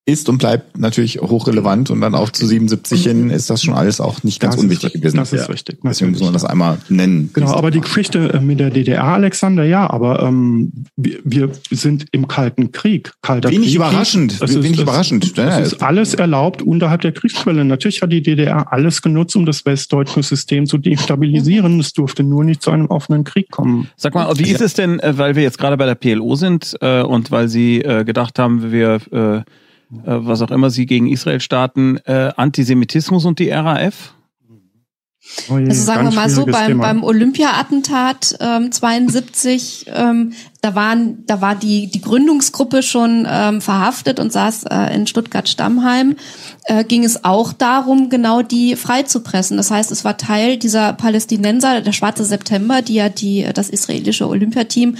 ist 0.08 0.30
und 0.30 0.38
bleibt 0.38 0.78
natürlich 0.78 1.20
hochrelevant 1.20 1.90
und 1.90 2.00
dann 2.00 2.14
auch 2.14 2.30
zu 2.30 2.46
77 2.46 3.04
hin 3.04 3.32
ist 3.32 3.50
das 3.50 3.64
schon 3.64 3.74
alles 3.74 4.00
auch 4.00 4.22
nicht 4.24 4.40
ganz 4.40 4.56
Das 4.56 4.64
unwichtig 4.64 4.94
ist, 4.94 5.02
gewesen. 5.02 5.18
Das 5.18 5.34
ist 5.34 5.42
Ja. 5.42 5.46
richtig. 5.48 5.80
Deswegen 5.84 6.12
muss 6.12 6.22
man 6.22 6.32
das 6.34 6.46
einmal 6.46 6.78
nennen. 6.90 7.32
Genau, 7.34 7.54
aber 7.56 7.72
die. 7.72 7.82
Geschichte 7.82 8.34
äh, 8.34 8.40
mit 8.40 8.60
der 8.60 8.70
DDR, 8.70 9.04
Alexander, 9.04 9.64
ja, 9.64 9.90
aber 9.90 10.22
ähm, 10.24 10.72
wir, 10.96 11.24
wir 11.24 11.50
sind 11.72 12.06
im 12.12 12.28
Kalten 12.28 12.72
Krieg. 12.72 13.14
Kalter 13.24 13.50
Wenig 13.50 13.68
Krieg. 13.70 13.76
überraschend, 13.78 14.34
Es 14.34 14.52
ist- 14.52 14.58
wenig 14.64 14.74
es- 14.78 14.80
überraschend. 14.84 15.38
Ja, 15.38 15.60
Es 15.60 15.74
ist 15.74 15.82
alles 15.84 16.14
erlaubt 16.14 16.62
unterhalb 16.62 17.02
der 17.02 17.12
Kriegsschwelle. 17.12 17.66
Natürlich 17.66 18.02
hat 18.04 18.12
die 18.12 18.22
DDR 18.22 18.72
alles 18.72 19.02
genutzt, 19.02 19.36
um 19.36 19.46
das 19.46 19.66
westdeutsche 19.66 20.22
System 20.24 20.66
zu 20.68 20.78
destabilisieren. 20.78 21.80
Es 21.80 21.94
durfte 21.94 22.24
nur 22.24 22.44
nicht 22.44 22.62
zu 22.62 22.70
einem 22.72 22.88
offenen 22.88 23.24
Krieg 23.24 23.50
kommen. 23.52 23.88
Sag 23.98 24.14
mal, 24.14 24.32
wie 24.38 24.50
ist 24.52 24.62
es 24.62 24.74
denn, 24.76 25.00
äh, 25.00 25.18
weil 25.18 25.36
wir 25.36 25.44
jetzt 25.44 25.58
gerade 25.58 25.78
bei 25.78 25.86
der 25.86 25.96
PLO 25.96 26.36
sind 26.36 26.76
äh, 26.82 27.02
und 27.02 27.32
weil 27.32 27.48
Sie 27.48 27.82
äh, 27.82 28.04
gedacht 28.04 28.38
haben, 28.40 28.72
wir, 28.72 29.00
äh, 29.12 29.42
was 30.04 30.42
auch 30.42 30.52
immer 30.52 30.70
Sie 30.70 30.86
gegen 30.86 31.08
Israel 31.08 31.40
starten, 31.40 31.98
äh, 32.06 32.32
Antisemitismus 32.36 33.26
und 33.26 33.40
die 33.40 33.50
RAF? 33.50 34.14
Oh 35.50 35.58
je, 35.58 35.70
Also 35.70 35.84
sagen 35.84 36.08
wir 36.08 36.14
mal 36.14 36.30
so, 36.30 36.46
beim, 36.46 36.68
Thema. 36.68 36.84
beim 36.84 37.04
Olympia-Attentat 37.04 38.38
ähm, 38.40 38.72
72, 38.72 39.86
ähm, 39.88 40.34
da 40.66 40.74
waren, 40.74 41.24
da 41.28 41.42
war 41.42 41.54
die, 41.54 41.92
die 41.92 42.02
Gründungsgruppe 42.02 42.82
schon 42.82 43.28
ähm, 43.30 43.62
verhaftet 43.62 44.20
und 44.20 44.34
saß 44.34 44.64
äh, 44.64 44.96
in 44.96 45.06
Stuttgart-Stammheim. 45.06 46.16
Äh, 46.64 46.84
ging 46.84 47.04
es 47.04 47.24
auch 47.24 47.54
darum, 47.54 48.10
genau 48.10 48.42
die 48.42 48.76
freizupressen. 48.76 49.58
Das 49.58 49.70
heißt, 49.70 49.92
es 49.92 50.04
war 50.04 50.18
Teil 50.18 50.58
dieser 50.58 50.94
Palästinenser, 50.94 51.82
der 51.82 51.92
Schwarze 51.92 52.26
September, 52.26 52.82
die 52.82 52.96
ja 52.96 53.10
die, 53.10 53.46
das 53.54 53.70
israelische 53.70 54.28
Olympiateam 54.28 54.96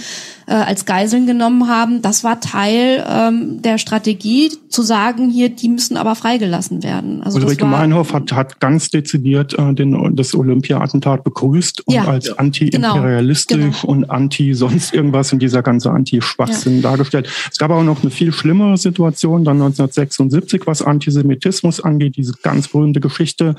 äh, 0.46 0.52
als 0.52 0.84
Geiseln 0.84 1.26
genommen 1.26 1.68
haben. 1.68 2.00
Das 2.00 2.22
war 2.22 2.40
Teil 2.40 3.04
ähm, 3.08 3.60
der 3.60 3.78
Strategie, 3.78 4.52
zu 4.68 4.82
sagen, 4.82 5.30
hier, 5.30 5.48
die 5.48 5.68
müssen 5.68 5.96
aber 5.96 6.14
freigelassen 6.14 6.84
werden. 6.84 7.22
Also 7.24 7.38
Ulrike 7.38 7.62
war, 7.62 7.70
Meinhof 7.70 8.12
hat, 8.12 8.30
hat 8.32 8.60
ganz 8.60 8.90
dezidiert 8.90 9.58
äh, 9.58 9.74
den, 9.74 10.14
das 10.14 10.34
Olympia-Attentat 10.34 11.24
begrüßt 11.24 11.88
und 11.88 11.94
Ja, 11.94 12.04
als 12.04 12.38
anti-imperialistisch 12.38 13.56
Genau, 13.56 13.84
und 13.84 14.10
anti 14.10 14.54
sonst 14.54 14.94
irgendwas 14.94 15.32
in 15.32 15.38
dieser 15.38 15.55
ganze 15.62 15.90
Anti-Schwachsinn 15.90 16.82
dargestellt. 16.82 17.28
Es 17.50 17.58
gab 17.58 17.70
auch 17.70 17.82
noch 17.82 18.02
eine 18.02 18.10
viel 18.10 18.32
schlimmere 18.32 18.76
Situation, 18.76 19.44
dann 19.44 19.56
1976, 19.56 20.66
was 20.66 20.82
Antisemitismus 20.82 21.80
angeht, 21.80 22.16
diese 22.16 22.34
ganz 22.42 22.68
berühmte 22.68 23.00
Geschichte. 23.00 23.54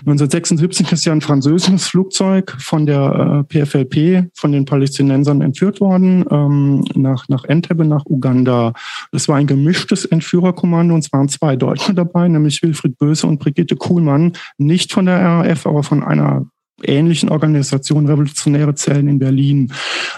1976 0.00 0.92
ist 0.92 1.04
ja 1.04 1.12
ein 1.12 1.20
französisches 1.20 1.86
Flugzeug 1.86 2.54
von 2.58 2.86
der 2.86 3.44
äh, 3.50 3.64
PFLP, 3.64 4.30
von 4.34 4.52
den 4.52 4.64
Palästinensern 4.64 5.40
entführt 5.40 5.80
worden, 5.80 6.24
ähm, 6.30 6.84
nach, 6.94 7.28
nach 7.28 7.44
Entebbe, 7.44 7.84
nach 7.84 8.04
Uganda. 8.06 8.72
Es 9.12 9.28
war 9.28 9.36
ein 9.36 9.46
gemischtes 9.46 10.04
Entführerkommando 10.04 10.94
und 10.94 11.04
es 11.04 11.12
waren 11.12 11.28
zwei 11.28 11.56
Deutsche 11.56 11.94
dabei, 11.94 12.28
nämlich 12.28 12.62
Wilfried 12.62 12.98
Böse 12.98 13.26
und 13.26 13.38
Brigitte 13.38 13.76
Kuhlmann, 13.76 14.32
nicht 14.58 14.92
von 14.92 15.06
der 15.06 15.20
RAF, 15.20 15.66
aber 15.66 15.82
von 15.82 16.02
einer 16.02 16.46
ähnlichen 16.82 17.28
Organisation 17.28 18.06
Revolutionäre 18.06 18.74
Zellen 18.74 19.08
in 19.08 19.18
Berlin. 19.18 19.72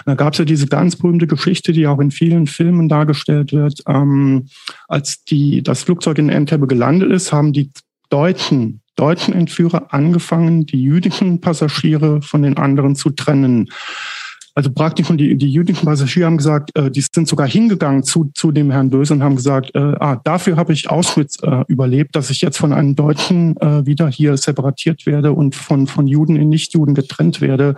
Da 0.05 0.15
gab 0.15 0.33
es 0.33 0.39
ja 0.39 0.45
diese 0.45 0.67
ganz 0.67 0.95
berühmte 0.95 1.27
Geschichte, 1.27 1.71
die 1.71 1.87
auch 1.87 1.99
in 1.99 2.11
vielen 2.11 2.47
Filmen 2.47 2.89
dargestellt 2.89 3.53
wird. 3.53 3.81
Ähm, 3.87 4.47
als 4.87 5.23
die, 5.23 5.61
das 5.61 5.83
Flugzeug 5.83 6.17
in 6.17 6.29
Entebbe 6.29 6.67
gelandet 6.67 7.11
ist, 7.11 7.31
haben 7.31 7.53
die 7.53 7.71
deutschen, 8.09 8.81
deutschen 8.95 9.33
Entführer 9.33 9.93
angefangen, 9.93 10.65
die 10.65 10.81
jüdischen 10.81 11.41
Passagiere 11.41 12.21
von 12.21 12.41
den 12.41 12.57
anderen 12.57 12.95
zu 12.95 13.11
trennen. 13.11 13.69
Also 14.57 14.71
Praktikum, 14.71 15.19
die, 15.19 15.37
die 15.37 15.51
jüdischen 15.51 15.85
Passagiere 15.85 16.25
haben 16.25 16.37
gesagt, 16.37 16.75
äh, 16.75 16.89
die 16.89 17.01
sind 17.13 17.27
sogar 17.27 17.47
hingegangen 17.47 18.01
zu, 18.01 18.31
zu 18.33 18.51
dem 18.51 18.71
Herrn 18.71 18.89
Böse 18.89 19.13
und 19.13 19.21
haben 19.21 19.35
gesagt, 19.35 19.75
äh, 19.75 19.93
ah, 19.99 20.19
dafür 20.23 20.57
habe 20.57 20.73
ich 20.73 20.89
Auschwitz 20.89 21.37
äh, 21.43 21.63
überlebt, 21.67 22.15
dass 22.15 22.31
ich 22.31 22.41
jetzt 22.41 22.57
von 22.57 22.73
einem 22.73 22.95
Deutschen 22.95 23.55
äh, 23.57 23.85
wieder 23.85 24.07
hier 24.07 24.35
separatiert 24.35 25.05
werde 25.05 25.33
und 25.33 25.53
von, 25.53 25.85
von 25.85 26.07
Juden 26.07 26.35
in 26.37 26.49
Nichtjuden 26.49 26.95
getrennt 26.95 27.39
werde. 27.39 27.75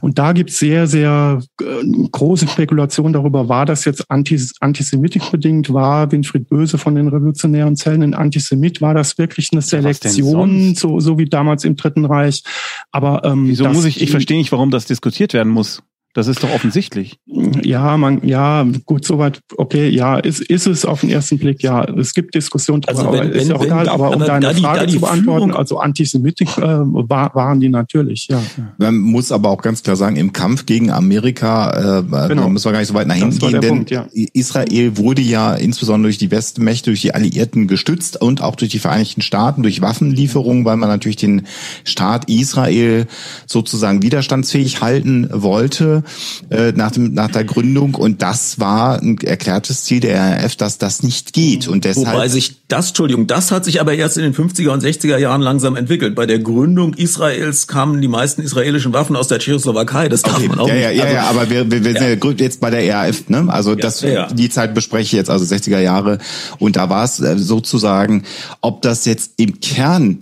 Und 0.00 0.20
da 0.20 0.32
gibt 0.32 0.50
es 0.50 0.60
sehr, 0.60 0.86
sehr 0.86 1.42
äh, 1.60 1.64
große 2.12 2.46
Spekulationen 2.46 3.12
darüber, 3.12 3.48
war 3.48 3.66
das 3.66 3.84
jetzt 3.84 4.08
antis, 4.08 4.54
antisemitisch 4.60 5.28
bedingt, 5.28 5.72
war 5.72 6.12
Winfried 6.12 6.48
Böse 6.48 6.78
von 6.78 6.94
den 6.94 7.08
revolutionären 7.08 7.74
Zellen 7.74 8.04
ein 8.04 8.14
Antisemit, 8.14 8.80
war 8.80 8.94
das 8.94 9.18
wirklich 9.18 9.48
eine 9.50 9.60
Selektion, 9.60 10.76
so, 10.76 11.00
so 11.00 11.18
wie 11.18 11.24
damals 11.24 11.64
im 11.64 11.74
Dritten 11.74 12.04
Reich? 12.04 12.44
Aber 12.92 13.24
ähm, 13.24 13.48
Wieso 13.48 13.68
muss 13.70 13.86
ich, 13.86 14.00
ich 14.00 14.12
verstehe 14.12 14.38
nicht, 14.38 14.52
warum 14.52 14.70
das 14.70 14.86
diskutiert 14.86 15.34
werden 15.34 15.52
muss. 15.52 15.82
Das 16.14 16.26
ist 16.26 16.42
doch 16.42 16.50
offensichtlich. 16.52 17.18
Ja, 17.62 17.96
man, 17.96 18.26
ja, 18.26 18.66
gut, 18.84 19.06
soweit, 19.06 19.40
okay, 19.56 19.88
ja, 19.88 20.18
ist, 20.18 20.42
ist 20.42 20.66
es 20.66 20.84
auf 20.84 21.00
den 21.00 21.08
ersten 21.08 21.38
Blick, 21.38 21.62
ja. 21.62 21.84
Es 21.84 22.12
gibt 22.12 22.34
Diskussionen 22.34 22.82
darüber, 22.82 23.12
also 23.12 23.12
wenn, 23.12 23.28
aber 23.28 23.34
ist 23.34 23.48
ja 23.48 23.56
auch 23.56 23.64
egal. 23.64 23.88
Aber 23.88 24.10
um 24.10 24.20
deine 24.20 24.54
Frage 24.54 24.86
die, 24.86 24.94
zu 24.94 25.00
beantworten, 25.00 25.46
Führung, 25.46 25.56
also 25.56 25.78
Antisemitik 25.78 26.58
äh, 26.58 26.62
war, 26.62 27.34
waren 27.34 27.60
die 27.60 27.70
natürlich, 27.70 28.28
ja. 28.28 28.42
Man 28.76 28.98
muss 28.98 29.32
aber 29.32 29.48
auch 29.48 29.62
ganz 29.62 29.82
klar 29.82 29.96
sagen, 29.96 30.16
im 30.16 30.34
Kampf 30.34 30.66
gegen 30.66 30.90
Amerika, 30.90 32.00
äh, 32.00 32.28
genau. 32.28 32.50
müssen 32.50 32.66
wir 32.66 32.72
gar 32.72 32.80
nicht 32.80 32.88
so 32.88 32.94
weit 32.94 33.06
nach 33.06 33.14
hinten 33.14 33.38
gehen, 33.38 33.60
denn 33.62 33.70
Punkt, 33.70 33.90
ja. 33.90 34.06
Israel 34.12 34.98
wurde 34.98 35.22
ja 35.22 35.54
insbesondere 35.54 36.08
durch 36.08 36.18
die 36.18 36.30
Westmächte, 36.30 36.90
durch 36.90 37.00
die 37.00 37.14
Alliierten 37.14 37.68
gestützt 37.68 38.20
und 38.20 38.42
auch 38.42 38.56
durch 38.56 38.70
die 38.70 38.80
Vereinigten 38.80 39.22
Staaten, 39.22 39.62
durch 39.62 39.80
Waffenlieferungen, 39.80 40.66
weil 40.66 40.76
man 40.76 40.90
natürlich 40.90 41.16
den 41.16 41.46
Staat 41.84 42.28
Israel 42.28 43.06
sozusagen 43.46 44.02
widerstandsfähig 44.02 44.82
halten 44.82 45.30
wollte 45.32 46.01
äh, 46.50 46.72
nach, 46.72 46.90
dem, 46.90 47.14
nach 47.14 47.30
der 47.30 47.44
Gründung 47.44 47.94
und 47.94 48.22
das 48.22 48.58
war 48.58 49.00
ein 49.00 49.18
erklärtes 49.18 49.84
Ziel 49.84 50.00
der 50.00 50.42
RAF, 50.42 50.56
dass 50.56 50.78
das 50.78 51.02
nicht 51.02 51.32
geht. 51.32 51.68
Und 51.68 51.84
deshalb 51.84 52.08
Wobei 52.08 52.28
sich 52.28 52.56
das, 52.68 52.88
Entschuldigung, 52.88 53.26
das 53.26 53.50
hat 53.50 53.64
sich 53.64 53.80
aber 53.80 53.94
erst 53.94 54.16
in 54.16 54.22
den 54.22 54.34
50er 54.34 54.70
und 54.70 54.82
60er 54.82 55.18
Jahren 55.18 55.40
langsam 55.40 55.76
entwickelt. 55.76 56.14
Bei 56.14 56.26
der 56.26 56.38
Gründung 56.38 56.94
Israels 56.94 57.66
kamen 57.66 58.00
die 58.00 58.08
meisten 58.08 58.42
israelischen 58.42 58.92
Waffen 58.92 59.16
aus 59.16 59.28
der 59.28 59.38
Tschechoslowakei. 59.38 60.08
Das 60.08 60.22
darf 60.22 60.38
okay. 60.38 60.48
man 60.48 60.58
auch 60.58 60.68
ja, 60.68 60.74
nicht. 60.74 60.84
Ja, 60.84 60.90
ja, 60.90 61.02
also, 61.04 61.14
ja, 61.14 61.22
aber 61.24 61.50
wir, 61.50 61.70
wir, 61.70 61.84
wir 61.84 61.92
ja. 61.92 62.00
sind 62.00 62.40
jetzt 62.40 62.60
bei 62.60 62.70
der 62.70 62.94
RAF, 62.94 63.28
ne? 63.28 63.46
Also 63.48 63.74
das, 63.74 64.00
ja. 64.02 64.26
die 64.28 64.48
Zeit 64.48 64.74
bespreche 64.74 65.02
ich 65.02 65.12
jetzt, 65.12 65.30
also 65.30 65.44
60er 65.44 65.80
Jahre. 65.80 66.18
Und 66.58 66.76
da 66.76 66.88
war 66.88 67.04
es 67.04 67.20
äh, 67.20 67.38
sozusagen, 67.38 68.24
ob 68.60 68.82
das 68.82 69.04
jetzt 69.04 69.32
im 69.36 69.60
Kern 69.60 70.20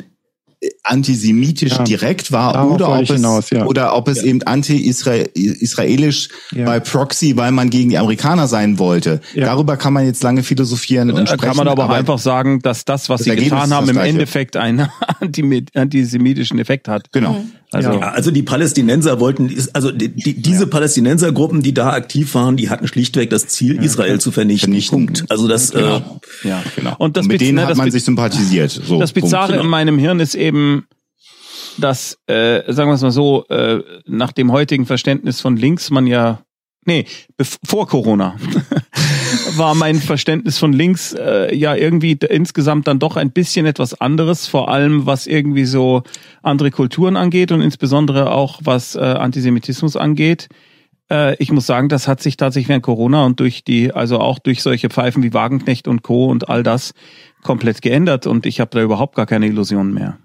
antisemitisch 0.82 1.72
ja, 1.72 1.84
direkt 1.84 2.32
war 2.32 2.70
oder 2.70 2.90
ob, 2.90 3.02
es, 3.02 3.08
hinaus, 3.08 3.50
ja. 3.50 3.64
oder 3.64 3.96
ob 3.96 4.08
es 4.08 4.18
ja. 4.18 4.24
eben 4.24 4.42
anti-israelisch 4.42 6.28
bei 6.54 6.80
Proxy, 6.80 7.36
weil 7.36 7.50
man 7.50 7.70
gegen 7.70 7.90
die 7.90 7.98
Amerikaner 7.98 8.46
sein 8.46 8.78
wollte. 8.78 9.20
Darüber 9.34 9.76
kann 9.76 9.94
man 9.94 10.04
jetzt 10.04 10.22
lange 10.22 10.42
philosophieren 10.42 11.10
und 11.10 11.28
sprechen. 11.28 11.40
Kann 11.40 11.56
man 11.56 11.68
aber, 11.68 11.84
aber 11.84 11.92
auch 11.92 11.96
einfach 11.96 12.18
sagen, 12.18 12.60
dass 12.60 12.84
das, 12.84 13.08
was 13.08 13.20
das 13.20 13.24
sie 13.24 13.30
Ergebnis 13.30 13.52
getan 13.52 13.74
haben, 13.74 13.88
im 13.88 13.96
Endeffekt 13.96 14.56
einen 14.56 14.88
antisemitischen 15.74 16.58
Effekt 16.58 16.88
hat. 16.88 17.10
Genau. 17.12 17.34
Mhm. 17.34 17.52
Also, 17.72 17.92
ja, 17.92 18.00
also 18.10 18.32
die 18.32 18.42
Palästinenser 18.42 19.20
wollten, 19.20 19.54
also 19.74 19.92
die, 19.92 20.08
die, 20.08 20.42
diese 20.42 20.64
ja. 20.64 20.66
Palästinensergruppen, 20.66 21.62
die 21.62 21.72
da 21.72 21.90
aktiv 21.90 22.34
waren, 22.34 22.56
die 22.56 22.68
hatten 22.68 22.88
schlichtweg 22.88 23.30
das 23.30 23.46
Ziel, 23.46 23.76
ja, 23.76 23.82
Israel 23.82 24.20
zu 24.20 24.32
vernichten. 24.32 24.70
vernichten. 24.70 25.06
Punkt. 25.06 25.24
Also 25.28 25.46
das, 25.46 25.70
genau. 25.70 26.20
äh, 26.42 26.48
ja, 26.48 26.62
genau. 26.74 26.96
Und, 26.98 27.16
das 27.16 27.26
und 27.26 27.32
mit 27.32 27.40
denen 27.40 27.56
ne, 27.56 27.66
hat 27.66 27.76
man 27.76 27.90
sich 27.90 28.02
sympathisiert. 28.02 28.70
So, 28.70 28.98
das 28.98 29.12
Bizarre 29.12 29.56
in 29.56 29.68
meinem 29.68 29.98
Hirn 29.98 30.18
ist 30.18 30.34
eben, 30.34 30.86
dass, 31.78 32.18
äh, 32.26 32.72
sagen 32.72 32.90
wir 32.90 32.94
es 32.94 33.02
mal 33.02 33.12
so, 33.12 33.44
äh, 33.48 33.82
nach 34.04 34.32
dem 34.32 34.50
heutigen 34.50 34.84
Verständnis 34.84 35.40
von 35.40 35.56
links 35.56 35.90
man 35.90 36.08
ja, 36.08 36.42
nee, 36.84 37.06
vor 37.64 37.86
Corona 37.86 38.36
war 39.56 39.74
mein 39.74 39.96
Verständnis 39.96 40.58
von 40.58 40.72
links 40.72 41.12
äh, 41.12 41.54
ja 41.54 41.74
irgendwie 41.74 42.18
insgesamt 42.28 42.86
dann 42.86 42.98
doch 42.98 43.16
ein 43.16 43.30
bisschen 43.30 43.66
etwas 43.66 44.00
anderes, 44.00 44.46
vor 44.46 44.70
allem 44.70 45.06
was 45.06 45.26
irgendwie 45.26 45.64
so 45.64 46.02
andere 46.42 46.70
Kulturen 46.70 47.16
angeht 47.16 47.52
und 47.52 47.60
insbesondere 47.60 48.32
auch 48.32 48.60
was 48.64 48.94
äh, 48.94 49.00
Antisemitismus 49.00 49.96
angeht. 49.96 50.48
Äh, 51.10 51.36
ich 51.42 51.52
muss 51.52 51.66
sagen, 51.66 51.88
das 51.88 52.08
hat 52.08 52.22
sich 52.22 52.36
tatsächlich 52.36 52.68
während 52.68 52.84
Corona 52.84 53.24
und 53.24 53.40
durch 53.40 53.64
die, 53.64 53.92
also 53.92 54.18
auch 54.18 54.38
durch 54.38 54.62
solche 54.62 54.88
Pfeifen 54.88 55.22
wie 55.22 55.34
Wagenknecht 55.34 55.88
und 55.88 56.02
Co. 56.02 56.26
und 56.26 56.48
all 56.48 56.62
das 56.62 56.94
komplett 57.42 57.82
geändert 57.82 58.26
und 58.26 58.46
ich 58.46 58.60
habe 58.60 58.70
da 58.72 58.82
überhaupt 58.82 59.16
gar 59.16 59.26
keine 59.26 59.46
Illusionen 59.46 59.92
mehr. 59.92 60.18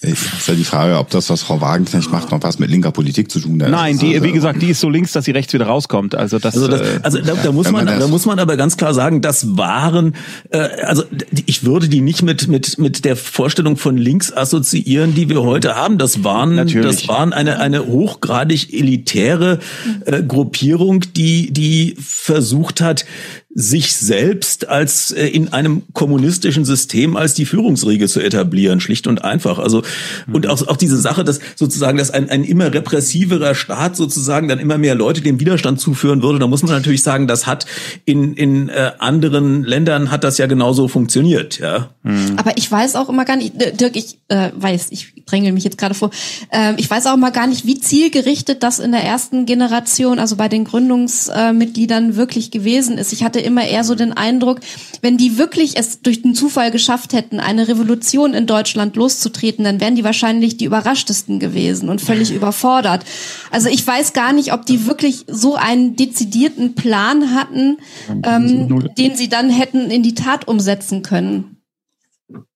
Ist 0.00 0.46
ja 0.46 0.54
die 0.54 0.64
Frage, 0.64 0.96
ob 0.98 1.10
das, 1.10 1.28
was 1.28 1.42
Frau 1.42 1.60
Wagenknecht 1.60 2.12
macht, 2.12 2.30
noch 2.30 2.40
was 2.42 2.60
mit 2.60 2.70
linker 2.70 2.92
Politik 2.92 3.32
zu 3.32 3.40
tun 3.40 3.60
hat. 3.62 3.70
Nein, 3.70 3.98
die, 3.98 4.14
also, 4.14 4.24
wie 4.24 4.32
gesagt, 4.32 4.62
die 4.62 4.70
ist 4.70 4.80
so 4.80 4.88
links, 4.88 5.10
dass 5.10 5.24
sie 5.24 5.32
rechts 5.32 5.52
wieder 5.52 5.66
rauskommt. 5.66 6.14
Also 6.14 6.38
das, 6.38 6.54
also, 6.54 6.68
das, 6.68 6.80
äh, 6.80 7.00
also 7.02 7.18
da, 7.18 7.34
da 7.34 7.50
muss 7.50 7.70
man, 7.70 7.84
man 7.84 7.98
da 7.98 8.06
muss 8.06 8.24
man 8.24 8.38
aber 8.38 8.56
ganz 8.56 8.76
klar 8.76 8.94
sagen, 8.94 9.22
das 9.22 9.56
waren, 9.56 10.14
äh, 10.50 10.58
also 10.58 11.02
ich 11.46 11.64
würde 11.64 11.88
die 11.88 12.00
nicht 12.00 12.22
mit 12.22 12.46
mit 12.46 12.78
mit 12.78 13.04
der 13.04 13.16
Vorstellung 13.16 13.76
von 13.76 13.96
links 13.96 14.32
assoziieren, 14.32 15.14
die 15.14 15.28
wir 15.28 15.42
heute 15.42 15.74
haben. 15.74 15.98
Das 15.98 16.22
waren, 16.22 16.54
Natürlich. 16.54 17.00
das 17.00 17.08
waren 17.08 17.32
eine 17.32 17.58
eine 17.58 17.86
hochgradig 17.86 18.72
elitäre 18.72 19.58
äh, 20.04 20.22
Gruppierung, 20.22 21.00
die 21.16 21.52
die 21.52 21.96
versucht 21.98 22.80
hat, 22.80 23.04
sich 23.54 23.96
selbst 23.96 24.68
als 24.68 25.10
äh, 25.10 25.26
in 25.26 25.52
einem 25.52 25.82
kommunistischen 25.94 26.66
System 26.66 27.16
als 27.16 27.32
die 27.32 27.46
Führungsriege 27.46 28.06
zu 28.06 28.20
etablieren, 28.20 28.78
schlicht 28.80 29.06
und 29.06 29.24
einfach. 29.24 29.58
Also 29.58 29.82
mhm. 30.26 30.34
und 30.34 30.46
auch, 30.46 30.68
auch 30.68 30.76
diese 30.76 30.98
Sache, 30.98 31.24
dass 31.24 31.40
sozusagen, 31.56 31.96
dass 31.96 32.10
ein, 32.10 32.28
ein 32.28 32.44
immer 32.44 32.72
repressiverer 32.72 33.54
Staat 33.54 33.96
sozusagen 33.96 34.48
dann 34.48 34.58
immer 34.58 34.76
mehr 34.76 34.94
Leute 34.94 35.22
dem 35.22 35.40
Widerstand 35.40 35.80
zuführen 35.80 36.22
würde, 36.22 36.38
da 36.38 36.46
muss 36.46 36.62
man 36.62 36.72
natürlich 36.72 37.02
sagen, 37.02 37.26
das 37.26 37.46
hat 37.46 37.64
in, 38.04 38.34
in 38.34 38.68
äh, 38.68 38.92
anderen 38.98 39.64
Ländern 39.64 40.10
hat 40.10 40.24
das 40.24 40.36
ja 40.36 40.46
genauso 40.46 40.86
funktioniert, 40.86 41.58
ja. 41.58 41.88
Mhm. 42.02 42.36
Aber 42.36 42.52
ich 42.56 42.70
weiß 42.70 42.96
auch 42.96 43.08
immer 43.08 43.24
gar 43.24 43.36
nicht, 43.36 43.54
Dirk, 43.80 43.96
ich 43.96 44.18
äh, 44.28 44.50
weiß, 44.54 44.88
ich 44.90 45.14
dränge 45.26 45.52
mich 45.52 45.64
jetzt 45.64 45.78
gerade 45.78 45.94
vor, 45.94 46.10
äh, 46.50 46.74
ich 46.76 46.88
weiß 46.88 47.06
auch 47.06 47.14
immer 47.14 47.30
gar 47.30 47.46
nicht, 47.46 47.66
wie 47.66 47.80
zielgerichtet 47.80 48.62
das 48.62 48.78
in 48.78 48.92
der 48.92 49.02
ersten 49.04 49.46
Generation, 49.46 50.18
also 50.18 50.36
bei 50.36 50.48
den 50.48 50.64
Gründungsmitgliedern 50.64 52.16
wirklich 52.16 52.50
gewesen 52.50 52.98
ist. 52.98 53.12
Ich 53.12 53.24
hatte 53.24 53.37
hatte 53.38 53.46
immer 53.46 53.64
eher 53.66 53.84
so 53.84 53.94
den 53.94 54.12
Eindruck, 54.12 54.60
wenn 55.00 55.16
die 55.16 55.38
wirklich 55.38 55.76
es 55.76 56.00
durch 56.00 56.22
den 56.22 56.34
Zufall 56.34 56.70
geschafft 56.70 57.12
hätten, 57.12 57.40
eine 57.40 57.68
Revolution 57.68 58.34
in 58.34 58.46
Deutschland 58.46 58.96
loszutreten, 58.96 59.64
dann 59.64 59.80
wären 59.80 59.94
die 59.94 60.04
wahrscheinlich 60.04 60.56
die 60.56 60.64
überraschtesten 60.64 61.38
gewesen 61.38 61.88
und 61.88 62.00
völlig 62.00 62.30
überfordert. 62.34 63.04
Also 63.50 63.68
ich 63.68 63.86
weiß 63.86 64.12
gar 64.12 64.32
nicht, 64.32 64.52
ob 64.52 64.66
die 64.66 64.86
wirklich 64.86 65.24
so 65.28 65.54
einen 65.54 65.96
dezidierten 65.96 66.74
Plan 66.74 67.34
hatten, 67.34 67.78
ähm, 68.24 68.90
den 68.98 69.16
sie 69.16 69.28
dann 69.28 69.50
hätten 69.50 69.90
in 69.90 70.02
die 70.02 70.14
Tat 70.14 70.48
umsetzen 70.48 71.02
können. 71.02 71.57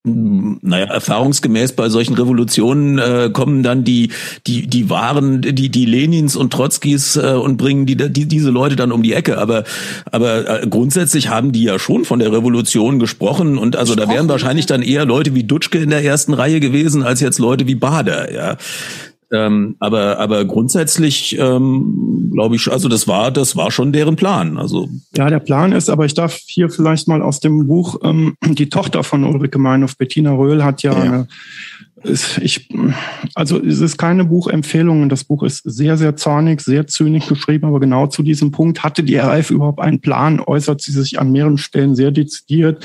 Naja, 0.04 0.86
erfahrungsgemäß 0.86 1.72
bei 1.72 1.88
solchen 1.88 2.14
Revolutionen 2.14 2.98
äh, 2.98 3.30
kommen 3.32 3.62
dann 3.62 3.84
die 3.84 4.10
die 4.46 4.66
die 4.66 4.90
wahren 4.90 5.40
die 5.40 5.70
die 5.70 5.86
Lenins 5.86 6.36
und 6.36 6.52
Trotzkis 6.52 7.16
äh, 7.16 7.34
und 7.34 7.56
bringen 7.56 7.86
die, 7.86 7.96
die 7.96 8.26
diese 8.26 8.50
Leute 8.50 8.76
dann 8.76 8.92
um 8.92 9.02
die 9.02 9.14
Ecke. 9.14 9.38
Aber 9.38 9.64
aber 10.10 10.62
äh, 10.62 10.66
grundsätzlich 10.66 11.28
haben 11.28 11.52
die 11.52 11.62
ja 11.62 11.78
schon 11.78 12.04
von 12.04 12.18
der 12.18 12.32
Revolution 12.32 12.98
gesprochen 12.98 13.56
und 13.56 13.76
also 13.76 13.94
da 13.94 14.08
wären 14.08 14.28
wahrscheinlich 14.28 14.66
dann 14.66 14.82
eher 14.82 15.06
Leute 15.06 15.34
wie 15.34 15.44
Dutschke 15.44 15.78
in 15.78 15.90
der 15.90 16.04
ersten 16.04 16.34
Reihe 16.34 16.60
gewesen 16.60 17.02
als 17.02 17.20
jetzt 17.20 17.38
Leute 17.38 17.66
wie 17.66 17.76
Bader. 17.76 18.30
Ja, 18.30 18.56
ähm, 19.32 19.76
aber 19.80 20.18
aber 20.18 20.44
grundsätzlich 20.44 21.36
ähm, 21.38 22.30
glaube 22.32 22.56
ich, 22.56 22.70
also 22.70 22.88
das 22.88 23.08
war 23.08 23.30
das 23.30 23.56
war 23.56 23.70
schon 23.70 23.92
deren 23.92 24.16
Plan. 24.16 24.58
Also 24.58 24.88
ja, 25.16 25.28
der 25.30 25.40
Plan 25.40 25.72
ist, 25.72 25.88
aber 25.88 26.04
ich 26.04 26.14
darf 26.14 26.38
hier 26.46 26.70
vielleicht 26.70 27.08
mal 27.08 27.22
aus 27.22 27.40
dem 27.40 27.66
Buch 27.66 28.00
ähm, 28.02 28.36
die 28.44 28.68
Tochter 28.68 29.02
von 29.02 29.24
Ulrike 29.24 29.58
Meinhof, 29.58 29.96
Bettina 29.96 30.32
Röhl, 30.32 30.64
hat 30.64 30.82
ja, 30.82 30.92
ja. 30.92 31.00
eine 31.00 31.28
ich, 32.04 32.68
also 33.34 33.62
es 33.62 33.80
ist 33.80 33.96
keine 33.98 34.24
Buchempfehlung. 34.24 35.08
Das 35.08 35.24
Buch 35.24 35.42
ist 35.42 35.62
sehr, 35.64 35.96
sehr 35.96 36.16
zornig, 36.16 36.60
sehr 36.60 36.86
zynisch 36.86 37.26
geschrieben, 37.26 37.66
aber 37.66 37.80
genau 37.80 38.06
zu 38.06 38.22
diesem 38.22 38.50
Punkt 38.50 38.82
hatte 38.82 39.02
die 39.02 39.16
RAF 39.16 39.50
überhaupt 39.50 39.80
einen 39.80 40.00
Plan, 40.00 40.40
äußert 40.40 40.80
sie 40.80 40.92
sich 40.92 41.18
an 41.18 41.32
mehreren 41.32 41.58
Stellen 41.58 41.94
sehr 41.94 42.10
dezidiert 42.10 42.84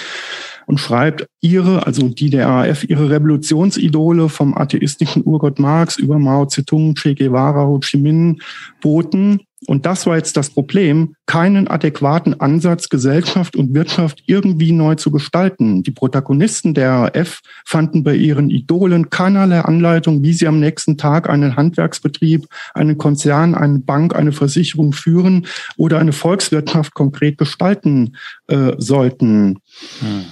und 0.67 0.79
schreibt 0.79 1.27
ihre, 1.41 1.85
also 1.85 2.07
die 2.09 2.29
der 2.29 2.47
RAF, 2.47 2.83
ihre 2.83 3.09
Revolutionsidole 3.09 4.29
vom 4.29 4.57
atheistischen 4.57 5.23
Urgott 5.23 5.59
Marx 5.59 5.97
über 5.97 6.19
Mao 6.19 6.45
Zedong, 6.45 6.93
Che 6.95 7.15
Guevara, 7.15 7.65
Ho 7.65 7.79
Chi 7.79 7.97
Minh 7.97 8.41
boten. 8.81 9.41
Und 9.65 9.87
das 9.87 10.05
war 10.05 10.17
jetzt 10.17 10.37
das 10.37 10.51
Problem, 10.51 11.15
keinen 11.25 11.67
adäquaten 11.67 12.39
Ansatz, 12.39 12.89
Gesellschaft 12.89 13.55
und 13.55 13.73
Wirtschaft 13.73 14.21
irgendwie 14.27 14.71
neu 14.71 14.95
zu 14.95 15.09
gestalten. 15.09 15.81
Die 15.81 15.91
Protagonisten 15.91 16.75
der 16.75 17.11
RAF 17.15 17.41
fanden 17.65 18.03
bei 18.03 18.13
ihren 18.13 18.51
Idolen 18.51 19.09
keinerlei 19.09 19.61
Anleitung, 19.61 20.21
wie 20.21 20.33
sie 20.33 20.47
am 20.47 20.59
nächsten 20.59 20.97
Tag 20.97 21.27
einen 21.27 21.55
Handwerksbetrieb, 21.55 22.47
einen 22.75 22.99
Konzern, 22.99 23.55
eine 23.55 23.79
Bank, 23.79 24.15
eine 24.15 24.31
Versicherung 24.31 24.93
führen 24.93 25.47
oder 25.75 25.97
eine 25.97 26.13
Volkswirtschaft 26.13 26.93
konkret 26.93 27.39
gestalten 27.39 28.15
äh, 28.47 28.73
sollten. 28.77 29.59
Hm. 29.99 30.25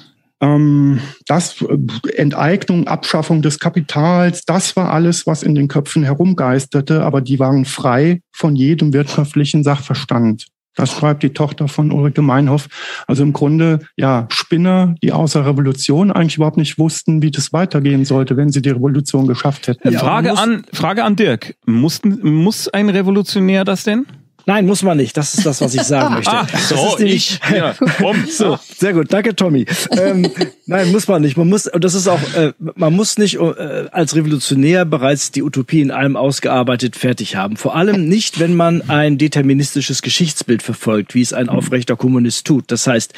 Ähm, 0.45 0.99
das 1.27 1.61
äh, 1.61 2.11
Enteignung, 2.15 2.87
Abschaffung 2.87 3.41
des 3.41 3.59
Kapitals, 3.59 4.45
das 4.45 4.75
war 4.75 4.91
alles, 4.91 5.25
was 5.25 5.43
in 5.43 5.55
den 5.55 5.67
Köpfen 5.67 6.03
herumgeisterte, 6.03 7.03
aber 7.03 7.21
die 7.21 7.39
waren 7.39 7.65
frei 7.65 8.21
von 8.31 8.55
jedem 8.55 8.93
wirtschaftlichen 8.93 9.63
Sachverstand. 9.63 10.47
Das 10.77 10.91
schreibt 10.91 11.23
die 11.23 11.29
Tochter 11.29 11.69
von 11.69 11.89
Ulrike 11.91 12.21
Meinhoff. 12.21 12.67
Also 13.07 13.23
im 13.23 13.31
Grunde, 13.31 13.79
ja, 13.95 14.27
Spinner, 14.29 14.95
die 15.01 15.13
außer 15.13 15.45
Revolution 15.45 16.11
eigentlich 16.11 16.35
überhaupt 16.35 16.57
nicht 16.57 16.77
wussten, 16.77 17.21
wie 17.21 17.31
das 17.31 17.53
weitergehen 17.53 18.03
sollte, 18.03 18.35
wenn 18.35 18.49
sie 18.49 18.61
die 18.61 18.71
Revolution 18.71 19.25
geschafft 19.25 19.69
hätten. 19.69 19.93
Frage 19.93 20.37
an, 20.37 20.65
Frage 20.73 21.05
an 21.05 21.15
Dirk. 21.15 21.55
Mussten, 21.65 22.19
muss 22.21 22.67
ein 22.67 22.89
Revolutionär 22.89 23.63
das 23.63 23.85
denn? 23.85 24.05
Nein, 24.47 24.65
muss 24.65 24.83
man 24.83 24.97
nicht. 24.97 25.17
Das 25.17 25.33
ist 25.33 25.45
das, 25.45 25.59
was 25.61 25.73
ich 25.73 25.81
sagen 25.81 26.15
möchte. 26.15 26.31
Ah, 26.31 26.47
das 26.51 26.69
so, 26.69 26.99
ich, 26.99 27.39
ja, 27.51 27.75
so, 28.29 28.59
sehr 28.77 28.93
gut, 28.93 29.11
danke 29.11 29.35
Tommy. 29.35 29.65
Ähm, 29.91 30.29
nein, 30.67 30.91
muss 30.91 31.07
man 31.07 31.21
nicht. 31.21 31.35
Man 31.35 31.49
muss, 31.49 31.67
und 31.67 31.83
das 31.83 31.95
ist 31.95 32.07
auch, 32.07 32.21
äh, 32.35 32.53
man 32.75 32.93
muss 32.93 33.17
nicht 33.17 33.35
äh, 33.35 33.87
als 33.91 34.15
Revolutionär 34.15 34.85
bereits 34.85 35.31
die 35.31 35.41
Utopie 35.41 35.81
in 35.81 35.91
allem 35.91 36.15
ausgearbeitet 36.15 36.95
fertig 36.95 37.35
haben. 37.35 37.57
Vor 37.57 37.75
allem 37.75 38.07
nicht, 38.07 38.39
wenn 38.39 38.55
man 38.55 38.87
ein 38.87 39.17
deterministisches 39.17 40.01
Geschichtsbild 40.01 40.61
verfolgt, 40.61 41.15
wie 41.15 41.21
es 41.21 41.33
ein 41.33 41.49
aufrechter 41.49 41.95
Kommunist 41.95 42.45
tut. 42.45 42.65
Das 42.67 42.85
heißt, 42.85 43.13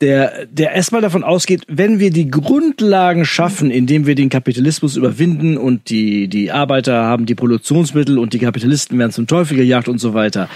der, 0.00 0.46
der 0.46 0.72
erstmal 0.72 1.00
davon 1.00 1.24
ausgeht, 1.24 1.62
wenn 1.68 1.98
wir 1.98 2.10
die 2.10 2.30
Grundlagen 2.30 3.24
schaffen, 3.24 3.70
indem 3.70 4.06
wir 4.06 4.14
den 4.14 4.28
Kapitalismus 4.28 4.96
überwinden 4.96 5.56
und 5.56 5.88
die, 5.88 6.28
die 6.28 6.52
Arbeiter 6.52 7.04
haben 7.04 7.24
die 7.24 7.34
Produktionsmittel 7.34 8.18
und 8.18 8.34
die 8.34 8.38
Kapitalisten 8.38 8.98
werden 8.98 9.12
zum 9.12 9.26
Teufel 9.26 9.56
gejagt 9.56 9.88
und 9.88 9.98
so 9.98 10.12
weiter, 10.12 10.48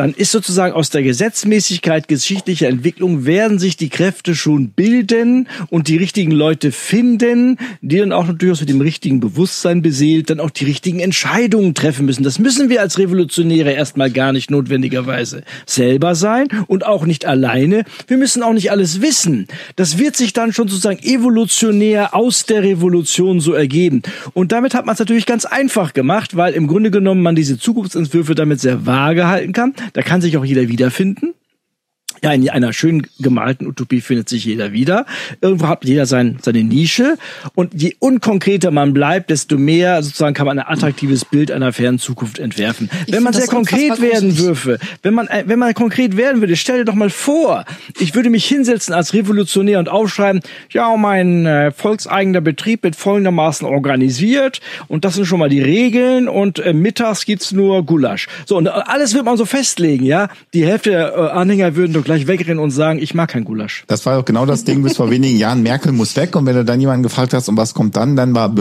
dann 0.00 0.14
ist 0.14 0.32
sozusagen 0.32 0.72
aus 0.72 0.88
der 0.88 1.02
Gesetzmäßigkeit 1.02 2.08
geschichtlicher 2.08 2.68
Entwicklung 2.68 3.26
werden 3.26 3.58
sich 3.58 3.76
die 3.76 3.90
Kräfte 3.90 4.34
schon 4.34 4.70
bilden 4.70 5.46
und 5.68 5.88
die 5.88 5.98
richtigen 5.98 6.30
Leute 6.30 6.72
finden, 6.72 7.58
die 7.82 7.98
dann 7.98 8.12
auch 8.12 8.26
natürlich 8.26 8.60
mit 8.60 8.70
dem 8.70 8.80
richtigen 8.80 9.20
Bewusstsein 9.20 9.82
beseelt, 9.82 10.30
dann 10.30 10.40
auch 10.40 10.48
die 10.48 10.64
richtigen 10.64 11.00
Entscheidungen 11.00 11.74
treffen 11.74 12.06
müssen. 12.06 12.22
Das 12.22 12.38
müssen 12.38 12.70
wir 12.70 12.80
als 12.80 12.98
Revolutionäre 12.98 13.72
erstmal 13.72 14.10
gar 14.10 14.32
nicht 14.32 14.50
notwendigerweise 14.50 15.42
selber 15.66 16.14
sein 16.14 16.48
und 16.66 16.86
auch 16.86 17.04
nicht 17.04 17.26
alleine. 17.26 17.84
Wir 18.06 18.16
müssen 18.16 18.42
auch 18.42 18.54
nicht 18.54 18.70
alles 18.70 19.02
wissen. 19.02 19.48
Das 19.76 19.98
wird 19.98 20.16
sich 20.16 20.32
dann 20.32 20.54
schon 20.54 20.68
sozusagen 20.68 21.00
evolutionär 21.02 22.14
aus 22.14 22.46
der 22.46 22.62
Revolution 22.62 23.40
so 23.40 23.52
ergeben. 23.52 24.00
Und 24.32 24.52
damit 24.52 24.72
hat 24.72 24.86
man 24.86 24.94
es 24.94 24.98
natürlich 24.98 25.26
ganz 25.26 25.44
einfach 25.44 25.92
gemacht, 25.92 26.36
weil 26.36 26.54
im 26.54 26.66
Grunde 26.66 26.90
genommen 26.90 27.20
man 27.20 27.34
diese 27.34 27.58
Zukunftsentwürfe 27.58 28.34
damit 28.34 28.60
sehr 28.60 28.86
vage 28.86 29.26
halten 29.40 29.52
kann. 29.52 29.74
Da 29.94 30.02
kann 30.02 30.20
sich 30.20 30.36
auch 30.36 30.44
jeder 30.44 30.68
wiederfinden. 30.68 31.34
Ja, 32.22 32.32
in 32.32 32.48
einer 32.50 32.72
schön 32.72 33.06
gemalten 33.18 33.66
Utopie 33.66 34.00
findet 34.00 34.28
sich 34.28 34.44
jeder 34.44 34.72
wieder. 34.72 35.06
Irgendwo 35.40 35.68
hat 35.68 35.84
jeder 35.84 36.04
sein, 36.04 36.38
seine 36.42 36.62
Nische. 36.62 37.16
Und 37.54 37.72
je 37.74 37.96
unkonkreter 37.98 38.70
man 38.70 38.92
bleibt, 38.92 39.30
desto 39.30 39.56
mehr 39.56 40.02
sozusagen 40.02 40.34
kann 40.34 40.46
man 40.46 40.58
ein 40.58 40.66
attraktives 40.66 41.24
Bild 41.24 41.50
einer 41.50 41.72
fernen 41.72 41.98
Zukunft 41.98 42.38
entwerfen. 42.38 42.90
Ich 43.06 43.14
wenn 43.14 43.22
man 43.22 43.32
sehr 43.32 43.46
konkret 43.46 44.00
werden 44.02 44.34
dürfe, 44.34 44.78
wenn 45.02 45.14
man, 45.14 45.28
äh, 45.28 45.44
wenn 45.46 45.58
man 45.58 45.72
konkret 45.74 46.16
werden 46.16 46.40
würde, 46.40 46.56
stell 46.56 46.78
dir 46.78 46.84
doch 46.84 46.94
mal 46.94 47.10
vor, 47.10 47.64
ich 47.98 48.14
würde 48.14 48.28
mich 48.28 48.46
hinsetzen 48.46 48.94
als 48.94 49.14
Revolutionär 49.14 49.78
und 49.78 49.88
aufschreiben, 49.88 50.42
ja, 50.70 50.94
mein 50.96 51.46
äh, 51.46 51.70
volkseigener 51.70 52.40
Betrieb 52.40 52.82
wird 52.82 52.96
folgendermaßen 52.96 53.66
organisiert 53.66 54.60
und 54.88 55.04
das 55.04 55.14
sind 55.14 55.24
schon 55.24 55.38
mal 55.38 55.48
die 55.48 55.62
Regeln 55.62 56.28
und 56.28 56.58
äh, 56.58 56.72
mittags 56.72 57.24
gibt's 57.24 57.52
nur 57.52 57.84
Gulasch. 57.84 58.28
So, 58.44 58.56
und 58.56 58.68
alles 58.68 59.14
wird 59.14 59.24
man 59.24 59.36
so 59.36 59.46
festlegen, 59.46 60.04
ja. 60.04 60.28
Die 60.52 60.66
Hälfte 60.66 60.90
der 60.90 61.14
äh, 61.14 61.30
Anhänger 61.30 61.76
würden 61.76 61.92
doch 61.92 62.04
gleich 62.10 62.26
wegrennen 62.26 62.58
und 62.58 62.70
sagen, 62.72 62.98
ich 63.00 63.14
mag 63.14 63.30
kein 63.30 63.44
Gulasch. 63.44 63.84
Das 63.86 64.04
war 64.04 64.16
doch 64.16 64.24
genau 64.24 64.46
das 64.46 64.64
Ding 64.64 64.82
bis 64.82 64.96
vor 64.96 65.10
wenigen 65.10 65.38
Jahren. 65.38 65.62
Merkel 65.62 65.92
muss 65.92 66.16
weg. 66.16 66.34
Und 66.34 66.44
wenn 66.46 66.56
du 66.56 66.64
dann 66.64 66.80
jemanden 66.80 67.02
gefragt 67.04 67.32
hast, 67.34 67.48
und 67.48 67.56
was 67.56 67.72
kommt 67.74 67.96
dann, 67.96 68.16
dann 68.16 68.34
war, 68.34 68.52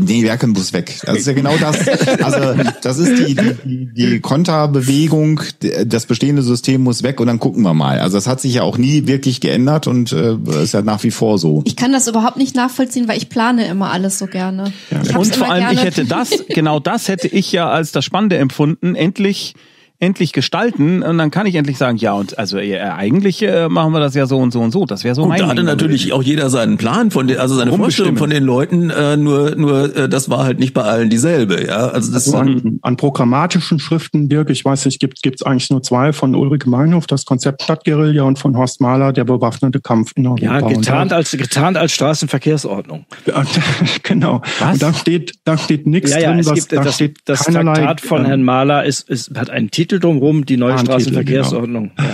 nee, 0.00 0.22
Merkel 0.22 0.48
muss 0.48 0.72
weg. 0.72 0.98
Das 1.04 1.18
ist 1.18 1.26
ja 1.26 1.32
genau 1.32 1.56
das. 1.58 1.76
Also, 2.22 2.62
das 2.82 2.98
ist 2.98 3.18
die, 3.26 3.34
die, 3.34 3.86
die 3.94 4.20
Konterbewegung. 4.20 5.40
Das 5.86 6.06
bestehende 6.06 6.42
System 6.42 6.82
muss 6.82 7.02
weg 7.02 7.20
und 7.20 7.26
dann 7.26 7.38
gucken 7.40 7.62
wir 7.62 7.74
mal. 7.74 7.98
Also, 7.98 8.16
das 8.16 8.26
hat 8.26 8.40
sich 8.40 8.54
ja 8.54 8.62
auch 8.62 8.78
nie 8.78 9.06
wirklich 9.06 9.40
geändert 9.40 9.86
und 9.86 10.12
äh, 10.12 10.36
ist 10.62 10.72
ja 10.74 10.82
nach 10.82 11.02
wie 11.02 11.10
vor 11.10 11.38
so. 11.38 11.62
Ich 11.66 11.76
kann 11.76 11.92
das 11.92 12.06
überhaupt 12.08 12.36
nicht 12.36 12.54
nachvollziehen, 12.54 13.08
weil 13.08 13.18
ich 13.18 13.28
plane 13.28 13.66
immer 13.66 13.90
alles 13.90 14.18
so 14.18 14.26
gerne. 14.26 14.72
Ich 14.90 15.14
hab's 15.14 15.28
Und 15.28 15.36
vor 15.36 15.50
allem, 15.50 15.64
ich 15.64 15.70
gerne- 15.70 15.80
hätte 15.90 16.04
das, 16.04 16.30
genau 16.48 16.78
das 16.80 17.08
hätte 17.08 17.28
ich 17.28 17.50
ja 17.52 17.68
als 17.68 17.92
das 17.92 18.04
Spannende 18.04 18.36
empfunden, 18.38 18.94
endlich 18.94 19.54
endlich 19.98 20.32
gestalten 20.32 21.02
und 21.02 21.18
dann 21.18 21.30
kann 21.30 21.46
ich 21.46 21.54
endlich 21.54 21.78
sagen, 21.78 21.96
ja 21.96 22.12
und 22.12 22.38
also 22.38 22.58
äh, 22.58 22.78
eigentlich 22.80 23.42
äh, 23.42 23.68
machen 23.68 23.92
wir 23.92 24.00
das 24.00 24.14
ja 24.14 24.26
so 24.26 24.38
und 24.38 24.52
so 24.52 24.60
und 24.60 24.70
so. 24.72 24.84
Das 24.84 25.04
wäre 25.04 25.14
so 25.14 25.22
Und 25.22 25.30
mein 25.30 25.38
da 25.38 25.46
hatte 25.46 25.56
Ding. 25.56 25.64
natürlich 25.66 26.12
auch 26.12 26.22
jeder 26.22 26.50
seinen 26.50 26.76
Plan 26.76 27.10
von 27.10 27.26
den, 27.26 27.38
also 27.38 27.54
seine 27.54 27.72
Vorstellung 27.72 28.16
von 28.16 28.30
den 28.30 28.44
Leuten, 28.44 28.90
äh, 28.90 29.16
nur, 29.16 29.56
nur 29.56 29.96
äh, 29.96 30.08
das 30.08 30.28
war 30.28 30.44
halt 30.44 30.58
nicht 30.58 30.74
bei 30.74 30.82
allen 30.82 31.08
dieselbe, 31.08 31.66
ja. 31.66 31.88
Also 31.88 32.12
das 32.12 32.26
So 32.26 32.36
an, 32.36 32.78
an 32.82 32.96
programmatischen 32.96 33.78
Schriften, 33.78 34.28
Dirk, 34.28 34.50
ich 34.50 34.64
weiß 34.64 34.84
nicht, 34.84 35.00
gibt 35.00 35.24
es 35.24 35.42
eigentlich 35.42 35.70
nur 35.70 35.82
zwei 35.82 36.12
von 36.12 36.34
Ulrike 36.34 36.68
Meinhof, 36.68 37.06
das 37.06 37.24
Konzept 37.24 37.62
Stadtguerilla 37.62 38.24
und 38.24 38.38
von 38.38 38.56
Horst 38.56 38.80
Mahler, 38.80 39.12
der 39.12 39.24
bewaffnete 39.24 39.80
Kampf 39.80 40.12
in 40.16 40.26
Europa. 40.26 40.44
Ja, 40.44 40.60
getarnt 40.60 41.12
als, 41.12 41.30
getarnt 41.30 41.76
als 41.76 41.92
Straßenverkehrsordnung. 41.92 43.06
genau. 44.02 44.42
Was? 44.58 44.74
Und 44.74 44.82
da 44.82 44.92
steht, 44.92 45.34
da 45.44 45.56
steht 45.56 45.86
nichts 45.86 46.10
Ja, 46.10 46.18
ja, 46.18 46.30
drin, 46.30 46.40
es 46.40 46.46
was, 46.46 46.54
gibt 46.54 46.72
da 46.72 46.82
das, 46.82 46.94
steht 46.94 47.18
das 47.24 47.44
keinerlei, 47.44 47.74
Traktat 47.74 48.00
von 48.02 48.20
ähm, 48.20 48.26
Herrn 48.26 48.42
Mahler 48.42 48.84
ist, 48.84 49.08
ist, 49.08 49.36
hat 49.36 49.50
einen 49.50 49.70
Titel 49.70 49.85
drumherum, 49.86 50.44
die 50.44 50.56
neue 50.56 50.74
Ah, 50.74 50.76
Titel, 50.76 50.92
Straßenverkehrsordnung. 50.92 51.90
Ja. 51.98 52.04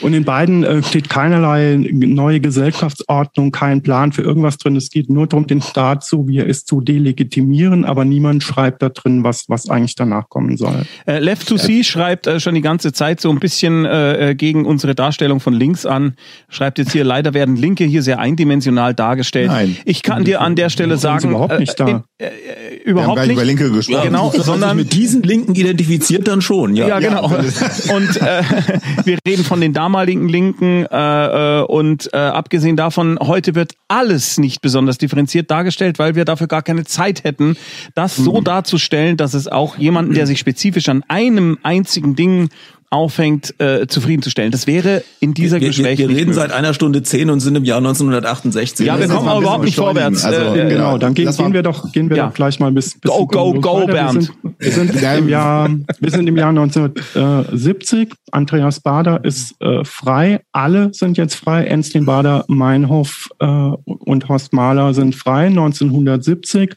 Und 0.00 0.14
in 0.14 0.24
beiden 0.24 0.64
äh, 0.64 0.82
steht 0.82 1.08
keinerlei 1.08 1.76
neue 1.76 2.40
Gesellschaftsordnung, 2.40 3.52
kein 3.52 3.82
Plan 3.82 4.12
für 4.12 4.22
irgendwas 4.22 4.58
drin. 4.58 4.76
Es 4.76 4.90
geht 4.90 5.10
nur 5.10 5.26
darum, 5.26 5.46
den 5.46 5.62
Staat 5.62 6.04
so, 6.04 6.28
wie 6.28 6.38
er 6.38 6.46
ist, 6.46 6.66
zu 6.66 6.80
delegitimieren, 6.80 7.84
aber 7.84 8.04
niemand 8.04 8.42
schreibt 8.42 8.82
da 8.82 8.88
drin, 8.88 9.24
was, 9.24 9.48
was 9.48 9.68
eigentlich 9.70 9.94
danach 9.94 10.28
kommen 10.28 10.56
soll. 10.56 10.84
Äh, 11.06 11.18
Left 11.18 11.48
to 11.48 11.56
See 11.56 11.84
schreibt 11.84 12.26
äh, 12.26 12.40
schon 12.40 12.54
die 12.54 12.60
ganze 12.60 12.92
Zeit 12.92 13.20
so 13.20 13.30
ein 13.30 13.38
bisschen 13.38 13.84
äh, 13.84 14.30
äh, 14.30 14.34
gegen 14.34 14.64
unsere 14.66 14.94
Darstellung 14.94 15.40
von 15.40 15.54
Links 15.54 15.86
an. 15.86 16.14
Schreibt 16.48 16.78
jetzt 16.78 16.92
hier, 16.92 17.04
leider 17.04 17.34
werden 17.34 17.56
Linke 17.56 17.84
hier 17.84 18.02
sehr 18.02 18.18
eindimensional 18.18 18.94
dargestellt. 18.94 19.48
Nein. 19.48 19.76
Ich 19.84 20.02
kann 20.02 20.24
dir 20.24 20.40
an 20.40 20.56
der 20.56 20.68
Stelle 20.68 20.96
sagen, 20.96 21.30
überhaupt 21.30 21.58
nicht 21.58 21.78
da. 21.78 22.04
Äh, 22.22 22.26
äh, 22.26 22.84
Wir 22.84 22.94
haben 22.94 23.00
überhaupt 23.00 23.16
gar 23.16 23.26
nicht 23.26 23.32
über. 23.32 23.44
Linke 23.44 23.70
gesprochen. 23.70 24.02
Genau, 24.04 24.32
wenn 24.32 24.38
man 24.38 24.46
sondern 24.46 24.76
sich 24.78 24.84
mit 24.86 24.92
diesen 24.92 25.22
Linken 25.22 25.54
identifiziert 25.54 26.28
dann 26.28 26.40
schon, 26.40 26.76
ja. 26.76 26.88
Ja, 26.88 26.98
genau. 27.00 27.24
Und 27.94 28.16
äh, 28.22 28.42
wir 29.04 29.18
reden 29.26 29.44
von 29.44 29.60
den 29.60 29.72
damaligen 29.72 30.28
Linken 30.28 30.86
äh, 30.86 31.60
äh, 31.60 31.62
und 31.64 32.08
äh, 32.12 32.16
abgesehen 32.16 32.76
davon, 32.76 33.18
heute 33.20 33.54
wird 33.54 33.72
alles 33.88 34.38
nicht 34.38 34.60
besonders 34.60 34.98
differenziert 34.98 35.50
dargestellt, 35.50 35.98
weil 35.98 36.14
wir 36.14 36.24
dafür 36.24 36.46
gar 36.46 36.62
keine 36.62 36.84
Zeit 36.84 37.24
hätten, 37.24 37.56
das 37.94 38.16
so 38.16 38.40
Mhm. 38.40 38.44
darzustellen, 38.44 39.16
dass 39.16 39.34
es 39.34 39.48
auch 39.48 39.76
jemanden, 39.78 40.14
der 40.14 40.26
sich 40.26 40.38
spezifisch 40.38 40.88
an 40.88 41.04
einem 41.08 41.58
einzigen 41.62 42.14
Ding 42.16 42.48
aufhängt, 42.92 43.54
äh, 43.58 43.86
zufriedenzustellen. 43.86 44.52
Das 44.52 44.66
wäre 44.66 45.02
in 45.18 45.32
dieser 45.34 45.56
wir, 45.56 45.62
wir, 45.62 45.68
Gespräch 45.68 45.98
wir 45.98 46.06
nicht 46.08 46.16
reden 46.16 46.28
möglich. 46.30 46.36
seit 46.36 46.52
einer 46.52 46.74
Stunde 46.74 47.02
zehn 47.02 47.30
und 47.30 47.40
sind 47.40 47.56
im 47.56 47.64
Jahr 47.64 47.78
1968. 47.78 48.86
Ja, 48.86 48.98
wir 48.98 49.08
kommen 49.08 49.24
mal 49.24 49.32
aber 49.32 49.40
überhaupt 49.40 49.64
nicht 49.64 49.76
vorwärts. 49.76 50.22
beschleunigen. 50.22 50.54
Äh, 50.56 50.60
Also, 50.62 50.74
Genau, 50.74 50.98
dann 50.98 51.14
gehen, 51.14 51.30
gehen 51.34 51.52
wir 51.54 51.62
doch, 51.62 51.90
gehen 51.92 52.10
wir 52.10 52.16
Ja. 52.18 52.26
doch 52.26 52.34
gleich 52.34 52.60
mal 52.60 52.70
bis, 52.70 52.98
bis 53.00 53.10
Go, 53.10 53.26
go, 53.26 53.54
go, 53.54 53.80
weiter. 53.82 53.92
Bernd. 53.92 54.32
Wir 54.58 54.70
sind, 54.72 54.92
wir 54.92 55.00
sind 55.00 55.18
im 55.20 55.28
Jahr, 55.30 55.70
wir 56.00 56.10
sind 56.10 56.28
im 56.28 56.36
Jahr 56.36 56.50
1970. 56.50 58.12
Andreas 58.30 58.80
Bader 58.80 59.24
ist 59.24 59.54
äh, 59.62 59.84
frei. 59.84 60.40
Alle 60.52 60.92
sind 60.92 61.16
jetzt 61.16 61.34
frei. 61.34 61.64
Ensslin 61.64 62.04
Bader, 62.06 62.44
Meinhof 62.48 63.28
äh, 63.40 63.46
und 63.46 64.28
Horst 64.28 64.52
Mahler 64.52 64.94
sind 64.94 65.14
frei. 65.14 65.46
1970. 65.46 66.74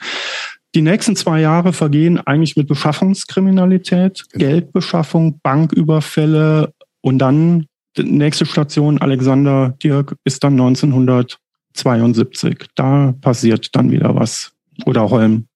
Die 0.75 0.81
nächsten 0.81 1.15
zwei 1.15 1.39
Jahre 1.39 1.71
vergehen 1.71 2.19
eigentlich 2.19 2.57
mit 2.57 2.67
Beschaffungskriminalität, 2.67 4.25
Geldbeschaffung, 4.33 5.39
Banküberfälle 5.41 6.73
und 6.99 7.19
dann 7.19 7.67
die 7.95 8.03
nächste 8.03 8.45
Station 8.45 8.99
Alexander 8.99 9.77
Dirk 9.81 10.17
ist 10.25 10.43
dann 10.43 10.59
1972. 10.59 12.65
Da 12.75 13.13
passiert 13.21 13.73
dann 13.73 13.89
wieder 13.89 14.15
was. 14.15 14.51
Oder 14.85 15.09
Holm. 15.09 15.47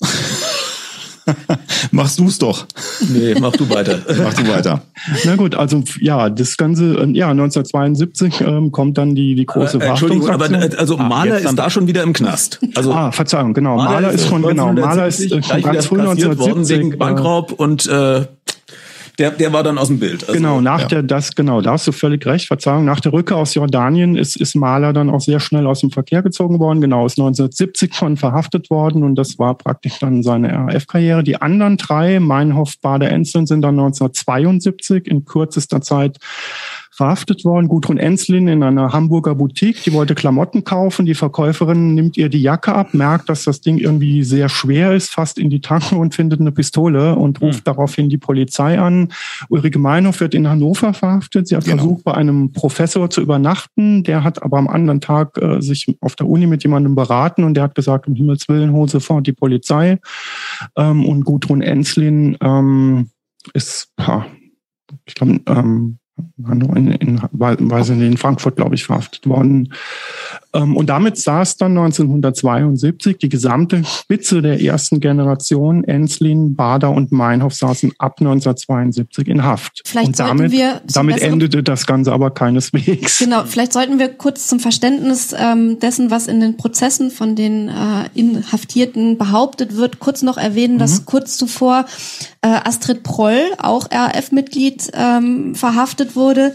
Machst 1.90 2.18
du's 2.18 2.38
doch. 2.38 2.66
Nee, 3.08 3.34
mach 3.40 3.52
du 3.52 3.68
weiter. 3.70 3.98
Mach 4.24 4.34
du 4.34 4.48
weiter. 4.48 4.82
Na 5.24 5.36
gut, 5.36 5.54
also 5.54 5.82
ja, 6.00 6.28
das 6.30 6.56
Ganze, 6.56 6.94
äh, 6.94 7.10
ja, 7.12 7.30
1972 7.30 8.40
ähm, 8.40 8.72
kommt 8.72 8.98
dann 8.98 9.14
die, 9.14 9.34
die 9.34 9.46
große 9.46 9.78
Äh, 9.78 9.86
Entschuldigung, 9.88 10.28
aber 10.28 10.46
Verhaftungsaktion. 10.46 10.78
äh, 10.78 10.80
also 10.80 10.96
Mahler 10.96 11.34
dann- 11.36 11.44
ist 11.44 11.56
da 11.58 11.70
schon 11.70 11.86
wieder 11.86 12.02
im 12.02 12.12
Knast. 12.12 12.60
Also 12.74 12.92
Ah, 12.92 13.12
Verzeihung, 13.12 13.54
genau. 13.54 13.76
Mahler, 13.76 14.10
ist 14.12 14.26
schon, 14.28 14.42
genau, 14.42 14.72
Mahler 14.72 15.06
ist 15.06 15.20
äh, 15.20 15.34
1970 15.36 15.62
ganz 15.64 15.86
früh 15.86 15.98
wieder 15.98 16.06
kassiert 16.08 16.38
worden 16.38 16.50
1970. 16.50 16.78
wegen 16.78 16.92
äh, 16.92 16.96
Bankraub 16.96 17.52
und 17.52 17.86
äh, 17.86 18.26
der, 19.20 19.30
der 19.32 19.52
war 19.52 19.62
dann 19.62 19.76
aus 19.76 19.88
dem 19.88 19.98
Bild. 19.98 20.22
Also, 20.22 20.32
Genau, 20.32 20.62
nach 20.62 20.80
ja. 20.80 20.88
der, 20.88 21.02
das, 21.02 21.34
genau, 21.34 21.60
da 21.60 21.72
hast 21.72 21.86
du 21.86 21.92
völlig 21.92 22.24
recht, 22.24 22.46
Verzeihung. 22.46 22.86
Nach 22.86 23.00
der 23.00 23.12
Rückkehr 23.12 23.36
aus 23.36 23.54
Jordanien 23.54 24.16
ist, 24.16 24.34
ist 24.36 24.54
Mahler 24.56 24.94
dann 24.94 25.10
auch 25.10 25.20
sehr 25.20 25.40
schnell 25.40 25.66
aus 25.66 25.80
dem 25.80 25.90
Verkehr 25.90 26.22
gezogen 26.22 26.58
worden, 26.58 26.80
genau, 26.80 27.04
ist 27.04 27.18
1970 27.18 27.94
schon 27.94 28.16
verhaftet 28.16 28.70
worden 28.70 29.02
und 29.02 29.16
das 29.16 29.38
war 29.38 29.54
praktisch 29.54 29.98
dann 29.98 30.22
seine 30.22 30.50
RAF-Karriere. 30.52 31.22
Die 31.22 31.40
anderen 31.40 31.76
drei, 31.76 32.18
Meinhof, 32.18 32.80
Bader, 32.80 33.10
Enzeln, 33.10 33.46
sind 33.46 33.60
dann 33.60 33.78
1972 33.78 35.06
in 35.06 35.26
kürzester 35.26 35.82
Zeit 35.82 36.16
verhaftet 37.00 37.46
worden. 37.46 37.68
Gudrun 37.68 37.96
Enslin 37.96 38.46
in 38.46 38.62
einer 38.62 38.92
Hamburger 38.92 39.34
Boutique, 39.34 39.82
die 39.84 39.94
wollte 39.94 40.14
Klamotten 40.14 40.64
kaufen. 40.64 41.06
Die 41.06 41.14
Verkäuferin 41.14 41.94
nimmt 41.94 42.18
ihr 42.18 42.28
die 42.28 42.42
Jacke 42.42 42.74
ab, 42.74 42.92
merkt, 42.92 43.30
dass 43.30 43.44
das 43.44 43.62
Ding 43.62 43.78
irgendwie 43.78 44.22
sehr 44.22 44.50
schwer 44.50 44.92
ist, 44.92 45.10
fasst 45.10 45.38
in 45.38 45.48
die 45.48 45.62
Tasche 45.62 45.96
und 45.96 46.14
findet 46.14 46.40
eine 46.40 46.52
Pistole 46.52 47.16
und 47.16 47.40
ruft 47.40 47.60
mhm. 47.60 47.64
daraufhin 47.64 48.10
die 48.10 48.18
Polizei 48.18 48.78
an. 48.78 49.14
Ulrike 49.48 49.78
Meinhof 49.78 50.20
wird 50.20 50.34
in 50.34 50.46
Hannover 50.46 50.92
verhaftet. 50.92 51.48
Sie 51.48 51.56
hat 51.56 51.64
genau. 51.64 51.78
versucht, 51.78 52.04
bei 52.04 52.12
einem 52.12 52.52
Professor 52.52 53.08
zu 53.08 53.22
übernachten. 53.22 54.04
Der 54.04 54.22
hat 54.22 54.42
aber 54.42 54.58
am 54.58 54.68
anderen 54.68 55.00
Tag 55.00 55.38
äh, 55.40 55.62
sich 55.62 55.96
auf 56.02 56.16
der 56.16 56.28
Uni 56.28 56.46
mit 56.46 56.64
jemandem 56.64 56.94
beraten 56.94 57.44
und 57.44 57.54
der 57.54 57.62
hat 57.62 57.74
gesagt, 57.74 58.08
um 58.08 58.14
Himmels 58.14 58.46
Willen, 58.46 58.72
hol 58.72 58.90
sofort 58.90 59.26
die 59.26 59.32
Polizei. 59.32 59.98
Ähm, 60.76 61.06
und 61.06 61.24
Gudrun 61.24 61.62
Enslin 61.62 62.36
ähm, 62.42 63.08
ist, 63.54 63.90
ha, 63.98 64.26
ich 65.06 65.14
glaube, 65.14 65.40
ähm, 65.46 65.99
in, 66.36 66.92
in, 66.92 67.20
in, 67.90 68.00
in 68.00 68.16
Frankfurt, 68.16 68.56
glaube 68.56 68.74
ich, 68.74 68.84
verhaftet 68.84 69.26
worden. 69.26 69.72
Ähm, 70.52 70.76
und 70.76 70.86
damit 70.88 71.16
saß 71.16 71.56
dann 71.56 71.78
1972 71.78 73.18
die 73.18 73.28
gesamte 73.28 73.84
Spitze 73.84 74.42
der 74.42 74.60
ersten 74.60 74.98
Generation, 74.98 75.84
Enslin, 75.84 76.56
Bader 76.56 76.90
und 76.90 77.12
Meinhof 77.12 77.54
saßen 77.54 77.92
ab 77.98 78.16
1972 78.18 79.28
in 79.28 79.44
Haft. 79.44 79.82
Vielleicht 79.84 80.08
und 80.08 80.18
damit, 80.18 80.50
wir 80.50 80.80
damit 80.92 81.22
endete 81.22 81.62
das 81.62 81.86
Ganze 81.86 82.12
aber 82.12 82.30
keineswegs. 82.30 83.18
Genau, 83.18 83.44
vielleicht 83.44 83.72
sollten 83.72 83.98
wir 83.98 84.08
kurz 84.08 84.48
zum 84.48 84.58
Verständnis 84.58 85.34
ähm, 85.36 85.78
dessen, 85.78 86.10
was 86.10 86.26
in 86.26 86.40
den 86.40 86.56
Prozessen 86.56 87.10
von 87.10 87.36
den 87.36 87.68
äh, 87.68 88.08
Inhaftierten 88.14 89.18
behauptet 89.18 89.76
wird, 89.76 90.00
kurz 90.00 90.22
noch 90.22 90.36
erwähnen, 90.36 90.78
dass 90.78 91.00
mhm. 91.00 91.04
kurz 91.06 91.36
zuvor 91.36 91.84
äh, 92.42 92.48
Astrid 92.48 93.02
Proll, 93.02 93.40
auch 93.58 93.88
RAF-Mitglied, 93.90 94.90
ähm, 94.94 95.54
verhaftet 95.54 96.16
wurde, 96.16 96.54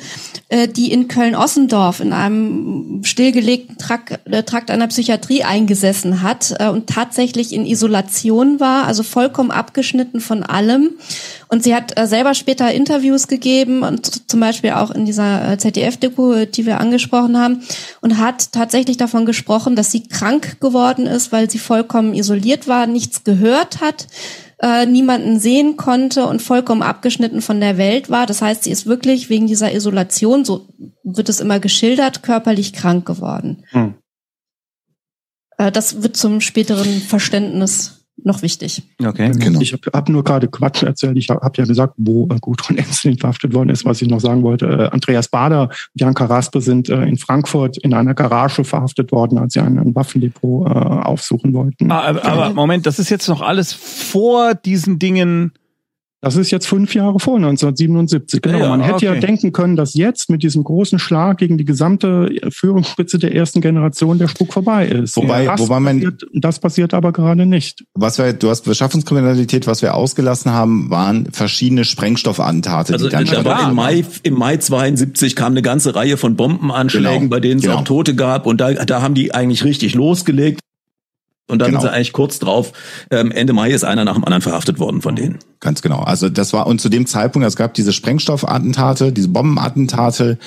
äh, 0.49 0.67
die 0.67 0.91
in 0.91 1.07
Köln-Ossendorf 1.07 1.99
in 2.01 2.11
einem 2.11 3.03
stillgelegten 3.03 3.77
Trakt, 3.85 4.19
äh, 4.25 4.43
Trakt 4.43 4.71
einer 4.71 4.87
Psychiatrie 4.87 5.43
eingesessen 5.43 6.21
hat 6.23 6.55
äh, 6.59 6.69
und 6.69 6.87
tatsächlich 6.87 7.53
in 7.53 7.65
Isolation 7.65 8.59
war, 8.59 8.85
also 8.87 9.03
vollkommen 9.03 9.51
abgeschnitten 9.51 10.21
von 10.21 10.43
allem. 10.43 10.91
Und 11.49 11.63
sie 11.63 11.75
hat 11.75 11.97
äh, 11.97 12.07
selber 12.07 12.33
später 12.33 12.71
Interviews 12.71 13.27
gegeben 13.27 13.83
und 13.83 14.29
zum 14.29 14.39
Beispiel 14.39 14.71
auch 14.71 14.89
in 14.91 15.05
dieser 15.05 15.51
äh, 15.51 15.57
ZDF-Deko, 15.57 16.45
die 16.45 16.65
wir 16.65 16.79
angesprochen 16.79 17.37
haben, 17.37 17.61
und 18.01 18.17
hat 18.17 18.51
tatsächlich 18.51 18.97
davon 18.97 19.25
gesprochen, 19.25 19.75
dass 19.75 19.91
sie 19.91 20.07
krank 20.07 20.59
geworden 20.59 21.05
ist, 21.05 21.31
weil 21.31 21.49
sie 21.49 21.59
vollkommen 21.59 22.13
isoliert 22.15 22.67
war, 22.67 22.87
nichts 22.87 23.23
gehört 23.23 23.81
hat 23.81 24.07
äh, 24.65 24.87
niemanden 24.87 25.39
sehen 25.39 25.77
konnte 25.77 26.25
und 26.25 26.41
vollkommen 26.41 26.81
abgeschnitten 26.81 27.43
von 27.43 27.59
der 27.59 27.77
Welt 27.77 28.09
war. 28.09 28.25
Das 28.25 28.41
heißt, 28.41 28.63
sie 28.63 28.71
ist 28.71 28.87
wirklich 28.87 29.29
wegen 29.29 29.45
dieser 29.45 29.71
Isolation, 29.75 30.43
so 30.43 30.67
wird 31.03 31.29
es 31.29 31.39
immer 31.39 31.59
geschildert, 31.59 32.23
körperlich 32.23 32.73
krank 32.73 33.05
geworden. 33.05 33.63
Hm. 33.69 33.93
Äh, 35.59 35.71
das 35.71 36.01
wird 36.01 36.17
zum 36.17 36.41
späteren 36.41 36.99
Verständnis 37.01 38.04
noch 38.23 38.41
wichtig. 38.41 38.83
Okay, 39.03 39.31
genau. 39.31 39.59
Ich 39.59 39.73
habe 39.73 39.81
hab 39.93 40.09
nur 40.09 40.23
gerade 40.23 40.47
Quatsch 40.47 40.83
erzählt. 40.83 41.17
Ich 41.17 41.29
habe 41.29 41.41
hab 41.41 41.57
ja 41.57 41.65
gesagt, 41.65 41.93
wo 41.97 42.27
äh, 42.31 42.37
Gudrun 42.39 42.77
Enslin 42.77 43.17
verhaftet 43.19 43.53
worden 43.53 43.69
ist, 43.69 43.85
was 43.85 44.01
ich 44.01 44.07
noch 44.07 44.19
sagen 44.19 44.43
wollte. 44.43 44.65
Äh, 44.65 44.89
Andreas 44.93 45.27
Bader 45.27 45.63
und 45.63 45.71
Janka 45.95 46.25
Raspe 46.25 46.61
sind 46.61 46.89
äh, 46.89 47.03
in 47.03 47.17
Frankfurt 47.17 47.77
in 47.77 47.93
einer 47.93 48.13
Garage 48.13 48.63
verhaftet 48.63 49.11
worden, 49.11 49.37
als 49.37 49.53
sie 49.53 49.59
ein, 49.59 49.77
ein 49.77 49.93
Waffendepot 49.95 50.67
äh, 50.67 50.71
aufsuchen 50.71 51.53
wollten. 51.53 51.91
Ah, 51.91 52.03
aber, 52.03 52.25
aber 52.25 52.53
Moment, 52.53 52.85
das 52.85 52.99
ist 52.99 53.09
jetzt 53.09 53.27
noch 53.27 53.41
alles 53.41 53.73
vor 53.73 54.55
diesen 54.55 54.97
Dingen 54.97 55.51
das 56.25 56.37
ist 56.37 56.49
jetzt 56.49 56.65
fünf 56.65 56.95
Jahre 56.95 57.19
vor 57.19 57.35
1977. 57.35 58.41
Genau. 58.41 58.57
Ja, 58.57 58.69
Man 58.69 58.81
hätte 58.81 58.95
okay. 58.95 59.05
ja 59.05 59.13
denken 59.13 59.51
können, 59.51 59.75
dass 59.75 59.93
jetzt 59.93 60.31
mit 60.31 60.41
diesem 60.41 60.63
großen 60.63 60.97
Schlag 60.97 61.37
gegen 61.37 61.59
die 61.59 61.65
gesamte 61.65 62.31
Führungsspitze 62.49 63.19
der 63.19 63.35
ersten 63.35 63.61
Generation 63.61 64.17
der 64.17 64.27
Spuk 64.27 64.51
vorbei 64.51 64.87
ist. 64.87 65.15
Wobei, 65.17 65.45
das, 65.45 65.59
wobei 65.59 65.79
man, 65.79 65.97
passiert, 65.97 66.25
das 66.33 66.57
passiert 66.57 66.93
aber 66.95 67.11
gerade 67.11 67.45
nicht. 67.45 67.85
Was 67.93 68.17
wir, 68.17 68.33
du 68.33 68.49
hast 68.49 68.61
Beschaffungskriminalität, 68.63 69.67
was 69.67 69.83
wir 69.83 69.93
ausgelassen 69.93 70.51
haben, 70.51 70.89
waren 70.89 71.27
verschiedene 71.31 71.85
Sprengstoffattentate. 71.85 72.93
Also 72.93 73.05
die 73.05 73.11
dann 73.11 73.25
da 73.25 73.45
war 73.45 73.69
im 73.69 73.75
Mai, 73.75 74.03
im 74.23 74.33
Mai 74.33 74.57
72 74.57 75.35
kam 75.35 75.53
eine 75.53 75.61
ganze 75.61 75.93
Reihe 75.93 76.17
von 76.17 76.35
Bombenanschlägen, 76.35 77.19
genau. 77.19 77.29
bei 77.29 77.39
denen 77.39 77.57
es 77.57 77.65
genau. 77.65 77.75
auch 77.75 77.83
Tote 77.83 78.15
gab 78.15 78.47
und 78.47 78.59
da, 78.59 78.73
da 78.73 79.03
haben 79.03 79.13
die 79.13 79.35
eigentlich 79.35 79.63
richtig 79.63 79.93
losgelegt. 79.93 80.59
Und 81.47 81.59
dann 81.59 81.69
genau. 81.69 81.81
sind 81.81 81.89
sie 81.89 81.95
eigentlich 81.95 82.13
kurz 82.13 82.39
drauf, 82.39 82.71
ähm, 83.11 83.31
Ende 83.31 83.53
Mai 83.53 83.69
ist 83.69 83.83
einer 83.83 84.03
nach 84.03 84.15
dem 84.15 84.23
anderen 84.23 84.41
verhaftet 84.41 84.79
worden 84.79 85.03
von 85.03 85.15
denen. 85.15 85.37
Ganz 85.59 85.83
genau. 85.83 85.99
Also 85.99 86.27
das 86.27 86.53
war, 86.53 86.65
und 86.65 86.81
zu 86.81 86.89
dem 86.89 87.05
Zeitpunkt, 87.05 87.47
es 87.47 87.55
gab 87.55 87.75
diese 87.75 87.93
Sprengstoffattentate, 87.93 89.11
diese 89.11 89.27
Bombenattentate, 89.27 90.39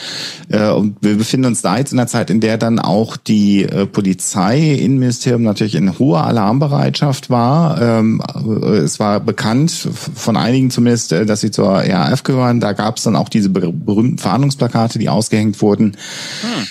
äh, 0.49 0.71
und 0.71 0.97
wir 1.01 1.17
befinden 1.17 1.47
uns 1.47 1.63
da 1.63 1.79
jetzt 1.79 1.93
in 1.93 1.99
der 1.99 2.09
Zeit, 2.09 2.31
in 2.31 2.41
der 2.41 2.59
dann 2.59 2.81
auch 2.81 3.17
die 3.17 3.63
äh, 3.63 3.87
Polizei, 3.87 4.75
Innenministerium 4.75 5.43
natürlich 5.43 5.77
in 5.77 6.01
hoher 6.01 6.25
Alarmbereitschaft 6.25 7.31
war. 7.31 7.81
Ähm, 7.81 8.21
äh, 8.35 8.79
es 8.79 8.99
war 8.99 9.21
bekannt, 9.21 9.71
von 9.71 10.37
einigen 10.37 10.73
zumindest, 10.73 11.13
äh, 11.13 11.27
dass 11.27 11.43
sie 11.43 11.53
zur 11.53 11.79
RAF 11.79 12.25
gehören. 12.25 12.59
Da 12.59 12.73
gab 12.73 12.97
es 12.97 13.05
dann 13.05 13.15
auch 13.15 13.29
diese 13.29 13.51
berühmten 13.51 14.19
Fahndungsplakate, 14.19 14.99
die 14.99 15.09
ausgehängt 15.09 15.63
wurden. 15.63 15.97
Hm 16.43 16.67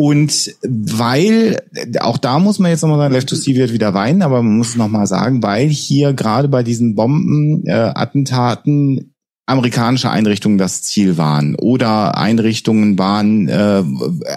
und 0.00 0.56
weil, 0.62 1.60
auch 2.00 2.16
da 2.16 2.38
muss 2.38 2.58
man 2.58 2.70
jetzt 2.70 2.80
nochmal 2.80 3.00
sagen, 3.00 3.12
Left 3.12 3.28
to 3.28 3.36
See 3.36 3.54
wird 3.54 3.74
wieder 3.74 3.92
weinen, 3.92 4.22
aber 4.22 4.42
man 4.42 4.56
muss 4.56 4.70
es 4.70 4.76
nochmal 4.76 5.06
sagen, 5.06 5.42
weil 5.42 5.68
hier 5.68 6.14
gerade 6.14 6.48
bei 6.48 6.62
diesen 6.62 6.94
Bombenattentaten 6.94 8.96
äh, 8.96 9.04
amerikanische 9.44 10.10
Einrichtungen 10.10 10.56
das 10.56 10.80
Ziel 10.80 11.18
waren 11.18 11.54
oder 11.54 12.16
Einrichtungen 12.16 12.98
waren, 12.98 13.48
äh, 13.48 13.84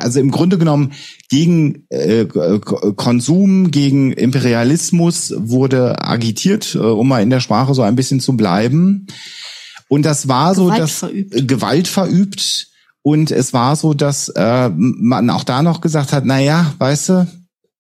also 0.02 0.20
im 0.20 0.32
Grunde 0.32 0.58
genommen 0.58 0.92
gegen 1.30 1.86
äh, 1.88 2.26
Konsum, 2.26 3.72
gegen 3.72 4.12
Imperialismus 4.12 5.34
wurde 5.38 6.06
agitiert, 6.06 6.76
äh, 6.76 6.80
um 6.80 7.08
mal 7.08 7.24
in 7.24 7.30
der 7.30 7.40
Sprache 7.40 7.74
so 7.74 7.84
ein 7.84 7.96
bisschen 7.96 8.20
zu 8.20 8.36
bleiben. 8.36 9.08
Und 9.88 10.06
das 10.06 10.28
war 10.28 10.56
Gewalt 10.56 10.58
so, 10.58 10.72
dass 10.78 11.00
verübt. 11.00 11.48
Gewalt 11.48 11.88
verübt 11.88 12.73
und 13.04 13.32
es 13.32 13.54
war 13.54 13.76
so, 13.76 13.94
dass 13.94 14.30
äh, 14.30 14.70
man 14.70 15.30
auch 15.30 15.44
da 15.44 15.62
noch 15.62 15.82
gesagt 15.82 16.14
hat, 16.14 16.26
na 16.26 16.40
ja, 16.40 16.74
weißt 16.80 17.10
du, 17.10 17.28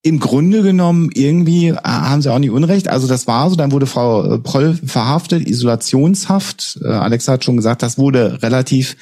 im 0.03 0.19
Grunde 0.19 0.61
genommen 0.61 1.09
irgendwie 1.13 1.69
äh, 1.69 1.75
haben 1.81 2.21
sie 2.21 2.31
auch 2.31 2.39
nicht 2.39 2.51
Unrecht. 2.51 2.89
Also 2.89 3.07
das 3.07 3.25
war 3.25 3.49
so, 3.49 3.55
dann 3.55 3.71
wurde 3.71 3.85
Frau 3.85 4.33
äh, 4.33 4.39
Proll 4.39 4.77
verhaftet, 4.85 5.47
Isolationshaft. 5.47 6.79
Äh, 6.83 6.89
Alex 6.89 7.27
hat 7.29 7.45
schon 7.45 7.55
gesagt, 7.55 7.81
das 7.81 7.97
wurde 7.97 8.43
relativ 8.43 8.97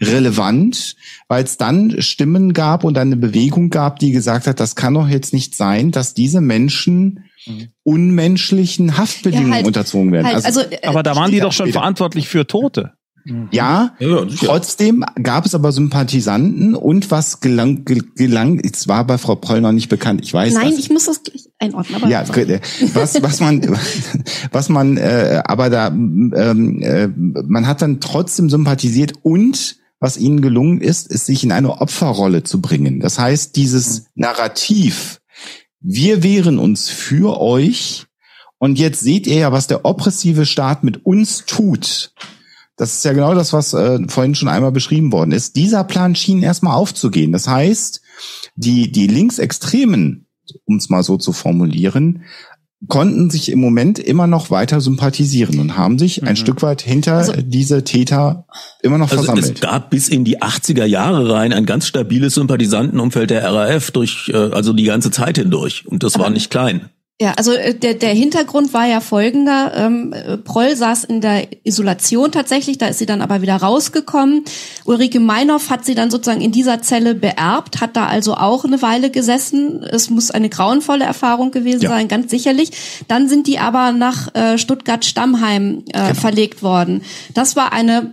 relevant, 0.00 0.96
weil 1.28 1.44
es 1.44 1.58
dann 1.58 2.00
Stimmen 2.00 2.54
gab 2.54 2.82
und 2.82 2.96
eine 2.96 3.16
Bewegung 3.16 3.68
gab, 3.68 3.98
die 3.98 4.12
gesagt 4.12 4.46
hat, 4.46 4.58
das 4.60 4.74
kann 4.74 4.94
doch 4.94 5.08
jetzt 5.08 5.34
nicht 5.34 5.54
sein, 5.54 5.90
dass 5.90 6.14
diese 6.14 6.40
Menschen 6.40 7.26
mhm. 7.46 7.68
unmenschlichen 7.82 8.96
Haftbedingungen 8.96 9.50
ja, 9.50 9.56
halt, 9.56 9.66
unterzogen 9.66 10.10
werden. 10.10 10.26
Halt, 10.26 10.46
also, 10.46 10.60
also, 10.60 10.76
aber 10.84 11.02
da 11.02 11.14
waren 11.14 11.30
die 11.30 11.40
doch 11.40 11.52
schon 11.52 11.66
später. 11.66 11.80
verantwortlich 11.80 12.28
für 12.28 12.46
Tote. 12.46 12.94
Mhm. 13.24 13.48
Ja, 13.52 13.94
ja 13.98 14.26
trotzdem 14.38 15.04
gab 15.22 15.46
es 15.46 15.54
aber 15.54 15.72
Sympathisanten 15.72 16.74
und 16.74 17.10
was 17.10 17.40
gelang, 17.40 17.84
gelang, 17.84 18.60
es 18.60 18.86
war 18.86 19.06
bei 19.06 19.18
Frau 19.18 19.34
Poll 19.34 19.60
noch 19.60 19.72
nicht 19.72 19.88
bekannt, 19.88 20.20
ich 20.22 20.32
weiß 20.32 20.54
Nein, 20.54 20.70
das. 20.70 20.78
ich 20.78 20.90
muss 20.90 21.06
das 21.06 21.22
gleich 21.22 21.48
einordnen. 21.58 22.02
Aber 22.02 22.10
ja, 22.10 22.24
was, 22.92 23.22
was 23.22 23.40
man, 23.40 23.62
was 24.52 24.68
man, 24.68 24.96
äh, 24.98 25.42
aber 25.44 25.70
da, 25.70 25.88
ähm, 25.88 26.82
äh, 26.82 27.08
man 27.08 27.66
hat 27.66 27.82
dann 27.82 28.00
trotzdem 28.00 28.50
sympathisiert 28.50 29.12
und 29.22 29.76
was 30.00 30.18
ihnen 30.18 30.42
gelungen 30.42 30.82
ist, 30.82 31.06
ist 31.10 31.24
sich 31.24 31.44
in 31.44 31.52
eine 31.52 31.80
Opferrolle 31.80 32.42
zu 32.42 32.60
bringen. 32.60 33.00
Das 33.00 33.18
heißt, 33.18 33.56
dieses 33.56 34.00
mhm. 34.00 34.06
Narrativ, 34.16 35.20
wir 35.80 36.22
wehren 36.22 36.58
uns 36.58 36.90
für 36.90 37.40
euch 37.40 38.04
und 38.58 38.78
jetzt 38.78 39.00
seht 39.00 39.26
ihr 39.26 39.36
ja, 39.36 39.52
was 39.52 39.66
der 39.66 39.84
oppressive 39.84 40.44
Staat 40.44 40.84
mit 40.84 41.06
uns 41.06 41.44
tut. 41.46 42.12
Das 42.76 42.94
ist 42.94 43.04
ja 43.04 43.12
genau 43.12 43.34
das, 43.34 43.52
was 43.52 43.72
äh, 43.72 44.00
vorhin 44.08 44.34
schon 44.34 44.48
einmal 44.48 44.72
beschrieben 44.72 45.12
worden 45.12 45.32
ist. 45.32 45.56
Dieser 45.56 45.84
Plan 45.84 46.16
schien 46.16 46.42
erstmal 46.42 46.74
aufzugehen. 46.74 47.32
Das 47.32 47.46
heißt, 47.46 48.00
die, 48.56 48.90
die 48.90 49.06
Linksextremen, 49.06 50.26
um 50.64 50.76
es 50.76 50.88
mal 50.88 51.02
so 51.02 51.16
zu 51.16 51.32
formulieren, 51.32 52.24
konnten 52.88 53.30
sich 53.30 53.50
im 53.50 53.60
Moment 53.60 53.98
immer 53.98 54.26
noch 54.26 54.50
weiter 54.50 54.80
sympathisieren 54.80 55.58
und 55.58 55.76
haben 55.76 55.98
sich 55.98 56.20
mhm. 56.20 56.28
ein 56.28 56.36
Stück 56.36 56.62
weit 56.62 56.82
hinter 56.82 57.14
also, 57.14 57.32
diese 57.36 57.84
Täter 57.84 58.46
immer 58.82 58.98
noch 58.98 59.10
also 59.10 59.24
versammelt. 59.24 59.54
Es 59.54 59.60
gab 59.60 59.90
bis 59.90 60.08
in 60.08 60.24
die 60.24 60.42
80er 60.42 60.84
Jahre 60.84 61.32
rein 61.32 61.52
ein 61.52 61.66
ganz 61.66 61.86
stabiles 61.86 62.34
Sympathisantenumfeld 62.34 63.30
der 63.30 63.44
RAF 63.44 63.90
durch, 63.90 64.30
äh, 64.32 64.36
also 64.36 64.72
die 64.72 64.84
ganze 64.84 65.10
Zeit 65.10 65.38
hindurch. 65.38 65.86
Und 65.86 66.02
das 66.02 66.18
war 66.18 66.30
nicht 66.30 66.50
klein. 66.50 66.90
Ja, 67.20 67.32
also 67.36 67.52
äh, 67.52 67.74
der, 67.74 67.94
der 67.94 68.12
Hintergrund 68.12 68.74
war 68.74 68.86
ja 68.86 69.00
folgender. 69.00 69.72
Ähm, 69.76 70.12
Proll 70.42 70.74
saß 70.74 71.04
in 71.04 71.20
der 71.20 71.46
Isolation 71.62 72.32
tatsächlich, 72.32 72.76
da 72.78 72.88
ist 72.88 72.98
sie 72.98 73.06
dann 73.06 73.22
aber 73.22 73.40
wieder 73.40 73.54
rausgekommen. 73.54 74.44
Ulrike 74.84 75.20
Meinhoff 75.20 75.70
hat 75.70 75.84
sie 75.84 75.94
dann 75.94 76.10
sozusagen 76.10 76.40
in 76.40 76.50
dieser 76.50 76.82
Zelle 76.82 77.14
beerbt, 77.14 77.80
hat 77.80 77.96
da 77.96 78.06
also 78.06 78.34
auch 78.34 78.64
eine 78.64 78.82
Weile 78.82 79.10
gesessen. 79.10 79.84
Es 79.84 80.10
muss 80.10 80.32
eine 80.32 80.48
grauenvolle 80.48 81.04
Erfahrung 81.04 81.52
gewesen 81.52 81.82
ja. 81.82 81.90
sein, 81.90 82.08
ganz 82.08 82.32
sicherlich. 82.32 82.72
Dann 83.06 83.28
sind 83.28 83.46
die 83.46 83.60
aber 83.60 83.92
nach 83.92 84.34
äh, 84.34 84.58
Stuttgart-Stammheim 84.58 85.84
äh, 85.92 85.92
genau. 85.92 86.14
verlegt 86.14 86.64
worden. 86.64 87.02
Das 87.32 87.54
war 87.54 87.72
eine 87.72 88.12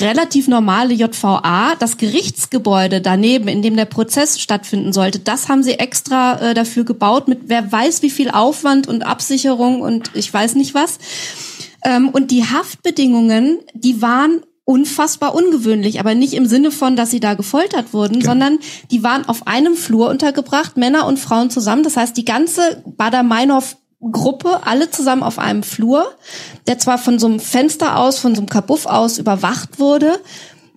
relativ 0.00 0.48
normale 0.48 0.94
JVA, 0.94 1.74
das 1.78 1.96
Gerichtsgebäude 1.96 3.00
daneben, 3.00 3.48
in 3.48 3.62
dem 3.62 3.76
der 3.76 3.84
Prozess 3.84 4.40
stattfinden 4.40 4.92
sollte, 4.92 5.18
das 5.18 5.48
haben 5.48 5.62
sie 5.62 5.78
extra 5.78 6.40
äh, 6.40 6.54
dafür 6.54 6.84
gebaut 6.84 7.28
mit 7.28 7.42
wer 7.46 7.70
weiß 7.70 8.02
wie 8.02 8.10
viel 8.10 8.30
Aufwand 8.30 8.88
und 8.88 9.06
Absicherung 9.06 9.80
und 9.80 10.10
ich 10.14 10.32
weiß 10.32 10.54
nicht 10.56 10.74
was. 10.74 10.98
Ähm, 11.84 12.08
und 12.08 12.30
die 12.30 12.44
Haftbedingungen, 12.44 13.58
die 13.74 14.02
waren 14.02 14.42
unfassbar 14.64 15.34
ungewöhnlich, 15.34 16.00
aber 16.00 16.14
nicht 16.14 16.34
im 16.34 16.46
Sinne 16.46 16.72
von, 16.72 16.96
dass 16.96 17.12
sie 17.12 17.20
da 17.20 17.34
gefoltert 17.34 17.92
wurden, 17.92 18.14
genau. 18.14 18.32
sondern 18.32 18.58
die 18.90 19.04
waren 19.04 19.28
auf 19.28 19.46
einem 19.46 19.76
Flur 19.76 20.10
untergebracht, 20.10 20.76
Männer 20.76 21.06
und 21.06 21.20
Frauen 21.20 21.50
zusammen. 21.50 21.84
Das 21.84 21.96
heißt, 21.96 22.16
die 22.16 22.24
ganze 22.24 22.82
Bader-Meinhof 22.84 23.76
Gruppe, 24.10 24.60
alle 24.64 24.90
zusammen 24.90 25.22
auf 25.22 25.38
einem 25.38 25.62
Flur, 25.62 26.06
der 26.66 26.78
zwar 26.78 26.98
von 26.98 27.18
so 27.18 27.26
einem 27.26 27.40
Fenster 27.40 27.98
aus, 27.98 28.18
von 28.18 28.34
so 28.34 28.40
einem 28.40 28.48
Kabuff 28.48 28.86
aus 28.86 29.18
überwacht 29.18 29.78
wurde, 29.78 30.20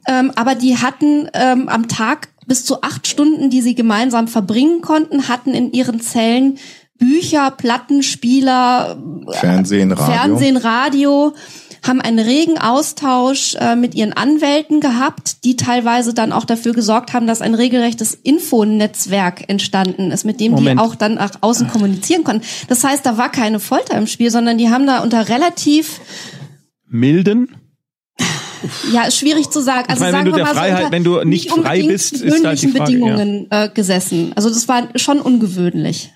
ähm, 0.08 0.32
aber 0.36 0.56
die 0.56 0.78
hatten 0.78 1.30
ähm, 1.34 1.70
am 1.70 1.88
Tag 1.88 2.30
bis 2.48 2.66
zu 2.66 2.82
acht 2.82 3.08
Stunden, 3.08 3.50
die 3.50 3.62
sie 3.62 3.76
gemeinsam 3.76 4.28
verbringen 4.28 4.82
konnten, 4.82 5.28
hatten 5.28 5.54
in 5.54 5.72
ihren 5.72 6.02
Zellen 6.02 6.58
Bücher, 6.98 7.52
Plattenspieler, 7.52 8.98
Fernsehen, 9.32 9.92
Radio. 9.94 10.14
Fernsehen, 10.14 10.58
Radio 10.58 11.34
haben 11.86 12.02
einen 12.02 12.20
regen 12.20 12.58
Austausch 12.58 13.56
äh, 13.56 13.76
mit 13.76 13.96
ihren 13.96 14.14
Anwälten 14.14 14.80
gehabt, 14.80 15.44
die 15.44 15.56
teilweise 15.56 16.14
dann 16.14 16.32
auch 16.32 16.46
dafür 16.46 16.74
gesorgt 16.74 17.14
haben, 17.14 17.28
dass 17.28 17.42
ein 17.42 17.56
regelrechtes 17.56 18.14
Infonetzwerk 18.14 19.50
entstanden 19.50 20.12
ist, 20.12 20.26
mit 20.26 20.40
dem 20.40 20.54
Moment. 20.54 20.80
die 20.80 20.84
auch 20.84 20.96
dann 20.96 21.16
nach 21.16 21.32
außen 21.42 21.68
kommunizieren 21.68 22.24
konnten. 22.24 22.46
Das 22.68 22.84
heißt, 22.84 23.06
da 23.06 23.18
war 23.18 23.32
keine 23.32 23.60
Folter 23.60 23.98
im 23.98 24.08
Spiel, 24.08 24.32
sondern 24.32 24.58
die 24.58 24.70
haben 24.70 24.86
da 24.86 25.00
unter 25.00 25.30
relativ 25.30 26.02
milden 26.88 27.56
ja, 28.94 29.04
ist 29.04 29.18
schwierig 29.18 29.50
zu 29.50 29.62
sagen. 29.62 29.86
Also 29.88 30.04
meine, 30.04 30.12
sagen 30.12 30.26
wenn 30.26 30.32
du 30.32 30.38
wir 30.38 30.44
mal 30.44 30.54
Freiheit, 30.54 30.86
so 30.86 30.92
wenn 30.92 31.04
du 31.04 31.24
nicht 31.24 31.50
frei 31.50 31.84
bist, 31.84 32.14
ist 32.14 32.46
halt 32.46 32.62
die 32.62 32.68
Frage, 32.68 32.92
Bedingungen 32.92 33.48
ja. 33.52 33.66
äh, 33.66 33.70
gesessen. 33.70 34.34
Also 34.36 34.50
das 34.50 34.68
war 34.68 34.90
schon 34.96 35.20
ungewöhnlich. 35.20 36.12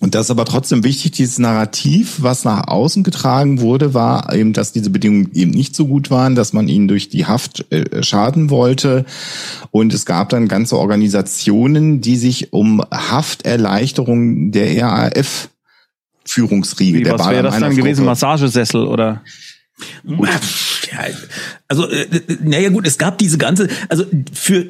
Und 0.00 0.14
das 0.14 0.26
ist 0.26 0.30
aber 0.30 0.46
trotzdem 0.46 0.82
wichtig, 0.82 1.12
dieses 1.12 1.38
Narrativ, 1.38 2.22
was 2.22 2.44
nach 2.44 2.68
außen 2.68 3.02
getragen 3.04 3.60
wurde, 3.60 3.92
war 3.92 4.34
eben, 4.34 4.54
dass 4.54 4.72
diese 4.72 4.88
Bedingungen 4.88 5.30
eben 5.34 5.50
nicht 5.50 5.76
so 5.76 5.86
gut 5.86 6.10
waren, 6.10 6.34
dass 6.34 6.54
man 6.54 6.68
ihnen 6.68 6.88
durch 6.88 7.10
die 7.10 7.26
Haft 7.26 7.70
äh, 7.70 8.02
schaden 8.02 8.48
wollte. 8.48 9.04
Und 9.70 9.92
es 9.92 10.06
gab 10.06 10.30
dann 10.30 10.48
ganze 10.48 10.78
Organisationen, 10.78 12.00
die 12.00 12.16
sich 12.16 12.54
um 12.54 12.82
Hafterleichterung 12.90 14.52
der 14.52 14.82
RAF 14.82 15.50
Führungsriege 16.24 17.00
Wie, 17.00 17.02
der 17.02 17.18
Was 17.18 17.28
wäre 17.28 17.42
das 17.42 17.58
dann 17.58 17.76
gewesen? 17.76 18.06
Massagesessel 18.06 18.86
oder? 18.86 19.22
Ja, 20.04 21.04
also, 21.70 21.88
äh, 21.88 22.06
naja 22.42 22.68
gut, 22.70 22.84
es 22.84 22.98
gab 22.98 23.16
diese 23.18 23.38
ganze, 23.38 23.68
also 23.88 24.04
für 24.32 24.66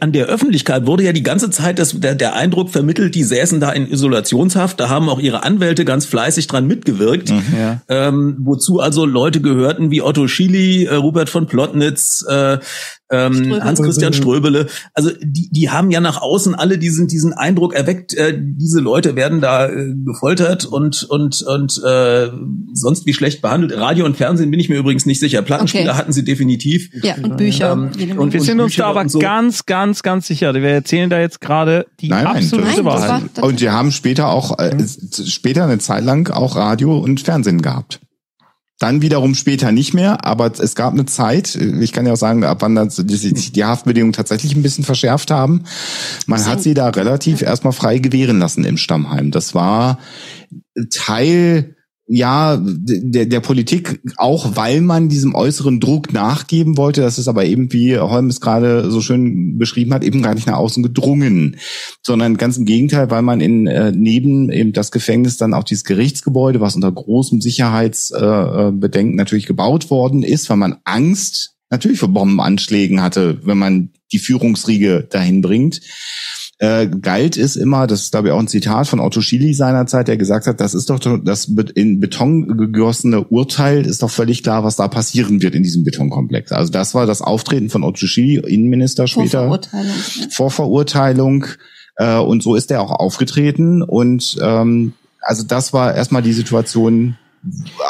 an 0.00 0.12
der 0.12 0.26
Öffentlichkeit 0.26 0.86
wurde 0.86 1.02
ja 1.02 1.14
die 1.14 1.22
ganze 1.22 1.48
Zeit 1.48 1.78
das, 1.78 1.98
der, 1.98 2.14
der 2.14 2.34
Eindruck 2.34 2.68
vermittelt, 2.68 3.14
die 3.14 3.24
säßen 3.24 3.58
da 3.58 3.72
in 3.72 3.90
Isolationshaft, 3.90 4.78
da 4.78 4.90
haben 4.90 5.08
auch 5.08 5.18
ihre 5.18 5.44
Anwälte 5.44 5.86
ganz 5.86 6.04
fleißig 6.04 6.46
dran 6.46 6.66
mitgewirkt, 6.66 7.30
mhm, 7.30 7.42
ja. 7.58 7.80
ähm, 7.88 8.36
wozu 8.40 8.80
also 8.80 9.06
Leute 9.06 9.40
gehörten 9.40 9.90
wie 9.90 10.02
Otto 10.02 10.28
Schily, 10.28 10.84
äh, 10.84 10.96
Rupert 10.96 11.30
von 11.30 11.46
Plotnitz, 11.46 12.22
äh, 12.28 12.58
ähm, 13.10 13.62
Hans-Christian 13.62 14.12
Ströbele. 14.12 14.66
Also 14.94 15.10
die, 15.22 15.48
die 15.50 15.70
haben 15.70 15.90
ja 15.90 16.00
nach 16.00 16.20
außen 16.20 16.54
alle 16.54 16.78
diesen, 16.78 17.06
diesen 17.06 17.32
Eindruck 17.32 17.74
erweckt, 17.74 18.14
äh, 18.14 18.36
diese 18.36 18.80
Leute 18.80 19.14
werden 19.14 19.40
da 19.40 19.68
äh, 19.68 19.94
gefoltert 20.04 20.64
und, 20.64 21.04
und, 21.04 21.42
und 21.42 21.82
äh, 21.84 22.30
sonst 22.72 23.06
wie 23.06 23.14
schlecht 23.14 23.42
behandelt. 23.42 23.76
Radio 23.76 24.04
und 24.04 24.16
Fernsehen 24.16 24.50
bin 24.50 24.58
ich 24.58 24.68
mir 24.68 24.78
übrigens 24.78 25.06
nicht 25.06 25.20
sicher. 25.20 25.42
Plattenspieler 25.42 25.90
okay. 25.90 25.98
hatten 25.98 26.12
sie 26.12 26.24
definitiv. 26.26 26.90
Ja, 27.02 27.14
und 27.22 27.36
Bücher. 27.36 27.72
Ähm, 27.72 28.18
und 28.18 28.32
wir 28.32 28.40
sind 28.40 28.60
uns 28.60 28.76
da 28.76 28.86
aber 28.86 29.08
so. 29.08 29.18
ganz, 29.18 29.64
ganz, 29.66 30.02
ganz 30.02 30.26
sicher. 30.26 30.54
Wir 30.54 30.62
erzählen 30.62 31.08
da 31.08 31.20
jetzt 31.20 31.40
gerade 31.40 31.86
die 32.00 32.08
nein, 32.08 32.26
absolute 32.26 32.76
nein, 32.76 32.84
Wahrheit. 32.84 33.38
Und 33.40 33.60
wir 33.60 33.72
haben 33.72 33.92
später 33.92 34.28
auch, 34.28 34.58
äh, 34.58 34.76
später 35.26 35.64
eine 35.64 35.78
Zeit 35.78 36.04
lang 36.04 36.30
auch 36.30 36.56
Radio 36.56 36.98
und 36.98 37.20
Fernsehen 37.20 37.62
gehabt. 37.62 38.00
Dann 38.78 39.00
wiederum 39.00 39.34
später 39.34 39.72
nicht 39.72 39.94
mehr, 39.94 40.26
aber 40.26 40.52
es 40.58 40.74
gab 40.74 40.92
eine 40.92 41.06
Zeit, 41.06 41.54
ich 41.54 41.92
kann 41.92 42.04
ja 42.04 42.12
auch 42.12 42.18
sagen, 42.18 42.44
ab 42.44 42.58
wann 42.60 42.74
das, 42.74 42.96
die, 42.96 43.32
die 43.32 43.64
Haftbedingungen 43.64 44.12
tatsächlich 44.12 44.54
ein 44.54 44.62
bisschen 44.62 44.84
verschärft 44.84 45.30
haben. 45.30 45.64
Man 46.26 46.44
hat 46.44 46.62
sie 46.62 46.74
da 46.74 46.90
relativ 46.90 47.40
erstmal 47.40 47.72
frei 47.72 47.98
gewähren 47.98 48.38
lassen 48.38 48.64
im 48.64 48.76
Stammheim. 48.76 49.30
Das 49.30 49.54
war 49.54 49.98
Teil 50.90 51.75
ja, 52.08 52.56
der, 52.62 53.26
der 53.26 53.40
Politik, 53.40 54.00
auch 54.16 54.54
weil 54.54 54.80
man 54.80 55.08
diesem 55.08 55.34
äußeren 55.34 55.80
Druck 55.80 56.12
nachgeben 56.12 56.76
wollte, 56.76 57.00
das 57.00 57.18
ist 57.18 57.26
aber 57.26 57.44
eben, 57.44 57.72
wie 57.72 57.98
Holm 57.98 58.28
es 58.28 58.40
gerade 58.40 58.90
so 58.92 59.00
schön 59.00 59.58
beschrieben 59.58 59.92
hat, 59.92 60.04
eben 60.04 60.22
gar 60.22 60.34
nicht 60.34 60.46
nach 60.46 60.56
außen 60.56 60.84
gedrungen, 60.84 61.56
sondern 62.02 62.36
ganz 62.36 62.58
im 62.58 62.64
Gegenteil, 62.64 63.10
weil 63.10 63.22
man 63.22 63.40
in 63.40 63.66
äh, 63.66 63.90
neben 63.90 64.52
eben 64.52 64.72
das 64.72 64.92
Gefängnis 64.92 65.36
dann 65.36 65.52
auch 65.52 65.64
dieses 65.64 65.82
Gerichtsgebäude, 65.82 66.60
was 66.60 66.76
unter 66.76 66.92
großem 66.92 67.40
Sicherheitsbedenken 67.40 69.14
äh, 69.14 69.16
natürlich 69.16 69.46
gebaut 69.46 69.90
worden 69.90 70.22
ist, 70.22 70.48
weil 70.48 70.58
man 70.58 70.76
Angst 70.84 71.56
natürlich 71.70 71.98
vor 71.98 72.10
Bombenanschlägen 72.10 73.02
hatte, 73.02 73.40
wenn 73.44 73.58
man 73.58 73.90
die 74.12 74.20
Führungsriege 74.20 75.08
dahin 75.10 75.42
bringt 75.42 75.80
äh, 76.58 76.86
galt 76.86 77.36
es 77.36 77.56
immer, 77.56 77.86
das 77.86 78.02
ist 78.02 78.10
glaube 78.12 78.28
ich 78.28 78.34
auch 78.34 78.38
ein 78.38 78.48
Zitat 78.48 78.88
von 78.88 79.00
Otto 79.00 79.20
Schily 79.20 79.52
seinerzeit, 79.52 80.08
der 80.08 80.16
gesagt 80.16 80.46
hat, 80.46 80.60
das 80.60 80.74
ist 80.74 80.88
doch 80.88 80.98
das 80.98 81.52
in 81.74 82.00
Beton 82.00 82.56
gegossene 82.56 83.24
Urteil, 83.24 83.84
ist 83.84 84.02
doch 84.02 84.10
völlig 84.10 84.42
klar, 84.42 84.64
was 84.64 84.76
da 84.76 84.88
passieren 84.88 85.42
wird 85.42 85.54
in 85.54 85.62
diesem 85.62 85.84
Betonkomplex. 85.84 86.52
Also 86.52 86.72
das 86.72 86.94
war 86.94 87.06
das 87.06 87.20
Auftreten 87.20 87.68
von 87.68 87.84
Otto 87.84 88.06
Schily, 88.06 88.36
Innenminister 88.36 89.06
später. 89.06 89.48
Vorverurteilung. 89.48 90.30
Vorverurteilung. 90.30 91.46
Äh, 91.96 92.18
und 92.18 92.42
so 92.42 92.54
ist 92.54 92.70
er 92.70 92.80
auch 92.80 92.90
aufgetreten. 92.92 93.82
Und 93.82 94.38
ähm, 94.40 94.94
also 95.20 95.42
das 95.42 95.72
war 95.72 95.94
erstmal 95.94 96.22
die 96.22 96.32
Situation, 96.32 97.16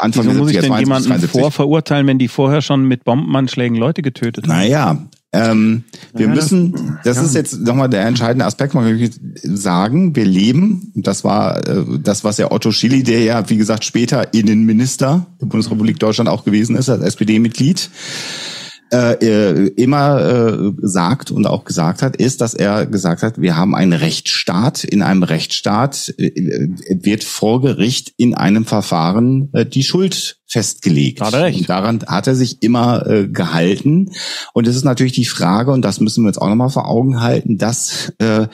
Anfang 0.01 0.27
Wieso 0.27 0.39
muss 0.39 0.51
ich 0.51 0.59
denn 0.59 0.77
jemanden 0.77 1.19
vorverurteilen, 1.27 2.05
wenn 2.05 2.19
die 2.19 2.27
vorher 2.27 2.61
schon 2.61 2.85
mit 2.85 3.03
Bombenanschlägen 3.03 3.77
Leute 3.77 4.01
getötet 4.01 4.47
haben? 4.47 4.55
Naja, 4.55 5.07
ähm, 5.33 5.83
wir 6.13 6.27
ja, 6.27 6.33
müssen, 6.33 6.97
das, 7.03 7.17
das 7.17 7.25
ist 7.25 7.35
jetzt 7.35 7.59
nochmal 7.59 7.89
der 7.89 8.05
entscheidende 8.05 8.45
Aspekt, 8.45 8.73
man 8.73 8.97
kann 8.97 9.11
sagen, 9.43 10.15
wir 10.15 10.25
leben, 10.25 10.91
das 10.95 11.23
war 11.25 11.67
äh, 11.67 11.83
das, 11.99 12.23
was 12.23 12.37
ja 12.37 12.49
Otto 12.51 12.71
Schilly, 12.71 13.03
der 13.03 13.23
ja, 13.23 13.49
wie 13.49 13.57
gesagt, 13.57 13.83
später 13.83 14.33
Innenminister 14.33 15.25
der 15.41 15.47
Bundesrepublik 15.47 15.99
Deutschland 15.99 16.29
auch 16.29 16.45
gewesen 16.45 16.77
ist, 16.77 16.89
als 16.89 17.03
SPD-Mitglied, 17.03 17.89
äh, 18.91 19.13
äh, 19.15 19.67
immer 19.75 20.21
äh, 20.21 20.71
sagt 20.81 21.31
und 21.31 21.45
auch 21.45 21.65
gesagt 21.65 22.01
hat, 22.01 22.15
ist, 22.15 22.41
dass 22.41 22.53
er 22.53 22.85
gesagt 22.85 23.21
hat, 23.21 23.41
wir 23.41 23.57
haben 23.57 23.75
einen 23.75 23.93
Rechtsstaat. 23.93 24.83
In 24.83 25.01
einem 25.01 25.23
Rechtsstaat 25.23 26.13
äh, 26.17 26.69
wird 26.89 27.23
vor 27.23 27.61
Gericht 27.61 28.13
in 28.17 28.33
einem 28.33 28.65
Verfahren 28.65 29.49
äh, 29.53 29.65
die 29.65 29.83
Schuld 29.83 30.39
festgelegt. 30.47 31.21
Hat 31.21 31.33
er 31.33 31.43
recht. 31.43 31.59
Und 31.59 31.69
daran 31.69 32.03
hat 32.07 32.27
er 32.27 32.35
sich 32.35 32.63
immer 32.63 33.05
äh, 33.05 33.27
gehalten. 33.27 34.11
Und 34.53 34.67
es 34.67 34.75
ist 34.75 34.85
natürlich 34.85 35.13
die 35.13 35.25
Frage, 35.25 35.71
und 35.71 35.81
das 35.81 35.99
müssen 35.99 36.23
wir 36.23 36.29
uns 36.29 36.37
auch 36.37 36.47
nochmal 36.47 36.69
vor 36.69 36.87
Augen 36.87 37.21
halten, 37.21 37.57
dass 37.57 38.13
äh, 38.19 38.47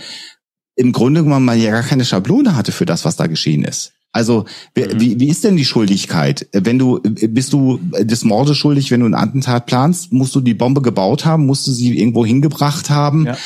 im 0.76 0.92
Grunde 0.92 1.24
genommen 1.24 1.46
man 1.46 1.62
ja 1.62 1.72
gar 1.72 1.84
keine 1.84 2.06
Schablone 2.06 2.56
hatte 2.56 2.72
für 2.72 2.86
das, 2.86 3.06
was 3.06 3.16
da 3.16 3.28
geschehen 3.28 3.64
ist. 3.64 3.94
Also 4.14 4.46
wie, 4.76 4.84
mhm. 4.84 5.00
wie, 5.00 5.20
wie 5.20 5.30
ist 5.30 5.44
denn 5.44 5.58
die 5.58 5.66
Schuldigkeit? 5.66 6.48
Wenn 6.54 6.78
du 6.78 7.02
bist 7.02 7.52
du 7.52 7.80
des 8.00 8.24
Mordes 8.24 8.56
schuldig, 8.56 8.92
wenn 8.92 9.02
du 9.02 9.08
ein 9.08 9.16
Attentat 9.16 9.66
planst, 9.66 10.14
musst 10.14 10.36
du 10.36 10.40
die 10.40 10.54
Bombe 10.54 10.82
gebaut 10.82 11.26
haben, 11.26 11.48
musst 11.48 11.68
du 11.68 11.72
sie 11.72 11.98
irgendwo 11.98 12.24
hingebracht 12.26 12.92
haben. 12.92 13.26
Ja. 13.26 13.38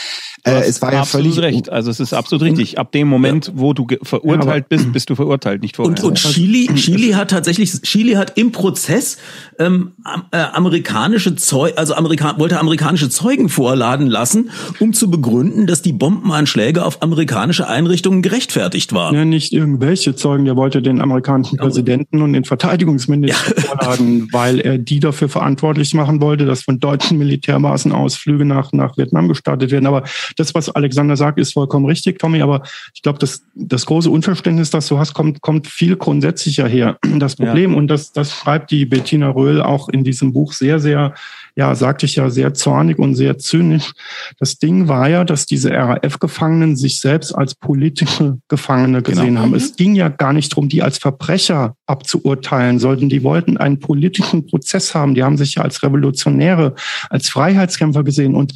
Äh, 0.43 0.61
es 0.61 0.81
war 0.81 0.93
ja 0.93 1.03
völlig 1.03 1.39
recht. 1.39 1.69
Also 1.69 1.91
es 1.91 1.99
ist 1.99 2.14
absolut 2.14 2.43
richtig. 2.43 2.80
Ab 2.80 2.91
dem 2.91 3.07
Moment, 3.07 3.51
wo 3.55 3.73
du 3.73 3.88
verurteilt 4.03 4.65
ja, 4.69 4.77
bist, 4.77 4.91
bist 4.93 5.09
du 5.09 5.15
verurteilt, 5.15 5.61
nicht 5.61 5.76
vorher. 5.76 5.89
Und, 5.89 6.03
und 6.03 6.15
Chili, 6.15 6.68
Chili 6.76 7.11
hat 7.11 7.31
tatsächlich, 7.31 7.81
Chili 7.81 8.14
hat 8.14 8.38
im 8.38 8.51
Prozess 8.51 9.18
ähm, 9.59 9.93
äh, 10.31 10.38
amerikanische 10.38 11.35
Zeugen, 11.35 11.77
also 11.77 11.95
Amerika 11.95 12.38
wollte 12.39 12.59
amerikanische 12.59 13.09
Zeugen 13.09 13.49
vorladen 13.49 14.07
lassen, 14.07 14.51
um 14.80 14.93
zu 14.93 15.09
begründen, 15.09 15.68
dass 15.68 15.81
die 15.81 15.93
Bombenanschläge 15.93 16.85
auf 16.85 17.01
amerikanische 17.01 17.68
Einrichtungen 17.68 18.22
gerechtfertigt 18.22 18.93
waren. 18.93 19.15
Ja, 19.15 19.26
nicht 19.26 19.53
irgendwelche 19.53 20.15
Zeugen. 20.15 20.45
Der 20.45 20.55
wollte 20.55 20.81
den 20.81 21.01
amerikanischen 21.01 21.57
Präsidenten 21.57 22.22
und 22.22 22.34
den 22.34 22.45
Verteidigungsminister 22.45 23.55
ja. 23.55 23.61
vorladen, 23.61 24.30
weil 24.31 24.59
er 24.59 24.77
die 24.77 24.99
dafür 24.99 25.30
verantwortlich 25.30 25.93
machen 25.93 26.22
wollte, 26.22 26.45
dass 26.45 26.61
von 26.61 26.80
deutschen 26.80 27.18
Militärmaßen 27.18 27.91
Ausflüge 27.91 28.45
nach 28.45 28.72
nach 28.72 28.97
Vietnam 28.97 29.27
gestartet 29.27 29.72
werden. 29.72 29.88
Aber 29.88 30.03
das, 30.35 30.53
was 30.53 30.69
Alexander 30.69 31.15
sagt, 31.15 31.39
ist 31.39 31.53
vollkommen 31.53 31.85
richtig, 31.85 32.19
Tommy, 32.19 32.41
aber 32.41 32.63
ich 32.93 33.01
glaube, 33.01 33.19
das, 33.19 33.43
das 33.55 33.85
große 33.85 34.09
Unverständnis, 34.09 34.69
das 34.69 34.87
du 34.87 34.97
hast, 34.97 35.13
kommt, 35.13 35.41
kommt 35.41 35.67
viel 35.67 35.95
grundsätzlicher 35.95 36.67
her. 36.67 36.97
Das 37.17 37.35
Problem, 37.35 37.71
ja. 37.71 37.77
und 37.77 37.87
das, 37.87 38.11
das 38.11 38.31
schreibt 38.31 38.69
die 38.69 38.85
Bettina 38.85 39.29
Röhl 39.29 39.61
auch 39.61 39.89
in 39.89 40.03
diesem 40.03 40.33
Buch 40.33 40.53
sehr, 40.53 40.79
sehr 40.79 41.13
ja, 41.57 41.73
sagte 41.73 42.05
ich 42.05 42.15
ja, 42.15 42.29
sehr 42.29 42.53
zornig 42.53 42.99
und 42.99 43.15
sehr 43.15 43.39
zynisch. 43.39 43.93
Das 44.39 44.59
Ding 44.59 44.87
war 44.87 45.09
ja, 45.09 45.23
dass 45.23 45.47
diese 45.47 45.71
RAF-Gefangenen 45.71 46.75
sich 46.75 46.99
selbst 46.99 47.33
als 47.33 47.55
politische 47.55 48.37
Gefangene 48.47 49.01
genau. 49.01 49.09
gesehen 49.09 49.25
genau. 49.33 49.41
haben. 49.41 49.49
Mhm. 49.49 49.55
Es 49.55 49.75
ging 49.75 49.95
ja 49.95 50.07
gar 50.09 50.33
nicht 50.33 50.51
darum, 50.51 50.69
die 50.69 50.83
als 50.83 50.99
Verbrecher 50.99 51.75
abzuurteilen 51.87 52.77
sollten. 52.77 53.09
Die 53.09 53.23
wollten 53.23 53.57
einen 53.57 53.79
politischen 53.79 54.45
Prozess 54.45 54.93
haben. 54.93 55.15
Die 55.15 55.23
haben 55.23 55.37
sich 55.37 55.55
ja 55.55 55.63
als 55.63 55.81
Revolutionäre, 55.81 56.75
als 57.09 57.27
Freiheitskämpfer 57.29 58.03
gesehen. 58.03 58.35
Und 58.35 58.53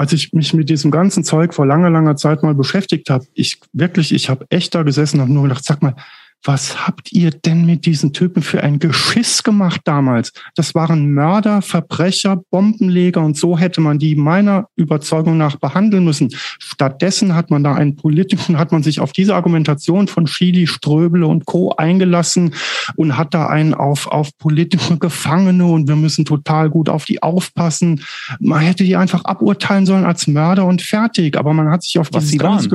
als 0.00 0.14
ich 0.14 0.32
mich 0.32 0.54
mit 0.54 0.70
diesem 0.70 0.90
ganzen 0.90 1.24
Zeug 1.24 1.52
vor 1.52 1.66
langer, 1.66 1.90
langer 1.90 2.16
Zeit 2.16 2.42
mal 2.42 2.54
beschäftigt 2.54 3.10
habe, 3.10 3.26
ich 3.34 3.60
wirklich, 3.74 4.14
ich 4.14 4.30
habe 4.30 4.46
echt 4.48 4.74
da 4.74 4.82
gesessen 4.82 5.20
und 5.20 5.28
nur 5.28 5.42
gedacht, 5.42 5.62
sag 5.62 5.82
mal, 5.82 5.94
was 6.42 6.86
habt 6.86 7.12
ihr 7.12 7.30
denn 7.30 7.66
mit 7.66 7.84
diesen 7.84 8.12
Typen 8.12 8.42
für 8.42 8.62
ein 8.62 8.78
Geschiss 8.78 9.42
gemacht 9.42 9.82
damals? 9.84 10.32
Das 10.54 10.74
waren 10.74 11.12
Mörder, 11.12 11.60
Verbrecher, 11.60 12.36
Bombenleger 12.50 13.20
und 13.20 13.36
so 13.36 13.58
hätte 13.58 13.80
man 13.80 13.98
die 13.98 14.16
meiner 14.16 14.68
Überzeugung 14.76 15.36
nach 15.36 15.56
behandeln 15.56 16.04
müssen. 16.04 16.30
Stattdessen 16.58 17.34
hat 17.34 17.50
man 17.50 17.62
da 17.62 17.74
einen 17.74 17.96
politischen, 17.96 18.58
hat 18.58 18.72
man 18.72 18.82
sich 18.82 19.00
auf 19.00 19.12
diese 19.12 19.34
Argumentation 19.34 20.08
von 20.08 20.26
Schili, 20.26 20.66
Ströbele 20.66 21.26
und 21.26 21.44
Co. 21.44 21.74
eingelassen 21.76 22.54
und 22.96 23.18
hat 23.18 23.34
da 23.34 23.46
einen 23.48 23.74
auf, 23.74 24.06
auf 24.06 24.36
politische 24.38 24.98
Gefangene 24.98 25.66
und 25.66 25.88
wir 25.88 25.96
müssen 25.96 26.24
total 26.24 26.70
gut 26.70 26.88
auf 26.88 27.04
die 27.04 27.22
aufpassen. 27.22 28.02
Man 28.38 28.60
hätte 28.60 28.84
die 28.84 28.96
einfach 28.96 29.24
aburteilen 29.24 29.84
sollen 29.84 30.04
als 30.04 30.26
Mörder 30.26 30.64
und 30.64 30.80
fertig, 30.80 31.36
aber 31.36 31.52
man 31.52 31.70
hat 31.70 31.82
sich 31.82 31.98
auf 31.98 32.08
Was 32.12 32.24
dieses 32.24 32.38
ganze 32.38 32.68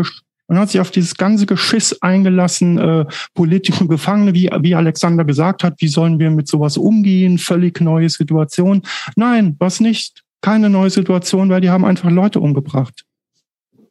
man 0.47 0.59
hat 0.59 0.69
sich 0.69 0.81
auf 0.81 0.91
dieses 0.91 1.15
ganze 1.15 1.45
Geschiss 1.45 2.01
eingelassen, 2.01 2.77
äh, 2.77 3.05
politische 3.33 3.87
Gefangene, 3.87 4.33
wie, 4.33 4.49
wie 4.61 4.75
Alexander 4.75 5.25
gesagt 5.25 5.63
hat, 5.63 5.75
wie 5.79 5.87
sollen 5.87 6.19
wir 6.19 6.29
mit 6.29 6.47
sowas 6.47 6.77
umgehen, 6.77 7.37
völlig 7.37 7.81
neue 7.81 8.09
Situation. 8.09 8.83
Nein, 9.15 9.55
was 9.59 9.79
nicht. 9.79 10.23
Keine 10.41 10.69
neue 10.69 10.91
Situation, 10.91 11.49
weil 11.49 11.61
die 11.61 11.69
haben 11.69 11.85
einfach 11.85 12.11
Leute 12.11 12.39
umgebracht. 12.39 13.03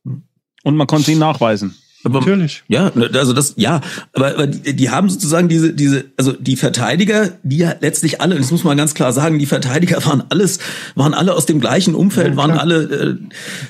Und 0.05 0.77
man 0.77 0.87
konnte 0.87 1.11
ihn 1.11 1.19
nachweisen. 1.19 1.75
Aber, 2.05 2.21
Natürlich. 2.21 2.63
Ja, 2.69 2.93
ne, 2.95 3.09
also 3.15 3.33
das, 3.33 3.55
ja, 3.57 3.81
aber, 4.13 4.35
aber 4.35 4.47
die, 4.47 4.77
die 4.77 4.91
haben 4.91 5.09
sozusagen 5.09 5.49
diese, 5.49 5.73
diese, 5.73 6.05
also 6.19 6.33
die 6.33 6.57
Verteidiger, 6.57 7.31
die 7.43 7.59
ja 7.59 7.75
letztlich 7.81 8.21
alle, 8.21 8.37
das 8.37 8.51
muss 8.51 8.63
man 8.63 8.77
ganz 8.77 8.93
klar 8.93 9.13
sagen, 9.13 9.39
die 9.39 9.47
Verteidiger 9.47 10.05
waren 10.07 10.23
alles, 10.29 10.59
waren 10.95 11.15
alle 11.15 11.35
aus 11.35 11.47
dem 11.47 11.61
gleichen 11.61 11.95
Umfeld, 11.95 12.33
ja, 12.33 12.37
waren 12.37 12.53
alle, 12.53 13.19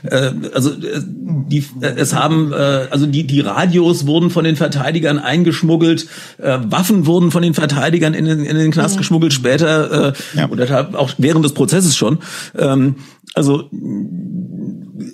äh, 0.04 0.16
äh, 0.16 0.32
also 0.52 0.70
äh, 0.70 1.00
die, 1.04 1.64
äh, 1.80 1.94
es 1.96 2.14
haben, 2.14 2.52
äh, 2.52 2.56
also 2.90 3.06
die, 3.06 3.24
die 3.24 3.40
Radios 3.40 4.06
wurden 4.06 4.30
von 4.30 4.44
den 4.44 4.56
Verteidigern 4.56 5.18
eingeschmuggelt, 5.18 6.06
äh, 6.38 6.58
Waffen 6.64 7.06
wurden 7.06 7.30
von 7.30 7.42
den 7.42 7.54
Verteidigern 7.54 8.14
in 8.14 8.24
den, 8.24 8.44
in 8.44 8.56
den 8.56 8.72
Knast 8.72 8.96
mhm. 8.96 8.98
geschmuggelt, 8.98 9.32
später, 9.32 10.08
äh, 10.08 10.12
ja. 10.34 10.48
oder 10.48 10.90
auch 10.94 11.12
während 11.18 11.44
des 11.44 11.54
Prozesses 11.54 11.96
schon. 11.96 12.18
Ähm, 12.58 12.96
also 13.34 13.68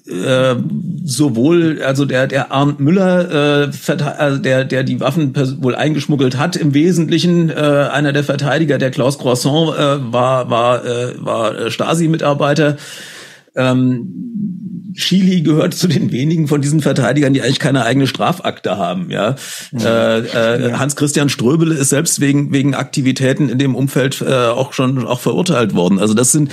äh, 0.07 0.57
sowohl 1.05 1.83
also 1.83 2.05
der 2.05 2.27
der 2.27 2.53
Arndt 2.53 2.81
Müller 2.81 3.67
äh, 3.67 3.71
also 4.19 4.39
der 4.39 4.65
der 4.65 4.83
die 4.85 5.01
Waffen 5.01 5.35
wohl 5.63 5.75
eingeschmuggelt 5.75 6.37
hat 6.37 6.57
im 6.57 6.75
Wesentlichen 6.75 7.49
äh, 7.49 7.55
einer 7.55 8.13
der 8.13 8.25
Verteidiger 8.25 8.79
der 8.79 8.91
Klaus 8.91 9.19
Croissant 9.19 9.75
äh, 9.75 10.13
war 10.13 10.51
war 10.51 10.85
äh, 10.85 11.15
war 11.19 11.71
Stasi 11.71 12.09
Mitarbeiter 12.09 12.77
ähm, 13.57 14.93
Chili 14.95 15.43
gehört 15.43 15.75
zu 15.75 15.89
den 15.89 16.13
wenigen 16.13 16.49
von 16.49 16.61
diesen 16.61 16.81
Verteidigern, 16.81 17.33
die 17.33 17.43
eigentlich 17.43 17.59
keine 17.59 17.85
eigene 17.85 18.07
Strafakte 18.07 18.77
haben. 18.77 19.11
Ja, 19.11 19.37
mhm. 19.73 19.81
äh, 19.81 20.19
äh, 20.19 20.73
Hans 20.75 20.97
Christian 20.97 21.29
Ströbele 21.29 21.75
ist 21.75 21.91
selbst 21.91 22.21
wegen 22.21 22.53
wegen 22.53 22.75
Aktivitäten 22.75 23.49
in 23.49 23.59
dem 23.59 23.75
Umfeld 23.75 24.21
äh, 24.21 24.49
auch 24.49 24.73
schon 24.73 25.07
auch 25.07 25.21
verurteilt 25.21 25.75
worden. 25.75 25.99
Also 25.99 26.15
das 26.15 26.33
sind, 26.33 26.51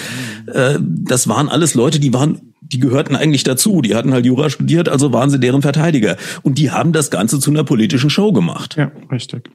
äh, 0.54 0.78
das 0.80 1.28
waren 1.28 1.50
alles 1.50 1.74
Leute, 1.74 2.00
die 2.00 2.14
waren 2.14 2.54
die 2.62 2.80
gehörten 2.80 3.16
eigentlich 3.16 3.44
dazu. 3.44 3.82
Die 3.82 3.96
hatten 3.96 4.14
halt 4.14 4.26
Jura 4.26 4.50
studiert, 4.50 4.90
also 4.90 5.14
waren 5.14 5.30
sie 5.30 5.40
deren 5.40 5.62
Verteidiger. 5.62 6.18
Und 6.44 6.58
die 6.58 6.72
haben 6.72 6.92
das 6.92 7.10
Ganze 7.12 7.40
zu 7.40 7.50
einer 7.50 7.64
politischen 7.64 8.10
Show 8.10 8.34
gemacht. 8.34 8.76
Ja, 8.78 8.92
richtig. 9.10 9.50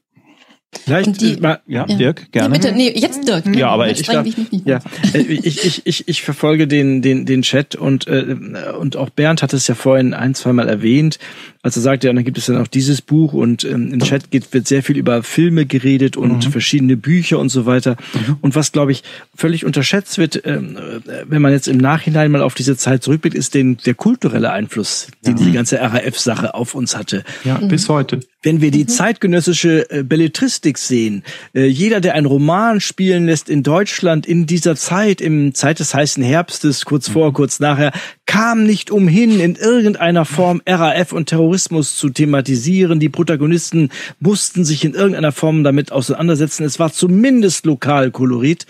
Vielleicht 0.75 1.21
die, 1.21 1.37
mal, 1.37 1.61
ja, 1.67 1.85
ja, 1.87 1.97
Dirk, 1.97 2.33
gerne. 2.33 2.49
Nee, 2.49 2.59
bitte, 2.59 2.75
nee, 2.75 2.93
jetzt 2.97 3.29
Dirk. 3.29 3.45
Ja, 3.55 3.69
aber 3.69 3.91
ich, 3.91 4.03
darf, 4.03 4.27
ich, 4.27 4.37
ja, 4.65 4.81
äh, 5.15 5.19
ich, 5.19 5.65
ich, 5.65 5.83
ich, 5.85 6.09
ich 6.09 6.23
verfolge 6.23 6.67
den, 6.67 7.03
den, 7.03 7.27
den 7.27 7.43
Chat 7.43 7.75
und, 7.75 8.07
äh, 8.07 8.37
und 8.79 8.97
auch 8.97 9.11
Bernd 9.11 9.43
hat 9.43 9.53
es 9.53 9.67
ja 9.67 9.75
vorhin 9.75 10.15
ein, 10.15 10.35
zweimal 10.35 10.71
erwähnt, 10.71 11.19
als 11.63 11.77
er 11.77 11.83
sagte, 11.83 12.07
ja, 12.07 12.13
dann 12.13 12.25
gibt 12.25 12.39
es 12.39 12.47
dann 12.47 12.57
auch 12.57 12.67
dieses 12.67 13.03
Buch 13.03 13.35
und 13.35 13.65
ähm, 13.65 13.93
im 13.93 14.01
Chat 14.01 14.31
geht, 14.31 14.53
wird 14.55 14.67
sehr 14.67 14.83
viel 14.83 14.97
über 14.97 15.23
Filme 15.23 15.67
geredet 15.67 16.17
und 16.17 16.47
mhm. 16.47 16.51
verschiedene 16.51 16.97
Bücher 16.97 17.39
und 17.39 17.51
so 17.51 17.67
weiter. 17.67 17.97
Mhm. 18.15 18.39
Und 18.41 18.55
was, 18.55 18.73
glaube 18.73 18.93
ich, 18.93 19.05
völlig 19.35 19.67
unterschätzt 19.67 20.17
wird, 20.17 20.41
ähm, 20.47 20.79
äh, 20.79 21.25
wenn 21.27 21.43
man 21.43 21.53
jetzt 21.53 21.69
im 21.69 21.77
Nachhinein 21.77 22.31
mal 22.31 22.43
auf 22.43 22.55
diese 22.55 22.79
Zeit 22.79 23.03
zurückblickt, 23.03 23.37
ist 23.37 23.55
den, 23.55 23.77
der 23.77 23.95
kulturelle 23.95 24.51
Einfluss, 24.51 25.09
den 25.25 25.33
ja. 25.33 25.39
diese 25.39 25.53
ganze 25.53 25.81
RAF-Sache 25.81 26.55
auf 26.55 26.75
uns 26.75 26.97
hatte. 26.97 27.25
Ja, 27.45 27.59
mhm. 27.59 27.69
bis 27.69 27.91
heute. 27.91 28.21
Wenn 28.43 28.61
wir 28.61 28.71
die 28.71 28.85
mhm. 28.85 28.89
zeitgenössische 28.89 29.91
äh, 29.91 30.03
Belletristik 30.03 30.79
sehen, 30.79 31.23
äh, 31.55 31.67
jeder, 31.67 32.01
der 32.01 32.15
einen 32.15 32.27
Roman 32.27 32.81
spielen 32.81 33.27
lässt 33.27 33.49
in 33.49 33.63
Deutschland 33.63 34.27
in 34.27 34.47
dieser 34.47 34.77
Zeit, 34.77 35.21
im 35.21 35.55
Zeit 35.55 35.79
des 35.79 35.95
heißen 35.95 36.23
Herbstes, 36.23 36.85
kurz 36.85 37.09
vor, 37.09 37.31
mhm. 37.31 37.35
kurz 37.35 37.61
nachher, 37.61 37.93
kam 38.33 38.65
nicht 38.65 38.91
umhin, 38.91 39.41
in 39.41 39.57
irgendeiner 39.57 40.25
Form 40.25 40.63
RAF 40.67 41.13
und 41.13 41.27
Terrorismus 41.29 41.99
zu 41.99 42.09
thematisieren. 42.09 42.99
Die 42.99 43.11
Protagonisten 43.11 43.91
mussten 44.21 44.65
sich 44.65 44.87
in 44.87 44.95
irgendeiner 44.95 45.33
Form 45.33 45.65
damit 45.65 45.93
auseinandersetzen. 45.93 46.65
Es 46.65 46.79
war 46.79 46.91
zumindest 46.91 47.67
lokal 47.67 48.11
kolorit. 48.11 48.65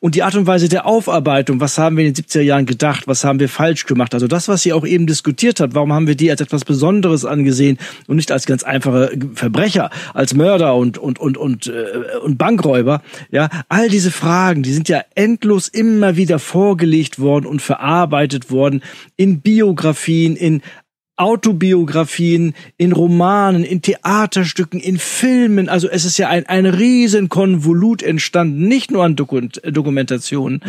Und 0.00 0.14
die 0.14 0.22
Art 0.22 0.34
und 0.34 0.46
Weise 0.46 0.70
der 0.70 0.86
Aufarbeitung, 0.86 1.60
was 1.60 1.76
haben 1.76 1.98
wir 1.98 2.06
in 2.06 2.14
den 2.14 2.24
70er 2.24 2.40
Jahren 2.40 2.64
gedacht, 2.64 3.06
was 3.06 3.22
haben 3.22 3.38
wir 3.38 3.50
falsch 3.50 3.84
gemacht? 3.84 4.14
Also 4.14 4.28
das, 4.28 4.48
was 4.48 4.62
sie 4.62 4.72
auch 4.72 4.86
eben 4.86 5.06
diskutiert 5.06 5.60
hat, 5.60 5.74
warum 5.74 5.92
haben 5.92 6.06
wir 6.06 6.14
die 6.14 6.30
als 6.30 6.40
etwas 6.40 6.64
Besonderes 6.64 7.26
angesehen 7.26 7.76
und 8.06 8.16
nicht 8.16 8.32
als 8.32 8.46
ganz 8.46 8.62
einfache 8.62 9.10
Verbrecher, 9.34 9.90
als 10.14 10.32
Mörder 10.32 10.74
und, 10.74 10.96
und, 10.96 11.18
und, 11.18 11.36
und, 11.36 11.66
äh, 11.66 12.16
und 12.24 12.38
Bankräuber? 12.38 13.02
Ja, 13.30 13.50
all 13.68 13.90
diese 13.90 14.10
Fragen, 14.10 14.62
die 14.62 14.72
sind 14.72 14.88
ja 14.88 15.02
endlos 15.14 15.68
immer 15.68 16.16
wieder 16.16 16.38
vorgelegt 16.38 17.18
worden 17.18 17.44
und 17.44 17.60
verarbeitet 17.60 18.50
worden 18.50 18.80
in 19.16 19.40
Biografien, 19.40 20.36
in 20.36 20.62
Autobiografien, 21.16 22.54
in 22.78 22.92
Romanen, 22.92 23.64
in 23.64 23.82
Theaterstücken, 23.82 24.80
in 24.80 24.98
Filmen. 24.98 25.68
Also 25.68 25.88
es 25.88 26.04
ist 26.04 26.18
ja 26.18 26.28
ein, 26.28 26.46
ein 26.46 26.64
riesen 26.64 27.28
Konvolut 27.28 28.02
entstanden, 28.02 28.66
nicht 28.66 28.90
nur 28.90 29.04
an 29.04 29.14
Dokument, 29.14 29.60
Dokumentationen. 29.64 30.62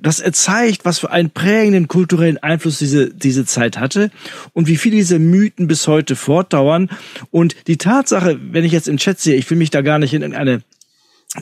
Das 0.00 0.22
zeigt, 0.32 0.84
was 0.84 0.98
für 0.98 1.10
einen 1.10 1.30
prägenden 1.30 1.88
kulturellen 1.88 2.38
Einfluss 2.38 2.78
diese, 2.78 3.12
diese 3.12 3.46
Zeit 3.46 3.78
hatte 3.78 4.10
und 4.52 4.68
wie 4.68 4.76
viele 4.76 4.96
diese 4.96 5.18
Mythen 5.18 5.66
bis 5.66 5.88
heute 5.88 6.14
fortdauern. 6.14 6.90
Und 7.30 7.56
die 7.66 7.78
Tatsache, 7.78 8.38
wenn 8.52 8.64
ich 8.64 8.72
jetzt 8.72 8.88
im 8.88 8.98
Chat 8.98 9.18
sehe, 9.18 9.36
ich 9.36 9.50
will 9.50 9.58
mich 9.58 9.70
da 9.70 9.80
gar 9.80 9.98
nicht 9.98 10.12
in 10.12 10.22
irgendeine 10.22 10.62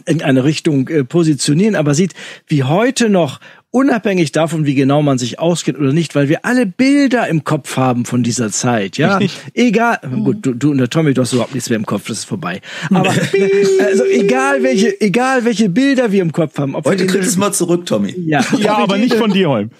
in 0.06 0.22
eine 0.22 0.42
Richtung 0.42 0.88
äh, 0.88 1.04
positionieren, 1.04 1.76
aber 1.76 1.94
sieht, 1.94 2.14
wie 2.48 2.64
heute 2.64 3.08
noch 3.08 3.38
unabhängig 3.74 4.30
davon, 4.30 4.66
wie 4.66 4.76
genau 4.76 5.02
man 5.02 5.18
sich 5.18 5.40
auskennt 5.40 5.78
oder 5.78 5.92
nicht, 5.92 6.14
weil 6.14 6.28
wir 6.28 6.44
alle 6.44 6.64
Bilder 6.64 7.26
im 7.26 7.42
Kopf 7.42 7.76
haben 7.76 8.04
von 8.04 8.22
dieser 8.22 8.52
Zeit, 8.52 8.96
ja. 8.98 9.18
Egal, 9.52 9.98
gut, 10.24 10.38
du, 10.42 10.54
du 10.54 10.70
und 10.70 10.78
der 10.78 10.88
Tommy, 10.88 11.12
du 11.12 11.22
hast 11.22 11.32
überhaupt 11.32 11.54
nichts 11.54 11.68
mehr 11.68 11.78
im 11.78 11.84
Kopf, 11.84 12.06
das 12.06 12.18
ist 12.18 12.24
vorbei. 12.24 12.60
Aber 12.90 13.10
also 13.84 14.04
egal 14.04 14.62
welche, 14.62 15.00
egal 15.00 15.44
welche 15.44 15.68
Bilder 15.68 16.12
wir 16.12 16.22
im 16.22 16.30
Kopf 16.30 16.56
haben. 16.56 16.76
Ob 16.76 16.86
Heute 16.86 17.06
kriegst 17.06 17.34
du 17.34 17.40
mal 17.40 17.52
zurück, 17.52 17.84
Tommy. 17.84 18.14
Ja, 18.16 18.44
ja 18.56 18.78
aber 18.78 18.96
nicht 18.96 19.14
von 19.14 19.32
dir, 19.32 19.48
Holm. 19.48 19.70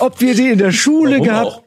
Ob 0.00 0.20
wir 0.20 0.34
die 0.34 0.50
in 0.50 0.58
der 0.58 0.72
Schule 0.72 1.12
Warum 1.12 1.24
gehabt, 1.24 1.46
auch? 1.46 1.62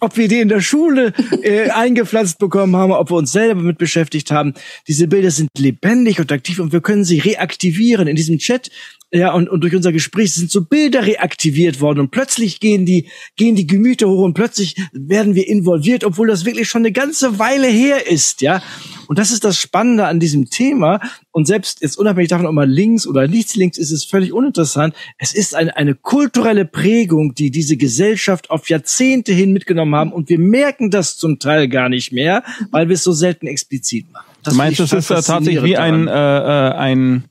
Ob 0.00 0.16
wir 0.16 0.28
die 0.28 0.40
in 0.40 0.48
der 0.48 0.60
Schule 0.60 1.12
äh, 1.42 1.70
eingepflanzt 1.70 2.38
bekommen 2.38 2.76
haben, 2.76 2.92
ob 2.92 3.10
wir 3.10 3.16
uns 3.16 3.32
selber 3.32 3.62
mit 3.62 3.78
beschäftigt 3.78 4.30
haben. 4.30 4.54
Diese 4.86 5.08
Bilder 5.08 5.30
sind 5.30 5.50
lebendig 5.56 6.20
und 6.20 6.32
aktiv 6.32 6.58
und 6.58 6.72
wir 6.72 6.80
können 6.80 7.04
sie 7.04 7.18
reaktivieren. 7.18 8.08
In 8.08 8.16
diesem 8.16 8.38
Chat 8.38 8.70
ja, 9.10 9.32
und, 9.32 9.48
und 9.48 9.62
durch 9.62 9.74
unser 9.74 9.90
Gespräch 9.90 10.34
sind 10.34 10.50
so 10.50 10.62
Bilder 10.62 11.06
reaktiviert 11.06 11.80
worden 11.80 12.00
und 12.00 12.10
plötzlich 12.10 12.60
gehen 12.60 12.84
die, 12.84 13.08
gehen 13.36 13.56
die 13.56 13.66
Gemüter 13.66 14.06
hoch 14.06 14.22
und 14.22 14.34
plötzlich 14.34 14.76
werden 14.92 15.34
wir 15.34 15.48
involviert, 15.48 16.04
obwohl 16.04 16.28
das 16.28 16.44
wirklich 16.44 16.68
schon 16.68 16.82
eine 16.82 16.92
ganze 16.92 17.38
Weile 17.38 17.68
her 17.68 18.06
ist, 18.06 18.42
ja. 18.42 18.62
Und 19.08 19.18
das 19.18 19.32
ist 19.32 19.42
das 19.42 19.58
Spannende 19.58 20.06
an 20.06 20.20
diesem 20.20 20.50
Thema. 20.50 21.00
Und 21.32 21.46
selbst 21.46 21.80
jetzt 21.80 21.98
unabhängig 21.98 22.28
davon, 22.28 22.46
ob 22.46 22.52
man 22.52 22.68
links 22.68 23.06
oder 23.06 23.26
nichts 23.26 23.56
links 23.56 23.78
ist, 23.78 23.90
ist 23.90 24.04
es 24.04 24.04
völlig 24.04 24.32
uninteressant. 24.34 24.94
Es 25.16 25.32
ist 25.32 25.54
eine, 25.54 25.76
eine 25.76 25.94
kulturelle 25.94 26.66
Prägung, 26.66 27.34
die 27.34 27.50
diese 27.50 27.78
Gesellschaft 27.78 28.50
auf 28.50 28.68
Jahrzehnte 28.68 29.32
hin 29.32 29.52
mitgenommen 29.52 29.94
haben. 29.94 30.12
Und 30.12 30.28
wir 30.28 30.38
merken 30.38 30.90
das 30.90 31.16
zum 31.16 31.38
Teil 31.38 31.68
gar 31.68 31.88
nicht 31.88 32.12
mehr, 32.12 32.44
weil 32.70 32.88
wir 32.88 32.94
es 32.94 33.02
so 33.02 33.12
selten 33.12 33.46
explizit 33.46 34.12
machen. 34.12 34.26
Das 34.44 34.52
du 34.52 34.58
meinst, 34.58 34.78
das 34.78 34.92
ist 34.92 35.08
tatsächlich 35.08 35.64
wie 35.64 35.76
ein, 35.78 36.06
äh, 36.06 36.12
äh, 36.12 36.72
ein 36.74 37.24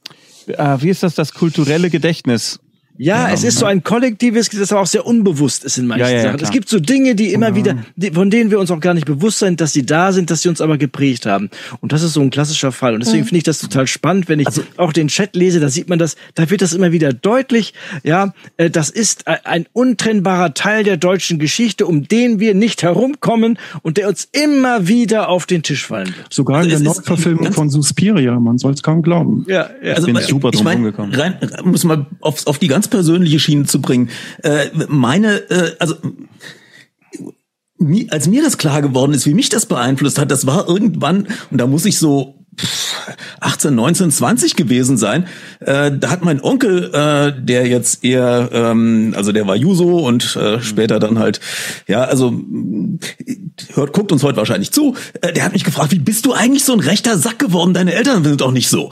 äh, 0.47 0.77
wie 0.81 0.89
ist 0.89 1.03
das, 1.03 1.15
das 1.15 1.33
kulturelle 1.33 1.89
Gedächtnis? 1.89 2.59
Ja, 2.97 3.29
es 3.31 3.43
ist 3.43 3.59
so 3.59 3.65
ein 3.65 3.83
kollektives, 3.83 4.49
das 4.49 4.71
aber 4.71 4.81
auch 4.81 4.87
sehr 4.87 5.05
unbewusst 5.05 5.63
ist 5.63 5.77
in 5.77 5.87
manchen 5.87 6.01
Ja, 6.05 6.09
ja, 6.09 6.15
ja, 6.17 6.23
Sachen. 6.23 6.37
klar. 6.37 6.49
Es 6.49 6.53
gibt 6.53 6.67
so 6.69 6.79
Dinge, 6.79 7.15
die 7.15 7.31
immer 7.33 7.53
wieder, 7.55 7.75
die, 7.95 8.11
von 8.11 8.29
denen 8.29 8.49
wir 8.51 8.59
uns 8.59 8.71
auch 8.71 8.79
gar 8.79 8.93
nicht 8.93 9.05
bewusst 9.05 9.39
sind, 9.39 9.61
dass 9.61 9.73
sie 9.73 9.85
da 9.85 10.11
sind, 10.11 10.31
dass 10.31 10.41
sie 10.41 10.49
uns 10.49 10.61
aber 10.61 10.77
geprägt 10.77 11.25
haben. 11.25 11.49
Und 11.81 11.91
das 11.91 12.01
ist 12.03 12.13
so 12.13 12.21
ein 12.21 12.29
klassischer 12.29 12.71
Fall. 12.71 12.93
Und 12.95 13.01
deswegen 13.05 13.23
finde 13.25 13.37
ich 13.37 13.43
das 13.43 13.59
total 13.59 13.87
spannend, 13.87 14.29
wenn 14.29 14.39
ich 14.39 14.47
auch 14.77 14.93
den 14.93 15.07
Chat 15.09 15.35
lese, 15.35 15.59
da 15.59 15.69
sieht 15.69 15.89
man 15.89 15.99
das, 15.99 16.15
da 16.35 16.49
wird 16.49 16.61
das 16.61 16.73
immer 16.73 16.91
wieder 16.91 17.13
deutlich. 17.13 17.73
Ja, 18.03 18.33
äh, 18.57 18.69
das 18.69 18.89
ist 18.89 19.27
ein- 19.27 19.65
untrennbarer 19.73 20.53
Teil 20.53 20.83
der 20.83 20.97
deutschen 20.97 21.39
Geschichte, 21.39 21.85
um 21.85 22.07
den 22.07 22.39
wir 22.39 22.53
nicht 22.55 22.83
herumkommen 22.83 23.59
und 23.83 23.97
der 23.97 24.07
uns 24.07 24.27
immer 24.31 24.87
wieder 24.87 25.29
auf 25.29 25.45
den 25.45 25.61
Tisch 25.63 25.85
fallen 25.85 26.07
wird. 26.07 26.33
Sogar 26.33 26.63
in 26.63 26.71
Also 26.71 26.83
der 26.83 26.93
Neuverfilmung 26.93 27.43
ganz- 27.43 27.55
von 27.55 27.69
Suspiria, 27.69 28.39
man 28.39 28.57
soll 28.57 28.73
es 28.73 28.81
kaum 28.83 29.01
glauben. 29.01 29.45
Ja, 29.47 29.69
ja. 29.83 29.93
Also, 29.93 30.07
bin 30.07 30.15
weil- 30.15 30.23
super 30.23 30.49
ich 30.49 30.55
drum 30.55 30.63
mein, 30.65 30.77
rumgekommen. 30.77 31.13
rein, 31.15 31.37
muss 31.63 31.83
mal 31.83 32.05
auf, 32.21 32.45
auf 32.47 32.57
die 32.59 32.67
ganz 32.87 32.89
persönliche 32.89 33.39
Schiene 33.39 33.65
zu 33.65 33.81
bringen. 33.81 34.09
Äh, 34.43 34.69
meine, 34.87 35.37
äh, 35.49 35.75
also 35.79 35.95
als 38.09 38.27
mir 38.27 38.41
das 38.41 38.57
klar 38.57 38.81
geworden 38.81 39.13
ist, 39.13 39.27
wie 39.27 39.33
mich 39.33 39.49
das 39.49 39.67
beeinflusst 39.67 40.17
hat, 40.17 40.31
das 40.31 40.47
war 40.47 40.67
irgendwann, 40.67 41.27
und 41.51 41.59
da 41.59 41.67
muss 41.67 41.85
ich 41.85 41.99
so 41.99 42.36
18, 43.39 43.73
19, 43.75 44.11
20 44.11 44.55
gewesen 44.55 44.97
sein. 44.97 45.27
Äh, 45.59 45.91
da 45.97 46.09
hat 46.09 46.23
mein 46.23 46.41
Onkel, 46.41 46.91
äh, 46.93 47.33
der 47.39 47.67
jetzt 47.67 48.03
eher, 48.03 48.49
ähm, 48.51 49.13
also 49.15 49.31
der 49.31 49.47
war 49.47 49.55
Juso 49.55 49.99
und 49.99 50.35
äh, 50.35 50.61
später 50.61 50.99
dann 50.99 51.19
halt, 51.19 51.39
ja, 51.87 52.03
also 52.03 52.33
hört, 53.73 53.93
guckt 53.93 54.11
uns 54.11 54.23
heute 54.23 54.37
wahrscheinlich 54.37 54.71
zu. 54.71 54.95
Äh, 55.21 55.33
der 55.33 55.43
hat 55.43 55.53
mich 55.53 55.63
gefragt, 55.63 55.91
wie 55.91 55.99
bist 55.99 56.25
du 56.25 56.33
eigentlich 56.33 56.63
so 56.63 56.73
ein 56.73 56.79
rechter 56.79 57.17
Sack 57.17 57.39
geworden? 57.39 57.73
Deine 57.73 57.93
Eltern 57.93 58.23
sind 58.23 58.41
doch 58.41 58.51
nicht 58.51 58.69
so. 58.69 58.89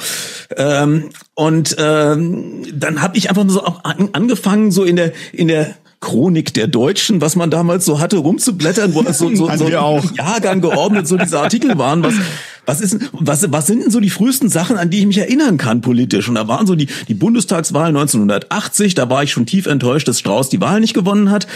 Ähm, 0.56 1.10
und 1.34 1.76
ähm, 1.80 2.64
dann 2.74 3.02
habe 3.02 3.18
ich 3.18 3.30
einfach 3.30 3.46
so 3.48 3.62
an, 3.62 4.10
angefangen, 4.14 4.72
so 4.72 4.84
in 4.84 4.96
der 4.96 5.12
in 5.34 5.48
der 5.48 5.76
Chronik 6.02 6.54
der 6.54 6.68
Deutschen, 6.68 7.20
was 7.20 7.36
man 7.36 7.50
damals 7.50 7.84
so 7.86 8.00
hatte, 8.00 8.18
rumzublättern, 8.18 8.94
wo 8.94 9.02
es 9.08 9.18
so, 9.18 9.34
so, 9.36 9.50
so 9.56 9.66
auch. 9.78 10.04
Jahrgang 10.16 10.62
geordnet 10.62 11.08
so 11.08 11.18
diese 11.18 11.40
Artikel 11.40 11.78
waren, 11.78 12.04
was 12.04 12.14
was 12.66 12.82
ist 12.82 12.98
was 13.12 13.52
was 13.52 13.68
sind 13.68 13.84
denn 13.84 13.92
so 13.92 14.00
die 14.00 14.10
frühesten 14.10 14.50
Sachen, 14.50 14.78
an 14.78 14.90
die 14.90 15.00
ich 15.00 15.06
mich 15.06 15.18
erinnern 15.18 15.58
kann 15.58 15.82
politisch? 15.82 16.30
Und 16.30 16.36
da 16.36 16.48
waren 16.48 16.68
so 16.68 16.76
die 16.76 16.88
die 17.08 17.14
Bundestagswahl 17.14 17.88
1980, 17.88 18.96
da 18.96 19.10
war 19.10 19.24
ich 19.24 19.32
schon 19.32 19.46
tief 19.46 19.66
enttäuscht, 19.66 20.08
dass 20.08 20.20
Strauß 20.20 20.50
die 20.50 20.62
Wahl 20.62 20.80
nicht 20.80 20.94
gewonnen 20.94 21.32
hat. 21.32 21.48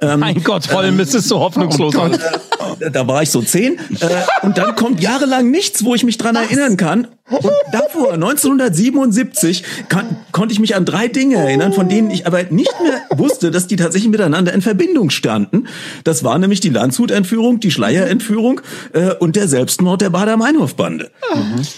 Ähm, 0.00 0.20
Mein 0.20 0.42
Gott, 0.42 0.72
Holm, 0.72 1.00
es 1.00 1.14
ist 1.14 1.28
so 1.28 1.40
hoffnungslos. 1.40 1.94
äh, 1.94 2.90
da 2.90 3.06
war 3.06 3.22
ich 3.22 3.30
so 3.30 3.42
zehn. 3.42 3.78
Äh, 4.00 4.06
und 4.42 4.58
dann 4.58 4.76
kommt 4.76 5.00
jahrelang 5.00 5.50
nichts, 5.50 5.84
wo 5.84 5.94
ich 5.94 6.04
mich 6.04 6.18
dran 6.18 6.36
erinnern 6.36 6.76
kann. 6.76 7.08
Und 7.30 7.52
davor, 7.72 8.14
1977, 8.14 9.62
kann, 9.90 10.16
konnte 10.32 10.52
ich 10.54 10.60
mich 10.60 10.74
an 10.74 10.86
drei 10.86 11.08
Dinge 11.08 11.36
erinnern, 11.36 11.74
von 11.74 11.88
denen 11.88 12.10
ich 12.10 12.26
aber 12.26 12.42
nicht 12.44 12.72
mehr 12.82 13.02
wusste, 13.18 13.50
dass 13.50 13.66
die 13.66 13.76
tatsächlich 13.76 14.10
miteinander 14.10 14.54
in 14.54 14.62
Verbindung 14.62 15.10
standen. 15.10 15.66
Das 16.04 16.24
war 16.24 16.38
nämlich 16.38 16.60
die 16.60 16.70
Landshut-Entführung, 16.70 17.60
die 17.60 17.70
Schleier-Entführung 17.70 18.62
äh, 18.94 19.10
und 19.14 19.36
der 19.36 19.46
Selbstmord 19.46 20.00
der 20.00 20.10
Bader-Meinhof-Bande. 20.58 21.10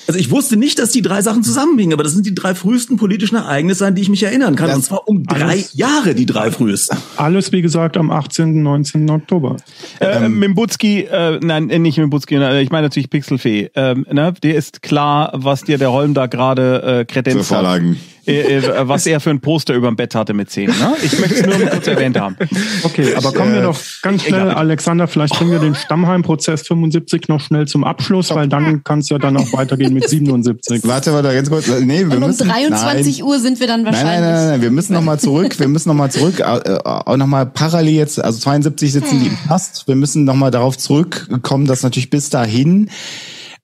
Also 0.07 0.19
ich 0.19 0.31
wusste 0.31 0.57
nicht, 0.57 0.79
dass 0.79 0.93
die 0.93 1.03
drei 1.03 1.23
Sachen 1.23 1.43
zusammenhingen, 1.43 1.93
aber 1.93 2.03
das 2.03 2.13
sind 2.13 2.27
die 2.27 2.35
drei 2.35 2.55
frühesten 2.55 2.97
politischen 2.97 3.37
Ereignisse, 3.37 3.87
an 3.87 3.95
die 3.95 4.03
ich 4.03 4.09
mich 4.09 4.23
erinnern 4.23 4.57
kann. 4.57 4.71
und 4.75 4.83
zwar 4.85 5.09
um 5.09 5.25
drei 5.25 5.41
alles- 5.43 5.75
Jahre 5.75 6.15
die 6.15 6.27
drei 6.27 6.51
frühesten. 6.51 6.97
Alles, 7.17 7.53
wie 7.53 7.63
gesagt, 7.63 7.97
am 7.97 8.11
18., 8.11 8.63
19. 8.63 9.11
Oktober. 9.11 9.57
Äh, 10.01 10.29
Mimbutski, 10.29 11.03
äh, 11.03 11.39
nein, 11.43 11.71
äh, 11.71 11.79
nicht 11.79 11.99
Mimbutski, 11.99 12.37
äh, 12.37 12.63
ich 12.63 12.71
meine 12.71 12.87
natürlich 12.87 13.11
Pixelfee. 13.11 13.71
Ähm, 13.75 14.07
ne? 14.11 14.33
Dir 14.43 14.55
ist 14.55 14.83
klar, 14.83 15.33
was 15.35 15.63
dir 15.63 15.79
der 15.79 15.93
Holm 15.93 16.15
da 16.15 16.27
gerade 16.27 17.01
äh, 17.01 17.05
kredenzt 17.05 17.51
hat. 17.51 17.81
Äh, 18.27 18.57
äh, 18.59 18.89
was 18.89 19.07
er 19.07 19.21
für 19.21 19.31
ein 19.31 19.41
Poster 19.41 19.75
überm 19.75 19.97
Bett 19.97 20.15
hatte 20.15 20.35
mit 20.35 20.51
zehn. 20.51 20.69
Ne? 20.71 20.95
Ich 21.03 21.19
möchte 21.19 21.35
es 21.37 21.47
nur 21.47 21.59
mal 21.59 21.69
kurz 21.71 21.87
erwähnt 21.87 22.19
haben. 22.19 22.37
Okay, 22.83 23.15
aber 23.15 23.33
kommen 23.33 23.55
wir 23.55 23.63
doch 23.63 23.79
ganz 24.03 24.25
schnell, 24.25 24.51
Alexander, 24.51 25.09
vielleicht 25.09 25.35
bringen 25.35 25.53
wir 25.53 25.59
den 25.59 25.75
Stammheim-Prozess 25.75 26.67
75 26.67 27.29
noch 27.29 27.41
schnell 27.41 27.67
zum 27.67 27.85
Abschluss, 27.85 28.35
weil 28.35 28.49
dann 28.49 28.85
kann 28.85 29.01
es 29.01 29.09
ja 29.09 29.19
dann 29.19 29.37
auch 29.37 29.53
weitergehen 29.53 29.95
mit 29.95 30.09
77. 30.09 30.83
Warte, 30.85 31.13
warte, 31.13 31.33
ganz 31.35 31.49
kurz. 31.49 31.69
Nee, 31.69 32.07
wir 32.07 32.17
Und 32.17 32.23
um 32.23 32.27
müssen, 32.29 32.49
23 32.49 33.19
nein. 33.19 33.27
Uhr 33.29 33.39
sind 33.39 33.61
wir 33.61 33.67
dann 33.67 33.83
Nein, 33.83 33.93
wahrscheinlich. 33.93 34.21
nein, 34.21 34.35
nein, 34.35 34.49
nein, 34.49 34.63
wir 34.63 34.71
müssen 34.71 34.93
noch 34.95 35.03
mal 35.03 35.19
zurück. 35.19 35.59
Wir 35.59 35.69
müssen 35.69 35.89
noch 35.89 35.97
mal 35.97 36.11
zurück. 36.11 36.41
Äh, 36.41 36.79
auch 36.85 37.17
noch 37.17 37.27
mal 37.27 37.47
parallel 37.47 37.95
jetzt. 37.95 38.23
Also 38.23 38.39
72 38.41 38.93
sitzen 38.93 39.21
die 39.21 39.27
im 39.29 39.39
Knast. 39.47 39.87
Wir 39.87 39.97
müssen 39.97 40.25
noch 40.25 40.35
mal 40.35 40.51
darauf 40.51 40.77
zurückkommen, 40.79 41.67
dass 41.67 41.83
natürlich 41.83 42.11
bis 42.11 42.31
dahin 42.31 42.91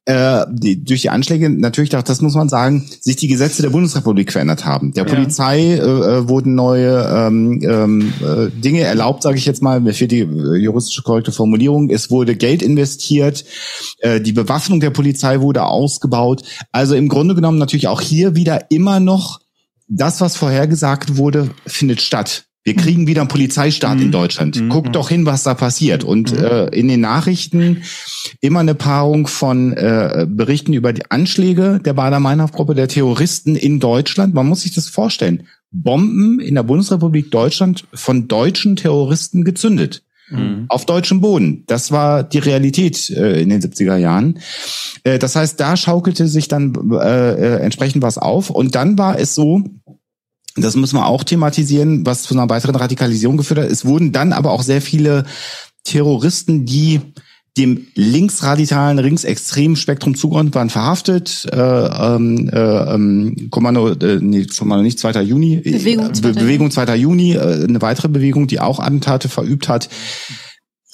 äh, 0.07 0.47
die, 0.51 0.85
durch 0.85 1.03
die 1.03 1.11
Anschläge 1.11 1.51
natürlich, 1.51 1.95
auch 1.97 2.03
das 2.03 2.23
muss 2.23 2.35
man 2.35 2.49
sagen, 2.49 2.89
sich 3.01 3.17
die 3.17 3.27
Gesetze 3.27 3.63
der 3.63 3.71
Bundesrepublik 3.71 4.33
verändert 4.33 4.65
haben. 4.65 4.93
Der 4.93 5.05
Polizei 5.05 5.75
äh, 5.75 5.79
äh, 5.79 6.29
wurden 6.29 6.55
neue 6.55 7.03
ähm, 7.13 7.61
ähm, 7.63 8.13
äh, 8.23 8.49
Dinge 8.51 8.83
erlaubt, 8.83 9.25
sage 9.25 9.37
ich 9.37 9.45
jetzt 9.47 9.63
mal, 9.63 9.81
mir 9.81 9.93
fehlt 9.93 10.13
die 10.13 10.21
äh, 10.21 10.57
juristische 10.57 11.03
korrekte 11.03 11.33
Formulierung. 11.33 11.91
Es 11.91 12.09
wurde 12.11 12.37
Geld 12.37 12.63
investiert, 12.63 13.45
äh, 13.99 14.21
die 14.21 14.33
Bewaffnung 14.33 14.79
der 14.79 14.91
Polizei 14.91 15.41
wurde 15.41 15.65
ausgebaut. 15.65 16.45
Also 16.71 16.95
im 16.95 17.09
Grunde 17.09 17.35
genommen 17.35 17.59
natürlich 17.59 17.89
auch 17.89 18.01
hier 18.01 18.37
wieder 18.37 18.71
immer 18.71 19.01
noch 19.01 19.41
das, 19.89 20.21
was 20.21 20.37
vorhergesagt 20.37 21.17
wurde, 21.17 21.51
findet 21.67 22.01
statt. 22.01 22.46
Wir 22.67 22.75
kriegen 22.75 23.07
wieder 23.07 23.21
einen 23.21 23.29
Polizeistaat 23.29 24.01
in 24.01 24.11
Deutschland. 24.11 24.61
Guckt 24.69 24.97
doch 24.97 25.09
hin, 25.09 25.25
was 25.25 25.45
da 25.45 25.55
passiert. 25.55 26.03
Und 26.03 26.33
äh, 26.33 26.67
in 26.71 26.89
den 26.89 27.01
Nachrichten 27.01 27.85
immer 28.41 28.59
eine 28.59 28.75
Paarung 28.75 29.29
von 29.29 29.73
äh, 29.73 30.27
Berichten 30.29 30.73
über 30.73 30.93
die 30.93 31.09
Anschläge 31.09 31.79
der 31.85 31.95
Bader-Meinhof-Gruppe 31.95 32.75
der 32.75 32.89
Terroristen 32.89 33.55
in 33.55 33.79
Deutschland. 33.79 34.35
Man 34.35 34.49
muss 34.49 34.63
sich 34.63 34.75
das 34.75 34.89
vorstellen. 34.89 35.45
Bomben 35.71 36.41
in 36.41 36.57
der 36.57 36.65
Bundesrepublik 36.65 37.31
Deutschland 37.31 37.85
von 37.95 38.27
deutschen 38.27 38.75
Terroristen 38.75 39.45
gezündet. 39.45 40.03
Auf 40.69 40.87
deutschem 40.87 41.21
Boden. 41.21 41.63
Das 41.69 41.93
war 41.93 42.25
die 42.25 42.39
Realität 42.39 43.11
äh, 43.11 43.41
in 43.41 43.49
den 43.49 43.63
70er 43.63 43.97
Jahren. 43.97 44.41
Äh, 45.05 45.21
das 45.21 45.37
heißt, 45.37 45.61
da 45.61 45.77
schaukelte 45.77 46.27
sich 46.27 46.49
dann 46.49 46.75
äh, 46.91 47.33
äh, 47.33 47.61
entsprechend 47.61 48.03
was 48.03 48.19
auf. 48.19 48.51
Und 48.51 48.75
dann 48.75 48.99
war 48.99 49.21
es 49.21 49.37
so, 49.37 49.63
das 50.57 50.77
müssen 50.77 50.97
wir 50.97 51.07
auch 51.07 51.25
thematisieren, 51.25 52.07
was 52.07 52.23
zu 52.23 52.35
einer 52.35 52.49
weiteren 52.49 52.77
Radikalisierung 52.77 53.37
geführt 53.37 53.61
hat. 53.61 53.71
Es 53.71 53.85
wurden 53.85 54.13
dann 54.13 54.33
aber 54.33 54.53
auch 54.53 54.63
sehr 54.63 54.81
viele 54.81 55.25
Terroristen, 55.85 56.65
die 56.65 57.01
dem 57.57 57.87
linksradikalen, 57.95 58.99
linksextremen 58.99 59.77
Spektrum 59.77 60.15
zugeordnet 60.15 60.55
waren, 60.55 60.69
verhaftet. 60.69 61.47
Äh, 61.51 61.57
ähm, 61.59 62.51
äh, 62.53 62.59
ähm, 62.59 63.49
Kommando, 63.51 63.93
äh, 63.93 64.19
nee, 64.21 64.47
Kommando 64.59 64.83
nicht 64.83 64.99
2. 64.99 65.23
Juni. 65.23 65.57
Bewegung 65.57 66.11
Äh, 66.11 66.13
2. 66.13 66.21
Be 66.33 66.41
Bewegung 66.41 66.71
2. 66.71 66.97
Juni, 66.97 67.33
äh, 67.33 67.65
eine 67.65 67.81
weitere 67.81 68.09
Bewegung, 68.09 68.47
die 68.47 68.61
auch 68.61 68.79
Attentate 68.79 69.29
verübt 69.29 69.69
hat. 69.69 69.89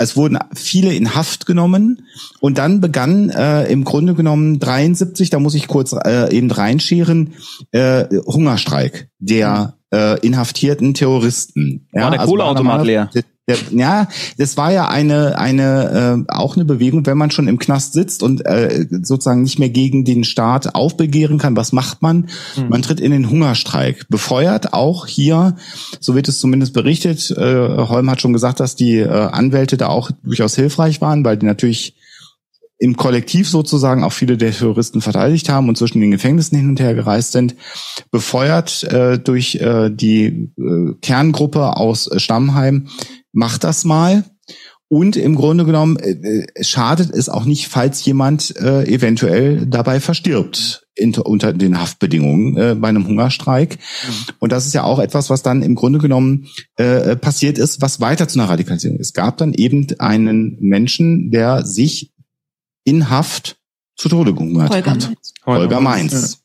Es 0.03 0.17
wurden 0.17 0.37
viele 0.55 0.93
in 0.93 1.15
Haft 1.15 1.47
genommen 1.47 2.07
und 2.41 2.59
dann 2.59 2.81
begann 2.81 3.31
äh, 3.31 3.71
im 3.71 3.85
Grunde 3.85 4.15
genommen 4.15 4.59
73, 4.59 5.31
da 5.31 5.39
muss 5.39 5.55
ich 5.55 5.69
kurz 5.69 5.93
äh, 5.93 6.35
eben 6.35 6.51
reinscheren, 6.51 7.35
äh, 7.71 8.07
Hungerstreik 8.27 9.09
der 9.21 9.79
äh, 9.93 10.19
inhaftierten 10.21 10.95
Terroristen. 10.95 11.89
War 11.93 12.11
der 12.11 12.21
Kohleautomat 12.21 12.85
leer? 12.85 13.11
Der, 13.49 13.57
ja, 13.73 14.09
das 14.39 14.57
war 14.57 14.71
ja 14.71 14.87
eine 14.87 15.37
eine 15.37 16.25
äh, 16.29 16.33
auch 16.33 16.55
eine 16.55 16.65
Bewegung, 16.65 17.05
wenn 17.07 17.19
man 17.19 17.33
schon 17.33 17.49
im 17.49 17.59
Knast 17.59 17.93
sitzt 17.93 18.23
und 18.23 18.47
äh, 18.47 18.87
sozusagen 19.03 19.43
nicht 19.43 19.59
mehr 19.59 19.69
gegen 19.69 20.05
den 20.05 20.23
Staat 20.23 20.77
aufbegehren 20.77 21.39
kann. 21.39 21.57
Was 21.57 21.73
macht 21.73 22.03
man? 22.03 22.29
Man 22.69 22.83
tritt 22.83 23.01
in 23.01 23.11
den 23.11 23.29
Hungerstreik. 23.29 24.07
Befeuert 24.09 24.75
auch 24.75 25.09
hier, 25.09 25.57
so 25.99 26.15
wird 26.15 26.29
es 26.29 26.39
zumindest 26.39 26.73
berichtet. 26.73 27.33
Äh, 27.33 27.69
Holm 27.89 28.09
hat 28.09 28.21
schon 28.21 28.33
gesagt, 28.33 28.61
dass 28.61 28.77
die 28.77 28.99
äh, 28.99 29.09
Anwälte 29.09 29.77
da 29.77 29.89
auch 29.89 30.13
durchaus 30.23 30.55
hilfreich 30.55 31.01
waren, 31.01 31.25
weil 31.25 31.37
die 31.37 31.47
natürlich 31.47 31.97
im 32.83 32.97
Kollektiv 32.97 33.49
sozusagen 33.49 34.03
auch 34.03 34.13
viele 34.13 34.37
der 34.37 34.51
Terroristen 34.51 35.01
verteidigt 35.01 35.49
haben 35.49 35.69
und 35.69 35.79
zwischen 35.79 36.01
den 36.01 36.11
Gefängnissen 36.11 36.59
hin 36.59 36.69
und 36.69 36.81
her 36.81 36.95
gereist 36.95 37.31
sind, 37.31 37.55
befeuert 38.11 38.83
äh, 38.83 39.21
durch 39.21 39.55
äh, 39.55 39.89
die 39.89 40.51
äh, 40.59 40.95
Kerngruppe 41.01 41.77
aus 41.77 42.11
Stammheim, 42.17 42.89
macht 43.33 43.65
das 43.65 43.85
mal. 43.85 44.25
Und 44.89 45.17
im 45.17 45.37
Grunde 45.37 45.65
genommen 45.65 45.97
äh, 45.97 46.11
äh, 46.11 46.65
schadet 46.65 47.11
es 47.11 47.31
auch 47.31 47.47
nicht, 47.47 47.69
falls 47.69 48.05
jemand 48.05 48.55
äh, 48.57 48.85
eventuell 48.85 49.67
dabei 49.67 50.01
verstirbt 50.01 50.87
in, 50.95 51.15
unter 51.15 51.55
den 51.55 51.81
Haftbedingungen 51.81 52.59
äh, 52.59 52.75
bei 52.75 52.91
einem 52.91 53.07
Hungerstreik. 53.07 53.79
Und 54.39 54.53
das 54.53 54.67
ist 54.67 54.75
ja 54.75 54.85
auch 54.85 54.99
etwas, 54.99 55.31
was 55.31 55.43
dann 55.43 55.63
im 55.63 55.77
Grunde 55.77 55.99
genommen 55.99 56.47
äh, 56.77 57.17
passiert 57.17 57.57
ist, 57.57 57.81
was 57.81 58.03
weiter 58.03 58.29
zu 58.29 58.39
einer 58.39 58.51
Radikalisierung. 58.51 58.99
Es 59.01 59.15
gab 59.15 59.39
dann 59.39 59.55
eben 59.55 59.87
einen 59.99 60.59
Menschen, 60.61 61.31
der 61.31 61.65
sich 61.65 62.13
in 62.85 63.09
Haft 63.09 63.57
zu 63.97 64.11
Tode 64.11 64.35
gehungert 64.35 64.69
Holger 64.71 64.91
hat. 64.91 65.07
Mainz. 65.07 65.33
Holger 65.47 65.81
Mainz. 65.81 66.43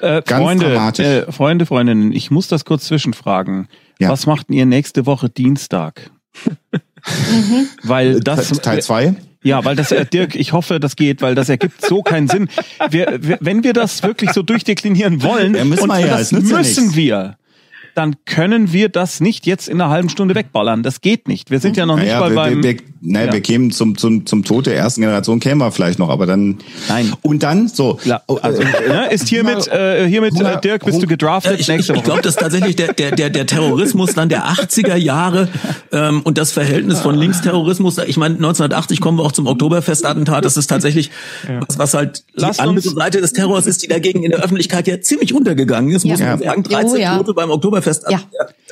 Äh, 0.00 0.22
Ganz 0.22 0.42
Freunde, 0.42 0.74
äh, 0.74 1.32
Freunde, 1.32 1.66
Freundinnen, 1.66 2.12
ich 2.12 2.30
muss 2.30 2.48
das 2.48 2.64
kurz 2.64 2.84
zwischenfragen. 2.86 3.68
Ja. 3.98 4.10
Was 4.10 4.26
macht 4.26 4.48
denn 4.48 4.56
ihr 4.56 4.66
nächste 4.66 5.06
Woche 5.06 5.28
Dienstag? 5.28 6.10
Weil 7.82 8.20
das 8.20 8.48
Teil 8.48 8.82
zwei. 8.82 9.14
Ja, 9.42 9.64
weil 9.64 9.76
das, 9.76 9.92
äh, 9.92 10.04
Dirk, 10.04 10.34
ich 10.34 10.52
hoffe, 10.52 10.80
das 10.80 10.96
geht, 10.96 11.22
weil 11.22 11.34
das 11.34 11.48
ergibt 11.48 11.84
so 11.84 12.02
keinen 12.02 12.28
Sinn. 12.28 12.48
Wir, 12.90 13.18
wir, 13.20 13.38
wenn 13.40 13.62
wir 13.62 13.72
das 13.72 14.02
wirklich 14.02 14.32
so 14.32 14.42
durchdeklinieren 14.42 15.22
wollen, 15.22 15.54
Ja, 15.54 15.64
müssen 15.64 15.84
und 15.84 15.96
wir 15.96 16.06
ja, 16.06 16.18
das 16.18 16.32
müssen 16.32 16.94
wir, 16.96 17.36
dann 17.98 18.14
können 18.26 18.72
wir 18.72 18.88
das 18.88 19.20
nicht 19.20 19.44
jetzt 19.44 19.68
in 19.68 19.80
einer 19.80 19.90
halben 19.90 20.08
Stunde 20.08 20.34
wegballern. 20.36 20.82
Das 20.84 21.00
geht 21.00 21.26
nicht. 21.26 21.50
Wir 21.50 21.58
sind 21.58 21.76
ja 21.76 21.84
noch 21.84 21.96
nicht 21.96 22.06
naja, 22.06 22.20
mal 22.20 22.30
wir, 22.30 22.36
beim. 22.36 22.62
wir, 22.62 22.74
wir, 22.74 22.80
naja, 23.00 23.26
ja. 23.26 23.32
wir 23.32 23.40
kämen 23.40 23.70
zum, 23.72 23.98
zum, 23.98 24.24
zum 24.24 24.44
Tod 24.44 24.66
der 24.66 24.76
ersten 24.76 25.00
Generation, 25.00 25.40
kämen 25.40 25.58
wir 25.60 25.72
vielleicht 25.72 25.98
noch, 25.98 26.08
aber 26.08 26.26
dann. 26.26 26.58
Nein. 26.88 27.12
Und 27.22 27.42
dann, 27.42 27.66
so. 27.68 27.98
Ja, 28.04 28.22
also, 28.42 28.62
ne, 28.62 29.08
ist 29.10 29.28
hiermit, 29.28 29.66
äh, 29.68 30.06
hiermit 30.08 30.40
äh, 30.40 30.60
Dirk, 30.60 30.84
bist 30.84 31.02
du 31.02 31.06
gedraftet 31.08 31.54
Ich, 31.54 31.60
ich, 31.62 31.68
nächste 31.68 31.92
ich 31.92 31.98
Woche. 31.98 32.04
glaube, 32.06 32.22
dass 32.22 32.36
tatsächlich 32.36 32.76
der, 32.76 32.92
der, 32.92 33.10
der, 33.10 33.30
der 33.30 33.46
Terrorismus 33.46 34.14
dann 34.14 34.28
der 34.28 34.46
80er 34.46 34.94
Jahre 34.96 35.48
ähm, 35.92 36.20
und 36.22 36.38
das 36.38 36.52
Verhältnis 36.52 37.00
von 37.00 37.16
Linksterrorismus, 37.16 37.98
ich 37.98 38.16
meine, 38.16 38.36
1980 38.36 39.00
kommen 39.00 39.18
wir 39.18 39.24
auch 39.24 39.32
zum 39.32 39.46
Oktoberfestattentat, 39.48 40.44
das 40.44 40.56
ist 40.56 40.68
tatsächlich 40.68 41.10
was, 41.66 41.78
was 41.78 41.94
halt 41.94 42.24
die 42.36 42.40
Lasst 42.42 42.60
andere 42.60 42.88
Seite 42.88 43.20
des 43.20 43.32
Terrors 43.32 43.66
ist, 43.66 43.82
die 43.82 43.88
dagegen 43.88 44.22
in 44.22 44.30
der 44.30 44.40
Öffentlichkeit 44.40 44.86
ja 44.86 45.00
ziemlich 45.00 45.34
untergegangen 45.34 45.90
ist, 45.90 46.04
muss 46.04 46.20
Ja. 46.20 46.36
man 46.36 46.38
sagen. 46.38 46.64
Ja. 46.68 46.80
13 46.80 46.90
Oh, 46.90 46.96
ja. 46.96 47.16
Tote 47.18 47.34
beim 47.34 47.50
Oktoberfest. 47.50 47.87
Ja. 48.08 48.20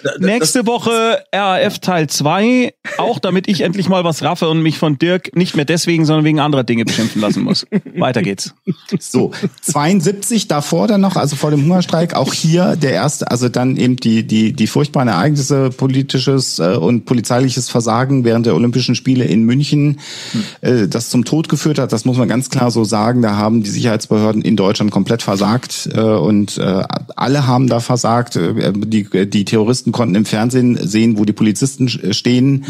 Da- 0.02 0.10
da- 0.18 0.26
Nächste 0.26 0.66
Woche 0.66 1.18
RAF 1.34 1.78
Teil 1.78 2.06
2, 2.09 2.74
auch 2.98 3.18
damit 3.18 3.48
ich 3.48 3.62
endlich 3.62 3.88
mal 3.88 4.05
was 4.05 4.22
raffe 4.22 4.48
und 4.51 4.62
mich 4.62 4.76
von 4.78 4.98
Dirk 4.98 5.34
nicht 5.34 5.56
mehr 5.56 5.64
deswegen, 5.64 6.05
sondern 6.05 6.24
wegen 6.26 6.38
anderer 6.38 6.64
Dinge 6.64 6.84
beschimpfen 6.84 7.22
lassen 7.22 7.43
muss. 7.43 7.66
Weiter 7.97 8.22
geht's. 8.22 8.55
So, 9.01 9.32
72 9.62 10.48
davor 10.48 10.86
dann 10.86 11.01
noch, 11.01 11.16
also 11.16 11.34
vor 11.36 11.51
dem 11.51 11.62
Hungerstreik, 11.64 12.14
auch 12.14 12.32
hier 12.34 12.76
der 12.76 12.93
erste, 12.93 13.30
also 13.30 13.48
dann 13.48 13.76
eben 13.76 13.97
die, 13.97 14.26
die, 14.26 14.52
die 14.52 14.66
furchtbaren 14.66 15.09
Ereignisse, 15.09 15.70
politisches 15.70 16.59
äh, 16.59 16.76
und 16.76 17.06
polizeiliches 17.06 17.68
Versagen 17.70 18.24
während 18.24 18.47
der 18.47 18.55
Olympischen 18.55 18.94
Spiele 18.94 19.24
in 19.24 19.44
München, 19.44 19.98
äh, 20.60 20.88
das 20.88 21.09
zum 21.10 21.24
Tod 21.24 21.48
geführt 21.48 21.78
hat, 21.78 21.93
das 21.93 22.05
muss 22.05 22.18
man 22.18 22.28
ganz 22.28 22.51
klar 22.51 22.70
so 22.70 22.84
sagen, 22.84 23.22
da 23.22 23.36
haben 23.36 23.62
die 23.62 23.70
Sicherheitsbehörden 23.70 24.43
in 24.43 24.56
Deutschland 24.56 24.90
komplett 24.90 25.22
versagt 25.22 25.88
äh, 25.94 26.01
und 26.01 26.59
alle 27.16 27.47
haben 27.47 27.66
da 27.68 27.80
versagt, 27.80 28.36
äh, 28.36 28.72
die, 29.10 29.28
die 29.28 29.44
Terroristen 29.44 29.92
konnten 29.92 30.14
im 30.14 30.24
Fernsehen 30.24 30.76
sehen, 30.76 31.18
wo 31.18 31.24
die 31.24 31.32
Polizisten 31.32 31.86
äh, 31.86 32.12
stehen, 32.12 32.64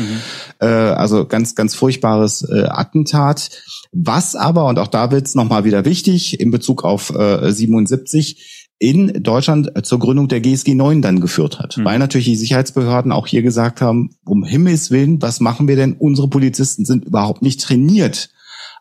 äh, 0.60 0.66
also 0.66 1.26
ganz, 1.26 1.54
ganz 1.54 1.74
furchtbares 1.74 2.42
äh, 2.42 2.64
Attentat. 2.64 3.62
Was 3.92 4.36
aber, 4.36 4.66
und 4.66 4.78
auch 4.78 4.88
da 4.88 5.10
wird 5.10 5.26
es 5.26 5.34
nochmal 5.34 5.64
wieder 5.64 5.84
wichtig, 5.84 6.40
in 6.40 6.50
Bezug 6.50 6.84
auf 6.84 7.14
äh, 7.14 7.50
77, 7.50 8.66
in 8.78 9.22
Deutschland 9.22 9.74
äh, 9.74 9.82
zur 9.82 9.98
Gründung 9.98 10.28
der 10.28 10.40
GSG 10.40 10.74
9 10.74 11.02
dann 11.02 11.20
geführt 11.20 11.58
hat. 11.58 11.78
Weil 11.82 11.98
natürlich 11.98 12.26
die 12.26 12.36
Sicherheitsbehörden 12.36 13.12
auch 13.12 13.26
hier 13.26 13.42
gesagt 13.42 13.80
haben, 13.80 14.10
um 14.24 14.44
Himmels 14.44 14.90
Willen, 14.90 15.22
was 15.22 15.40
machen 15.40 15.68
wir 15.68 15.76
denn? 15.76 15.94
Unsere 15.94 16.28
Polizisten 16.28 16.84
sind 16.84 17.06
überhaupt 17.06 17.42
nicht 17.42 17.60
trainiert 17.60 18.30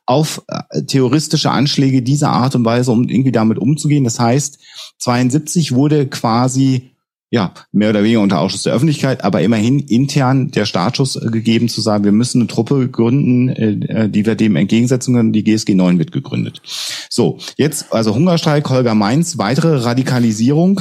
auf 0.06 0.44
äh, 0.48 0.84
terroristische 0.84 1.52
Anschläge 1.52 2.02
dieser 2.02 2.30
Art 2.30 2.56
und 2.56 2.66
Weise, 2.66 2.92
um 2.92 3.08
irgendwie 3.08 3.32
damit 3.32 3.58
umzugehen. 3.58 4.04
Das 4.04 4.20
heißt, 4.20 4.60
72 5.00 5.74
wurde 5.74 6.08
quasi 6.08 6.95
ja, 7.36 7.54
mehr 7.74 7.90
oder 7.90 8.02
weniger 8.02 8.22
unter 8.22 8.40
Ausschuss 8.40 8.64
der 8.64 8.74
Öffentlichkeit, 8.74 9.26
aber 9.26 9.42
immerhin 9.42 9.80
intern 9.80 10.52
der 10.52 10.66
Startschuss 10.66 11.18
äh, 11.18 11.30
gegeben 11.32 11.68
zu 11.68 11.82
sagen, 11.82 12.06
wir 12.06 12.14
müssen 12.14 12.40
eine 12.40 12.48
Truppe 12.48 12.88
gründen, 12.88 13.50
äh, 13.50 14.04
äh, 14.04 14.10
die 14.10 14.26
wir 14.26 14.36
dem 14.36 14.56
entgegensetzen 14.56 15.14
können. 15.14 15.34
Die 15.34 15.44
GSG 15.44 15.76
9 15.76 16.00
wird 16.00 16.14
gegründet. 16.14 16.62
So, 17.10 17.40
jetzt 17.58 17.92
also 17.92 18.16
Hungerstreik, 18.16 18.70
Holger 18.70 18.96
Mainz, 18.96 19.38
weitere 19.38 19.80
Radikalisierung. 19.80 20.80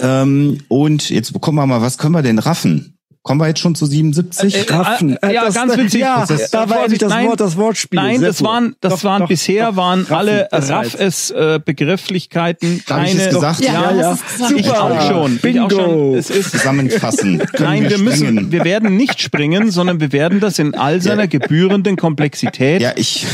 Ähm, 0.00 0.58
und 0.68 1.08
jetzt 1.08 1.32
gucken 1.32 1.54
wir 1.54 1.66
mal, 1.66 1.80
was 1.80 1.96
können 1.96 2.12
wir 2.12 2.20
denn 2.20 2.38
raffen? 2.38 2.98
Kommen 3.24 3.40
wir 3.40 3.46
jetzt 3.46 3.60
schon 3.60 3.76
zu 3.76 3.86
77? 3.86 4.68
Äh, 4.68 4.72
Raffen. 4.74 5.16
äh, 5.22 5.32
ja, 5.32 5.44
Das- 5.44 5.54
ganz 5.54 5.76
witzig. 5.76 6.00
Ja, 6.00 6.20
Das 6.26 6.30
ist- 6.30 6.50
da 6.52 6.68
war 6.68 6.80
endlich 6.82 6.98
das 6.98 7.10
Nein, 7.10 7.28
Wort, 7.28 7.38
das 7.40 7.56
Wortspiel. 7.56 8.00
Nein, 8.00 8.18
Sehr 8.18 8.28
das 8.30 8.38
gut. 8.38 8.48
waren, 8.48 8.76
das 8.80 8.94
Doch, 8.94 9.04
waren 9.04 9.20
doch, 9.22 9.28
bisher 9.28 9.68
doch. 9.70 9.76
waren 9.76 10.00
Raffen, 10.00 10.14
alle 10.16 10.48
Raff-es 10.50 11.30
äh, 11.30 11.60
Begrifflichkeiten. 11.64 12.82
Hab 12.90 13.04
ich 13.04 13.12
es 13.14 13.18
Keine, 13.20 13.30
gesagt? 13.34 13.60
Ja, 13.60 13.72
Ja, 13.72 13.90
ja. 13.92 13.96
das 14.10 14.20
ist 14.20 14.32
gesagt. 14.32 14.52
Ich 14.58 14.66
Super. 14.66 14.82
auch 14.82 14.88
schon. 15.08 15.40
Ich 15.44 15.60
auch 15.60 15.70
schon. 15.70 15.78
Bingo. 15.78 16.16
Es 16.16 16.30
ist 16.30 16.50
Zusammenfassen. 16.50 17.42
Nein, 17.60 17.88
wir 17.88 17.98
müssen, 17.98 18.26
springen? 18.26 18.52
wir 18.52 18.64
werden 18.64 18.96
nicht 18.96 19.20
springen, 19.22 19.70
sondern 19.70 20.00
wir 20.00 20.10
werden 20.12 20.40
das 20.40 20.58
in 20.58 20.74
all 20.74 21.00
seiner 21.00 21.28
gebührenden 21.28 21.96
Komplexität. 21.96 22.82
Ja, 22.82 22.92
ich, 22.96 23.24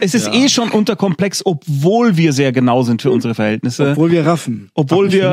Es 0.00 0.14
ist 0.14 0.28
eh 0.32 0.48
schon 0.50 0.70
unterkomplex, 0.70 1.40
obwohl 1.46 2.18
wir 2.18 2.34
sehr 2.34 2.52
genau 2.52 2.82
sind 2.82 3.00
für 3.00 3.10
unsere 3.10 3.34
Verhältnisse. 3.34 3.92
Obwohl 3.92 4.10
wir 4.10 4.26
raffen. 4.26 4.70
Obwohl 4.74 5.06
ich 5.08 5.14
wir, 5.14 5.30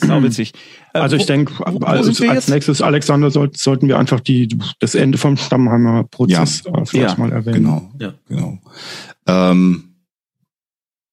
äh, 0.00 0.06
sau 0.06 0.22
witzig. 0.22 0.52
Äh, 0.94 0.98
Also 1.00 1.16
ich 1.16 1.26
denke, 1.26 1.66
als, 1.86 2.20
als 2.22 2.48
nächstes, 2.48 2.82
Alexander, 2.82 3.30
soll, 3.30 3.50
sollten 3.54 3.88
wir 3.88 3.98
einfach 3.98 4.20
die, 4.20 4.48
das 4.80 4.94
Ende 4.94 5.18
vom 5.18 5.36
Stammheimer 5.36 6.04
Prozess 6.04 6.64
äh, 6.66 6.84
vielleicht 6.86 7.18
Ja, 7.18 7.24
mal 7.24 7.32
erwähnen. 7.32 7.64
genau, 7.64 7.90
Ja. 7.98 8.14
genau. 8.28 8.58
Ähm, 9.26 9.87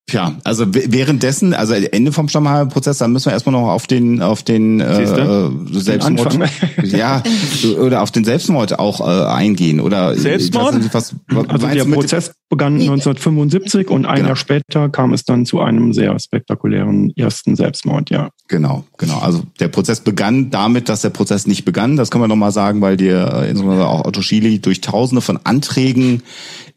Tja, 0.07 0.36
also 0.44 0.65
währenddessen, 0.69 1.56
also 1.56 1.73
Ende 1.73 2.11
vom 2.11 2.30
Stammheimer 2.30 2.69
Prozess, 2.69 2.99
dann 2.99 3.11
müssen 3.11 3.26
wir 3.26 3.34
erstmal 3.34 3.53
noch 3.53 3.69
auf 3.69 3.88
den, 3.88 4.22
auf 4.22 4.44
den 4.44 4.80
äh, 4.80 5.02
äh, 5.02 5.49
Selbstmord, 5.72 6.36
Anfang. 6.36 6.49
ja, 6.84 7.23
oder 7.80 8.03
auf 8.03 8.11
den 8.11 8.23
Selbstmord 8.23 8.77
auch 8.77 9.02
äh, 9.02 9.26
eingehen 9.26 9.80
oder 9.80 10.15
Selbstmord? 10.15 10.77
Nicht, 10.77 10.94
was, 10.94 11.15
was 11.30 11.49
Also 11.49 11.68
der 11.68 11.86
Prozess 11.86 12.34
begann 12.49 12.73
1975 12.73 13.90
und 13.90 14.06
ein 14.06 14.18
Genau. 14.18 14.27
Jahr 14.27 14.36
später 14.36 14.90
kam 14.90 15.11
es 15.11 15.26
dann 15.26 15.48
zu 15.48 15.60
einem 15.60 15.91
sehr 15.91 16.18
spektakulären 16.19 17.11
ersten 17.15 17.56
Selbstmord, 17.56 18.11
ja. 18.11 18.30
Genau, 18.48 18.84
genau. 18.99 19.18
Also 19.18 19.41
der 19.60 19.69
Prozess 19.69 20.02
begann 20.02 20.52
damit, 20.52 20.88
dass 20.88 21.02
der 21.02 21.10
Prozess 21.10 21.48
nicht 21.48 21.65
begann. 21.65 21.98
Das 21.98 22.11
können 22.11 22.23
wir 22.23 22.27
nochmal 22.27 22.52
sagen, 22.52 22.80
weil 22.82 22.95
dir 22.95 23.27
äh, 23.34 23.49
insbesondere 23.49 23.88
auch 23.88 24.06
Otto 24.06 24.22
Schily 24.22 24.60
durch 24.60 24.82
Tausende 24.82 25.22
von 25.22 25.40
Anträgen 25.44 26.22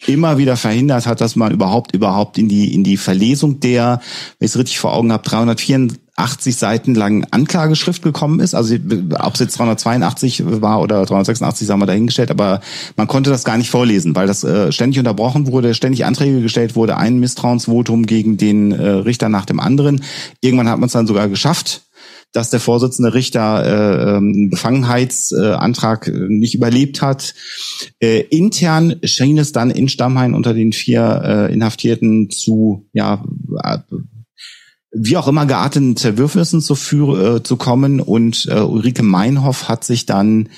immer 0.07 0.39
wieder 0.39 0.57
verhindert 0.57 1.07
hat, 1.07 1.20
dass 1.20 1.37
man 1.37 1.53
überhaupt 1.53 1.95
überhaupt 1.95 2.39
in 2.39 2.49
die 2.49 2.75
in 2.75 2.85
die 2.85 2.97
Verlesung 2.97 3.61
der, 3.61 4.01
wenn 4.39 4.47
ich 4.47 4.53
es 4.53 4.59
richtig 4.59 4.79
vor 4.79 4.93
Augen 4.93 5.12
habe, 5.12 5.29
384 5.29 6.57
Seiten 6.57 6.95
langen 6.95 7.27
Anklageschrift 7.31 8.03
gekommen 8.03 8.41
ist. 8.41 8.55
Also 8.55 8.77
ob 9.19 9.35
es 9.35 9.41
jetzt 9.41 9.59
382 9.59 10.45
war 10.47 10.81
oder 10.81 11.05
386, 11.05 11.66
sagen 11.66 11.81
wir 11.81 11.87
dahingestellt, 11.87 12.31
aber 12.31 12.61
man 12.97 13.09
konnte 13.09 13.31
das 13.31 13.45
gar 13.45 13.59
nicht 13.59 13.70
vorlesen, 13.70 14.15
weil 14.15 14.27
das 14.27 14.45
äh, 14.45 14.70
ständig 14.73 14.99
unterbrochen 14.99 15.49
wurde, 15.49 15.75
ständig 15.75 16.05
Anträge 16.05 16.41
gestellt 16.41 16.77
wurde, 16.77 16.97
ein 16.97 17.19
Misstrauensvotum 17.19 18.07
gegen 18.07 18.37
den 18.37 18.73
äh, 18.73 18.89
Richter 18.89 19.29
nach 19.29 19.47
dem 19.47 19.61
anderen. 19.61 20.03
Irgendwann 20.41 20.69
hat 20.69 20.79
man 20.79 20.87
es 20.87 20.93
dann 20.93 21.07
sogar 21.07 21.29
geschafft, 21.29 21.83
dass 22.33 22.51
der 22.51 22.61
Vorsitzende 22.61 23.15
Richter 23.15 23.65
äh, 23.65 24.17
ähm, 24.17 24.33
einen 24.35 24.51
Befangenheitsantrag 24.51 26.09
äh, 26.09 26.27
nicht 26.29 26.55
überlebt 26.55 27.01
hat. 27.01 27.35
Äh, 28.01 28.21
intern 28.31 28.97
schien 29.05 29.39
es 29.39 29.53
dann 29.53 29.71
in 29.71 29.89
Stammheim 29.89 30.35
unter 30.35 30.55
den 30.55 30.73
vier 30.73 31.23
äh, 31.25 31.53
Inhaftierten 31.53 32.31
zu, 32.31 32.89
ja, 32.93 33.25
äh, 33.63 33.79
wie 34.93 35.17
auch 35.17 35.29
immer 35.29 35.47
gearteten 35.47 35.97
Zerwürfnissen 35.97 36.61
zu, 36.61 36.75
führ, 36.75 37.37
äh, 37.37 37.43
zu 37.43 37.57
kommen 37.57 38.01
und 38.01 38.47
äh, 38.51 38.61
Ulrike 38.61 39.03
Meinhoff 39.03 39.69
hat 39.69 39.85
sich 39.85 40.07
dann 40.07 40.49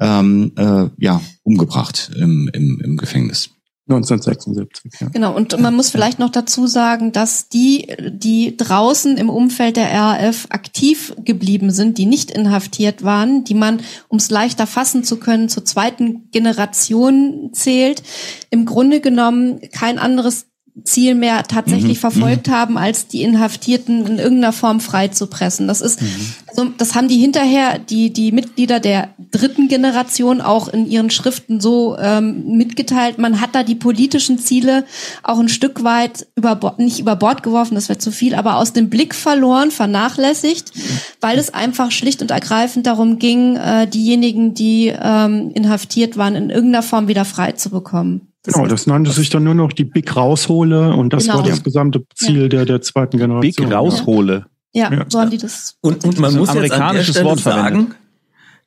ähm, 0.00 0.52
äh, 0.56 0.88
ja 0.98 1.20
umgebracht 1.42 2.10
im, 2.16 2.50
im, 2.52 2.80
im 2.82 2.96
Gefängnis. 2.96 3.50
1976, 3.88 5.00
ja. 5.00 5.08
Genau, 5.08 5.34
und 5.34 5.58
man 5.60 5.74
muss 5.74 5.90
vielleicht 5.90 6.18
noch 6.18 6.30
dazu 6.30 6.66
sagen, 6.66 7.12
dass 7.12 7.48
die, 7.48 7.94
die 8.10 8.56
draußen 8.56 9.16
im 9.16 9.30
Umfeld 9.30 9.76
der 9.76 9.90
RAF 9.90 10.46
aktiv 10.50 11.14
geblieben 11.24 11.70
sind, 11.70 11.96
die 11.96 12.06
nicht 12.06 12.30
inhaftiert 12.30 13.02
waren, 13.02 13.44
die 13.44 13.54
man, 13.54 13.80
um 14.08 14.18
es 14.18 14.30
leichter 14.30 14.66
fassen 14.66 15.04
zu 15.04 15.18
können, 15.18 15.48
zur 15.48 15.64
zweiten 15.64 16.30
Generation 16.30 17.50
zählt, 17.52 18.02
im 18.50 18.66
Grunde 18.66 19.00
genommen 19.00 19.60
kein 19.72 19.98
anderes 19.98 20.46
Ziel 20.84 21.14
mehr 21.14 21.42
tatsächlich 21.44 21.96
Mhm, 21.98 22.00
verfolgt 22.00 22.48
haben, 22.48 22.78
als 22.78 23.06
die 23.06 23.22
Inhaftierten 23.22 24.06
in 24.06 24.18
irgendeiner 24.18 24.52
Form 24.52 24.80
freizupressen. 24.80 25.66
Das 25.68 25.80
ist, 25.80 26.00
Mhm. 26.00 26.06
also 26.46 26.64
das 26.76 26.94
haben 26.94 27.08
die 27.08 27.18
hinterher, 27.18 27.78
die, 27.78 28.12
die 28.12 28.32
Mitglieder 28.32 28.80
der 28.80 29.08
dritten 29.30 29.68
Generation 29.68 30.40
auch 30.40 30.68
in 30.68 30.88
ihren 30.88 31.10
Schriften 31.10 31.60
so 31.60 31.96
ähm, 31.98 32.56
mitgeteilt. 32.56 33.18
Man 33.18 33.40
hat 33.40 33.54
da 33.54 33.62
die 33.62 33.74
politischen 33.74 34.38
Ziele 34.38 34.84
auch 35.22 35.38
ein 35.38 35.48
Stück 35.48 35.84
weit 35.84 36.26
über 36.36 36.54
Bord, 36.56 36.78
nicht 36.78 36.98
über 37.00 37.16
Bord 37.16 37.42
geworfen, 37.42 37.74
das 37.74 37.88
wäre 37.88 37.98
zu 37.98 38.10
viel, 38.10 38.34
aber 38.34 38.56
aus 38.56 38.72
dem 38.72 38.88
Blick 38.88 39.14
verloren, 39.14 39.70
vernachlässigt, 39.70 40.72
weil 41.20 41.38
es 41.38 41.52
einfach 41.52 41.90
schlicht 41.90 42.22
und 42.22 42.30
ergreifend 42.30 42.86
darum 42.86 43.18
ging, 43.18 43.56
äh, 43.56 43.86
diejenigen, 43.86 44.54
die 44.54 44.92
ähm, 45.00 45.50
inhaftiert 45.54 46.16
waren, 46.16 46.36
in 46.36 46.50
irgendeiner 46.50 46.82
Form 46.82 47.08
wieder 47.08 47.24
frei 47.24 47.52
zu 47.52 47.70
bekommen. 47.70 48.27
Genau, 48.44 48.66
das 48.66 48.86
nannte 48.86 49.10
sich 49.10 49.30
dann 49.30 49.44
nur 49.44 49.54
noch 49.54 49.72
die 49.72 49.84
Big 49.84 50.14
raushole 50.16 50.94
und 50.94 51.12
das 51.12 51.24
Genau. 51.24 51.38
war 51.38 51.42
das 51.44 51.62
gesamte 51.62 52.04
Ziel 52.14 52.48
der, 52.48 52.64
der 52.64 52.80
zweiten 52.80 53.18
Generation. 53.18 53.68
Big 53.68 53.76
raushole. 53.76 54.46
Ja, 54.72 54.92
Ja. 54.92 55.04
so 55.08 55.20
haben 55.20 55.30
die 55.30 55.38
das. 55.38 55.76
Und, 55.80 56.04
und 56.04 56.18
man 56.18 56.32
ein 56.32 56.38
muss 56.38 56.48
jetzt 56.48 56.56
an 56.56 56.62
der 56.62 56.72
amerikanisches 56.72 57.14
Stelle 57.16 57.26
Wort 57.30 57.40
verwendet. 57.40 57.74
sagen, 57.74 57.94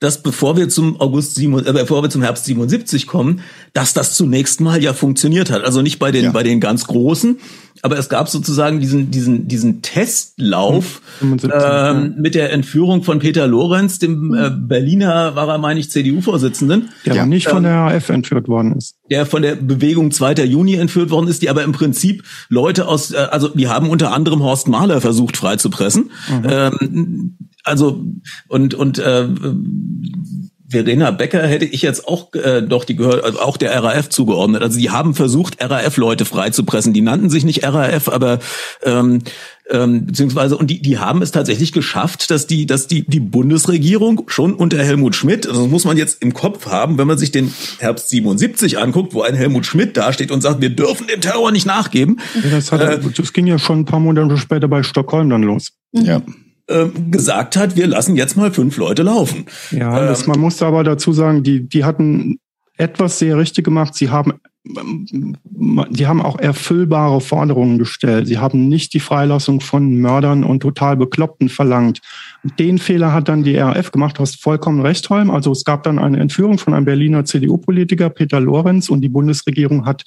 dass 0.01 0.21
bevor 0.23 0.57
wir 0.57 0.67
zum 0.67 0.99
August 0.99 1.35
7, 1.35 1.59
äh, 1.65 1.71
bevor 1.73 2.03
wir 2.03 2.09
zum 2.09 2.21
Herbst 2.23 2.43
77 2.45 3.07
kommen, 3.07 3.39
dass 3.73 3.93
das 3.93 4.13
zunächst 4.15 4.59
mal 4.59 4.83
ja 4.83 4.93
funktioniert 4.93 5.49
hat. 5.51 5.63
Also 5.63 5.81
nicht 5.81 5.99
bei 5.99 6.11
den 6.11 6.25
Ja. 6.25 6.31
bei 6.31 6.43
den 6.43 6.59
ganz 6.59 6.85
großen, 6.87 7.37
aber 7.83 7.97
es 7.97 8.09
gab 8.09 8.27
sozusagen 8.27 8.79
diesen 8.81 9.11
diesen 9.11 9.47
diesen 9.47 9.81
Testlauf 9.83 11.01
75, 11.19 11.51
ähm, 11.63 12.15
mit 12.17 12.33
der 12.35 12.51
Entführung 12.51 13.03
von 13.03 13.19
Peter 13.19 13.45
Lorenz, 13.47 13.99
dem 13.99 14.33
äh, 14.33 14.49
Berliner, 14.49 15.35
war 15.35 15.47
er 15.47 15.57
meine 15.59 15.79
ich 15.79 15.91
CDU-Vorsitzenden, 15.91 16.89
Der 17.05 17.13
Ja. 17.15 17.21
aber 17.21 17.29
nicht 17.29 17.47
von 17.47 17.63
der 17.63 17.73
RAF 17.75 18.09
entführt 18.09 18.47
worden 18.47 18.75
ist. 18.75 18.95
der 19.11 19.25
von 19.27 19.41
der 19.43 19.55
Bewegung 19.55 20.09
2. 20.11 20.33
Juni 20.45 20.75
entführt 20.75 21.11
worden 21.11 21.27
ist, 21.27 21.43
die 21.43 21.49
aber 21.49 21.63
im 21.63 21.73
Prinzip 21.73 22.23
Leute 22.49 22.87
aus, 22.87 23.11
äh, 23.11 23.17
also 23.29 23.49
die 23.49 23.67
haben 23.67 23.87
unter 23.89 24.11
anderem 24.13 24.41
Horst 24.41 24.67
Mahler 24.67 24.99
versucht 24.99 25.37
freizupressen. 25.37 26.09
Ähm, 26.43 27.37
also 27.63 28.03
und 28.47 28.73
und 28.73 28.99
äh, 28.99 29.27
Verena 30.71 31.11
Becker 31.11 31.45
hätte 31.45 31.65
ich 31.65 31.81
jetzt 31.81 32.07
auch 32.07 32.33
äh, 32.33 32.61
doch 32.61 32.85
die 32.85 32.95
gehört, 32.95 33.23
also 33.23 33.39
auch 33.39 33.57
der 33.57 33.71
RAF 33.83 34.09
zugeordnet. 34.09 34.61
Also 34.61 34.79
die 34.79 34.89
haben 34.89 35.13
versucht, 35.13 35.57
RAF-Leute 35.61 36.23
freizupressen. 36.25 36.93
Die 36.93 37.01
nannten 37.01 37.29
sich 37.29 37.43
nicht 37.43 37.65
RAF, 37.65 38.07
aber 38.07 38.39
ähm, 38.83 39.19
ähm, 39.69 40.07
beziehungsweise 40.07 40.57
und 40.57 40.67
die 40.67 40.81
die 40.81 40.97
haben 40.97 41.21
es 41.21 41.31
tatsächlich 41.31 41.71
geschafft, 41.71 42.31
dass 42.31 42.47
die 42.47 42.65
dass 42.65 42.87
die 42.87 43.05
die 43.05 43.19
Bundesregierung 43.19 44.23
schon 44.27 44.53
unter 44.53 44.81
Helmut 44.81 45.15
Schmidt, 45.15 45.47
also 45.47 45.63
das 45.63 45.71
muss 45.71 45.85
man 45.85 45.97
jetzt 45.97 46.21
im 46.21 46.33
Kopf 46.33 46.67
haben, 46.67 46.97
wenn 46.97 47.07
man 47.07 47.17
sich 47.17 47.31
den 47.31 47.53
Herbst 47.79 48.09
77 48.09 48.79
anguckt, 48.79 49.13
wo 49.13 49.21
ein 49.21 49.35
Helmut 49.35 49.65
Schmidt 49.65 49.97
dasteht 49.97 50.31
und 50.31 50.41
sagt, 50.41 50.61
wir 50.61 50.69
dürfen 50.69 51.07
dem 51.07 51.21
Terror 51.21 51.51
nicht 51.51 51.65
nachgeben. 51.65 52.19
Ja, 52.43 52.49
das, 52.49 52.71
hat, 52.71 52.81
äh, 52.81 52.99
das 53.15 53.33
ging 53.33 53.47
ja 53.47 53.59
schon 53.59 53.79
ein 53.79 53.85
paar 53.85 53.99
Monate 53.99 54.37
später 54.37 54.67
bei 54.67 54.83
Stockholm 54.83 55.29
dann 55.29 55.43
los. 55.43 55.73
Ja. 55.91 56.21
Ähm, 56.71 57.11
gesagt 57.11 57.57
hat, 57.57 57.75
wir 57.75 57.87
lassen 57.87 58.15
jetzt 58.15 58.37
mal 58.37 58.51
fünf 58.51 58.77
Leute 58.77 59.03
laufen. 59.03 59.45
Ja, 59.71 59.99
ähm, 59.99 60.07
das, 60.07 60.27
man 60.27 60.39
muss 60.39 60.61
aber 60.61 60.83
dazu 60.83 61.11
sagen, 61.11 61.43
die, 61.43 61.67
die 61.67 61.83
hatten 61.83 62.39
etwas 62.77 63.19
sehr 63.19 63.37
richtig 63.37 63.65
gemacht. 63.65 63.93
Sie 63.95 64.09
haben 64.09 64.33
die 64.63 66.05
haben 66.05 66.21
auch 66.21 66.37
erfüllbare 66.37 67.19
Forderungen 67.19 67.79
gestellt. 67.79 68.27
Sie 68.27 68.37
haben 68.37 68.69
nicht 68.69 68.93
die 68.93 68.99
Freilassung 68.99 69.59
von 69.59 69.95
Mördern 69.95 70.43
und 70.43 70.59
total 70.59 70.97
Bekloppten 70.97 71.49
verlangt. 71.49 71.99
Den 72.59 72.77
Fehler 72.77 73.11
hat 73.11 73.27
dann 73.27 73.43
die 73.43 73.57
RAF 73.57 73.91
gemacht. 73.91 74.17
Du 74.17 74.21
hast 74.21 74.41
vollkommen 74.41 74.81
recht, 74.81 75.09
Holm. 75.09 75.31
Also 75.31 75.51
es 75.51 75.63
gab 75.63 75.81
dann 75.83 75.97
eine 75.97 76.19
Entführung 76.19 76.59
von 76.59 76.75
einem 76.75 76.85
Berliner 76.85 77.25
CDU-Politiker, 77.25 78.11
Peter 78.11 78.39
Lorenz, 78.39 78.89
und 78.89 79.01
die 79.01 79.09
Bundesregierung 79.09 79.85
hat 79.87 80.03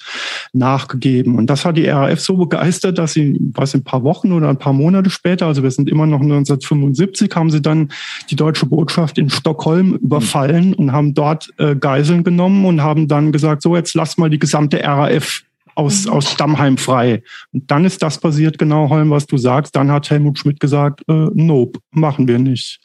nachgegeben. 0.53 1.35
Und 1.37 1.49
das 1.49 1.65
hat 1.65 1.75
die 1.75 1.87
RAF 1.87 2.21
so 2.21 2.37
begeistert, 2.37 2.97
dass 2.97 3.11
sie, 3.11 3.37
was 3.53 3.75
ein 3.75 3.83
paar 3.83 4.03
Wochen 4.03 4.31
oder 4.31 4.47
ein 4.47 4.57
paar 4.57 4.73
Monate 4.73 5.09
später, 5.09 5.47
also 5.47 5.63
wir 5.63 5.71
sind 5.71 5.89
immer 5.89 6.07
noch 6.07 6.21
1975, 6.21 7.35
haben 7.35 7.49
sie 7.49 7.61
dann 7.61 7.89
die 8.29 8.37
deutsche 8.37 8.67
Botschaft 8.67 9.17
in 9.17 9.29
Stockholm 9.29 9.95
überfallen 9.95 10.73
und 10.73 10.93
haben 10.93 11.13
dort 11.13 11.53
äh, 11.57 11.75
Geiseln 11.75 12.23
genommen 12.23 12.63
und 12.63 12.81
haben 12.81 13.09
dann 13.09 13.33
gesagt, 13.33 13.61
so 13.61 13.75
jetzt 13.75 13.95
lass 13.95 14.17
mal 14.17 14.29
die 14.29 14.44
gesamte 14.45 14.77
RAF 14.83 15.43
aus, 15.75 16.05
mhm. 16.05 16.11
aus 16.13 16.31
Stammheim 16.31 16.77
frei. 16.77 17.21
Und 17.53 17.69
dann 17.69 17.85
ist 17.85 18.01
das 18.01 18.19
passiert, 18.19 18.57
genau, 18.57 18.89
Holm, 18.89 19.09
was 19.11 19.27
du 19.27 19.37
sagst. 19.37 19.75
Dann 19.75 19.91
hat 19.91 20.09
Helmut 20.09 20.39
Schmidt 20.39 20.59
gesagt, 20.59 21.01
äh, 21.07 21.27
nope, 21.33 21.79
machen 21.91 22.27
wir 22.27 22.39
nicht. 22.39 22.79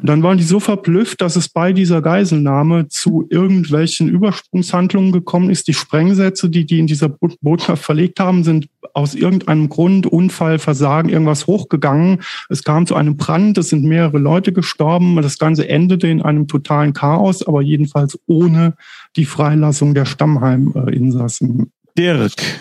Und 0.00 0.08
dann 0.08 0.22
waren 0.22 0.38
die 0.38 0.44
so 0.44 0.60
verblüfft, 0.60 1.20
dass 1.20 1.36
es 1.36 1.48
bei 1.48 1.72
dieser 1.72 2.02
Geiselnahme 2.02 2.88
zu 2.88 3.26
irgendwelchen 3.30 4.08
Übersprungshandlungen 4.08 5.12
gekommen 5.12 5.50
ist. 5.50 5.68
Die 5.68 5.74
Sprengsätze, 5.74 6.50
die 6.50 6.66
die 6.66 6.80
in 6.80 6.86
dieser 6.86 7.08
Botschaft 7.08 7.84
verlegt 7.84 8.20
haben, 8.20 8.44
sind 8.44 8.68
aus 8.92 9.14
irgendeinem 9.14 9.68
Grund, 9.68 10.06
Unfall, 10.06 10.58
Versagen, 10.58 11.08
irgendwas 11.08 11.46
hochgegangen. 11.46 12.22
Es 12.48 12.62
kam 12.62 12.86
zu 12.86 12.94
einem 12.94 13.16
Brand, 13.16 13.58
es 13.58 13.68
sind 13.68 13.84
mehrere 13.84 14.18
Leute 14.18 14.52
gestorben. 14.52 15.16
Das 15.16 15.38
Ganze 15.38 15.68
endete 15.68 16.08
in 16.08 16.22
einem 16.22 16.48
totalen 16.48 16.92
Chaos, 16.92 17.46
aber 17.46 17.62
jedenfalls 17.62 18.18
ohne 18.26 18.74
die 19.16 19.26
Freilassung 19.26 19.94
der 19.94 20.06
Stammheim-Insassen. 20.06 21.72
Dirk, 21.96 22.60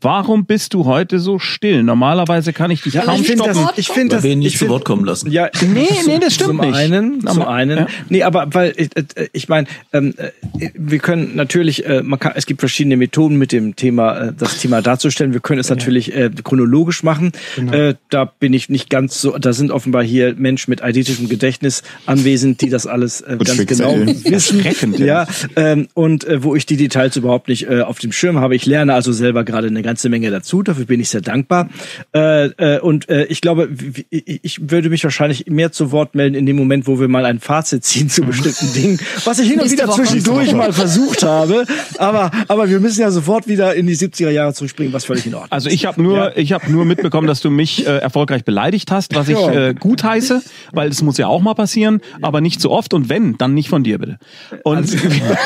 Warum 0.00 0.44
bist 0.44 0.74
du 0.74 0.84
heute 0.84 1.18
so 1.18 1.40
still? 1.40 1.82
Normalerweise 1.82 2.52
kann 2.52 2.70
ich 2.70 2.82
dich 2.82 2.94
ja, 2.94 3.02
kaum 3.02 3.20
ich 3.20 3.32
stoppen. 3.32 3.54
Das, 3.54 3.78
ich 3.78 3.88
finde 3.88 4.16
das, 4.16 4.24
nicht 4.24 4.46
ich 4.46 4.58
zu 4.58 4.68
Wort 4.68 4.84
kommen 4.84 5.04
lassen. 5.04 5.28
Ja, 5.30 5.50
nee, 5.60 5.88
nee, 6.06 6.18
das 6.20 6.34
stimmt 6.34 6.50
zum 6.50 6.60
nicht. 6.60 6.76
Einen, 6.76 7.26
zum 7.26 7.42
einen, 7.42 7.78
ja. 7.78 7.86
nee, 8.08 8.22
aber 8.22 8.46
weil 8.54 8.74
ich, 8.76 8.90
äh, 8.96 9.28
ich 9.32 9.48
meine, 9.48 9.66
ähm, 9.92 10.14
äh, 10.16 10.70
wir 10.74 11.00
können 11.00 11.34
natürlich, 11.34 11.84
äh, 11.84 12.02
man 12.04 12.20
kann, 12.20 12.32
es 12.36 12.46
gibt 12.46 12.60
verschiedene 12.60 12.96
Methoden 12.96 13.38
mit 13.38 13.50
dem 13.50 13.74
Thema, 13.74 14.18
äh, 14.18 14.32
das 14.38 14.58
Thema 14.58 14.82
darzustellen. 14.82 15.32
Wir 15.32 15.40
können 15.40 15.58
es 15.58 15.68
natürlich 15.68 16.14
äh, 16.14 16.30
chronologisch 16.44 17.02
machen. 17.02 17.32
Genau. 17.56 17.72
Äh, 17.72 17.94
da 18.08 18.24
bin 18.24 18.52
ich 18.52 18.68
nicht 18.68 18.90
ganz 18.90 19.20
so. 19.20 19.36
Da 19.36 19.52
sind 19.52 19.72
offenbar 19.72 20.04
hier 20.04 20.34
Menschen 20.36 20.70
mit 20.70 20.80
eidetischem 20.80 21.28
Gedächtnis 21.28 21.82
anwesend, 22.06 22.60
die 22.60 22.70
das 22.70 22.86
alles 22.86 23.20
äh, 23.22 23.36
ganz 23.36 23.66
genau 23.66 23.96
wissen. 23.96 24.64
Ja, 24.98 25.26
ähm, 25.56 25.88
und 25.94 26.24
äh, 26.24 26.44
wo 26.44 26.54
ich 26.54 26.66
die 26.66 26.76
Details 26.76 27.16
überhaupt 27.16 27.48
nicht 27.48 27.68
äh, 27.68 27.80
auf 27.80 27.98
dem 27.98 28.12
Schirm 28.12 28.38
habe. 28.38 28.54
Ich 28.54 28.64
lerne 28.64 28.94
also 28.94 29.12
selber 29.12 29.42
gerade 29.42 29.66
eine 29.66 29.87
ganze 29.88 30.10
Menge 30.10 30.30
dazu. 30.30 30.62
Dafür 30.62 30.84
bin 30.84 31.00
ich 31.00 31.08
sehr 31.08 31.22
dankbar. 31.22 31.70
Äh, 32.14 32.46
äh, 32.46 32.80
und 32.80 33.08
äh, 33.08 33.24
ich 33.24 33.40
glaube, 33.40 33.70
ich 34.10 34.70
würde 34.70 34.90
mich 34.90 35.02
wahrscheinlich 35.02 35.46
mehr 35.46 35.72
zu 35.72 35.92
Wort 35.92 36.14
melden 36.14 36.34
in 36.34 36.44
dem 36.44 36.56
Moment, 36.56 36.86
wo 36.86 37.00
wir 37.00 37.08
mal 37.08 37.24
ein 37.24 37.40
Fazit 37.40 37.84
ziehen 37.84 38.10
zu 38.10 38.22
bestimmten 38.22 38.72
Dingen, 38.74 39.00
was 39.24 39.38
ich 39.38 39.48
hin 39.48 39.60
und 39.60 39.70
wieder 39.70 39.90
zwischendurch 39.90 40.52
mal 40.52 40.72
versucht 40.72 41.22
habe. 41.22 41.64
Aber, 41.96 42.30
aber 42.48 42.68
wir 42.68 42.80
müssen 42.80 43.00
ja 43.00 43.10
sofort 43.10 43.48
wieder 43.48 43.74
in 43.74 43.86
die 43.86 43.96
70er 43.96 44.30
Jahre 44.30 44.52
zurückspringen, 44.52 44.92
was 44.92 45.06
völlig 45.06 45.26
in 45.26 45.34
Ordnung 45.34 45.52
Also 45.52 45.70
ich 45.70 45.86
habe 45.86 46.02
nur, 46.02 46.16
ja. 46.16 46.32
ich 46.36 46.52
habe 46.52 46.70
nur 46.70 46.84
mitbekommen, 46.84 47.26
dass 47.26 47.40
du 47.40 47.50
mich 47.50 47.86
äh, 47.86 47.98
erfolgreich 47.98 48.44
beleidigt 48.44 48.90
hast, 48.90 49.14
was 49.14 49.28
ich 49.28 49.38
äh, 49.38 49.74
gut 49.74 50.04
heiße, 50.04 50.42
weil 50.72 50.90
es 50.90 51.00
muss 51.02 51.16
ja 51.16 51.28
auch 51.28 51.40
mal 51.40 51.54
passieren, 51.54 52.00
aber 52.20 52.40
nicht 52.42 52.60
so 52.60 52.70
oft 52.70 52.92
und 52.92 53.08
wenn, 53.08 53.38
dann 53.38 53.54
nicht 53.54 53.70
von 53.70 53.84
dir 53.84 53.98
bitte. 53.98 54.18
Und 54.64 54.76
also, 54.76 54.98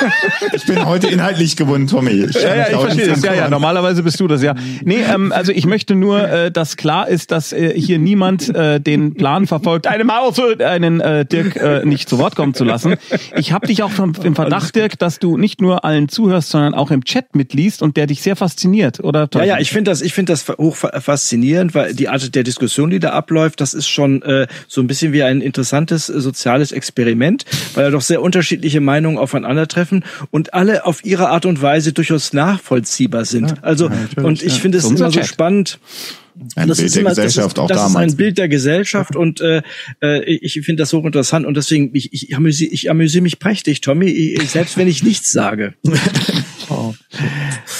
ich 0.52 0.66
bin 0.66 0.85
heute 0.85 1.06
inhaltlich 1.06 1.56
gewonnen, 1.56 1.86
Tommy. 1.86 2.24
Ich 2.24 2.35
ja, 2.35 2.56
ja, 2.56 2.69
ich 2.70 2.77
verstehe 2.77 3.06
das. 3.06 3.23
Ja, 3.23 3.35
ja, 3.35 3.48
normalerweise 3.48 4.02
bist 4.02 4.19
du 4.19 4.27
das 4.33 4.43
ja. 4.43 4.55
Nee, 4.85 4.99
ähm, 5.13 5.33
also 5.33 5.53
ich 5.53 5.67
möchte 5.67 5.95
nur, 5.95 6.29
äh, 6.29 6.51
dass 6.51 6.77
klar 6.77 7.09
ist, 7.09 7.31
dass 7.31 7.53
äh, 7.53 7.73
hier 7.79 7.99
niemand 7.99 8.55
äh, 8.55 8.81
den 8.81 9.15
Plan 9.15 9.47
verfolgt, 9.47 9.87
eine 9.87 10.05
Maus 10.05 10.33
einen 10.61 11.01
äh, 11.01 11.25
Dirk 11.25 11.57
äh, 11.57 11.85
nicht 11.85 12.09
zu 12.09 12.19
Wort 12.19 12.37
kommen 12.37 12.55
zu 12.55 12.65
lassen. 12.65 12.95
Ich 13.37 13.53
habe 13.53 13.67
dich 13.67 13.83
auch 13.83 13.91
schon 13.91 14.15
im 14.23 14.35
Verdacht, 14.35 14.75
Dirk, 14.75 14.99
dass 14.99 15.19
du 15.19 15.37
nicht 15.37 15.61
nur 15.61 15.85
allen 15.85 16.09
zuhörst, 16.09 16.51
sondern 16.51 16.75
auch 16.75 16.91
im 16.91 17.05
Chat 17.05 17.35
mitliest 17.35 17.83
und 17.83 17.97
der 17.97 18.07
dich 18.07 18.23
sehr 18.23 18.37
fasziniert, 18.37 19.01
oder? 19.01 19.29
Ja, 19.35 19.45
ja, 19.45 19.59
ich 19.59 19.71
finde 19.71 19.91
das, 19.91 20.01
ich 20.03 20.15
finde 20.15 20.33
das 20.33 20.49
hoch 20.49 20.77
faszinierend, 20.77 21.75
weil 21.75 21.95
die 21.95 22.09
Art 22.09 22.35
der 22.35 22.43
Diskussion, 22.43 22.91
die 22.91 22.99
da 22.99 23.11
abläuft, 23.11 23.61
das 23.61 23.75
ist 23.75 23.89
schon 23.89 24.23
äh, 24.23 24.47
so 24.69 24.81
ein 24.81 24.87
bisschen 24.87 25.13
wie 25.13 25.23
ein 25.23 25.41
interessantes 25.41 26.09
äh, 26.09 26.21
soziales 26.21 26.73
Experiment, 26.73 27.45
weil 27.75 27.85
da 27.85 27.91
doch 27.91 28.01
sehr 28.01 28.23
unterschiedliche 28.23 28.81
Meinungen 28.81 29.19
aufeinandertreffen 29.19 30.05
und 30.31 30.55
alle 30.55 30.87
auf 30.87 31.05
ihre 31.05 31.29
Art 31.29 31.47
und 31.47 31.63
Weise 31.63 31.93
durchaus 31.93 32.33
nachvollziehbar 32.33 33.25
sind. 33.25 33.63
Also 33.63 33.91
und 34.24 34.43
ich 34.43 34.61
finde 34.61 34.78
es 34.78 34.85
immer 34.85 35.11
so 35.11 35.23
spannend. 35.23 35.78
Ein 36.57 36.69
das 36.69 36.79
Bild 36.79 36.87
ist 36.87 36.95
der 36.95 37.01
immer, 37.03 37.11
Gesellschaft 37.11 37.37
das 37.37 37.53
ist, 37.53 37.59
auch 37.59 37.67
das 37.69 37.77
damals. 37.77 38.07
ist 38.07 38.13
ein 38.13 38.17
Bild 38.17 38.39
der 38.39 38.49
Gesellschaft 38.49 39.17
und 39.17 39.41
äh, 39.41 39.63
äh 40.01 40.23
ich 40.25 40.55
finde 40.63 40.83
das 40.83 40.93
hochinteressant 40.93 41.47
und 41.47 41.57
deswegen 41.57 41.91
ich, 41.95 42.13
ich 42.13 42.37
amüsiere 42.37 42.73
ich 42.73 42.91
amüsiere 42.91 43.23
mich 43.23 43.39
prächtig, 43.39 43.81
Tommy, 43.81 44.07
ich, 44.07 44.51
selbst 44.51 44.77
wenn 44.77 44.89
ich 44.89 45.03
nichts 45.03 45.33
sage. 45.33 45.75
oh. 46.69 46.95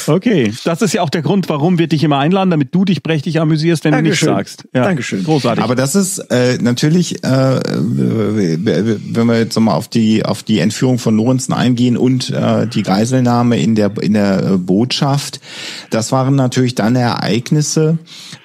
Okay, 0.07 0.53
das 0.65 0.83
ist 0.83 0.93
ja 0.93 1.03
auch 1.03 1.11
der 1.11 1.23
Grund, 1.23 1.49
warum 1.49 1.79
wir 1.79 1.87
dich 1.87 2.05
immer 2.05 2.19
einladen, 2.19 2.51
damit 2.51 2.75
du 2.75 2.85
dich 2.85 3.03
prächtig 3.03 3.41
amüsierst, 3.41 3.85
wenn 3.85 3.93
Dankeschön. 3.93 4.29
du 4.29 4.35
nichts 4.35 4.57
sagst. 4.57 4.69
Ja. 4.75 4.85
Dankeschön. 4.85 5.25
Großartig. 5.25 5.63
Aber 5.63 5.75
das 5.75 5.95
ist 5.95 6.19
äh, 6.31 6.59
natürlich, 6.61 7.25
äh, 7.25 7.29
wenn 7.29 9.27
wir 9.27 9.39
jetzt 9.39 9.55
nochmal 9.55 9.77
auf 9.77 9.89
die 9.89 10.25
auf 10.25 10.43
die 10.43 10.59
Entführung 10.59 10.99
von 10.99 11.17
Lorenzen 11.17 11.53
eingehen 11.53 11.97
und 11.97 12.31
äh, 12.31 12.67
die 12.67 12.83
Geiselnahme 12.83 13.59
in 13.59 13.75
der 13.75 13.93
in 14.03 14.15
der 14.15 14.43
äh, 14.43 14.57
Botschaft, 14.59 15.41
das 15.91 16.13
waren 16.13 16.35
natürlich 16.35 16.75
dann 16.75 16.97
Ereignisse, 16.97 17.99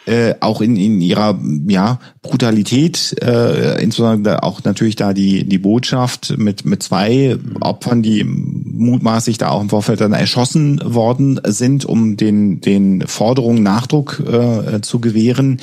äh, 0.08 0.36
auch 0.40 0.62
in, 0.62 0.78
in 0.78 1.02
ihrer 1.02 1.38
ja, 1.68 2.00
Brutalität, 2.22 3.16
äh, 3.22 3.82
insbesondere 3.84 4.42
auch 4.42 4.64
natürlich 4.64 4.96
da 4.96 5.14
die, 5.14 5.44
die 5.44 5.58
Botschaft 5.58 6.38
mit, 6.38 6.64
mit 6.64 6.82
zwei 6.82 7.38
Opfern, 7.60 8.02
die 8.02 8.24
mutmaßlich 8.24 9.38
da 9.38 9.50
auch 9.50 9.62
im 9.62 9.70
Vorfeld 9.70 10.00
dann 10.00 10.14
erschossen 10.14 10.82
worden 10.84 11.42
sind, 11.46 11.84
um 11.84 12.16
den, 12.16 12.62
den 12.62 13.06
Forderungen 13.06 13.64
Nachdruck 13.64 14.24
äh, 14.26 14.80
zu 14.82 15.00
gewähren. 15.00 15.60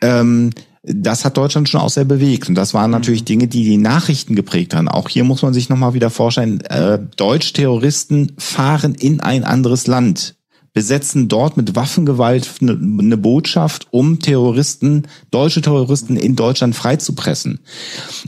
Ähm, 0.00 0.50
das 0.82 1.26
hat 1.26 1.36
Deutschland 1.36 1.68
schon 1.68 1.82
auch 1.82 1.90
sehr 1.90 2.06
bewegt. 2.06 2.48
Und 2.48 2.54
das 2.54 2.72
waren 2.72 2.90
natürlich 2.90 3.24
Dinge, 3.24 3.48
die 3.48 3.64
die 3.64 3.76
Nachrichten 3.76 4.34
geprägt 4.34 4.74
haben. 4.74 4.88
Auch 4.88 5.10
hier 5.10 5.24
muss 5.24 5.42
man 5.42 5.52
sich 5.52 5.68
nochmal 5.68 5.92
wieder 5.92 6.08
vorstellen, 6.08 6.62
äh, 6.62 6.98
Deutsch-Terroristen 7.16 8.32
fahren 8.38 8.94
in 8.94 9.20
ein 9.20 9.44
anderes 9.44 9.86
Land 9.86 10.37
besetzen 10.72 11.28
dort 11.28 11.56
mit 11.56 11.74
Waffengewalt 11.74 12.48
eine, 12.60 13.16
Botschaft, 13.16 13.88
um 13.90 14.20
Terroristen, 14.20 15.08
deutsche 15.30 15.60
Terroristen 15.60 16.16
in 16.16 16.36
Deutschland 16.36 16.76
freizupressen. 16.76 17.60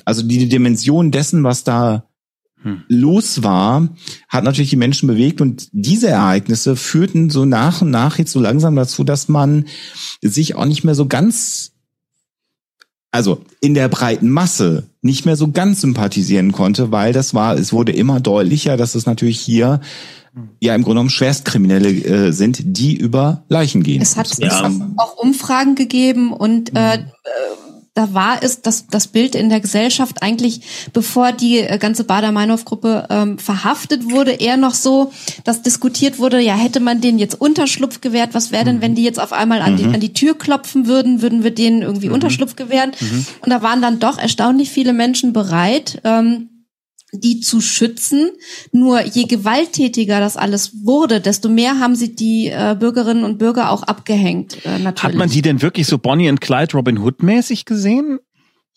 Also 0.05 0.23
die 0.23 0.49
Dimension 0.49 1.11
dessen, 1.11 1.45
was 1.45 1.65
da 1.65 2.05
hm. 2.62 2.83
los 2.89 3.43
war, 3.43 3.89
hat 4.29 4.45
natürlich 4.45 4.71
die 4.71 4.77
Menschen 4.77 5.07
bewegt 5.07 5.41
und 5.41 5.69
diese 5.73 6.09
Ereignisse 6.09 6.77
führten 6.77 7.31
so 7.31 7.45
nach 7.45 7.83
und 7.83 7.91
nach 7.91 8.19
jetzt 8.19 8.33
so 8.33 8.41
langsam 8.41 8.77
dazu, 8.77 9.05
dass 9.05 9.29
man 9.29 9.67
sich 10.23 10.55
auch 10.55 10.67
nicht 10.67 10.85
mehr 10.85 10.95
so 10.95 11.07
ganz 11.07 11.73
also 13.12 13.43
in 13.61 13.74
der 13.74 13.89
breiten 13.89 14.31
Masse 14.31 14.89
nicht 15.03 15.27
mehr 15.27 15.37
so 15.37 15.51
ganz 15.51 15.81
sympathisieren 15.81 16.53
konnte, 16.53 16.93
weil 16.93 17.12
das 17.12 17.35
war, 17.35 17.57
es 17.57 17.73
wurde 17.73 17.93
immer 17.93 18.20
deutlicher, 18.20 18.77
dass 18.77 18.95
es 18.95 19.07
natürlich 19.07 19.41
hier 19.41 19.81
ja 20.61 20.74
im 20.74 20.82
Grunde 20.82 20.95
genommen 20.95 21.11
Schwerstkriminelle 21.11 21.91
äh, 21.91 22.32
sind, 22.32 22.61
die 22.62 22.97
über 22.97 23.45
Leichen 23.49 23.82
gehen. 23.82 24.01
Es 24.01 24.16
hat, 24.16 24.39
ja. 24.39 24.47
es 24.47 24.55
hat 24.55 24.73
auch 24.97 25.16
Umfragen 25.16 25.74
gegeben 25.74 26.32
und 26.32 26.77
äh, 26.77 26.99
da 27.95 28.15
war 28.15 28.43
es 28.43 28.62
das, 28.62 28.87
das 28.87 29.09
Bild 29.09 29.35
in 29.35 29.49
der 29.49 29.61
Gesellschaft 29.61 30.23
eigentlich, 30.23 30.61
bevor 30.93 31.33
die 31.33 31.59
äh, 31.59 31.77
ganze 31.79 32.05
Bader-Meinhof-Gruppe 32.05 33.07
ähm, 33.11 33.39
verhaftet 33.39 34.09
wurde, 34.11 34.33
eher 34.33 34.57
noch 34.57 34.75
so, 34.75 35.12
dass 35.43 35.62
diskutiert 35.62 36.19
wurde, 36.19 36.41
ja, 36.41 36.55
hätte 36.55 36.79
man 36.79 37.01
denen 37.01 37.19
jetzt 37.19 37.41
Unterschlupf 37.41 38.01
gewährt, 38.01 38.33
was 38.33 38.53
wäre 38.53 38.65
denn, 38.65 38.77
mhm. 38.77 38.83
wenn 38.83 38.95
die 38.95 39.03
jetzt 39.03 39.19
auf 39.19 39.33
einmal 39.33 39.61
an, 39.61 39.77
die, 39.77 39.85
mhm. 39.85 39.95
an 39.95 40.01
die 40.01 40.12
Tür 40.12 40.39
klopfen 40.39 40.87
würden, 40.87 41.21
würden 41.21 41.43
wir 41.43 41.51
denen 41.51 41.83
irgendwie 41.83 42.09
mhm. 42.09 42.15
Unterschlupf 42.15 42.55
gewähren? 42.55 42.93
Mhm. 43.01 43.27
Und 43.41 43.51
da 43.51 43.61
waren 43.62 43.83
dann 43.83 43.99
doch 43.99 44.19
erstaunlich 44.19 44.71
viele 44.71 44.93
Menschen 44.93 45.33
bereit, 45.33 46.01
ähm, 46.05 46.49
die 47.12 47.41
zu 47.41 47.61
schützen. 47.61 48.31
Nur 48.73 49.03
je 49.03 49.24
gewalttätiger 49.24 50.20
das 50.20 50.37
alles 50.37 50.85
wurde, 50.85 51.20
desto 51.20 51.49
mehr 51.49 51.78
haben 51.81 51.95
sie 51.95 52.15
die 52.15 52.49
äh, 52.49 52.77
Bürgerinnen 52.78 53.24
und 53.24 53.39
Bürger 53.39 53.70
auch 53.70 53.82
abgehängt. 53.82 54.65
Äh, 54.65 54.78
natürlich. 54.78 55.03
Hat 55.03 55.15
man 55.15 55.31
die 55.31 55.43
denn 55.43 55.62
wirklich 55.62 55.87
so 55.87 55.99
Bonnie 55.99 56.28
und 56.28 56.41
Clyde 56.41 56.74
Robin 56.74 56.99
Hood 56.99 57.23
mäßig 57.23 57.65
gesehen? 57.65 58.19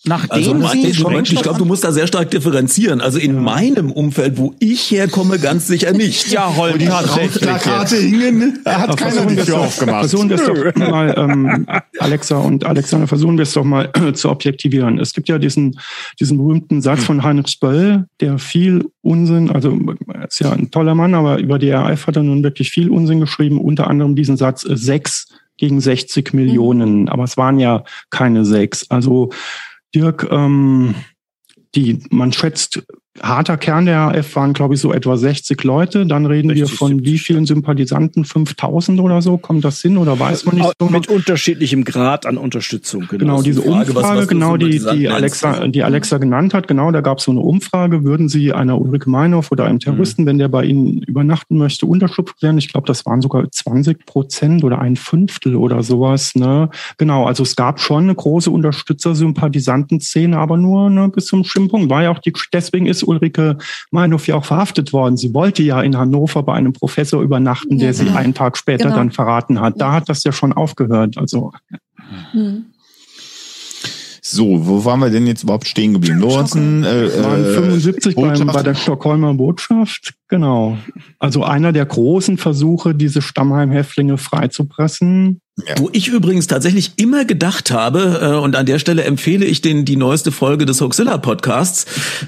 Nachdem 0.06 0.32
also, 0.32 0.54
Martin, 0.56 1.02
Moment, 1.02 1.32
ich 1.32 1.42
glaube, 1.42 1.60
du 1.60 1.66
musst 1.66 1.86
da 1.86 1.94
sehr 1.94 2.08
stark 2.08 2.30
differenzieren. 2.30 3.00
Also 3.00 3.20
in 3.20 3.42
meinem 3.42 3.90
Umfeld, 3.90 4.38
wo 4.38 4.54
ich 4.60 4.92
herkomme, 4.92 5.40
ganz 5.40 5.68
sicher 5.68 5.94
nicht. 5.94 6.30
ja, 6.30 6.54
Holm 6.58 6.78
die 6.78 6.88
Plakate 6.88 7.96
hingen, 7.96 8.60
hat 8.66 8.98
keiner 8.98 9.26
die 9.26 9.38
Tür 9.38 9.60
aufgemacht. 9.60 10.00
Versuchen 10.02 10.30
wir 10.30 10.36
es 10.36 10.46
doch 10.46 10.76
mal, 10.76 11.16
ähm, 11.18 11.66
Alexa 12.00 12.38
und 12.38 12.66
Alexander, 12.66 13.08
versuchen 13.08 13.38
wir 13.38 13.44
es 13.44 13.54
doch 13.54 13.64
mal 13.64 13.92
zu 14.14 14.30
objektivieren. 14.30 15.00
Es 15.00 15.14
gibt 15.14 15.30
ja 15.30 15.38
diesen, 15.38 15.80
diesen 16.20 16.38
berühmten 16.38 16.82
Satz 16.82 17.06
von 17.06 17.24
Heinrich 17.24 17.62
Böll, 17.62 18.06
der 18.20 18.40
viel 18.40 18.86
Unsinn, 19.02 19.52
also 19.52 19.80
ist 20.28 20.40
ja 20.40 20.52
ein 20.52 20.70
toller 20.70 20.96
Mann, 20.96 21.14
aber 21.14 21.40
über 21.40 21.60
die 21.60 21.72
RAF 21.72 22.08
hat 22.08 22.18
er 22.18 22.24
nun 22.24 22.44
wirklich 22.44 22.72
viel 22.72 22.90
Unsinn 22.90 23.22
geschrieben, 23.22 23.58
unter 23.58 23.88
anderem 23.88 24.16
diesen 24.16 24.36
Satz, 24.36 24.66
äh, 24.66 24.76
sechs 24.76 25.30
gegen 25.56 25.80
60 25.80 26.34
Millionen, 26.34 27.08
aber 27.08 27.24
es 27.24 27.38
waren 27.38 27.60
ja 27.60 27.84
keine 28.10 28.44
sechs. 28.44 28.90
Also 28.90 29.30
Dirk, 29.96 30.28
ähm, 30.32 30.96
die, 31.76 32.04
man 32.10 32.34
schätzt 32.34 32.84
harter 33.22 33.58
Kern 33.58 33.86
der 33.86 34.00
RAF 34.00 34.36
waren, 34.36 34.54
glaube 34.54 34.74
ich, 34.74 34.82
so 34.82 34.92
etwa 34.92 35.18
60 35.18 35.64
Leute. 35.64 36.06
Dann 36.06 36.26
reden 36.26 36.50
60, 36.50 36.72
wir 36.72 36.78
von 36.78 36.88
70. 36.90 37.06
wie 37.14 37.18
vielen 37.20 37.46
Sympathisanten? 37.46 38.26
5000 38.26 39.00
oder 39.00 39.22
so? 39.22 39.38
Kommt 39.38 39.64
das 39.64 39.82
hin 39.82 39.98
oder 39.98 40.20
weiß 40.20 40.46
man 40.46 40.56
nicht 40.56 40.72
so? 40.80 40.88
Mit 40.88 41.10
unterschiedlichem 41.10 41.84
Grad 41.84 42.26
an 42.26 42.38
Unterstützung. 42.38 43.02
Genau, 43.02 43.18
genau 43.18 43.42
diese 43.44 43.62
Frage, 43.62 43.92
Umfrage, 43.92 43.96
was, 43.96 44.18
was 44.18 44.28
genau, 44.28 44.58
die, 44.58 44.80
die 44.80 45.10
Alexa, 45.10 45.68
die 45.68 45.84
Alexa 45.84 46.18
genannt 46.18 46.56
hat. 46.56 46.68
Genau, 46.68 46.92
da 46.92 47.02
gab 47.02 47.20
es 47.20 47.26
so 47.26 47.32
eine 47.32 47.42
Umfrage. 47.42 48.04
Würden 48.04 48.30
Sie 48.30 48.52
einer 48.52 48.82
Ulrike 48.82 49.10
Meinhof 49.10 49.52
oder 49.52 49.66
einem 49.66 49.80
Terroristen, 49.80 50.24
mhm. 50.24 50.28
wenn 50.28 50.38
der 50.40 50.48
bei 50.48 50.66
Ihnen 50.66 51.04
übernachten 51.04 51.58
möchte, 51.58 51.86
Unterschlupf 51.86 52.36
klären? 52.38 52.58
Ich 52.58 52.72
glaube, 52.72 52.88
das 52.88 53.06
waren 53.06 53.22
sogar 53.22 53.50
20 53.50 54.08
Prozent 54.08 54.64
oder 54.64 54.80
ein 54.80 54.96
Fünftel 54.96 55.56
oder 55.56 55.84
sowas. 55.84 56.34
Ne? 56.34 56.70
Genau, 56.98 57.26
also 57.26 57.44
es 57.44 57.56
gab 57.56 57.80
schon 57.80 58.04
eine 58.04 58.16
große 58.16 58.50
Unterstützer-Sympathisanten-Szene, 58.50 60.38
aber 60.38 60.58
nur 60.58 60.90
ne, 60.90 61.10
bis 61.10 61.28
zum 61.28 61.44
Schwimmpunkt. 61.44 61.92
War 61.92 62.04
ja 62.04 62.10
auch 62.10 62.20
die, 62.20 62.34
deswegen 62.52 62.88
ist 62.88 63.03
Ulrike 63.04 63.58
Meinhof 63.92 64.28
ja 64.28 64.36
auch 64.36 64.46
verhaftet 64.46 64.94
worden. 64.94 65.18
Sie 65.18 65.34
wollte 65.34 65.64
ja 65.64 65.82
in 65.82 65.98
Hannover 65.98 66.44
bei 66.44 66.54
einem 66.54 66.74
Professor 66.74 67.22
übernachten, 67.22 67.78
der 67.78 67.88
ja, 67.88 67.94
sie 67.94 68.10
einen 68.10 68.34
Tag 68.34 68.58
später 68.58 68.86
genau. 68.86 68.98
dann 68.98 69.12
verraten 69.12 69.60
hat. 69.60 69.80
Da 69.80 69.94
hat 69.94 70.10
das 70.10 70.24
ja 70.24 70.32
schon 70.32 70.54
aufgehört. 70.54 71.18
Also. 71.18 71.52
Mhm. 72.34 72.66
So, 74.34 74.66
wo 74.66 74.84
waren 74.84 75.00
wir 75.00 75.12
denn 75.12 75.28
jetzt 75.28 75.44
überhaupt 75.44 75.68
stehen 75.68 75.94
geblieben? 75.94 76.20
Lorenzen, 76.20 76.84
äh, 76.84 77.24
waren 77.24 77.46
75 77.46 78.16
beim, 78.16 78.48
bei 78.48 78.64
der 78.64 78.74
Stockholmer 78.74 79.36
Botschaft, 79.36 80.16
genau. 80.28 80.76
Also 81.20 81.44
einer 81.44 81.72
der 81.72 81.86
großen 81.86 82.40
Versuche, 82.40 82.96
diese 82.96 83.22
Stammheim-Häftlinge 83.22 84.18
freizupressen. 84.18 85.40
Ja. 85.68 85.76
Wo 85.78 85.90
ich 85.92 86.08
übrigens 86.08 86.48
tatsächlich 86.48 86.94
immer 86.96 87.26
gedacht 87.26 87.70
habe, 87.70 88.20
äh, 88.24 88.44
und 88.44 88.56
an 88.56 88.66
der 88.66 88.80
Stelle 88.80 89.04
empfehle 89.04 89.46
ich 89.46 89.62
den 89.62 89.86
die 89.86 89.98
neueste 89.98 90.32
Folge 90.32 90.66
des 90.66 90.82
Hoaxilla 90.82 91.20
Podcasts, 91.20 91.86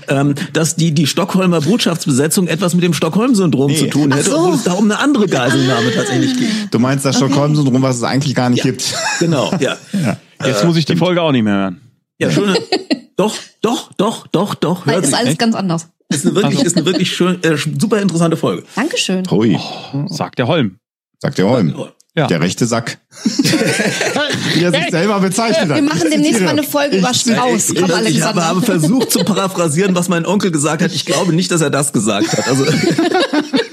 ähm, 0.07 0.35
dass 0.53 0.75
die 0.75 0.91
die 0.91 1.07
Stockholmer 1.07 1.61
Botschaftsbesetzung 1.61 2.47
etwas 2.47 2.75
mit 2.75 2.83
dem 2.83 2.93
Stockholm-Syndrom 2.93 3.71
nee. 3.71 3.77
zu 3.77 3.87
tun 3.87 4.13
hätte, 4.13 4.29
so. 4.29 4.37
obwohl 4.37 4.53
es 4.53 4.63
da 4.63 4.73
um 4.73 4.85
eine 4.85 4.99
andere 4.99 5.25
Geiselnahme 5.25 5.91
tatsächlich 5.91 6.37
geht. 6.37 6.49
Du 6.69 6.77
meinst 6.77 7.03
das 7.03 7.15
okay. 7.15 7.31
Stockholm-Syndrom, 7.31 7.81
was 7.81 7.97
es 7.97 8.03
eigentlich 8.03 8.35
gar 8.35 8.51
nicht 8.51 8.63
ja. 8.63 8.69
gibt. 8.69 8.93
Genau, 9.19 9.51
ja. 9.59 9.75
ja. 9.93 10.17
Jetzt 10.45 10.63
muss 10.63 10.77
ich 10.77 10.85
die 10.85 10.95
Folge 10.95 11.23
auch 11.23 11.31
nicht 11.31 11.43
mehr 11.43 11.55
hören. 11.55 11.81
Ja, 12.17 12.31
schöne. 12.31 12.55
doch, 13.17 13.35
doch, 13.61 13.91
doch, 13.97 14.27
doch, 14.27 14.55
doch. 14.55 14.85
Hört 14.85 15.03
ist 15.03 15.13
alles 15.13 15.31
echt? 15.31 15.39
ganz 15.39 15.55
anders. 15.55 15.89
Ist 16.09 16.25
eine 16.25 16.35
wirklich, 16.35 16.59
also. 16.59 16.65
ist 16.65 16.77
eine 16.77 16.85
wirklich 16.85 17.15
schön, 17.15 17.43
äh, 17.43 17.57
super 17.57 18.01
interessante 18.01 18.37
Folge. 18.37 18.63
Dankeschön. 18.75 19.29
Hui. 19.29 19.57
Oh, 19.57 20.05
sagt 20.07 20.37
der 20.37 20.47
Holm. 20.47 20.79
Sagt 21.19 21.37
der 21.37 21.49
Holm. 21.49 21.75
Ja. 22.17 22.27
Der 22.27 22.39
rechte 22.39 22.65
Sack. 22.65 22.97
Wie 24.53 24.63
er 24.63 24.71
sich 24.71 24.89
selber 24.89 25.19
bezeichnet 25.19 25.67
hat. 25.69 25.75
Wir 25.75 25.81
machen 25.81 26.09
demnächst 26.09 26.39
mal 26.39 26.51
eine 26.51 26.63
Folge 26.63 26.99
über 26.99 27.13
Strauß. 27.13 27.71
Ich, 27.71 27.81
ich, 27.81 28.15
ich 28.15 28.21
habe, 28.21 28.41
habe 28.41 28.61
versucht 28.61 29.11
zu 29.11 29.25
paraphrasieren, 29.25 29.95
was 29.95 30.07
mein 30.07 30.25
Onkel 30.25 30.51
gesagt 30.51 30.81
hat. 30.81 30.93
Ich 30.93 31.05
glaube 31.05 31.33
nicht, 31.33 31.51
dass 31.51 31.59
er 31.59 31.71
das 31.71 31.91
gesagt 31.91 32.31
hat. 32.31 32.47
Also 32.47 32.65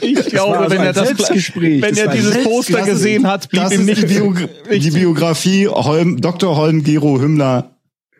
ich 0.00 0.26
glaube, 0.26 0.68
wenn 0.70 0.80
er 0.80 0.92
das 0.92 1.10
wenn 1.54 1.80
das 1.82 1.98
er 1.98 2.08
dieses 2.08 2.42
Poster 2.42 2.82
gesehen 2.82 3.28
hat, 3.28 3.48
blieb 3.48 3.70
ihm 3.70 3.84
nicht 3.84 4.02
die 4.72 4.90
Biografie 4.90 5.68
Holm, 5.68 6.20
Dr. 6.20 6.56
Holm 6.56 6.82
Gero 6.82 7.20
Hümmler 7.20 7.71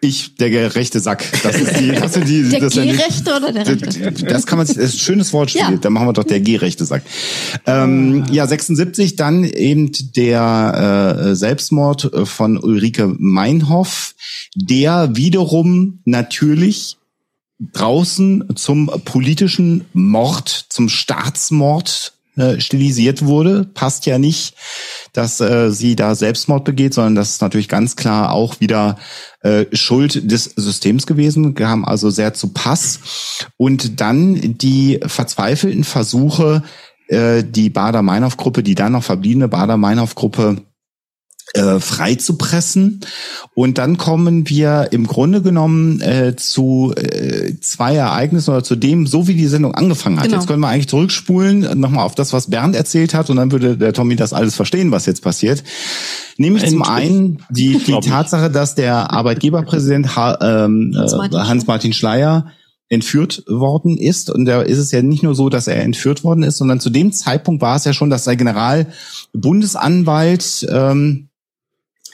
ich, 0.02 0.34
der 0.34 0.50
gerechte 0.50 0.98
Sack. 0.98 1.24
Das 1.44 1.54
ist 1.54 1.78
die, 1.78 1.92
das 1.92 2.14
sind 2.14 2.28
die, 2.28 2.48
der 2.48 2.60
das 2.60 2.74
Gerechte 2.74 3.36
oder 3.36 3.52
der 3.52 3.66
Rechte? 3.66 4.24
Das 4.24 4.46
kann 4.46 4.58
man 4.58 4.66
sich, 4.66 4.76
das 4.76 4.86
ist 4.86 4.94
ein 4.94 4.98
schönes 4.98 5.32
Wortspiel. 5.32 5.62
Ja. 5.62 5.70
Dann 5.70 5.92
machen 5.92 6.08
wir 6.08 6.12
doch 6.12 6.24
der 6.24 6.40
gerechte 6.40 6.84
Sack. 6.84 7.04
Ähm, 7.66 8.24
ja, 8.32 8.46
76, 8.46 9.14
dann 9.14 9.44
eben 9.44 9.92
der 10.16 11.30
äh, 11.30 11.34
Selbstmord 11.36 12.10
von 12.24 12.58
Ulrike 12.58 13.14
Meinhoff, 13.16 14.16
der 14.56 15.14
wiederum 15.14 16.00
natürlich 16.04 16.98
draußen 17.72 18.56
zum 18.56 18.90
politischen 19.04 19.84
Mord, 19.92 20.66
zum 20.68 20.88
Staatsmord 20.88 22.12
äh, 22.36 22.60
stilisiert 22.60 23.24
wurde. 23.24 23.64
Passt 23.64 24.06
ja 24.06 24.18
nicht, 24.18 24.54
dass 25.12 25.40
äh, 25.40 25.70
sie 25.70 25.96
da 25.96 26.14
Selbstmord 26.14 26.64
begeht, 26.64 26.94
sondern 26.94 27.14
das 27.14 27.30
ist 27.30 27.42
natürlich 27.42 27.68
ganz 27.68 27.96
klar 27.96 28.32
auch 28.32 28.60
wieder 28.60 28.96
äh, 29.42 29.66
Schuld 29.72 30.30
des 30.30 30.44
Systems 30.44 31.06
gewesen, 31.06 31.54
kam 31.54 31.84
also 31.84 32.10
sehr 32.10 32.32
zu 32.32 32.48
Pass. 32.48 33.00
Und 33.56 34.00
dann 34.00 34.56
die 34.58 35.00
verzweifelten 35.04 35.84
Versuche, 35.84 36.62
äh, 37.08 37.44
die 37.44 37.68
Bader-Meinhof-Gruppe, 37.68 38.62
die 38.62 38.74
dann 38.74 38.92
noch 38.92 39.04
verbliebene 39.04 39.48
Bader-Meinhof-Gruppe 39.48 40.62
äh, 41.54 41.80
frei 41.80 42.14
zu 42.14 42.38
pressen. 42.38 43.00
Und 43.54 43.78
dann 43.78 43.96
kommen 43.98 44.48
wir 44.48 44.88
im 44.92 45.06
Grunde 45.06 45.42
genommen 45.42 46.00
äh, 46.00 46.34
zu 46.36 46.94
äh, 46.96 47.58
zwei 47.60 47.94
Ereignissen 47.94 48.50
oder 48.50 48.64
zu 48.64 48.74
dem, 48.76 49.06
so 49.06 49.28
wie 49.28 49.34
die 49.34 49.46
Sendung 49.46 49.74
angefangen 49.74 50.18
hat. 50.18 50.24
Genau. 50.24 50.38
Jetzt 50.38 50.46
können 50.46 50.60
wir 50.60 50.68
eigentlich 50.68 50.88
zurückspulen, 50.88 51.78
nochmal 51.78 52.06
auf 52.06 52.14
das, 52.14 52.32
was 52.32 52.48
Bernd 52.48 52.74
erzählt 52.74 53.12
hat, 53.14 53.28
und 53.28 53.36
dann 53.36 53.52
würde 53.52 53.76
der 53.76 53.92
Tommy 53.92 54.16
das 54.16 54.32
alles 54.32 54.56
verstehen, 54.56 54.92
was 54.92 55.04
jetzt 55.06 55.22
passiert. 55.22 55.62
Nämlich 56.38 56.70
zum 56.70 56.82
einen 56.82 57.42
die, 57.50 57.76
die 57.78 58.00
Tatsache, 58.00 58.50
dass 58.50 58.74
der 58.74 59.12
Arbeitgeberpräsident 59.12 60.16
ha 60.16 60.64
ähm, 60.64 60.96
äh, 60.96 61.36
Hans-Martin 61.36 61.92
Schleier 61.92 62.46
entführt 62.88 63.44
worden 63.46 63.96
ist. 63.96 64.30
Und 64.30 64.44
da 64.44 64.62
ist 64.62 64.78
es 64.78 64.90
ja 64.92 65.02
nicht 65.02 65.22
nur 65.22 65.34
so, 65.34 65.48
dass 65.48 65.66
er 65.66 65.82
entführt 65.82 66.24
worden 66.24 66.42
ist, 66.42 66.58
sondern 66.58 66.78
zu 66.78 66.90
dem 66.90 67.10
Zeitpunkt 67.12 67.62
war 67.62 67.76
es 67.76 67.84
ja 67.84 67.94
schon, 67.94 68.10
dass 68.10 68.24
der 68.24 68.36
Generalbundesanwalt 68.36 70.66
ähm, 70.70 71.30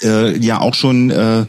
äh, 0.03 0.37
ja 0.39 0.61
auch 0.61 0.75
schon 0.75 1.11
äh, 1.11 1.47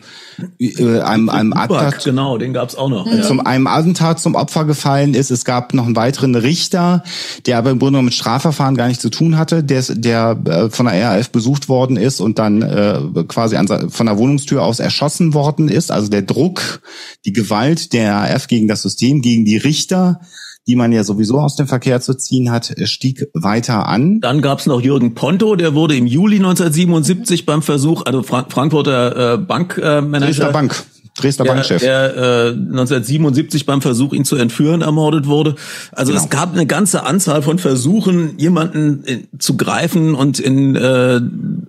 äh, 0.59 1.01
einem, 1.01 1.29
einem 1.29 1.53
Attentat, 1.53 2.03
genau, 2.03 2.37
den 2.37 2.53
gab's 2.53 2.75
auch 2.75 2.89
noch. 2.89 3.05
Ja. 3.07 3.21
Zum 3.21 3.45
einem 3.45 3.67
Attentat 3.67 4.19
zum 4.19 4.35
Opfer 4.35 4.65
gefallen 4.65 5.13
ist. 5.13 5.31
Es 5.31 5.45
gab 5.45 5.73
noch 5.73 5.85
einen 5.85 5.95
weiteren 5.95 6.35
Richter, 6.35 7.03
der 7.45 7.57
aber 7.57 7.71
im 7.71 7.79
Grunde 7.79 7.93
genommen 7.93 8.05
mit 8.05 8.13
Strafverfahren 8.13 8.75
gar 8.75 8.87
nichts 8.87 9.01
zu 9.01 9.09
tun 9.09 9.37
hatte, 9.37 9.63
der, 9.63 9.83
der 9.89 10.39
äh, 10.45 10.69
von 10.69 10.85
der 10.85 11.17
RAF 11.17 11.29
besucht 11.29 11.69
worden 11.69 11.97
ist 11.97 12.21
und 12.21 12.39
dann 12.39 12.61
äh, 12.61 13.23
quasi 13.27 13.55
an, 13.55 13.89
von 13.89 14.05
der 14.05 14.17
Wohnungstür 14.17 14.63
aus 14.63 14.79
erschossen 14.79 15.33
worden 15.33 15.69
ist. 15.69 15.91
Also 15.91 16.09
der 16.09 16.21
Druck, 16.21 16.81
die 17.25 17.33
Gewalt 17.33 17.93
der 17.93 18.13
RAF 18.13 18.47
gegen 18.47 18.67
das 18.67 18.81
System, 18.81 19.21
gegen 19.21 19.45
die 19.45 19.57
Richter 19.57 20.21
die 20.69 20.75
man 20.75 20.91
ja 20.91 21.03
sowieso 21.03 21.39
aus 21.39 21.55
dem 21.55 21.65
Verkehr 21.65 21.99
zu 21.99 22.13
ziehen 22.13 22.51
hat, 22.51 22.75
stieg 22.83 23.27
weiter 23.33 23.87
an. 23.87 24.21
Dann 24.21 24.43
gab 24.43 24.59
es 24.59 24.67
noch 24.67 24.79
Jürgen 24.79 25.15
Ponto, 25.15 25.55
der 25.55 25.73
wurde 25.73 25.95
im 25.95 26.05
Juli 26.05 26.35
1977 26.35 27.47
beim 27.47 27.63
Versuch, 27.63 28.05
also 28.05 28.21
Frank 28.21 28.53
Frankfurter 28.53 29.33
äh, 29.33 29.37
Bankmanager. 29.39 30.17
Äh, 30.17 30.19
Dresdner 30.19 30.51
Bank. 30.51 30.85
Dresdner 31.17 31.45
der, 31.45 31.53
Bankchef. 31.53 31.81
Der 31.81 32.15
äh, 32.15 32.49
1977 32.49 33.65
beim 33.65 33.81
Versuch, 33.81 34.13
ihn 34.13 34.25
zu 34.25 34.35
entführen, 34.35 34.81
ermordet 34.81 35.25
wurde. 35.25 35.55
Also 35.91 36.11
genau. 36.11 36.23
es 36.23 36.29
gab 36.29 36.53
eine 36.53 36.67
ganze 36.67 37.03
Anzahl 37.03 37.41
von 37.41 37.57
Versuchen, 37.57 38.37
jemanden 38.37 39.03
in, 39.05 39.23
äh, 39.23 39.27
zu 39.39 39.57
greifen 39.57 40.13
und 40.13 40.37
in 40.37 40.75
äh, 40.75 41.19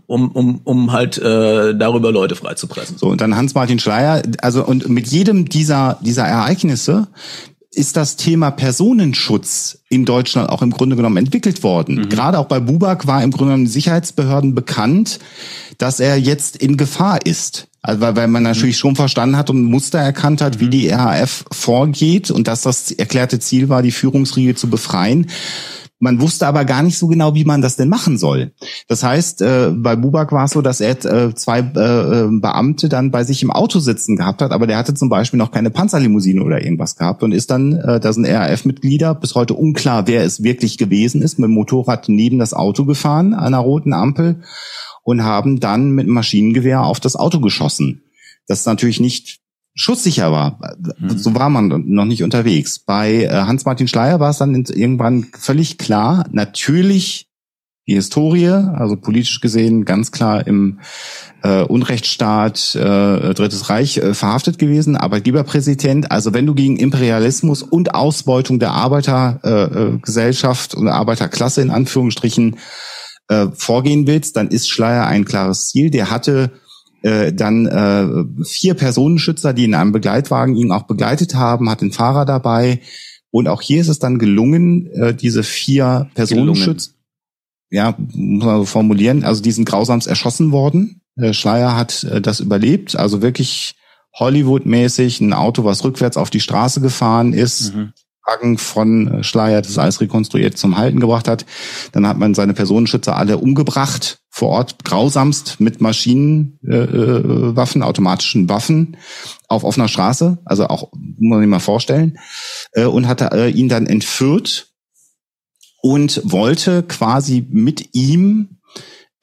um, 0.07 0.31
um, 0.33 0.61
um 0.65 0.93
halt 0.93 1.17
äh, 1.19 1.75
darüber 1.75 2.13
Leute 2.13 2.37
freizupressen. 2.37 2.99
So, 2.99 3.07
und 3.07 3.23
dann 3.23 3.35
Hans-Martin 3.35 3.79
Schleier, 3.79 4.23
also 4.43 4.65
und 4.65 4.89
mit 4.89 5.07
jedem 5.07 5.49
dieser, 5.49 5.99
dieser 6.03 6.25
Ereignisse 6.25 7.09
ist 7.73 7.97
das 7.97 8.17
Thema 8.17 8.51
Personenschutz 8.51 9.79
in 9.89 10.05
Deutschland 10.05 10.49
auch 10.49 10.63
im 10.63 10.71
Grunde 10.71 10.97
genommen 10.97 11.19
entwickelt 11.19 11.63
worden. 11.63 11.97
Mhm. 11.97 12.09
Gerade 12.09 12.39
auch 12.39 12.47
bei 12.47 12.59
Buback 12.59 13.07
war 13.07 13.23
im 13.23 13.31
Grunde 13.31 13.53
genommen 13.53 13.67
Sicherheitsbehörden 13.69 14.55
bekannt, 14.55 15.21
dass 15.79 16.01
er 16.01 16.19
jetzt 16.19 16.57
in 16.57 16.77
Gefahr 16.77 17.25
ist. 17.25 17.69
Also 17.83 18.01
weil, 18.01 18.17
weil 18.17 18.29
man 18.29 18.43
natürlich 18.43 18.77
mhm. 18.77 18.81
schon 18.81 18.97
verstanden 18.97 19.37
hat 19.37 19.51
und 19.51 19.65
Muster 19.65 20.01
erkannt 20.01 20.41
hat, 20.41 20.59
wie 20.61 20.67
mhm. 20.67 20.71
die 20.71 20.89
RAF 20.89 21.45
vorgeht 21.53 22.31
und 22.31 22.49
dass 22.49 22.63
das 22.63 22.91
erklärte 22.91 23.39
Ziel 23.39 23.69
war, 23.69 23.83
die 23.83 23.93
Führungsriege 23.93 24.55
zu 24.57 24.69
befreien. 24.69 25.31
Man 26.03 26.19
wusste 26.19 26.47
aber 26.47 26.65
gar 26.65 26.83
nicht 26.83 26.97
so 26.97 27.09
genau, 27.09 27.35
wie 27.35 27.45
man 27.45 27.61
das 27.61 27.77
denn 27.77 27.91
machen 27.91 28.17
soll. 28.17 28.53
Das 28.89 29.05
heißt, 29.05 29.43
äh, 29.43 29.71
bei 29.71 29.97
Bubak 29.97 30.33
war 30.33 30.47
es 30.47 30.53
so, 30.53 30.63
dass 30.63 30.81
er 30.81 30.93
äh, 31.05 31.35
zwei 31.35 31.59
äh, 31.61 31.61
äh, 31.61 32.29
Beamte 32.41 32.89
dann 32.89 33.11
bei 33.11 33.23
sich 33.23 33.43
im 33.43 33.51
Auto 33.51 33.81
sitzen 33.81 34.17
gehabt 34.17 34.41
hat, 34.41 34.51
aber 34.51 34.67
der 34.67 34.79
hatte 34.79 34.95
zum 34.95 35.11
Beispiel 35.11 35.37
noch 35.37 35.51
keine 35.51 35.69
Panzerlimousine 35.69 36.43
oder 36.43 36.65
irgendwas 36.65 36.97
gehabt 36.97 37.23
und 37.23 37.33
ist 37.33 37.51
dann, 37.51 37.77
äh, 37.77 38.01
da 38.01 38.15
sind 38.15 38.25
RAF-Mitglieder, 38.25 39.15
bis 39.15 39.35
heute 39.35 39.53
unklar, 39.53 40.07
wer 40.07 40.25
es 40.25 40.43
wirklich 40.43 40.79
gewesen 40.79 41.21
ist, 41.21 41.39
mit 41.39 41.49
dem 41.49 41.55
Motorrad 41.55 42.09
neben 42.09 42.39
das 42.39 42.55
Auto 42.55 42.87
gefahren, 42.87 43.35
an 43.35 43.49
einer 43.49 43.59
roten 43.59 43.93
Ampel 43.93 44.43
und 45.03 45.23
haben 45.23 45.61
dann 45.61 45.91
mit 45.91 46.07
Maschinengewehr 46.07 46.83
auf 46.83 46.99
das 46.99 47.15
Auto 47.15 47.41
geschossen. 47.41 48.05
Das 48.47 48.61
ist 48.61 48.67
natürlich 48.67 49.01
nicht 49.01 49.40
schusssicher 49.75 50.33
war. 50.33 50.59
Mhm. 50.99 51.19
So 51.19 51.35
war 51.35 51.49
man 51.49 51.85
noch 51.87 52.05
nicht 52.05 52.23
unterwegs. 52.23 52.79
Bei 52.79 53.25
äh, 53.25 53.29
Hans-Martin 53.29 53.89
Schleier 53.89 54.21
war 54.21 54.31
es 54.31 54.39
dann 54.39 54.55
irgendwann 54.55 55.27
völlig 55.39 55.79
klar, 55.79 56.27
natürlich 56.33 57.29
die 57.87 57.95
Historie, 57.95 58.49
also 58.49 58.97
politisch 58.97 59.41
gesehen 59.41 59.85
ganz 59.85 60.13
klar 60.13 60.47
im 60.47 60.81
äh, 61.43 61.63
Unrechtsstaat 61.63 62.77
äh, 62.77 63.35
Drittes 63.35 63.69
Reich 63.69 63.97
äh, 63.97 64.15
verhaftet 64.15 64.59
gewesen, 64.59 64.97
Arbeitgeberpräsident. 64.97 66.13
Also 66.13 66.33
wenn 66.33 66.47
du 66.47 66.55
gegen 66.55 66.77
Imperialismus 66.77 67.63
und 67.63 67.95
Ausbeutung 67.95 68.61
der 68.61 68.73
Arbeitergesellschaft 68.73 70.75
äh, 70.75 70.77
und 70.77 70.85
der 70.85 70.95
Arbeiterklasse 70.95 71.63
in 71.63 71.71
Anführungsstrichen 71.71 72.59
äh, 73.29 73.47
vorgehen 73.55 74.07
willst, 74.07 74.37
dann 74.37 74.49
ist 74.49 74.69
Schleier 74.69 75.07
ein 75.07 75.25
klares 75.25 75.69
Ziel. 75.69 75.91
Der 75.91 76.11
hatte 76.11 76.53
äh, 77.03 77.33
dann 77.33 77.67
äh, 77.67 78.45
vier 78.45 78.75
Personenschützer, 78.75 79.53
die 79.53 79.65
in 79.65 79.75
einem 79.75 79.93
Begleitwagen 79.93 80.57
ihn 80.57 80.73
auch 80.73 80.83
begleitet 80.83 81.35
haben, 81.35 81.71
hat 81.71 81.81
den 81.81 81.93
Fahrer 81.93 82.25
dabei. 82.25 82.81
Und 83.31 83.49
auch 83.49 83.63
hier 83.63 83.81
ist 83.81 83.89
es 83.89 83.99
dann 83.99 84.19
gelungen, 84.19 84.87
äh, 84.93 85.15
diese 85.15 85.43
vier 85.43 86.11
Personenschützer, 86.15 86.93
ja, 87.71 87.95
muss 87.99 88.45
man 88.45 88.59
so 88.59 88.65
formulieren, 88.65 89.25
also 89.25 89.43
die 89.43 89.53
sind 89.53 89.65
grausamst 89.65 90.09
erschossen 90.09 90.51
worden. 90.51 91.03
Äh, 91.17 91.33
Schleier 91.33 91.77
hat 91.77 92.05
äh, 92.05 92.21
das 92.21 92.41
überlebt, 92.41 92.97
also 92.97 93.23
wirklich 93.23 93.77
Hollywood-mäßig 94.19 95.21
ein 95.21 95.33
Auto, 95.33 95.65
was 95.65 95.85
rückwärts 95.85 96.17
auf 96.17 96.31
die 96.31 96.41
Straße 96.41 96.81
gefahren 96.81 97.33
ist, 97.33 97.75
mhm. 97.75 97.93
Wagen 98.31 98.59
von 98.59 99.09
äh, 99.09 99.25
Schleier 99.25 99.63
das 99.63 99.79
alles 99.79 100.01
rekonstruiert 100.01 100.57
zum 100.57 100.77
Halten 100.77 101.01
gebracht 101.01 101.29
hat. 101.29 101.45
Dann 101.93 102.07
hat 102.07 102.19
man 102.19 102.35
seine 102.35 102.55
Personenschützer 102.55 103.17
alle 103.17 103.39
umgebracht, 103.39 104.21
vor 104.31 104.51
Ort 104.51 104.85
grausamst 104.85 105.61
mit 105.61 105.81
Maschinenwaffen, 105.81 107.83
äh, 107.83 107.85
äh 107.85 107.89
automatischen 107.89 108.49
Waffen 108.49 108.97
auf 109.49 109.65
offener 109.65 109.89
Straße, 109.89 110.39
also 110.45 110.69
auch, 110.69 110.93
muss 110.93 111.31
man 111.31 111.41
sich 111.41 111.49
mal 111.49 111.59
vorstellen, 111.59 112.19
äh, 112.73 112.85
und 112.85 113.09
hat 113.09 113.21
äh, 113.33 113.49
ihn 113.49 113.69
dann 113.69 113.87
entführt 113.87 114.69
und 115.83 116.21
wollte 116.25 116.85
quasi 116.85 117.45
mit 117.49 117.95
ihm 117.95 118.61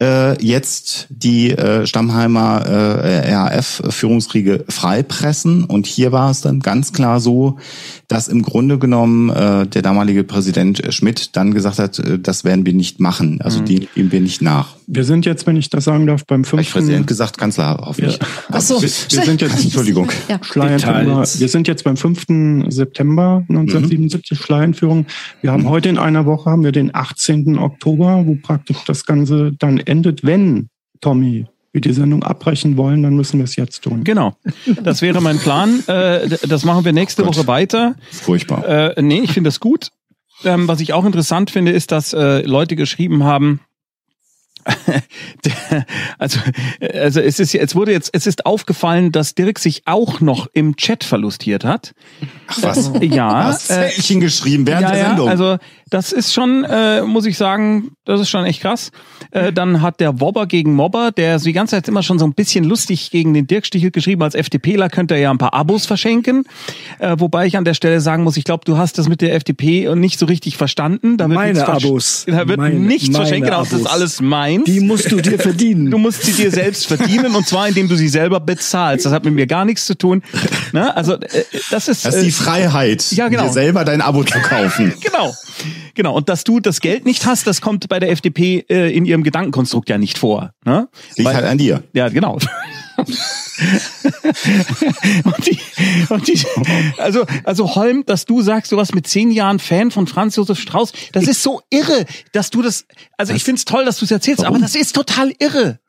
äh, 0.02 0.42
jetzt 0.44 1.08
die 1.10 1.52
äh, 1.52 1.88
Stammheimer 1.88 2.66
äh, 2.66 3.34
RAF-Führungskriege 3.34 4.66
freipressen. 4.70 5.64
Und 5.64 5.88
hier 5.88 6.12
war 6.12 6.30
es 6.30 6.42
dann 6.42 6.60
ganz 6.60 6.94
klar 6.94 7.20
so, 7.20 7.58
dass 8.08 8.30
im 8.30 8.42
Grunde 8.42 8.80
genommen 8.80 9.30
äh, 9.30 9.68
der 9.68 9.82
damalige 9.82 10.24
Präsident 10.24 10.82
Schmidt 10.94 11.36
dann 11.36 11.54
gesagt 11.54 11.78
hat, 11.78 12.00
äh, 12.00 12.18
das 12.18 12.46
werden 12.46 12.66
wir 12.66 12.74
nicht 12.74 13.00
machen. 13.02 13.42
Also 13.42 13.60
mhm. 13.60 13.66
die 13.66 13.88
geben 13.94 14.12
wir 14.12 14.22
nicht 14.22 14.42
nach. 14.42 14.76
Wir 14.88 15.04
sind 15.04 15.26
jetzt, 15.26 15.46
wenn 15.46 15.58
ich 15.58 15.70
das 15.70 15.84
sagen 15.84 16.08
darf, 16.08 16.26
beim 16.26 16.46
fünften... 16.46 16.72
Präsident 16.72 17.08
gesagt, 17.08 17.38
Kanzler, 17.38 17.78
hoffe 17.82 18.06
ich. 18.06 18.18
Ja. 18.18 18.28
Ach 18.50 18.62
so. 18.62 18.76
Wir, 18.76 18.90
wir 18.90 19.24
sind 19.24 19.42
jetzt, 19.42 19.64
Entschuldigung, 19.64 20.10
ja. 20.30 20.40
wir 20.40 21.48
sind 21.50 21.68
jetzt 21.68 21.84
beim 21.84 21.98
5. 21.98 22.26
September 22.70 23.44
1977, 23.50 24.40
mhm. 24.40 24.44
Schleierentführung. 24.44 25.06
Wir 25.42 25.52
haben 25.52 25.64
mhm. 25.64 25.70
heute 25.70 25.90
in 25.90 25.98
einer 25.98 26.26
Woche, 26.26 26.50
haben 26.50 26.64
wir 26.64 26.72
den 26.72 26.96
18. 26.96 27.58
Oktober, 27.58 28.24
wo 28.26 28.36
praktisch 28.36 28.78
das 28.86 29.06
Ganze 29.06 29.52
dann 29.60 29.80
endet, 29.80 30.24
wenn 30.24 30.70
Tommy 31.02 31.46
wir 31.78 31.82
die 31.82 31.94
Sendung 31.94 32.24
abbrechen 32.24 32.76
wollen, 32.76 33.04
dann 33.04 33.16
müssen 33.16 33.38
wir 33.38 33.44
es 33.44 33.56
jetzt 33.56 33.84
tun. 33.84 34.04
Genau. 34.04 34.36
Das 34.84 35.02
wäre 35.02 35.22
mein 35.22 35.40
Plan. 35.40 35.84
Äh, 35.88 36.38
das 36.48 36.66
machen 36.66 36.84
wir 36.86 36.92
nächste. 36.92 37.26
Woche 37.26 37.48
weiter. 37.48 37.96
Furchtbar. 38.12 38.98
Äh, 38.98 39.02
nee, 39.02 39.22
ich 39.22 39.32
finde 39.32 39.48
das 39.48 39.60
gut. 39.60 39.92
Ähm, 40.44 40.68
was 40.68 40.82
ich 40.82 40.94
auch 40.94 41.06
interessant 41.06 41.50
finde, 41.50 41.72
ist, 41.72 41.92
dass 41.92 42.14
äh, 42.14 42.42
Leute 42.42 42.76
geschrieben 42.76 43.24
haben, 43.24 43.62
also, 46.18 46.40
also 46.94 47.20
es 47.22 47.40
ist 47.40 47.56
es 47.56 47.76
wurde 47.76 47.92
jetzt, 47.92 48.10
es 48.14 48.28
ist 48.28 48.46
aufgefallen, 48.46 49.12
dass 49.12 49.36
Dirk 49.36 49.60
sich 49.60 49.84
auch 49.86 50.20
noch 50.20 50.48
im 50.54 50.76
Chat 50.76 51.04
verlustiert 51.04 51.64
hat. 51.64 51.94
Ach 52.48 52.58
was? 52.62 52.90
Äh, 52.90 53.06
ja. 53.06 53.46
Hast 53.46 53.70
äh, 53.70 53.90
Zählchen 53.90 54.20
geschrieben 54.20 54.68
während 54.68 54.84
ja, 54.84 54.92
der 54.92 55.06
Sendung. 55.06 55.26
Ja, 55.26 55.32
also 55.32 55.58
das 55.90 56.12
ist 56.12 56.34
schon, 56.34 56.66
äh, 56.66 57.02
muss 57.04 57.26
ich 57.26 57.38
sagen, 57.38 57.92
das 58.04 58.20
ist 58.20 58.30
schon 58.30 58.46
echt 58.46 58.62
krass. 58.62 58.92
Äh, 59.32 59.54
dann 59.54 59.82
hat 59.82 60.00
der 60.00 60.20
Wobber 60.20 60.46
gegen 60.46 60.74
Mobber, 60.74 61.12
der 61.12 61.40
die 61.40 61.54
ganze 61.54 61.76
Zeit 61.76 61.88
immer 61.88 62.04
schon 62.04 62.20
so 62.20 62.26
ein 62.26 62.34
bisschen 62.34 62.66
lustig 62.66 63.10
gegen 63.10 63.34
den 63.34 63.48
Dirk 63.48 63.66
Stichel 63.66 63.92
geschrieben, 63.92 64.22
als 64.22 64.36
FDPler 64.36 64.90
könnte 64.90 65.16
er 65.16 65.22
ja 65.22 65.32
ein 65.32 65.38
paar 65.38 65.54
Abos 65.54 65.86
verschenken. 65.86 66.44
Äh, 67.00 67.16
wobei 67.20 67.46
ich 67.46 67.58
an 67.58 67.64
der 67.64 67.74
Stelle 67.74 68.02
sagen 68.02 68.24
muss, 68.24 68.36
ich 68.36 68.44
glaube, 68.44 68.66
du 68.66 68.78
hast 68.78 68.98
das 68.98 69.08
mit 69.08 69.22
der 69.22 69.34
FDP 69.36 69.96
nicht 69.96 70.20
so 70.20 70.26
richtig 70.26 70.58
verstanden. 70.58 71.18
Da 71.18 71.30
wird 71.30 71.36
meine 71.36 71.68
Abos. 71.68 72.26
Da 72.28 72.48
wird 72.48 72.58
meine, 72.58 72.80
nichts 72.80 73.16
verschenken, 73.16 73.54
Abos. 73.54 73.70
das 73.70 73.82
ist 73.82 73.88
alles 73.88 74.20
meins. 74.58 74.66
Die 74.66 74.80
musst 74.80 75.12
du 75.12 75.22
dir 75.22 75.40
verdienen. 75.40 75.92
Du 75.92 75.98
musst 75.98 76.24
sie 76.24 76.34
dir 76.34 76.52
selbst 76.52 76.88
verdienen 76.88 77.36
und 77.36 77.48
zwar 77.48 77.68
indem 77.68 77.88
du 77.88 77.96
sie 77.96 78.10
selber 78.10 78.40
bezahlst. 78.40 79.06
Das 79.06 79.14
hat 79.14 79.26
mit 79.26 79.34
mir 79.34 79.48
gar 79.48 79.66
nichts 79.66 79.86
zu 79.86 79.98
tun. 79.98 80.24
Ne? 80.74 80.96
Also 80.96 81.14
äh, 81.14 81.44
das 81.72 81.88
ist 81.88 82.06
das 82.06 82.16
ist 82.16 82.24
die 82.24 82.30
äh, 82.30 82.32
Freiheit, 82.32 83.12
ja, 83.12 83.28
genau. 83.28 83.44
dir 83.44 83.54
selber 83.54 83.86
dein 83.86 84.02
Abo 84.02 84.24
zu 84.24 84.40
kaufen. 84.40 84.94
genau. 85.02 85.34
Genau, 85.94 86.16
und 86.16 86.30
dass 86.30 86.44
du 86.44 86.60
das 86.60 86.82
Geld 86.82 87.06
nicht 87.06 87.26
hast, 87.26 87.48
das 87.48 87.62
kommt 87.62 87.90
bei 87.90 88.00
der 88.00 88.12
FDP 88.12 88.66
äh, 88.70 88.96
in 88.96 89.06
ihrem 89.06 89.24
Gedankenkonstrukt 89.24 89.90
ja 89.90 89.98
nicht 89.98 90.18
vor. 90.18 90.52
Ne? 90.64 90.88
Liegt 91.16 91.34
halt 91.34 91.46
an 91.46 91.58
dir. 91.58 91.84
Ja, 91.94 92.10
genau. 92.10 92.38
und 95.24 95.46
die, 95.46 95.60
und 96.10 96.28
die, 96.28 96.40
also, 96.98 97.26
also 97.44 97.76
Holm, 97.76 98.04
dass 98.06 98.26
du 98.26 98.42
sagst, 98.42 98.72
du 98.72 98.78
warst 98.78 98.94
mit 98.94 99.08
zehn 99.08 99.32
Jahren 99.32 99.60
Fan 99.60 99.92
von 99.92 100.08
Franz 100.08 100.36
Josef 100.36 100.60
Strauß, 100.60 100.92
das 101.14 101.26
ist 101.26 101.42
so 101.44 101.62
irre, 101.70 102.06
dass 102.34 102.50
du 102.50 102.62
das, 102.62 102.86
also 103.18 103.34
ich 103.34 103.44
find's 103.44 103.66
toll, 103.66 103.86
dass 103.86 103.98
du 104.00 104.06
es 104.06 104.12
erzählst, 104.12 104.42
Warum? 104.42 104.56
aber 104.56 104.64
das 104.64 104.76
ist 104.76 104.94
total 104.96 105.34
irre. 105.40 105.80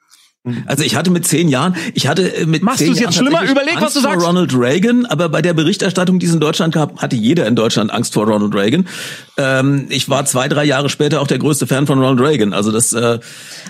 Also 0.66 0.84
ich 0.84 0.96
hatte 0.96 1.10
mit 1.10 1.26
zehn 1.26 1.48
Jahren, 1.48 1.76
ich 1.94 2.06
hatte 2.06 2.34
äh, 2.34 2.46
mit 2.46 2.62
Machst 2.62 2.80
du 2.80 2.92
es 2.92 3.00
jetzt 3.00 3.16
schlimmer? 3.16 3.42
Überleg, 3.42 3.74
Angst 3.74 3.84
was 3.84 3.94
du 3.94 4.00
sagst. 4.00 4.18
Vor 4.22 4.26
Ronald 4.26 4.54
Reagan, 4.54 5.04
aber 5.06 5.28
bei 5.28 5.42
der 5.42 5.52
Berichterstattung, 5.52 6.18
die 6.18 6.26
es 6.26 6.32
in 6.32 6.40
Deutschland 6.40 6.74
gab, 6.74 7.02
hatte 7.02 7.16
jeder 7.16 7.46
in 7.46 7.56
Deutschland 7.56 7.90
Angst 7.92 8.14
vor 8.14 8.26
Ronald 8.26 8.54
Reagan. 8.54 8.86
Ähm, 9.36 9.86
ich 9.90 10.08
war 10.08 10.24
zwei, 10.24 10.48
drei 10.48 10.64
Jahre 10.64 10.88
später 10.88 11.20
auch 11.20 11.26
der 11.26 11.38
größte 11.38 11.66
Fan 11.66 11.86
von 11.86 11.98
Ronald 11.98 12.20
Reagan. 12.20 12.52
Also 12.52 12.72
das. 12.72 12.92
Äh 12.92 13.18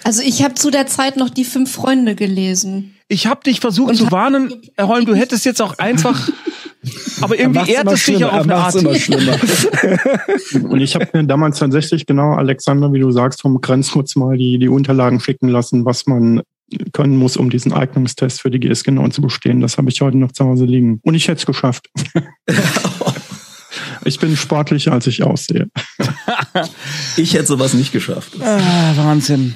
also 0.05 0.23
ich 0.23 0.45
habe 0.45 0.55
zu 0.55 0.71
der 0.71 0.87
Zeit 0.87 1.17
noch 1.17 1.31
die 1.31 1.45
fünf 1.45 1.73
Freunde 1.73 2.15
gelesen. 2.15 2.95
Ich 3.09 3.27
habe 3.27 3.43
dich 3.43 3.61
versucht 3.61 3.91
Und 3.91 3.97
zu 3.97 4.13
warnen, 4.13 4.53
Herr 4.77 4.89
Holm, 4.89 5.07
du 5.07 5.15
hättest 5.15 5.45
jetzt 5.45 5.63
auch 5.63 5.79
einfach 5.79 6.29
aber 7.21 7.39
irgendwie 7.39 7.73
ehrt 7.73 7.91
es 7.91 8.05
dich 8.05 8.21
ja 8.21 8.29
auf 8.29 8.45
eine 8.45 8.55
Art. 8.55 8.75
Und 10.63 10.81
ich 10.81 10.95
habe 10.95 11.09
mir 11.13 11.25
damals 11.25 11.59
tatsächlich 11.59 12.07
genau, 12.07 12.35
Alexander, 12.35 12.93
wie 12.93 13.01
du 13.01 13.11
sagst, 13.11 13.43
vom 13.43 13.61
Grenzschutz 13.61 14.17
mal 14.17 14.37
die, 14.37 14.59
die 14.59 14.69
Unterlagen 14.69 15.21
schicken 15.21 15.49
lassen, 15.49 15.85
was 15.85 16.07
man 16.07 16.43
können 16.93 17.17
muss, 17.17 17.37
um 17.37 17.51
diesen 17.51 17.73
Eignungstest 17.73 18.41
für 18.41 18.51
die 18.51 18.61
GSG 18.61 18.91
9 18.91 19.11
zu 19.11 19.23
bestehen. 19.23 19.61
Das 19.61 19.79
habe 19.79 19.91
ich 19.91 20.01
heute 20.01 20.19
noch 20.19 20.33
zu 20.33 20.45
Hause 20.45 20.67
liegen. 20.67 21.01
Und 21.03 21.15
ich 21.15 21.29
hätte 21.29 21.39
es 21.39 21.47
geschafft. 21.47 21.89
ich 24.05 24.21
bin 24.21 24.37
sportlicher, 24.37 24.93
als 24.93 25.07
ich 25.07 25.23
aussehe. 25.23 25.69
ich 27.17 27.35
hätte 27.35 27.47
sowas 27.47 27.75
nicht 27.75 27.93
geschafft. 27.93 28.35
Ah, 28.41 28.93
Wahnsinn. 28.97 29.55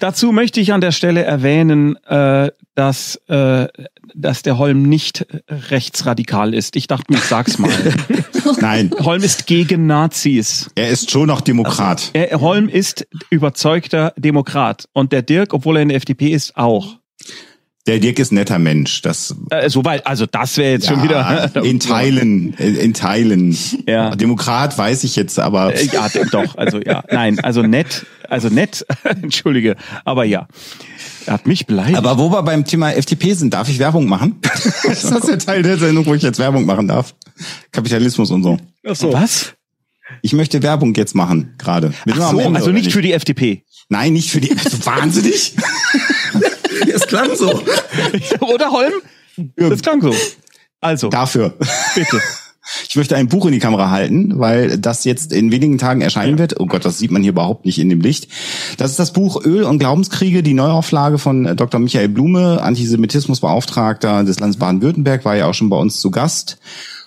Dazu 0.00 0.32
möchte 0.32 0.60
ich 0.60 0.72
an 0.72 0.80
der 0.80 0.92
Stelle 0.92 1.22
erwähnen, 1.22 1.96
äh, 2.06 2.50
dass, 2.74 3.16
äh, 3.28 3.68
dass 4.14 4.42
der 4.42 4.58
Holm 4.58 4.82
nicht 4.82 5.26
rechtsradikal 5.48 6.54
ist. 6.54 6.76
Ich 6.76 6.86
dachte 6.86 7.12
mir, 7.12 7.18
ich 7.18 7.24
sag's 7.24 7.58
mal. 7.58 7.70
Nein. 8.60 8.90
Holm 9.00 9.22
ist 9.22 9.46
gegen 9.46 9.86
Nazis. 9.86 10.70
Er 10.74 10.90
ist 10.90 11.10
schon 11.10 11.28
noch 11.28 11.40
Demokrat. 11.40 12.10
Also, 12.14 12.26
er, 12.28 12.40
Holm 12.40 12.68
ist 12.68 13.06
überzeugter 13.30 14.12
Demokrat. 14.16 14.88
Und 14.92 15.12
der 15.12 15.22
Dirk, 15.22 15.54
obwohl 15.54 15.76
er 15.76 15.82
in 15.82 15.88
der 15.88 15.96
FDP 15.96 16.28
ist, 16.28 16.56
auch. 16.56 16.98
Der 17.88 17.98
Dirk 17.98 18.20
ist 18.20 18.30
ein 18.30 18.36
netter 18.36 18.60
Mensch. 18.60 19.02
Das 19.02 19.34
äh, 19.50 19.68
soweit, 19.68 20.06
also 20.06 20.24
das 20.24 20.56
wäre 20.56 20.70
jetzt 20.72 20.86
ja, 20.86 20.94
schon 20.94 21.02
wieder 21.02 21.50
in 21.64 21.80
Teilen, 21.80 22.54
in 22.54 22.94
Teilen. 22.94 23.56
Ja. 23.88 24.14
Demokrat 24.14 24.78
weiß 24.78 25.02
ich 25.02 25.16
jetzt, 25.16 25.40
aber 25.40 25.74
äh, 25.74 25.86
ja, 25.86 26.08
doch, 26.30 26.56
also 26.56 26.78
ja, 26.80 27.02
nein, 27.10 27.40
also 27.40 27.62
nett, 27.62 28.06
also 28.32 28.48
nett, 28.48 28.86
entschuldige, 29.04 29.76
aber 30.06 30.24
ja. 30.24 30.48
Er 31.26 31.34
hat 31.34 31.46
mich 31.46 31.66
beleidigt. 31.66 31.98
Aber 31.98 32.16
wo 32.16 32.30
wir 32.30 32.42
beim 32.42 32.64
Thema 32.64 32.90
FDP 32.90 33.34
sind, 33.34 33.52
darf 33.52 33.68
ich 33.68 33.78
Werbung 33.78 34.06
machen? 34.06 34.40
ist 34.84 35.10
das 35.10 35.26
der 35.26 35.38
Teil 35.38 35.62
der 35.62 35.76
Sendung, 35.76 36.06
wo 36.06 36.14
ich 36.14 36.22
jetzt 36.22 36.38
Werbung 36.38 36.64
machen 36.64 36.88
darf? 36.88 37.14
Kapitalismus 37.72 38.30
und 38.30 38.42
so. 38.42 38.56
Ach 38.86 38.96
so. 38.96 39.12
Was? 39.12 39.52
Ich 40.22 40.32
möchte 40.32 40.62
Werbung 40.62 40.94
jetzt 40.94 41.14
machen, 41.14 41.54
gerade. 41.58 41.92
Ach 42.10 42.30
so, 42.30 42.38
Ende, 42.38 42.58
also 42.58 42.72
nicht 42.72 42.90
für 42.90 43.02
die 43.02 43.12
FDP. 43.12 43.64
Nein, 43.90 44.14
nicht 44.14 44.30
für 44.30 44.40
die. 44.40 44.48
Du 44.48 44.54
wahnsinnig? 44.86 45.54
Es 46.92 47.06
klang 47.06 47.36
so. 47.36 47.62
Oder 48.40 48.70
Holm? 48.70 48.92
Das 49.56 49.82
klang 49.82 50.00
so. 50.00 50.14
Also, 50.80 51.10
Dafür. 51.10 51.54
bitte. 51.94 52.20
Ich 52.88 52.96
möchte 52.96 53.16
ein 53.16 53.28
Buch 53.28 53.46
in 53.46 53.52
die 53.52 53.58
Kamera 53.58 53.90
halten, 53.90 54.38
weil 54.38 54.78
das 54.78 55.04
jetzt 55.04 55.32
in 55.32 55.50
wenigen 55.50 55.78
Tagen 55.78 56.00
erscheinen 56.00 56.38
wird. 56.38 56.60
Oh 56.60 56.66
Gott, 56.66 56.84
das 56.84 56.98
sieht 56.98 57.10
man 57.10 57.22
hier 57.22 57.32
überhaupt 57.32 57.64
nicht 57.64 57.78
in 57.78 57.88
dem 57.88 58.00
Licht. 58.00 58.28
Das 58.76 58.90
ist 58.90 58.98
das 58.98 59.12
Buch 59.12 59.44
Öl 59.44 59.64
und 59.64 59.78
Glaubenskriege, 59.78 60.42
die 60.42 60.54
Neuauflage 60.54 61.18
von 61.18 61.46
äh, 61.46 61.56
Dr. 61.56 61.80
Michael 61.80 62.08
Blume, 62.08 62.62
Antisemitismusbeauftragter 62.62 64.24
des 64.24 64.38
Landes 64.38 64.58
Baden-Württemberg, 64.58 65.24
war 65.24 65.36
ja 65.36 65.46
auch 65.46 65.54
schon 65.54 65.70
bei 65.70 65.76
uns 65.76 66.00
zu 66.00 66.10
Gast. 66.10 66.58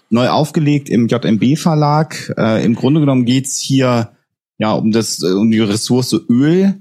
Neu 0.10 0.30
aufgelegt 0.30 0.90
im 0.90 1.08
JMB 1.08 1.58
Verlag. 1.58 2.34
Äh, 2.38 2.64
Im 2.66 2.76
Grunde 2.76 3.00
genommen 3.00 3.26
geht's 3.26 3.58
hier 3.58 4.12
ja 4.58 4.74
um 4.74 4.92
das 4.92 5.22
äh, 5.24 5.28
um 5.28 5.52
die 5.52 5.60
Ressource 5.60 6.14
Öl 6.30 6.76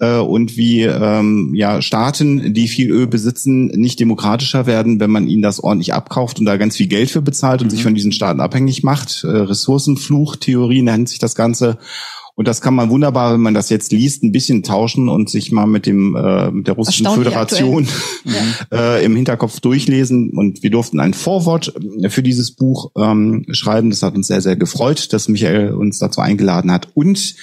äh, 0.00 0.18
und 0.18 0.56
wie 0.56 0.82
ähm, 0.82 1.52
ja 1.54 1.80
Staaten, 1.82 2.54
die 2.54 2.68
viel 2.68 2.90
Öl 2.90 3.06
besitzen, 3.06 3.66
nicht 3.66 4.00
demokratischer 4.00 4.66
werden, 4.66 5.00
wenn 5.00 5.10
man 5.10 5.28
ihnen 5.28 5.42
das 5.42 5.60
ordentlich 5.60 5.94
abkauft 5.94 6.38
und 6.38 6.44
da 6.44 6.56
ganz 6.56 6.76
viel 6.76 6.86
Geld 6.86 7.10
für 7.10 7.22
bezahlt 7.22 7.62
und 7.62 7.70
sich 7.70 7.82
von 7.82 7.94
diesen 7.94 8.12
Staaten 8.12 8.40
abhängig 8.40 8.82
macht. 8.82 9.24
Äh, 9.24 9.28
Ressourcenfluch-Theorie 9.28 10.82
nennt 10.82 11.08
sich 11.08 11.18
das 11.18 11.34
Ganze. 11.34 11.78
Und 12.36 12.46
das 12.46 12.60
kann 12.60 12.74
man 12.74 12.90
wunderbar, 12.90 13.32
wenn 13.32 13.40
man 13.40 13.54
das 13.54 13.70
jetzt 13.70 13.92
liest, 13.92 14.22
ein 14.22 14.30
bisschen 14.30 14.62
tauschen 14.62 15.08
und 15.08 15.30
sich 15.30 15.52
mal 15.52 15.66
mit 15.66 15.86
dem 15.86 16.14
äh, 16.14 16.50
mit 16.50 16.66
der 16.66 16.74
russischen 16.74 17.06
Föderation 17.06 17.88
äh, 18.72 19.02
im 19.02 19.16
Hinterkopf 19.16 19.58
durchlesen. 19.60 20.32
Und 20.36 20.62
wir 20.62 20.70
durften 20.70 21.00
ein 21.00 21.14
Vorwort 21.14 21.72
für 22.08 22.22
dieses 22.22 22.54
Buch 22.54 22.90
ähm, 22.98 23.46
schreiben. 23.52 23.88
Das 23.88 24.02
hat 24.02 24.14
uns 24.14 24.26
sehr, 24.26 24.42
sehr 24.42 24.54
gefreut, 24.54 25.14
dass 25.14 25.28
Michael 25.28 25.72
uns 25.72 25.98
dazu 25.98 26.20
eingeladen 26.20 26.70
hat. 26.70 26.88
Und 26.92 27.36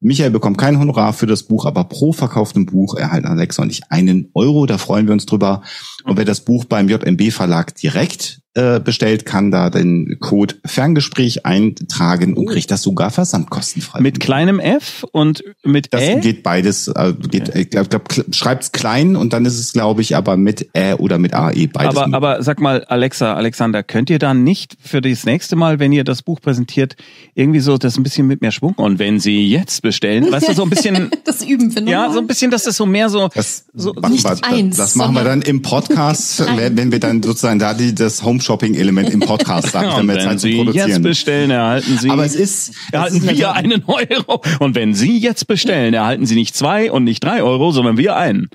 Michael 0.00 0.30
bekommt 0.30 0.58
kein 0.58 0.78
Honorar 0.78 1.14
für 1.14 1.26
das 1.26 1.44
Buch, 1.44 1.64
aber 1.64 1.84
pro 1.84 2.12
verkauftem 2.12 2.66
Buch 2.66 2.96
erhalten 2.96 3.26
Alexa 3.26 3.62
und 3.62 3.70
ich 3.72 3.90
einen 3.90 4.28
Euro. 4.34 4.66
Da 4.66 4.76
freuen 4.76 5.06
wir 5.06 5.14
uns 5.14 5.24
drüber. 5.24 5.62
Und 6.04 6.18
wer 6.18 6.26
das 6.26 6.44
Buch 6.44 6.66
beim 6.66 6.90
JMB 6.90 7.32
Verlag 7.32 7.74
direkt 7.76 8.43
äh, 8.54 8.80
bestellt, 8.80 9.26
kann 9.26 9.50
da 9.50 9.70
den 9.70 10.18
Code 10.20 10.54
Ferngespräch 10.64 11.44
eintragen 11.44 12.34
und 12.34 12.46
kriegt 12.46 12.70
das 12.70 12.82
sogar 12.82 13.10
versandkostenfrei. 13.10 14.00
Mit 14.00 14.20
kleinem 14.20 14.60
F 14.60 15.04
und 15.12 15.42
mit 15.64 15.92
das 15.92 16.02
Ä? 16.02 16.20
geht 16.20 16.42
beides, 16.42 16.88
äh, 16.88 17.14
geht, 17.30 17.54
ich 17.54 17.70
glaube, 17.70 17.88
glaub, 17.88 18.34
schreibt's 18.34 18.72
klein 18.72 19.16
und 19.16 19.32
dann 19.32 19.44
ist 19.44 19.58
es, 19.58 19.72
glaube 19.72 20.02
ich, 20.02 20.16
aber 20.16 20.36
mit 20.36 20.68
Ä 20.76 20.94
oder 20.94 21.18
mit 21.18 21.34
AE 21.34 21.66
beides. 21.66 21.96
Aber, 21.96 22.14
aber 22.14 22.42
sag 22.42 22.60
mal, 22.60 22.84
Alexa, 22.84 23.34
Alexander, 23.34 23.82
könnt 23.82 24.10
ihr 24.10 24.18
dann 24.18 24.44
nicht 24.44 24.76
für 24.80 25.00
das 25.00 25.24
nächste 25.24 25.56
Mal, 25.56 25.78
wenn 25.78 25.92
ihr 25.92 26.04
das 26.04 26.22
Buch 26.22 26.40
präsentiert, 26.40 26.96
irgendwie 27.34 27.60
so 27.60 27.76
das 27.76 27.96
ein 27.96 28.02
bisschen 28.02 28.26
mit 28.26 28.40
mehr 28.40 28.52
Schwung 28.52 28.74
und 28.74 28.98
wenn 28.98 29.20
sie 29.20 29.48
jetzt 29.48 29.82
bestellen, 29.82 30.30
weißt 30.30 30.48
du, 30.48 30.54
so 30.54 30.62
ein 30.62 30.70
bisschen, 30.70 31.10
Das 31.24 31.42
üben 31.44 31.74
wir 31.74 31.82
ja, 31.82 32.12
so 32.12 32.18
ein 32.18 32.26
bisschen, 32.26 32.50
dass 32.50 32.64
das 32.64 32.76
so 32.76 32.86
mehr 32.86 33.08
so, 33.08 33.28
Das, 33.34 33.64
so 33.72 33.92
machen 33.94 34.12
nicht 34.12 34.24
wir, 34.24 34.44
eins, 34.44 34.76
das 34.76 34.94
machen 34.94 35.14
wir 35.14 35.24
dann 35.24 35.42
im 35.42 35.62
Podcast, 35.62 36.44
wenn, 36.56 36.76
wenn 36.76 36.92
wir 36.92 37.00
dann 37.00 37.22
sozusagen 37.22 37.58
da 37.58 37.74
die, 37.74 37.94
das 37.94 38.22
Home-Shopping-Element 38.48 39.10
im 39.10 39.20
Podcast, 39.20 39.70
sage 39.70 39.88
ich, 39.88 40.06
wenn 40.06 40.20
Zeit 40.20 40.40
zu 40.40 40.46
sie 40.46 40.52
jetzt 40.56 40.64
produzieren. 40.66 41.02
bestellen, 41.02 41.50
erhalten 41.50 41.98
sie, 41.98 42.10
Aber 42.10 42.24
es 42.24 42.34
ist, 42.34 42.70
es 42.70 42.74
erhalten 42.92 43.16
ist 43.16 43.38
wir 43.38 43.52
einen 43.54 43.82
Euro. 43.86 44.42
Und 44.60 44.74
wenn 44.74 44.94
sie 44.94 45.18
jetzt 45.18 45.46
bestellen, 45.46 45.94
erhalten 45.94 46.26
sie 46.26 46.34
nicht 46.34 46.54
zwei 46.54 46.90
und 46.92 47.04
nicht 47.04 47.22
drei 47.24 47.42
Euro, 47.42 47.72
sondern 47.72 47.96
wir 47.96 48.16
einen. 48.16 48.50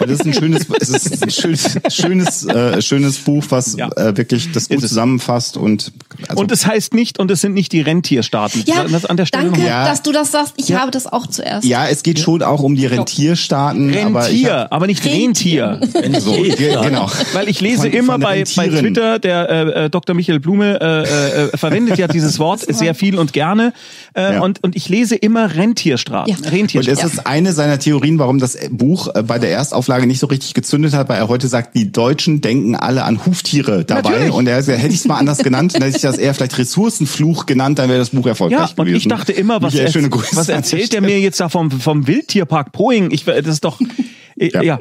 das 0.00 0.10
ist 0.10 0.26
ein 0.26 0.34
schönes, 0.34 0.66
es 0.80 0.88
ist 0.90 1.22
ein 1.22 1.30
schönes, 1.30 1.78
schönes, 1.88 2.46
äh, 2.46 2.82
schönes 2.82 3.18
Buch, 3.18 3.44
was 3.48 3.76
Ja. 3.76 3.88
äh, 3.96 4.16
wirklich 4.16 4.52
das 4.52 4.68
gut 4.68 4.78
Ist 4.78 4.84
es. 4.84 4.88
zusammenfasst 4.90 5.56
und 5.56 5.92
also, 6.28 6.40
und 6.42 6.52
es 6.52 6.66
heißt 6.66 6.94
nicht, 6.94 7.18
und 7.18 7.30
es 7.30 7.40
sind 7.40 7.54
nicht 7.54 7.72
die 7.72 7.80
Rentierstaaten. 7.80 8.64
ja, 8.66 8.84
das 8.84 9.04
an 9.06 9.16
der 9.16 9.26
Stelle 9.26 9.50
danke, 9.50 9.66
Ja. 9.66 9.86
dass 9.88 10.02
du 10.02 10.12
das 10.12 10.30
sagst. 10.32 10.54
Ich 10.56 10.72
habe 10.74 10.90
das 10.90 11.06
auch 11.06 11.26
zuerst. 11.26 11.64
ja, 11.66 11.86
es 11.88 12.02
geht 12.02 12.18
schon 12.18 12.42
auch 12.42 12.62
um 12.62 12.74
die 12.76 12.86
Rentierstaaten, 12.86 13.96
aber 13.96 14.30
ich 14.30 14.44
hab, 14.46 14.52
Rentier, 14.52 14.72
aber 14.72 14.86
nicht 14.86 15.04
Rentier. 15.04 15.80
so, 16.18 16.32
ge- 16.42 16.76
genau. 16.82 17.10
Weil 17.32 17.48
ich 17.48 17.60
lese 17.60 17.82
Von- 17.82 17.92
immer 17.92 18.12
von 18.14 18.20
bei, 18.22 18.44
bei. 18.56 18.68
Twitter, 18.82 19.18
der 19.18 19.48
äh, 19.48 19.84
äh, 19.84 19.90
Dr. 19.90 20.14
Michael 20.14 20.40
Blume 20.40 20.78
äh, 20.80 21.02
äh, 21.02 21.44
äh, 21.52 21.56
verwendet 21.56 21.98
ja 21.98 22.08
dieses 22.08 22.38
Wort 22.38 22.60
sehr 22.68 22.94
viel 22.94 23.18
und 23.18 23.32
gerne. 23.32 23.72
Äh, 24.14 24.34
Ja. 24.34 24.40
und, 24.42 24.62
und 24.62 24.76
ich 24.76 24.88
lese 24.88 25.16
immer 25.16 25.54
Rentierstraßen. 25.54 26.30
Ja. 26.32 26.36
Und 26.38 26.46
es 26.46 26.52
Rentierstraßen. 26.52 27.10
ist 27.10 27.26
eine 27.26 27.52
seiner 27.52 27.78
Theorien, 27.78 28.18
warum 28.18 28.38
das 28.38 28.56
Buch 28.70 29.08
äh, 29.14 29.22
bei 29.22 29.38
der 29.38 29.50
Erstauflage 29.50 30.06
nicht 30.06 30.18
so 30.18 30.26
richtig 30.26 30.54
gezündet 30.54 30.94
hat, 30.94 31.08
weil 31.08 31.18
er 31.18 31.28
heute 31.28 31.48
sagt, 31.48 31.74
die 31.74 31.90
Deutschen 31.92 32.40
denken 32.40 32.76
alle 32.76 33.04
an 33.04 33.24
Huftiere 33.26 33.84
dabei. 33.84 34.10
Natürlich. 34.10 34.32
Und 34.32 34.46
er 34.46 34.54
hat 34.56 34.60
gesagt, 34.66 34.78
hätte 34.82 34.92
ich 34.94 35.00
es 35.00 35.06
mal 35.06 35.16
anders 35.18 35.38
genannt, 35.38 35.74
dann 35.74 35.82
hätte 35.82 35.96
ich 35.96 36.02
das 36.02 36.18
eher 36.18 36.34
vielleicht 36.34 36.58
Ressourcenfluch 36.58 37.46
genannt, 37.46 37.78
dann 37.78 37.88
wäre 37.88 37.98
das 37.98 38.10
Buch 38.10 38.26
erfolgreich 38.26 38.58
Ja, 38.58 38.66
und 38.76 38.86
gewesen. 38.86 38.96
ich 38.96 39.08
dachte 39.08 39.32
immer, 39.32 39.62
was, 39.62 39.74
Michael, 39.74 40.04
er, 40.04 40.10
was 40.32 40.48
erzählt 40.48 40.92
der 40.92 41.00
er 41.00 41.06
mir 41.06 41.20
jetzt 41.20 41.40
da 41.40 41.48
vom, 41.48 41.70
vom 41.70 42.06
Wildtierpark 42.06 42.72
Poing? 42.72 43.10
Ich, 43.10 43.24
das 43.24 43.46
ist 43.46 43.64
doch, 43.64 43.80
äh, 44.38 44.50
ja. 44.52 44.62
Ja. 44.62 44.80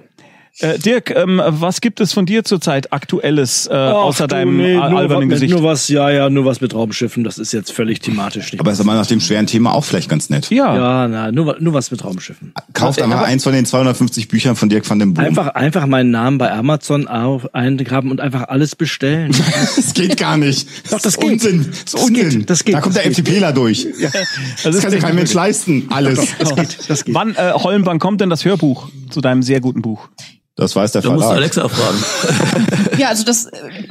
Äh, 0.60 0.78
Dirk, 0.80 1.10
ähm, 1.12 1.42
was 1.46 1.80
gibt 1.82 2.02
es 2.02 2.12
von 2.14 2.26
dir 2.26 2.44
zurzeit 2.44 2.92
Aktuelles, 2.92 3.68
äh, 3.68 3.74
Ach 3.74 3.94
außer 3.94 4.28
du, 4.28 4.36
deinem 4.36 4.58
nee, 4.58 4.76
al- 4.76 4.90
nur 4.92 5.00
albernen 5.00 5.10
was 5.10 5.20
mit, 5.22 5.30
Gesicht? 5.30 5.54
Nur 5.54 5.64
was, 5.64 5.88
ja, 5.88 6.10
ja, 6.10 6.30
nur 6.30 6.44
was 6.46 6.60
mit 6.60 6.74
Raumschiffen. 6.76 7.24
Das 7.24 7.38
ist 7.38 7.54
jetzt 7.54 7.72
völlig 7.72 8.02
thematisch 8.02 8.52
nicht. 8.52 8.60
Aber 8.60 8.72
ist 8.72 8.82
aber 8.82 8.94
nach 8.94 9.08
dem 9.08 9.22
schweren 9.22 9.48
Thema 9.48 9.74
auch 9.74 9.86
vielleicht 9.86 10.10
ganz 10.10 10.30
nett. 10.30 10.50
ja. 10.52 10.76
ja, 10.76 11.08
na, 11.08 11.32
nur, 11.32 11.56
nur 11.62 11.74
was 11.74 11.90
mit 11.90 12.04
Raumschiffen. 12.04 12.54
Kauft 12.74 13.02
einfach 13.02 13.22
eins 13.22 13.44
von 13.46 13.54
den 13.54 13.66
250 13.66 14.28
Büchern 14.28 14.56
von 14.58 14.68
Dirk 14.70 14.88
van 14.90 15.00
den 15.00 15.14
Boom. 15.14 15.24
Einfach, 15.26 15.48
einfach 15.56 15.88
meinen 15.88 16.12
Namen 16.12 16.38
bei 16.38 16.52
Amazon 16.52 17.08
auf, 17.08 17.56
eingraben 17.56 18.12
und 18.12 18.20
einfach 18.20 18.50
alles 18.50 18.76
bestellen. 18.76 19.32
Das 19.76 19.94
geht 19.94 20.18
gar 20.18 20.38
nicht. 20.38 20.68
Doch, 20.92 20.98
das 21.00 21.06
ist 21.16 21.20
geht. 21.20 21.32
Unsinn. 21.32 21.66
Das 21.70 21.78
ist 21.78 21.94
Das 21.94 22.04
Unsinn. 22.04 22.30
geht, 22.40 22.50
das 22.50 22.64
geht, 22.66 22.76
Da 22.76 22.82
kommt 22.82 22.96
das 22.96 23.04
der 23.04 23.12
geht. 23.12 23.20
FDPler 23.20 23.54
durch. 23.54 23.88
das 24.02 24.12
Das 24.64 24.76
ist 24.76 24.82
kann 24.82 24.92
sich 24.92 25.00
kein 25.02 25.16
Mensch 25.16 25.34
leisten. 25.34 25.88
Alles. 25.90 26.28
das 26.38 26.56
geht, 26.56 26.78
das 26.90 27.06
geht. 27.06 27.16
Wann, 27.16 27.36
äh, 27.36 27.54
Holm, 27.54 27.86
wann 27.86 28.00
kommt 28.00 28.22
denn 28.22 28.30
das 28.30 28.44
Hörbuch 28.46 28.90
zu 29.10 29.22
deinem 29.22 29.42
sehr 29.44 29.60
guten 29.62 29.82
Buch? 29.82 30.10
Das 30.56 30.76
weiß 30.76 30.92
der 30.92 31.02
Da 31.02 31.10
musst 31.10 31.24
du 31.24 31.28
Verlag. 31.28 31.38
Alexa 31.38 31.70
fragen. 31.70 32.98
Ja, 32.98 33.08
also 33.08 33.24
das 33.24 33.46
äh, 33.46 33.88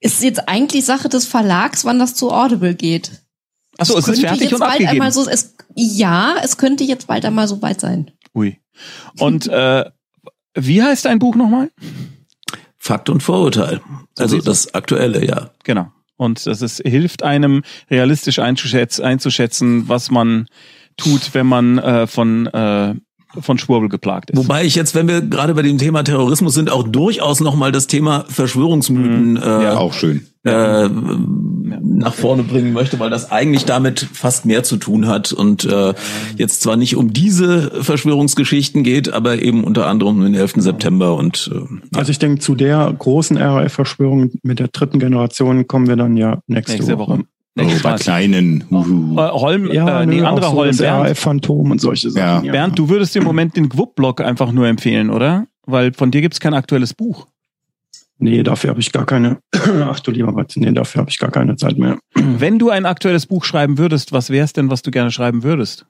ist 0.00 0.22
jetzt 0.22 0.48
eigentlich 0.48 0.84
Sache 0.84 1.08
des 1.08 1.26
Verlags, 1.26 1.84
wann 1.84 1.98
das 1.98 2.14
zu 2.14 2.30
Audible 2.32 2.74
geht. 2.74 3.12
Achso, 3.78 3.94
es 3.94 4.00
ist 4.00 4.04
Könnte 4.06 4.20
fertig 4.22 4.42
jetzt 4.50 4.54
und 4.54 4.62
abgegeben. 4.62 4.90
einmal 4.90 5.12
so, 5.12 5.28
es, 5.28 5.54
ja, 5.74 6.34
es 6.42 6.56
könnte 6.56 6.84
jetzt 6.84 7.06
bald 7.06 7.24
einmal 7.24 7.46
so 7.48 7.62
weit 7.62 7.80
sein. 7.80 8.10
Ui. 8.34 8.58
Und 9.18 9.46
äh, 9.48 9.84
wie 10.54 10.82
heißt 10.82 11.04
dein 11.04 11.18
Buch 11.18 11.36
nochmal? 11.36 11.70
Fakt 12.78 13.08
und 13.08 13.22
Vorurteil. 13.22 13.80
Also 14.18 14.38
das 14.40 14.74
aktuelle, 14.74 15.24
ja. 15.24 15.50
Genau. 15.64 15.92
Und 16.16 16.46
das 16.46 16.60
ist, 16.60 16.82
hilft 16.84 17.22
einem 17.22 17.62
realistisch 17.90 18.38
einzuschätzen, 18.38 19.04
einzuschätzen, 19.04 19.88
was 19.88 20.10
man 20.10 20.46
tut, 20.96 21.34
wenn 21.34 21.46
man 21.46 21.78
äh, 21.78 22.06
von, 22.06 22.46
äh, 22.46 22.94
von 23.38 23.58
Schwurbel 23.58 23.88
geplagt 23.88 24.30
ist. 24.30 24.38
Wobei 24.38 24.64
ich 24.64 24.74
jetzt, 24.74 24.94
wenn 24.94 25.06
wir 25.08 25.20
gerade 25.20 25.54
bei 25.54 25.62
dem 25.62 25.78
Thema 25.78 26.02
Terrorismus 26.02 26.54
sind, 26.54 26.70
auch 26.70 26.82
durchaus 26.82 27.40
nochmal 27.40 27.72
das 27.72 27.86
Thema 27.86 28.24
Verschwörungsmythen 28.28 29.36
äh, 29.36 29.40
Auch 29.70 29.92
schön. 29.92 30.26
äh, 30.44 30.88
nach 30.88 32.14
vorne 32.14 32.42
bringen 32.42 32.72
möchte, 32.72 32.98
weil 32.98 33.10
das 33.10 33.30
eigentlich 33.30 33.64
damit 33.64 34.00
fast 34.12 34.46
mehr 34.46 34.62
zu 34.62 34.76
tun 34.76 35.06
hat 35.06 35.32
und 35.32 35.64
äh, 35.64 35.94
jetzt 36.36 36.62
zwar 36.62 36.76
nicht 36.76 36.96
um 36.96 37.12
diese 37.12 37.82
Verschwörungsgeschichten 37.82 38.82
geht, 38.82 39.12
aber 39.12 39.40
eben 39.40 39.64
unter 39.64 39.86
anderem 39.86 40.16
um 40.16 40.22
den 40.24 40.34
11. 40.34 40.54
September 40.56 41.14
und 41.14 41.50
äh, 41.54 41.96
Also 41.98 42.10
ich 42.10 42.18
denke, 42.18 42.40
zu 42.40 42.54
der 42.54 42.92
großen 42.98 43.36
RAF-Verschwörung 43.36 44.30
mit 44.42 44.58
der 44.58 44.68
dritten 44.68 44.98
Generation 44.98 45.66
kommen 45.66 45.86
wir 45.88 45.96
dann 45.96 46.16
ja 46.16 46.40
nächste, 46.46 46.72
Nächste 46.72 46.98
Woche. 46.98 47.20
Oh, 47.58 47.64
bei 47.82 47.94
kleinen. 47.96 48.64
Huhu. 48.70 49.18
Äh, 49.18 49.28
Holm, 49.30 49.72
Ja, 49.72 50.02
äh, 50.02 50.06
die 50.06 50.22
auch 50.22 50.28
andere 50.28 50.46
so 50.46 50.52
Holm, 50.52 50.76
Bernd. 50.76 51.08
RAF-Phantom 51.08 51.70
und 51.72 51.80
solche 51.80 52.10
Sachen. 52.10 52.44
Ja. 52.46 52.52
Bernd, 52.52 52.78
du 52.78 52.88
würdest 52.88 53.14
im 53.16 53.24
Moment 53.24 53.56
den 53.56 53.68
Gwupp-Blog 53.68 54.20
einfach 54.20 54.52
nur 54.52 54.66
empfehlen, 54.68 55.10
oder? 55.10 55.46
Weil 55.66 55.92
von 55.92 56.10
dir 56.10 56.20
gibt's 56.20 56.40
kein 56.40 56.54
aktuelles 56.54 56.94
Buch. 56.94 57.26
Nee, 58.18 58.42
dafür 58.42 58.70
habe 58.70 58.80
ich 58.80 58.92
gar 58.92 59.06
keine. 59.06 59.38
Ach 59.52 59.98
du 60.00 60.10
lieber 60.10 60.32
Gott, 60.32 60.52
nee, 60.56 60.70
dafür 60.72 61.00
habe 61.00 61.10
ich 61.10 61.18
gar 61.18 61.30
keine 61.30 61.56
Zeit 61.56 61.78
mehr. 61.78 61.98
Wenn 62.14 62.58
du 62.58 62.70
ein 62.70 62.86
aktuelles 62.86 63.26
Buch 63.26 63.44
schreiben 63.44 63.78
würdest, 63.78 64.12
was 64.12 64.30
wär's 64.30 64.52
denn, 64.52 64.70
was 64.70 64.82
du 64.82 64.90
gerne 64.90 65.10
schreiben 65.10 65.42
würdest? 65.42 65.86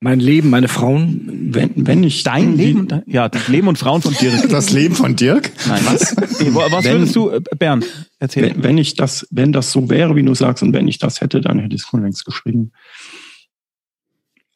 Mein 0.00 0.20
Leben, 0.20 0.48
meine 0.50 0.68
Frauen. 0.68 1.48
Wenn, 1.52 1.70
wenn 1.74 2.04
ich 2.04 2.22
Dein 2.22 2.56
Leben? 2.56 2.86
dein- 2.86 3.02
Ja, 3.06 3.28
das 3.28 3.48
Leben 3.48 3.66
und 3.66 3.78
Frauen 3.78 4.00
von 4.00 4.14
Dirk. 4.14 4.48
Das 4.48 4.70
Leben 4.70 4.94
von 4.94 5.16
Dirk? 5.16 5.50
Nein, 5.66 5.80
was? 5.86 6.14
Was 6.16 6.84
Wenn- 6.84 6.92
würdest 6.92 7.16
du, 7.16 7.30
äh, 7.30 7.40
Bernd, 7.58 7.84
erzähl. 8.20 8.42
wenn, 8.44 8.62
wenn 8.62 8.78
ich 8.78 8.94
das, 8.94 9.26
wenn 9.32 9.52
das 9.52 9.72
so 9.72 9.90
wäre, 9.90 10.14
wie 10.14 10.22
du 10.22 10.34
sagst, 10.34 10.62
und 10.62 10.72
wenn 10.72 10.86
ich 10.86 10.98
das 10.98 11.20
hätte, 11.20 11.40
dann 11.40 11.58
hätte 11.58 11.74
ich 11.74 11.82
es 11.82 11.88
schon 11.88 12.02
längst 12.02 12.24
geschrieben. 12.24 12.70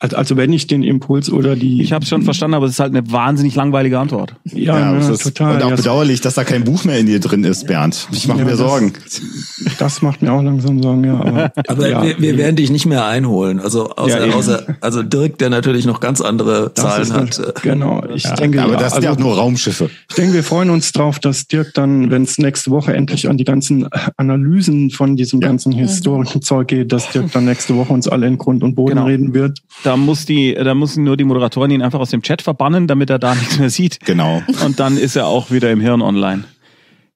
Also, 0.03 0.16
also 0.16 0.37
wenn 0.37 0.53
ich 0.53 0.66
den 0.66 0.83
Impuls 0.83 1.31
oder 1.31 1.55
die. 1.55 1.81
Ich 1.81 1.93
habe 1.93 2.03
es 2.03 2.09
schon 2.09 2.23
verstanden, 2.23 2.55
aber 2.55 2.66
es 2.66 2.73
ist 2.73 2.81
halt 2.81 2.93
eine 2.93 3.09
wahnsinnig 3.12 3.55
langweilige 3.55 4.01
Antwort. 4.01 4.35
Ja, 4.43 4.77
ja 4.77 4.93
ne, 4.93 5.16
total. 5.16 5.55
Und 5.55 5.62
auch 5.62 5.70
ja, 5.70 5.77
bedauerlich, 5.77 6.20
dass 6.20 6.35
da 6.35 6.43
kein 6.43 6.65
Buch 6.65 6.85
mehr 6.85 6.99
in 6.99 7.07
dir 7.07 7.20
drin 7.20 7.45
ist, 7.45 7.69
Bernd. 7.69 8.09
Ich 8.11 8.27
mache 8.27 8.41
ja, 8.41 8.45
mir 8.45 8.57
Sorgen. 8.57 8.95
Das, 9.05 9.77
das, 9.79 10.03
macht 10.03 10.20
mir 10.20 10.33
auch 10.33 10.43
langsam 10.43 10.83
Sorgen, 10.83 11.05
ja. 11.05 11.20
Aber, 11.20 11.53
aber 11.69 11.89
ja. 11.89 12.03
wir, 12.03 12.19
wir, 12.19 12.37
werden 12.37 12.57
dich 12.57 12.70
nicht 12.73 12.85
mehr 12.85 13.07
einholen. 13.07 13.61
Also 13.61 13.91
außer, 13.91 14.35
außer 14.35 14.77
also 14.81 15.05
Dirk, 15.05 15.39
der 15.39 15.51
natürlich 15.51 15.87
noch 15.87 16.01
ganz 16.01 16.20
andere 16.20 16.73
das 16.74 16.85
Zahlen 16.85 17.12
hat. 17.12 17.39
Eine, 17.39 17.53
genau. 17.62 18.03
Ich 18.12 18.24
denke, 18.24 18.61
aber 18.61 18.77
das 18.77 18.95
sind 18.95 19.05
ja 19.05 19.11
also, 19.11 19.20
auch 19.20 19.24
nur 19.24 19.37
Raumschiffe. 19.37 19.89
Ich 20.09 20.16
denke, 20.16 20.35
wir 20.35 20.43
freuen 20.43 20.70
uns 20.70 20.91
drauf, 20.91 21.20
dass 21.20 21.47
Dirk 21.47 21.74
dann, 21.74 22.11
wenn 22.11 22.24
es 22.24 22.39
nächste 22.39 22.73
Woche 22.73 22.93
endlich 22.93 23.29
an 23.29 23.37
die 23.39 23.45
ganzen 23.45 23.89
Analysen 24.16 24.91
von 24.91 25.15
diesem 25.15 25.39
ganzen 25.39 25.70
historischen 25.70 26.43
Zeug 26.43 26.66
geht, 26.66 26.91
dass 26.91 27.09
Dirk 27.11 27.31
dann 27.31 27.45
nächste 27.45 27.77
Woche 27.77 27.93
uns 27.93 28.09
alle 28.09 28.27
in 28.27 28.37
Grund 28.37 28.65
und 28.65 28.74
Boden 28.74 28.97
genau. 28.97 29.07
reden 29.07 29.33
wird. 29.33 29.61
Da 29.85 29.91
muss 29.97 30.27
die, 30.27 30.55
da 30.55 30.74
müssen 30.74 31.05
nur 31.05 31.16
die 31.16 31.24
Moderatoren 31.24 31.70
ihn 31.70 31.82
einfach 31.82 32.01
aus 32.01 32.10
dem 32.10 32.23
Chat 32.23 32.43
verbannen, 32.43 32.86
damit 32.86 33.10
er 33.10 33.19
da 33.19 33.35
nichts 33.36 33.59
mehr 33.59 33.70
sieht. 33.70 34.01
Genau. 34.01 34.43
Und 34.64 34.81
dann 34.81 34.97
ist 34.97 35.16
er 35.16 35.27
auch 35.27 35.51
wieder 35.51 35.70
im 35.70 35.81
Hirn 35.81 36.02
online. 36.02 36.44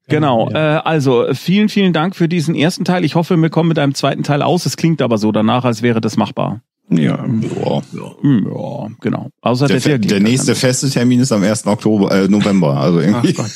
Genau, 0.08 0.50
ja. 0.50 0.76
äh, 0.76 0.80
also 0.82 1.26
vielen, 1.32 1.68
vielen 1.68 1.92
Dank 1.92 2.14
für 2.14 2.28
diesen 2.28 2.54
ersten 2.54 2.84
Teil. 2.84 3.04
Ich 3.04 3.16
hoffe, 3.16 3.36
wir 3.36 3.50
kommen 3.50 3.68
mit 3.68 3.78
einem 3.78 3.94
zweiten 3.94 4.22
Teil 4.22 4.42
aus. 4.42 4.64
Es 4.64 4.76
klingt 4.76 5.02
aber 5.02 5.18
so 5.18 5.32
danach, 5.32 5.64
als 5.64 5.82
wäre 5.82 6.00
das 6.00 6.16
machbar. 6.16 6.60
Ja, 6.88 7.26
ja, 7.26 7.82
ja 7.92 8.88
genau. 9.00 9.30
Außer 9.40 9.66
der, 9.66 9.80
der, 9.80 9.98
der 9.98 10.20
nächste 10.20 10.54
feste 10.54 10.88
Termin 10.88 11.18
ist 11.18 11.32
am 11.32 11.42
1. 11.42 11.66
Oktober, 11.66 12.12
äh, 12.12 12.28
November. 12.28 12.76
Also 12.76 13.00
irgendwie. 13.00 13.34
Ach 13.36 13.42
Gott. 13.42 13.50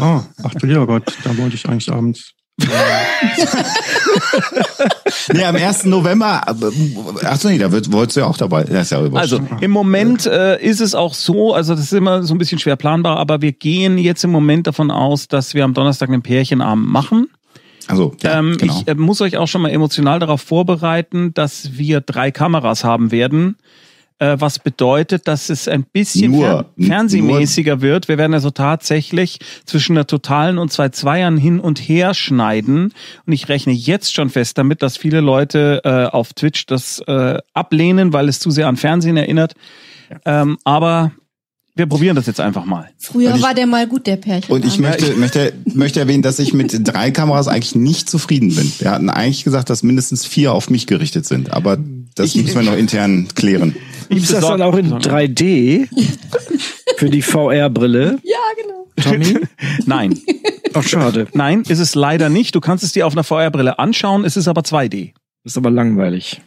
Oh, 0.00 0.20
ach 0.42 0.54
du 0.54 0.66
lieber 0.66 0.86
Gott, 0.86 1.04
da 1.24 1.36
wollte 1.38 1.54
ich 1.54 1.68
eigentlich 1.68 1.90
abends 1.90 2.32
nee, 5.32 5.44
am 5.44 5.54
1. 5.54 5.84
November, 5.84 6.42
achso 7.22 7.48
nee, 7.48 7.58
da 7.58 7.70
wolltest 7.70 8.16
du 8.16 8.20
ja 8.20 8.26
auch 8.26 8.36
dabei. 8.36 8.64
Das 8.64 8.82
ist 8.82 8.90
ja 8.90 8.98
also 9.12 9.40
im 9.60 9.70
Moment 9.70 10.26
äh, 10.26 10.60
ist 10.60 10.80
es 10.80 10.94
auch 10.94 11.14
so, 11.14 11.54
also 11.54 11.74
das 11.74 11.84
ist 11.84 11.92
immer 11.92 12.24
so 12.24 12.34
ein 12.34 12.38
bisschen 12.38 12.58
schwer 12.58 12.76
planbar, 12.76 13.18
aber 13.18 13.42
wir 13.42 13.52
gehen 13.52 13.96
jetzt 13.96 14.24
im 14.24 14.30
Moment 14.30 14.66
davon 14.66 14.90
aus, 14.90 15.28
dass 15.28 15.54
wir 15.54 15.64
am 15.64 15.74
Donnerstag 15.74 16.08
einen 16.08 16.22
Pärchenabend 16.22 16.88
machen. 16.88 17.28
Also, 17.86 18.14
ja, 18.22 18.38
ähm, 18.38 18.56
genau. 18.58 18.80
Ich 18.80 18.88
äh, 18.88 18.94
muss 18.94 19.20
euch 19.20 19.36
auch 19.36 19.46
schon 19.48 19.62
mal 19.62 19.70
emotional 19.70 20.18
darauf 20.18 20.42
vorbereiten, 20.42 21.32
dass 21.34 21.78
wir 21.78 22.00
drei 22.00 22.30
Kameras 22.30 22.84
haben 22.84 23.12
werden 23.12 23.56
äh, 24.18 24.36
was 24.38 24.58
bedeutet, 24.58 25.28
dass 25.28 25.48
es 25.50 25.68
ein 25.68 25.84
bisschen 25.84 26.32
nur, 26.32 26.46
fer 26.46 26.86
fernsehmäßiger 26.86 27.76
nur. 27.76 27.82
wird. 27.82 28.08
Wir 28.08 28.18
werden 28.18 28.34
also 28.34 28.50
tatsächlich 28.50 29.38
zwischen 29.64 29.94
der 29.94 30.06
totalen 30.06 30.58
und 30.58 30.72
zwei 30.72 30.88
Zweiern 30.88 31.36
hin 31.36 31.60
und 31.60 31.78
her 31.78 32.14
schneiden. 32.14 32.92
Und 33.26 33.32
ich 33.32 33.48
rechne 33.48 33.72
jetzt 33.72 34.14
schon 34.14 34.30
fest 34.30 34.58
damit, 34.58 34.82
dass 34.82 34.96
viele 34.96 35.20
Leute 35.20 35.82
äh, 35.84 36.06
auf 36.06 36.32
Twitch 36.32 36.66
das 36.66 37.00
äh, 37.06 37.38
ablehnen, 37.54 38.12
weil 38.12 38.28
es 38.28 38.40
zu 38.40 38.50
sehr 38.50 38.68
an 38.68 38.76
Fernsehen 38.76 39.16
erinnert. 39.16 39.54
Ähm, 40.24 40.58
aber 40.64 41.12
wir 41.78 41.86
probieren 41.86 42.16
das 42.16 42.26
jetzt 42.26 42.40
einfach 42.40 42.64
mal. 42.64 42.90
Früher 42.98 43.36
ich, 43.36 43.42
war 43.42 43.54
der 43.54 43.68
mal 43.68 43.86
gut, 43.86 44.08
der 44.08 44.16
Pärchen. 44.16 44.52
Und 44.52 44.64
ich 44.64 44.80
möchte, 44.80 45.14
möchte, 45.14 45.52
möchte 45.74 46.00
erwähnen, 46.00 46.22
dass 46.22 46.40
ich 46.40 46.52
mit 46.52 46.76
drei 46.82 47.12
Kameras 47.12 47.46
eigentlich 47.46 47.76
nicht 47.76 48.10
zufrieden 48.10 48.52
bin. 48.52 48.72
Wir 48.80 48.90
hatten 48.90 49.08
eigentlich 49.08 49.44
gesagt, 49.44 49.70
dass 49.70 49.84
mindestens 49.84 50.26
vier 50.26 50.52
auf 50.52 50.70
mich 50.70 50.88
gerichtet 50.88 51.24
sind, 51.24 51.52
aber 51.52 51.78
das 52.16 52.34
ich, 52.34 52.42
müssen 52.42 52.56
wir 52.56 52.62
noch 52.68 52.76
intern 52.76 53.28
klären. 53.36 53.76
Gibt 54.08 54.22
es 54.22 54.30
das 54.30 54.46
dann 54.46 54.62
auch 54.62 54.76
in 54.76 54.92
3D 54.92 55.88
für 56.96 57.10
die 57.10 57.22
VR-Brille? 57.22 58.18
Ja, 58.22 58.36
genau. 58.60 58.86
Tommy? 58.96 59.38
Nein. 59.86 60.18
Ach, 60.74 60.82
schade. 60.82 61.26
Nein, 61.34 61.62
ist 61.68 61.78
es 61.78 61.94
leider 61.94 62.28
nicht. 62.28 62.54
Du 62.54 62.60
kannst 62.60 62.84
es 62.84 62.92
dir 62.92 63.06
auf 63.06 63.12
einer 63.12 63.24
VR-Brille 63.24 63.78
anschauen, 63.78 64.24
es 64.24 64.36
ist 64.36 64.48
aber 64.48 64.62
2D. 64.62 65.12
Ist 65.44 65.56
aber 65.56 65.70
langweilig. 65.70 66.40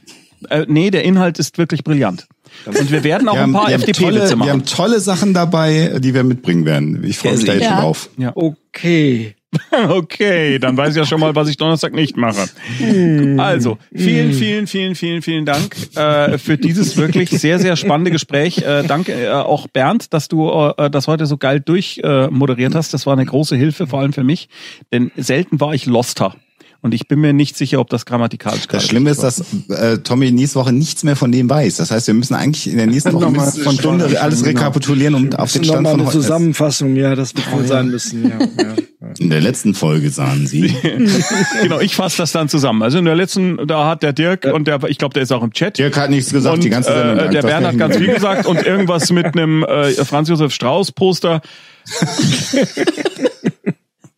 Äh, 0.49 0.65
nee, 0.67 0.89
der 0.89 1.03
Inhalt 1.03 1.39
ist 1.39 1.57
wirklich 1.57 1.83
brillant. 1.83 2.27
Und 2.65 2.91
wir 2.91 3.03
werden 3.03 3.29
auch 3.29 3.35
wir 3.35 3.43
ein 3.43 3.53
paar 3.53 3.71
FDP-Witze 3.71 4.35
machen. 4.35 4.47
Wir 4.47 4.53
haben 4.53 4.65
tolle 4.65 4.99
Sachen 4.99 5.33
dabei, 5.33 5.99
die 5.99 6.13
wir 6.13 6.23
mitbringen 6.23 6.65
werden. 6.65 7.03
Ich 7.03 7.17
freue 7.17 7.35
mich 7.35 7.45
da 7.45 7.53
jetzt 7.53 7.63
ja. 7.63 7.79
drauf. 7.79 8.09
Ja. 8.17 8.31
Okay. 8.35 9.35
Okay, 9.89 10.59
dann 10.59 10.77
weiß 10.77 10.91
ich 10.91 10.97
ja 10.97 11.05
schon 11.05 11.19
mal, 11.19 11.35
was 11.35 11.49
ich 11.49 11.57
Donnerstag 11.57 11.93
nicht 11.93 12.17
mache. 12.17 12.47
Hm. 12.77 13.39
Also, 13.39 13.77
vielen, 13.93 14.33
vielen, 14.33 14.67
vielen, 14.67 14.95
vielen, 14.95 15.21
vielen 15.21 15.45
Dank 15.45 15.75
äh, 15.95 16.37
für 16.37 16.57
dieses 16.57 16.97
wirklich 16.97 17.29
sehr, 17.29 17.59
sehr 17.59 17.75
spannende 17.75 18.11
Gespräch. 18.11 18.59
Äh, 18.59 18.83
danke 18.83 19.13
äh, 19.13 19.29
auch 19.29 19.67
Bernd, 19.67 20.13
dass 20.13 20.27
du 20.27 20.49
äh, 20.49 20.89
das 20.89 21.07
heute 21.07 21.25
so 21.25 21.37
geil 21.37 21.59
durchmoderiert 21.59 22.75
hast. 22.75 22.93
Das 22.93 23.05
war 23.05 23.13
eine 23.13 23.25
große 23.25 23.55
Hilfe, 23.55 23.87
vor 23.87 23.99
allem 23.99 24.13
für 24.13 24.23
mich. 24.23 24.49
Denn 24.91 25.11
selten 25.17 25.59
war 25.59 25.73
ich 25.73 25.85
Loster. 25.85 26.35
Und 26.83 26.95
ich 26.95 27.07
bin 27.07 27.19
mir 27.19 27.31
nicht 27.31 27.57
sicher, 27.57 27.79
ob 27.79 27.91
das 27.91 28.05
grammatikalisch 28.07 28.67
Das 28.67 28.87
Schlimme 28.87 29.11
ist, 29.11 29.21
dass 29.21 29.43
äh, 29.69 29.99
Tommy 29.99 30.31
nächste 30.31 30.59
Woche 30.59 30.73
nichts 30.73 31.03
mehr 31.03 31.15
von 31.15 31.31
dem 31.31 31.47
weiß. 31.47 31.77
Das 31.77 31.91
heißt, 31.91 32.07
wir 32.07 32.15
müssen 32.15 32.33
eigentlich 32.33 32.67
in 32.67 32.77
der 32.77 32.87
nächsten 32.87 33.13
Woche 33.13 33.31
von 33.63 33.75
Stunde 33.77 34.19
alles 34.19 34.43
genau. 34.43 34.59
rekapitulieren 34.59 35.13
und 35.13 35.37
auf 35.37 35.51
den 35.53 35.63
Stand 35.63 35.87
von 35.87 36.01
heute. 36.01 36.11
Zusammenfassung, 36.11 36.95
ja, 36.95 37.13
das 37.13 37.35
wird 37.35 37.51
wohl 37.51 37.65
sein 37.67 37.89
müssen. 37.89 38.27
Ja, 38.27 38.39
ja. 38.39 38.73
In 39.19 39.29
der 39.29 39.41
letzten 39.41 39.75
Folge 39.75 40.09
sahen 40.09 40.47
Sie. 40.47 40.75
genau, 41.61 41.79
ich 41.79 41.95
fasse 41.95 42.17
das 42.17 42.31
dann 42.31 42.49
zusammen. 42.49 42.81
Also 42.81 42.97
in 42.97 43.05
der 43.05 43.15
letzten, 43.15 43.67
da 43.67 43.87
hat 43.87 44.01
der 44.01 44.13
Dirk 44.13 44.45
und 44.45 44.67
der, 44.67 44.83
ich 44.85 44.97
glaube, 44.97 45.13
der 45.13 45.23
ist 45.23 45.31
auch 45.31 45.43
im 45.43 45.53
Chat. 45.53 45.77
Dirk 45.77 45.97
hat 45.97 46.09
nichts 46.09 46.31
gesagt, 46.31 46.55
und, 46.55 46.63
die 46.63 46.69
ganze 46.69 46.93
Sendung. 46.93 47.27
Äh, 47.27 47.29
der 47.29 47.41
Bernd 47.41 47.67
hat 47.67 47.77
ganz 47.77 47.97
viel 47.97 48.13
gesagt 48.13 48.47
und 48.47 48.65
irgendwas 48.65 49.11
mit 49.11 49.25
einem 49.25 49.63
äh, 49.63 49.91
Franz 50.05 50.29
Josef 50.29 50.51
Strauß 50.53 50.93
Poster. 50.93 51.41